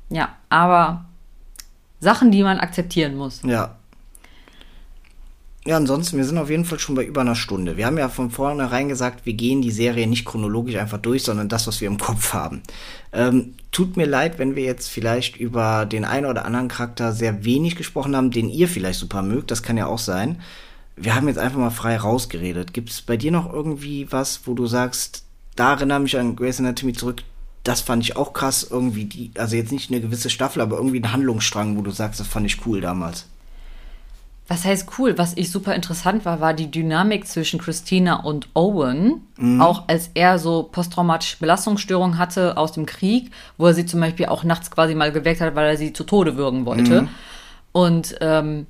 Ja, 0.09 0.29
aber 0.49 1.05
Sachen, 2.01 2.31
die 2.31 2.43
man 2.43 2.59
akzeptieren 2.59 3.15
muss. 3.15 3.41
Ja. 3.43 3.75
Ja, 5.65 5.77
ansonsten, 5.77 6.17
wir 6.17 6.25
sind 6.25 6.37
auf 6.37 6.49
jeden 6.49 6.65
Fall 6.65 6.79
schon 6.79 6.95
bei 6.95 7.05
über 7.05 7.21
einer 7.21 7.35
Stunde. 7.35 7.77
Wir 7.77 7.85
haben 7.85 7.97
ja 7.97 8.09
von 8.09 8.31
vornherein 8.31 8.89
gesagt, 8.89 9.25
wir 9.25 9.31
gehen 9.33 9.61
die 9.61 9.71
Serie 9.71 10.07
nicht 10.07 10.25
chronologisch 10.25 10.75
einfach 10.75 10.97
durch, 10.97 11.23
sondern 11.23 11.47
das, 11.47 11.67
was 11.67 11.79
wir 11.79 11.87
im 11.87 11.97
Kopf 11.97 12.33
haben. 12.33 12.61
Ähm, 13.13 13.53
tut 13.71 13.95
mir 13.95 14.05
leid, 14.05 14.39
wenn 14.39 14.57
wir 14.57 14.63
jetzt 14.63 14.89
vielleicht 14.89 15.37
über 15.37 15.85
den 15.85 16.03
einen 16.03 16.25
oder 16.25 16.43
anderen 16.43 16.67
Charakter 16.67 17.13
sehr 17.13 17.45
wenig 17.45 17.77
gesprochen 17.77 18.13
haben, 18.13 18.29
den 18.29 18.49
ihr 18.49 18.67
vielleicht 18.67 18.99
super 18.99 19.21
mögt. 19.21 19.51
Das 19.51 19.63
kann 19.63 19.77
ja 19.77 19.85
auch 19.87 19.99
sein. 19.99 20.41
Wir 20.97 21.15
haben 21.15 21.29
jetzt 21.29 21.39
einfach 21.39 21.59
mal 21.59 21.69
frei 21.69 21.95
rausgeredet. 21.95 22.73
Gibt 22.73 22.89
es 22.89 23.01
bei 23.01 23.15
dir 23.15 23.31
noch 23.31 23.51
irgendwie 23.51 24.11
was, 24.11 24.41
wo 24.45 24.55
du 24.55 24.67
sagst, 24.67 25.23
da 25.55 25.73
erinnere 25.75 26.01
mich 26.01 26.17
an 26.17 26.35
Grey's 26.35 26.59
Anatomy 26.59 26.91
zurück? 26.91 27.23
Das 27.63 27.79
fand 27.79 28.03
ich 28.03 28.17
auch 28.17 28.33
krass, 28.33 28.67
irgendwie 28.69 29.05
die, 29.05 29.31
also 29.37 29.55
jetzt 29.55 29.71
nicht 29.71 29.89
eine 29.89 30.01
gewisse 30.01 30.29
Staffel, 30.29 30.61
aber 30.61 30.75
irgendwie 30.75 30.99
ein 30.99 31.13
Handlungsstrang, 31.13 31.77
wo 31.77 31.81
du 31.81 31.91
sagst, 31.91 32.19
das 32.19 32.27
fand 32.27 32.45
ich 32.47 32.65
cool 32.65 32.81
damals. 32.81 33.27
Was 34.47 34.65
heißt 34.65 34.89
cool? 34.97 35.17
Was 35.17 35.37
ich 35.37 35.49
super 35.51 35.73
interessant 35.73 36.25
war, 36.25 36.41
war 36.41 36.53
die 36.53 36.69
Dynamik 36.69 37.25
zwischen 37.27 37.59
Christina 37.61 38.23
und 38.23 38.49
Owen. 38.53 39.21
Auch 39.61 39.87
als 39.87 40.11
er 40.15 40.37
so 40.37 40.63
posttraumatische 40.63 41.37
Belastungsstörungen 41.39 42.17
hatte 42.17 42.57
aus 42.57 42.73
dem 42.73 42.85
Krieg, 42.85 43.31
wo 43.57 43.67
er 43.67 43.73
sie 43.73 43.85
zum 43.85 44.01
Beispiel 44.01 44.25
auch 44.25 44.43
nachts 44.43 44.69
quasi 44.69 44.95
mal 44.95 45.11
geweckt 45.13 45.39
hat, 45.39 45.55
weil 45.55 45.69
er 45.69 45.77
sie 45.77 45.93
zu 45.93 46.03
Tode 46.03 46.35
würgen 46.35 46.65
wollte. 46.65 47.07
Und 47.71 48.17
ähm, 48.19 48.67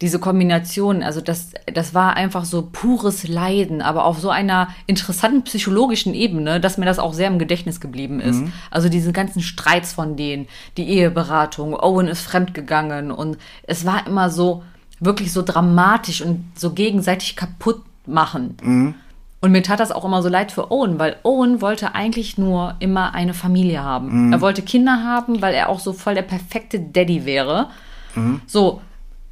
diese 0.00 0.18
Kombination, 0.18 1.02
also 1.02 1.20
das, 1.20 1.52
das 1.72 1.94
war 1.94 2.14
einfach 2.14 2.44
so 2.44 2.68
pures 2.70 3.26
Leiden, 3.26 3.80
aber 3.80 4.04
auf 4.04 4.18
so 4.18 4.28
einer 4.28 4.68
interessanten 4.86 5.44
psychologischen 5.44 6.14
Ebene, 6.14 6.60
dass 6.60 6.78
mir 6.78 6.84
das 6.84 6.98
auch 6.98 7.14
sehr 7.14 7.28
im 7.28 7.38
Gedächtnis 7.38 7.80
geblieben 7.80 8.20
ist. 8.20 8.42
Mhm. 8.42 8.52
Also 8.70 8.88
diese 8.88 9.12
ganzen 9.12 9.40
Streits 9.40 9.92
von 9.94 10.16
denen, 10.16 10.46
die 10.76 10.88
Eheberatung, 10.88 11.74
Owen 11.74 12.08
ist 12.08 12.20
fremdgegangen 12.20 13.10
und 13.12 13.38
es 13.62 13.86
war 13.86 14.06
immer 14.06 14.28
so, 14.30 14.62
wirklich 15.04 15.32
so 15.32 15.42
dramatisch 15.42 16.22
und 16.22 16.44
so 16.54 16.72
gegenseitig 16.72 17.36
kaputt 17.36 17.82
machen. 18.06 18.56
Mhm. 18.62 18.94
Und 19.40 19.52
mir 19.52 19.62
tat 19.62 19.78
das 19.78 19.92
auch 19.92 20.06
immer 20.06 20.22
so 20.22 20.30
leid 20.30 20.52
für 20.52 20.70
Owen, 20.70 20.98
weil 20.98 21.16
Owen 21.22 21.60
wollte 21.60 21.94
eigentlich 21.94 22.38
nur 22.38 22.76
immer 22.78 23.14
eine 23.14 23.34
Familie 23.34 23.82
haben. 23.82 24.28
Mhm. 24.28 24.32
Er 24.32 24.40
wollte 24.40 24.62
Kinder 24.62 25.04
haben, 25.04 25.42
weil 25.42 25.54
er 25.54 25.68
auch 25.68 25.80
so 25.80 25.92
voll 25.92 26.14
der 26.14 26.22
perfekte 26.22 26.80
Daddy 26.80 27.26
wäre. 27.26 27.68
Mhm. 28.14 28.40
So, 28.46 28.80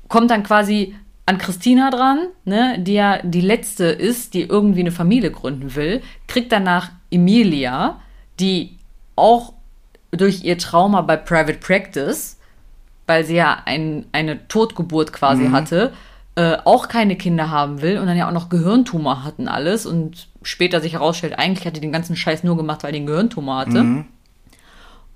kommt 0.09 0.31
dann 0.31 0.43
quasi 0.43 0.95
an 1.25 1.39
Christina 1.39 1.91
dran, 1.91 2.29
ne, 2.45 2.79
die 2.79 2.95
ja 2.95 3.23
die 3.23 3.41
letzte 3.41 3.85
ist, 3.87 4.35
die 4.35 4.43
irgendwie 4.43 4.81
eine 4.81 4.93
Familie 4.93 5.31
gründen 5.31 5.75
will, 5.77 6.03
kriegt 6.27 6.53
danach 6.53 6.91
Emilia, 7.11 8.01
die 8.39 8.77
auch 9.17 9.55
durch 10.11 10.45
ihr 10.45 10.59
Trauma 10.59 11.01
bei 11.01 11.17
Private 11.17 11.59
Practice, 11.59 12.39
weil 13.07 13.25
sie 13.25 13.37
ja 13.37 13.63
ein, 13.65 14.07
eine 14.13 14.49
Totgeburt 14.49 15.13
quasi 15.13 15.45
mhm. 15.45 15.53
hatte, 15.53 15.93
äh, 16.35 16.57
auch 16.65 16.89
keine 16.89 17.17
Kinder 17.17 17.51
haben 17.51 17.83
will 17.83 17.99
und 17.99 18.07
dann 18.07 18.17
ja 18.17 18.29
auch 18.29 18.33
noch 18.33 18.49
Gehirntumor 18.49 19.25
hatten 19.25 19.49
alles 19.49 19.85
und 19.85 20.29
später 20.43 20.81
sich 20.81 20.95
herausstellt, 20.95 21.39
eigentlich 21.39 21.67
hat 21.67 21.77
die 21.77 21.81
den 21.81 21.93
ganzen 21.93 22.17
Scheiß 22.17 22.43
nur 22.43 22.57
gemacht, 22.57 22.83
weil 22.83 22.93
die 22.93 22.99
einen 22.99 23.07
Gehirntumor 23.07 23.59
hatte. 23.59 23.83
Mhm. 23.83 24.05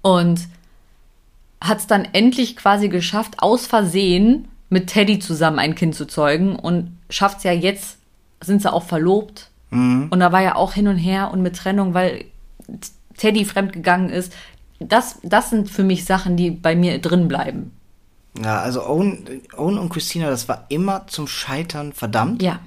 Und 0.02 0.40
hat 1.60 1.78
es 1.78 1.86
dann 1.86 2.06
endlich 2.12 2.56
quasi 2.56 2.88
geschafft, 2.88 3.36
aus 3.38 3.66
Versehen 3.66 4.48
mit 4.68 4.88
Teddy 4.88 5.18
zusammen 5.18 5.58
ein 5.58 5.74
Kind 5.74 5.94
zu 5.94 6.06
zeugen 6.06 6.56
und 6.56 6.98
schafft 7.08 7.38
es 7.38 7.44
ja 7.44 7.52
jetzt, 7.52 7.98
sind 8.42 8.62
sie 8.62 8.72
auch 8.72 8.82
verlobt. 8.82 9.50
Mhm. 9.70 10.08
Und 10.10 10.20
da 10.20 10.32
war 10.32 10.42
ja 10.42 10.54
auch 10.56 10.72
hin 10.72 10.88
und 10.88 10.98
her 10.98 11.30
und 11.32 11.42
mit 11.42 11.56
Trennung, 11.56 11.94
weil 11.94 12.24
Teddy 13.16 13.44
fremdgegangen 13.44 14.10
ist. 14.10 14.32
Das, 14.78 15.18
das 15.22 15.50
sind 15.50 15.70
für 15.70 15.84
mich 15.84 16.04
Sachen, 16.04 16.36
die 16.36 16.50
bei 16.50 16.76
mir 16.76 16.98
drin 17.00 17.28
bleiben. 17.28 17.72
Ja, 18.42 18.60
also 18.60 18.86
Owen, 18.86 19.42
Owen 19.56 19.78
und 19.78 19.88
Christina, 19.88 20.30
das 20.30 20.48
war 20.48 20.66
immer 20.68 21.06
zum 21.06 21.26
Scheitern 21.26 21.92
verdammt. 21.92 22.42
Ja. 22.42 22.60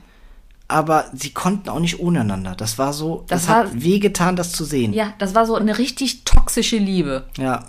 Aber 0.67 1.05
sie 1.13 1.31
konnten 1.31 1.69
auch 1.69 1.79
nicht 1.79 1.99
ohne 1.99 2.21
einander. 2.21 2.53
Das 2.55 2.77
war 2.77 2.93
so, 2.93 3.23
das, 3.27 3.41
das 3.41 3.49
war, 3.49 3.65
hat 3.65 3.81
wehgetan, 3.81 4.35
das 4.35 4.51
zu 4.51 4.63
sehen. 4.63 4.93
Ja, 4.93 5.13
das 5.17 5.33
war 5.33 5.47
so 5.47 5.55
eine 5.55 5.77
richtig 5.79 6.25
toxische 6.25 6.77
Liebe. 6.77 7.25
Ja, 7.37 7.65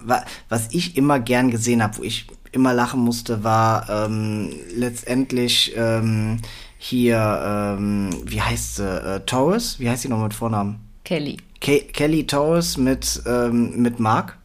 was 0.50 0.68
ich 0.70 0.96
immer 0.98 1.18
gern 1.18 1.50
gesehen 1.50 1.82
habe, 1.82 1.98
wo 1.98 2.02
ich 2.02 2.26
immer 2.52 2.74
lachen 2.74 3.00
musste, 3.00 3.42
war 3.42 3.88
ähm, 3.88 4.52
letztendlich 4.74 5.72
ähm, 5.76 6.40
hier, 6.76 7.76
ähm, 7.78 8.10
wie 8.24 8.42
heißt 8.42 8.76
sie, 8.76 8.84
äh, 8.84 9.20
Torres? 9.20 9.80
Wie 9.80 9.88
heißt 9.88 10.02
sie 10.02 10.08
noch 10.08 10.22
mit 10.22 10.34
Vornamen? 10.34 10.80
Kelly. 11.04 11.38
Ke 11.60 11.80
Kelly 11.80 12.26
Torres 12.26 12.76
mit, 12.76 13.22
ähm, 13.26 13.80
mit 13.80 13.98
Mark. 13.98 14.36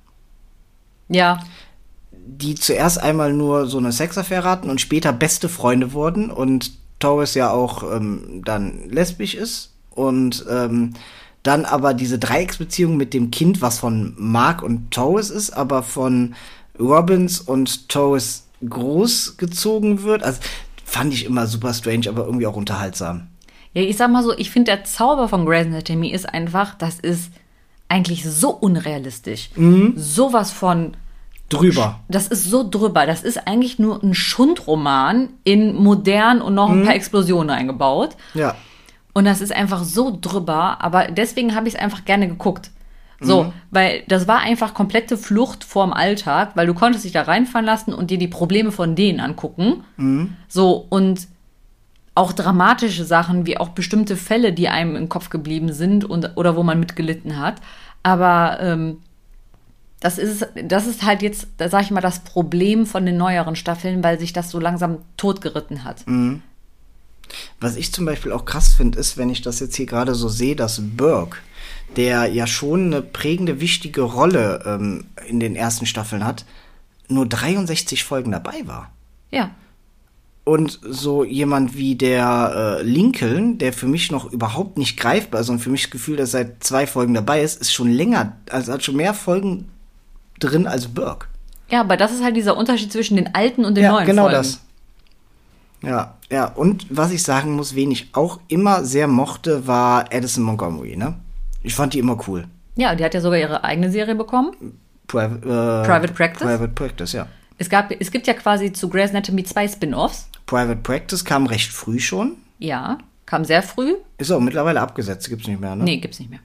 Ja 1.09 1.39
die 2.25 2.55
zuerst 2.55 3.01
einmal 3.01 3.33
nur 3.33 3.67
so 3.67 3.77
eine 3.77 3.91
Sexaffäre 3.91 4.49
hatten 4.49 4.69
und 4.69 4.81
später 4.81 5.13
beste 5.13 5.49
Freunde 5.49 5.93
wurden 5.93 6.31
und 6.31 6.71
Torres 6.99 7.35
ja 7.35 7.51
auch 7.51 7.83
ähm, 7.83 8.41
dann 8.43 8.89
lesbisch 8.89 9.35
ist 9.35 9.73
und 9.91 10.45
ähm, 10.49 10.93
dann 11.43 11.65
aber 11.65 11.93
diese 11.93 12.17
Dreiecksbeziehung 12.17 12.97
mit 12.97 13.13
dem 13.13 13.29
Kind, 13.29 13.61
was 13.61 13.79
von 13.79 14.15
Mark 14.17 14.63
und 14.63 14.91
Torres 14.91 15.29
ist, 15.29 15.51
aber 15.51 15.83
von 15.83 16.33
Robbins 16.79 17.39
und 17.39 17.87
Torres 17.89 18.47
großgezogen 18.67 20.03
wird. 20.03 20.23
Also 20.23 20.39
fand 20.83 21.13
ich 21.13 21.25
immer 21.25 21.45
super 21.45 21.73
strange, 21.73 22.09
aber 22.09 22.25
irgendwie 22.25 22.47
auch 22.47 22.55
unterhaltsam. 22.55 23.27
Ja, 23.73 23.83
ich 23.83 23.97
sag 23.97 24.09
mal 24.09 24.23
so, 24.23 24.35
ich 24.35 24.49
finde 24.49 24.71
der 24.71 24.85
Zauber 24.85 25.27
von 25.27 25.45
Grey's 25.45 25.67
Anatomy 25.67 26.11
ist 26.11 26.27
einfach, 26.27 26.75
das 26.75 26.99
ist 26.99 27.29
eigentlich 27.89 28.23
so 28.25 28.49
unrealistisch. 28.49 29.49
Mhm. 29.55 29.93
Sowas 29.95 30.51
von 30.51 30.95
drüber. 31.49 31.99
Das 32.07 32.27
ist 32.27 32.45
so 32.45 32.67
drüber. 32.67 33.05
Das 33.05 33.23
ist 33.23 33.47
eigentlich 33.47 33.79
nur 33.79 34.01
ein 34.03 34.13
Schundroman 34.13 35.29
in 35.43 35.75
modern 35.75 36.41
und 36.41 36.55
noch 36.55 36.69
ein 36.69 36.81
mhm. 36.81 36.85
paar 36.85 36.95
Explosionen 36.95 37.49
eingebaut. 37.49 38.15
Ja. 38.33 38.55
Und 39.13 39.25
das 39.25 39.41
ist 39.41 39.55
einfach 39.55 39.83
so 39.83 40.17
drüber, 40.19 40.81
aber 40.81 41.07
deswegen 41.07 41.55
habe 41.55 41.67
ich 41.67 41.75
es 41.75 41.79
einfach 41.79 42.03
gerne 42.03 42.27
geguckt. 42.27 42.71
So, 43.21 43.43
mhm. 43.43 43.53
weil 43.71 44.03
das 44.09 44.27
war 44.27 44.39
einfach 44.39 44.73
komplette 44.73 45.17
Flucht 45.17 45.63
vorm 45.63 45.93
Alltag, 45.93 46.51
weil 46.55 46.67
du 46.67 46.73
konntest 46.73 47.05
dich 47.05 47.13
da 47.13 47.21
reinfahren 47.21 47.65
lassen 47.65 47.93
und 47.93 48.11
dir 48.11 48.17
die 48.17 48.27
Probleme 48.27 48.73
von 48.73 48.95
denen 48.95 49.21
angucken. 49.21 49.85
Mhm. 49.95 50.35
So, 50.49 50.85
und 50.89 51.27
auch 52.13 52.33
dramatische 52.33 53.05
Sachen, 53.05 53.45
wie 53.45 53.57
auch 53.57 53.69
bestimmte 53.69 54.15
Fälle, 54.15 54.53
die 54.53 54.69
einem 54.69 54.95
im 54.95 55.09
Kopf 55.09 55.29
geblieben 55.29 55.71
sind 55.73 56.05
und, 56.05 56.31
oder 56.35 56.55
wo 56.55 56.63
man 56.63 56.79
mitgelitten 56.79 57.39
hat. 57.39 57.55
Aber 58.03 58.57
ähm, 58.61 58.99
das 59.99 60.17
ist, 60.17 60.47
das 60.63 60.87
ist 60.87 61.03
halt 61.03 61.21
jetzt, 61.21 61.47
sag 61.57 61.83
ich 61.83 61.91
mal, 61.91 62.01
das 62.01 62.19
Problem 62.19 62.85
von 62.85 63.05
den 63.05 63.17
neueren 63.17 63.55
Staffeln, 63.55 64.03
weil 64.03 64.19
sich 64.19 64.33
das 64.33 64.51
so 64.51 64.59
langsam 64.59 64.99
totgeritten 65.17 65.83
hat. 65.83 66.05
Mhm. 66.07 66.41
Was 67.59 67.75
ich 67.75 67.91
zum 67.91 68.05
Beispiel 68.05 68.31
auch 68.31 68.45
krass 68.45 68.73
finde, 68.73 68.99
ist, 68.99 69.17
wenn 69.17 69.29
ich 69.29 69.41
das 69.41 69.59
jetzt 69.59 69.75
hier 69.75 69.85
gerade 69.85 70.13
so 70.13 70.29
sehe, 70.29 70.55
dass 70.55 70.81
Burke, 70.81 71.37
der 71.95 72.27
ja 72.27 72.45
schon 72.45 72.87
eine 72.87 73.01
prägende, 73.01 73.59
wichtige 73.59 74.01
Rolle 74.01 74.61
ähm, 74.65 75.05
in 75.27 75.39
den 75.39 75.55
ersten 75.55 75.85
Staffeln 75.85 76.23
hat, 76.23 76.45
nur 77.07 77.25
63 77.25 78.03
Folgen 78.03 78.31
dabei 78.31 78.65
war. 78.65 78.91
Ja. 79.31 79.51
Und 80.43 80.79
so 80.83 81.23
jemand 81.23 81.75
wie 81.75 81.95
der 81.95 82.79
äh, 82.79 82.83
Lincoln, 82.83 83.57
der 83.57 83.73
für 83.73 83.87
mich 83.87 84.11
noch 84.11 84.31
überhaupt 84.31 84.77
nicht 84.77 84.97
greifbar 84.97 85.41
ist 85.41 85.49
und 85.49 85.59
für 85.59 85.71
mich 85.71 85.83
das 85.83 85.91
Gefühl, 85.91 86.17
dass 86.17 86.35
er 86.35 86.45
seit 86.45 86.63
zwei 86.63 86.85
Folgen 86.85 87.15
dabei 87.15 87.41
ist, 87.41 87.59
ist 87.59 87.73
schon 87.73 87.91
länger, 87.91 88.37
also 88.51 88.71
hat 88.71 88.83
schon 88.83 88.95
mehr 88.95 89.15
Folgen 89.15 89.69
drin 90.39 90.67
als 90.67 90.87
Burke. 90.87 91.27
Ja, 91.69 91.81
aber 91.81 91.97
das 91.97 92.11
ist 92.11 92.23
halt 92.23 92.35
dieser 92.35 92.57
Unterschied 92.57 92.91
zwischen 92.91 93.15
den 93.15 93.33
alten 93.33 93.65
und 93.65 93.75
den 93.75 93.85
ja, 93.85 93.91
neuen 93.91 94.05
genau 94.05 94.23
Folgen. 94.23 94.37
das. 94.37 94.61
Ja, 95.81 96.15
ja. 96.31 96.45
Und 96.45 96.85
was 96.89 97.11
ich 97.11 97.23
sagen 97.23 97.53
muss, 97.55 97.75
wen 97.75 97.91
ich 97.91 98.09
auch 98.13 98.39
immer 98.47 98.83
sehr 98.83 99.07
mochte, 99.07 99.67
war 99.67 100.05
Addison 100.13 100.43
Montgomery, 100.43 100.95
ne? 100.95 101.15
Ich 101.63 101.73
fand 101.73 101.93
die 101.93 101.99
immer 101.99 102.17
cool. 102.27 102.47
Ja, 102.75 102.93
die 102.95 103.03
hat 103.03 103.13
ja 103.13 103.21
sogar 103.21 103.39
ihre 103.39 103.63
eigene 103.63 103.91
Serie 103.91 104.15
bekommen. 104.15 104.79
Pri 105.07 105.25
äh, 105.25 105.39
Private 105.39 106.13
Practice. 106.13 106.43
Private 106.43 106.73
Practice, 106.73 107.13
ja. 107.13 107.27
Es, 107.57 107.69
gab, 107.69 107.91
es 107.91 108.11
gibt 108.11 108.27
ja 108.27 108.33
quasi 108.33 108.73
zu 108.73 108.89
Grey's 108.89 109.11
Anatomy 109.11 109.43
zwei 109.43 109.67
Spin-Offs. 109.67 110.27
Private 110.45 110.81
Practice 110.81 111.23
kam 111.23 111.45
recht 111.45 111.71
früh 111.71 111.99
schon. 111.99 112.33
Ja, 112.59 112.97
kam 113.25 113.45
sehr 113.45 113.63
früh. 113.63 113.95
Ist 114.17 114.31
auch 114.31 114.39
mittlerweile 114.39 114.81
abgesetzt, 114.81 115.29
gibt's 115.29 115.47
nicht 115.47 115.59
mehr, 115.59 115.75
ne? 115.75 115.83
Nee, 115.83 115.97
gibt's 115.97 116.19
nicht 116.19 116.29
mehr. 116.29 116.39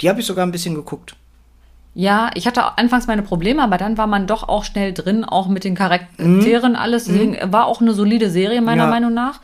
Die 0.00 0.08
habe 0.08 0.20
ich 0.20 0.26
sogar 0.26 0.46
ein 0.46 0.52
bisschen 0.52 0.74
geguckt. 0.74 1.16
Ja, 1.98 2.30
ich 2.34 2.46
hatte 2.46 2.78
anfangs 2.78 3.08
meine 3.08 3.22
Probleme, 3.22 3.60
aber 3.60 3.76
dann 3.76 3.98
war 3.98 4.06
man 4.06 4.28
doch 4.28 4.48
auch 4.48 4.62
schnell 4.62 4.92
drin, 4.92 5.24
auch 5.24 5.48
mit 5.48 5.64
den 5.64 5.74
Charakteren 5.74 6.72
mhm. 6.72 6.78
alles. 6.78 7.06
Deswegen 7.06 7.32
mhm. 7.32 7.52
war 7.52 7.66
auch 7.66 7.80
eine 7.80 7.92
solide 7.92 8.30
Serie 8.30 8.62
meiner 8.62 8.84
ja. 8.84 8.88
Meinung 8.90 9.12
nach. 9.14 9.40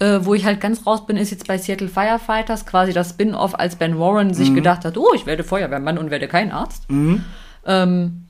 Äh, 0.00 0.18
wo 0.22 0.34
ich 0.34 0.44
halt 0.44 0.60
ganz 0.60 0.86
raus 0.86 1.06
bin, 1.06 1.16
ist 1.16 1.30
jetzt 1.30 1.46
bei 1.46 1.56
Seattle 1.56 1.88
Firefighters 1.88 2.66
quasi 2.66 2.92
das 2.92 3.10
Spin-off, 3.10 3.58
als 3.58 3.76
Ben 3.76 3.98
Warren 3.98 4.34
sich 4.34 4.50
mhm. 4.50 4.56
gedacht 4.56 4.84
hat, 4.84 4.98
oh, 4.98 5.14
ich 5.14 5.24
werde 5.24 5.44
Feuerwehrmann 5.44 5.96
und 5.96 6.10
werde 6.10 6.28
kein 6.28 6.52
Arzt. 6.52 6.90
Mhm. 6.90 7.24
Ähm, 7.64 8.26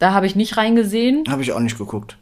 da 0.00 0.12
habe 0.12 0.26
ich 0.26 0.34
nicht 0.34 0.56
reingesehen. 0.56 1.22
Habe 1.28 1.42
ich 1.42 1.52
auch 1.52 1.60
nicht 1.60 1.78
geguckt. 1.78 2.16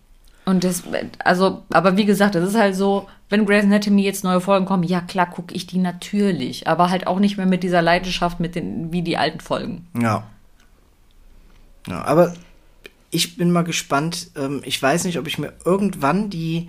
Und 0.44 0.64
das, 0.64 0.82
also, 1.24 1.62
aber 1.72 1.96
wie 1.96 2.04
gesagt, 2.04 2.34
das 2.34 2.46
ist 2.46 2.58
halt 2.58 2.76
so, 2.76 3.08
wenn 3.30 3.46
Grey's 3.46 3.64
Anatomy 3.64 4.02
jetzt 4.02 4.22
neue 4.22 4.42
Folgen 4.42 4.66
kommen, 4.66 4.82
ja 4.82 5.00
klar, 5.00 5.30
gucke 5.30 5.54
ich 5.54 5.66
die 5.66 5.78
natürlich, 5.78 6.68
aber 6.68 6.90
halt 6.90 7.06
auch 7.06 7.20
nicht 7.20 7.38
mehr 7.38 7.46
mit 7.46 7.62
dieser 7.62 7.80
Leidenschaft, 7.80 8.38
mit 8.38 8.54
den, 8.54 8.92
wie 8.92 9.00
die 9.00 9.16
alten 9.16 9.40
Folgen. 9.40 9.86
Ja. 9.98 10.24
Ja, 11.88 12.04
aber 12.04 12.34
ich 13.10 13.36
bin 13.36 13.50
mal 13.50 13.62
gespannt. 13.62 14.30
Ähm, 14.36 14.62
ich 14.64 14.80
weiß 14.82 15.04
nicht, 15.04 15.18
ob 15.18 15.26
ich 15.26 15.38
mir 15.38 15.52
irgendwann 15.64 16.30
die 16.30 16.68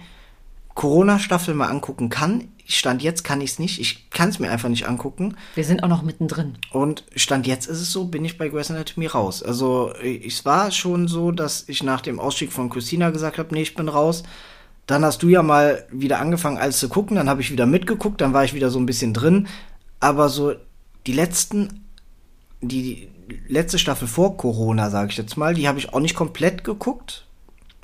Corona-Staffel 0.75 1.53
mal 1.55 1.69
angucken 1.69 2.09
kann. 2.09 2.49
Stand 2.67 3.03
jetzt 3.03 3.23
kann 3.23 3.41
ich 3.41 3.51
es 3.51 3.59
nicht. 3.59 3.79
Ich 3.79 4.09
kann 4.09 4.29
es 4.29 4.39
mir 4.39 4.49
einfach 4.49 4.69
nicht 4.69 4.87
angucken. 4.87 5.35
Wir 5.53 5.63
sind 5.63 5.83
auch 5.83 5.87
noch 5.87 6.01
mittendrin. 6.01 6.57
Und 6.71 7.03
Stand 7.15 7.45
jetzt 7.45 7.67
ist 7.67 7.79
es 7.79 7.91
so, 7.91 8.05
bin 8.05 8.25
ich 8.25 8.37
bei 8.37 8.49
Grey's 8.49 8.71
Anatomy 8.71 9.05
raus. 9.05 9.43
Also 9.43 9.93
es 10.01 10.45
war 10.45 10.71
schon 10.71 11.07
so, 11.07 11.31
dass 11.31 11.65
ich 11.67 11.83
nach 11.83 12.01
dem 12.01 12.19
Ausstieg 12.19 12.51
von 12.51 12.69
Christina 12.69 13.11
gesagt 13.11 13.37
habe, 13.37 13.53
nee, 13.53 13.61
ich 13.61 13.75
bin 13.75 13.87
raus. 13.87 14.23
Dann 14.87 15.05
hast 15.05 15.23
du 15.23 15.29
ja 15.29 15.43
mal 15.43 15.85
wieder 15.91 16.19
angefangen, 16.19 16.57
alles 16.57 16.79
zu 16.79 16.89
gucken. 16.89 17.17
Dann 17.17 17.29
habe 17.29 17.41
ich 17.41 17.51
wieder 17.51 17.67
mitgeguckt. 17.67 18.19
Dann 18.19 18.33
war 18.33 18.43
ich 18.43 18.55
wieder 18.55 18.71
so 18.71 18.79
ein 18.79 18.87
bisschen 18.87 19.13
drin. 19.13 19.47
Aber 19.99 20.29
so 20.29 20.53
die 21.05 21.13
letzten, 21.13 21.84
die, 22.67 23.09
letzte 23.47 23.79
Staffel 23.79 24.07
vor 24.07 24.37
Corona, 24.37 24.89
sage 24.89 25.11
ich 25.11 25.17
jetzt 25.17 25.37
mal, 25.37 25.53
die 25.53 25.67
habe 25.67 25.79
ich 25.79 25.93
auch 25.93 25.99
nicht 25.99 26.15
komplett 26.15 26.63
geguckt, 26.63 27.25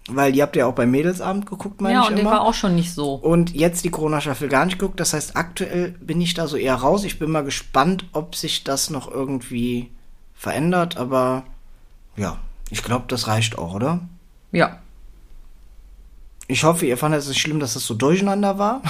weil 0.09 0.31
die 0.31 0.41
habt 0.41 0.55
ihr 0.55 0.67
auch 0.67 0.73
beim 0.73 0.91
Mädelsabend 0.91 1.45
geguckt, 1.45 1.81
meine 1.81 1.95
ja, 1.95 2.01
ich 2.01 2.05
Ja, 2.05 2.11
und 2.11 2.17
der 2.17 2.25
war 2.25 2.41
auch 2.41 2.53
schon 2.53 2.75
nicht 2.75 2.93
so. 2.93 3.13
Und 3.13 3.53
jetzt 3.55 3.83
die 3.83 3.89
Corona-Staffel 3.89 4.49
gar 4.49 4.65
nicht 4.65 4.79
geguckt. 4.79 4.99
Das 4.99 5.13
heißt, 5.13 5.35
aktuell 5.35 5.91
bin 5.99 6.19
ich 6.21 6.33
da 6.33 6.47
so 6.47 6.57
eher 6.57 6.75
raus. 6.75 7.03
Ich 7.03 7.19
bin 7.19 7.31
mal 7.31 7.43
gespannt, 7.43 8.05
ob 8.13 8.35
sich 8.35 8.63
das 8.63 8.89
noch 8.89 9.09
irgendwie 9.09 9.91
verändert. 10.33 10.97
Aber 10.97 11.43
ja, 12.17 12.37
ich 12.69 12.83
glaube, 12.83 13.05
das 13.07 13.27
reicht 13.27 13.57
auch, 13.57 13.73
oder? 13.75 13.99
Ja. 14.51 14.79
Ich 16.47 16.63
hoffe, 16.63 16.85
ihr 16.85 16.97
fandet 16.97 17.21
es 17.21 17.29
nicht 17.29 17.39
schlimm, 17.39 17.59
dass 17.59 17.75
es 17.75 17.85
so 17.85 17.93
durcheinander 17.93 18.57
war. 18.57 18.81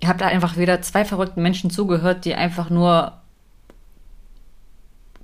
Ihr 0.00 0.08
habt 0.08 0.20
da 0.20 0.26
einfach 0.26 0.56
wieder 0.56 0.82
zwei 0.82 1.04
verrückten 1.04 1.42
Menschen 1.42 1.70
zugehört, 1.70 2.24
die 2.24 2.34
einfach 2.34 2.68
nur 2.68 3.19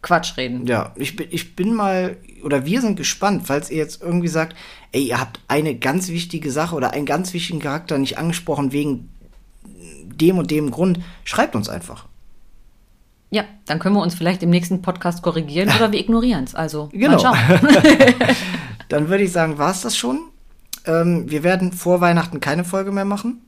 Quatsch 0.06 0.36
reden. 0.36 0.66
Ja, 0.66 0.92
ich 0.94 1.16
bin, 1.16 1.26
ich 1.30 1.56
bin 1.56 1.74
mal, 1.74 2.16
oder 2.44 2.64
wir 2.64 2.80
sind 2.80 2.96
gespannt, 2.96 3.42
falls 3.44 3.70
ihr 3.70 3.78
jetzt 3.78 4.00
irgendwie 4.00 4.28
sagt, 4.28 4.54
ey, 4.92 5.02
ihr 5.02 5.20
habt 5.20 5.40
eine 5.48 5.74
ganz 5.74 6.08
wichtige 6.08 6.52
Sache 6.52 6.76
oder 6.76 6.92
einen 6.92 7.06
ganz 7.06 7.34
wichtigen 7.34 7.58
Charakter 7.58 7.98
nicht 7.98 8.16
angesprochen 8.16 8.70
wegen 8.70 9.08
dem 10.20 10.38
und 10.38 10.52
dem 10.52 10.70
Grund, 10.70 11.00
schreibt 11.24 11.56
uns 11.56 11.68
einfach. 11.68 12.06
Ja, 13.30 13.44
dann 13.66 13.80
können 13.80 13.96
wir 13.96 14.02
uns 14.02 14.14
vielleicht 14.14 14.44
im 14.44 14.50
nächsten 14.50 14.80
Podcast 14.80 15.22
korrigieren 15.22 15.70
oder 15.76 15.90
wir 15.90 15.98
ignorieren 16.04 16.44
es. 16.44 16.54
Also, 16.54 16.88
Genau. 16.92 17.20
Dann 18.88 19.08
würde 19.08 19.24
ich 19.24 19.32
sagen, 19.32 19.58
war 19.58 19.72
es 19.72 19.80
das 19.80 19.96
schon. 19.96 20.20
Ähm, 20.86 21.28
wir 21.28 21.42
werden 21.42 21.72
vor 21.72 22.00
Weihnachten 22.00 22.38
keine 22.38 22.62
Folge 22.62 22.92
mehr 22.92 23.04
machen. 23.04 23.40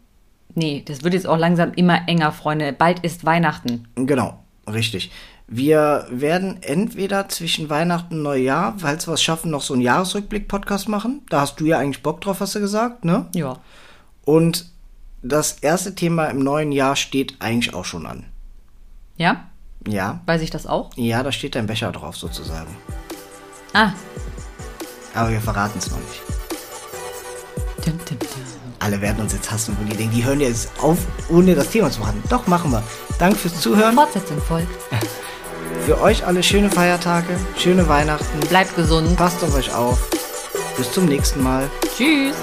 Nee, 0.56 0.82
das 0.84 1.04
wird 1.04 1.14
jetzt 1.14 1.28
auch 1.28 1.38
langsam 1.38 1.72
immer 1.74 2.08
enger, 2.08 2.32
Freunde. 2.32 2.72
Bald 2.72 2.98
ist 3.04 3.24
Weihnachten. 3.24 3.86
Genau, 3.94 4.42
richtig. 4.66 5.12
Wir 5.50 6.06
werden 6.10 6.62
entweder 6.62 7.30
zwischen 7.30 7.70
Weihnachten 7.70 8.16
und 8.16 8.22
Neujahr, 8.22 8.74
falls 8.76 9.08
wir 9.08 9.14
es 9.14 9.22
schaffen, 9.22 9.50
noch 9.50 9.62
so 9.62 9.72
einen 9.72 9.82
Jahresrückblick-Podcast 9.82 10.90
machen. 10.90 11.22
Da 11.30 11.40
hast 11.40 11.58
du 11.58 11.64
ja 11.64 11.78
eigentlich 11.78 12.02
Bock 12.02 12.20
drauf, 12.20 12.40
hast 12.40 12.54
du 12.54 12.60
gesagt, 12.60 13.06
ne? 13.06 13.26
Ja. 13.34 13.56
Und 14.26 14.66
das 15.22 15.52
erste 15.60 15.94
Thema 15.94 16.26
im 16.26 16.40
neuen 16.40 16.70
Jahr 16.70 16.96
steht 16.96 17.36
eigentlich 17.40 17.72
auch 17.74 17.86
schon 17.86 18.04
an. 18.04 18.26
Ja? 19.16 19.48
Ja, 19.86 20.20
Weiß 20.26 20.42
ich 20.42 20.50
das 20.50 20.66
auch? 20.66 20.90
ja, 20.96 21.22
da 21.22 21.32
steht 21.32 21.54
dein 21.54 21.66
Becher 21.66 21.92
drauf 21.92 22.16
sozusagen. 22.16 22.68
Ah. 23.72 23.92
Aber 25.14 25.30
wir 25.30 25.40
verraten 25.40 25.78
es 25.78 25.90
noch 25.90 25.96
nicht. 25.96 26.22
Dim, 27.86 27.98
dim, 28.04 28.18
dim. 28.18 28.28
Alle 28.80 29.00
werden 29.00 29.22
uns 29.22 29.32
jetzt 29.32 29.50
hassen, 29.50 29.76
wo 29.80 29.84
die 29.90 29.96
denken, 29.96 30.14
die 30.14 30.24
hören 30.24 30.40
jetzt 30.40 30.68
auf, 30.82 30.98
ohne 31.30 31.54
das 31.54 31.70
Thema 31.70 31.90
zu 31.90 32.00
machen. 32.00 32.22
Doch, 32.28 32.46
machen 32.46 32.70
wir. 32.70 32.82
Danke 33.18 33.36
fürs 33.38 33.58
Zuhören. 33.60 33.94
Fortsetzung 33.94 34.38
folgt. 34.42 34.68
Für 35.86 36.00
euch 36.00 36.26
alle 36.26 36.42
schöne 36.42 36.70
Feiertage, 36.70 37.38
schöne 37.56 37.88
Weihnachten. 37.88 38.40
Bleibt 38.48 38.76
gesund. 38.76 39.16
Passt 39.16 39.42
auf 39.42 39.54
euch 39.54 39.74
auf. 39.74 40.08
Bis 40.76 40.92
zum 40.92 41.06
nächsten 41.06 41.42
Mal. 41.42 41.70
Tschüss. 41.96 42.36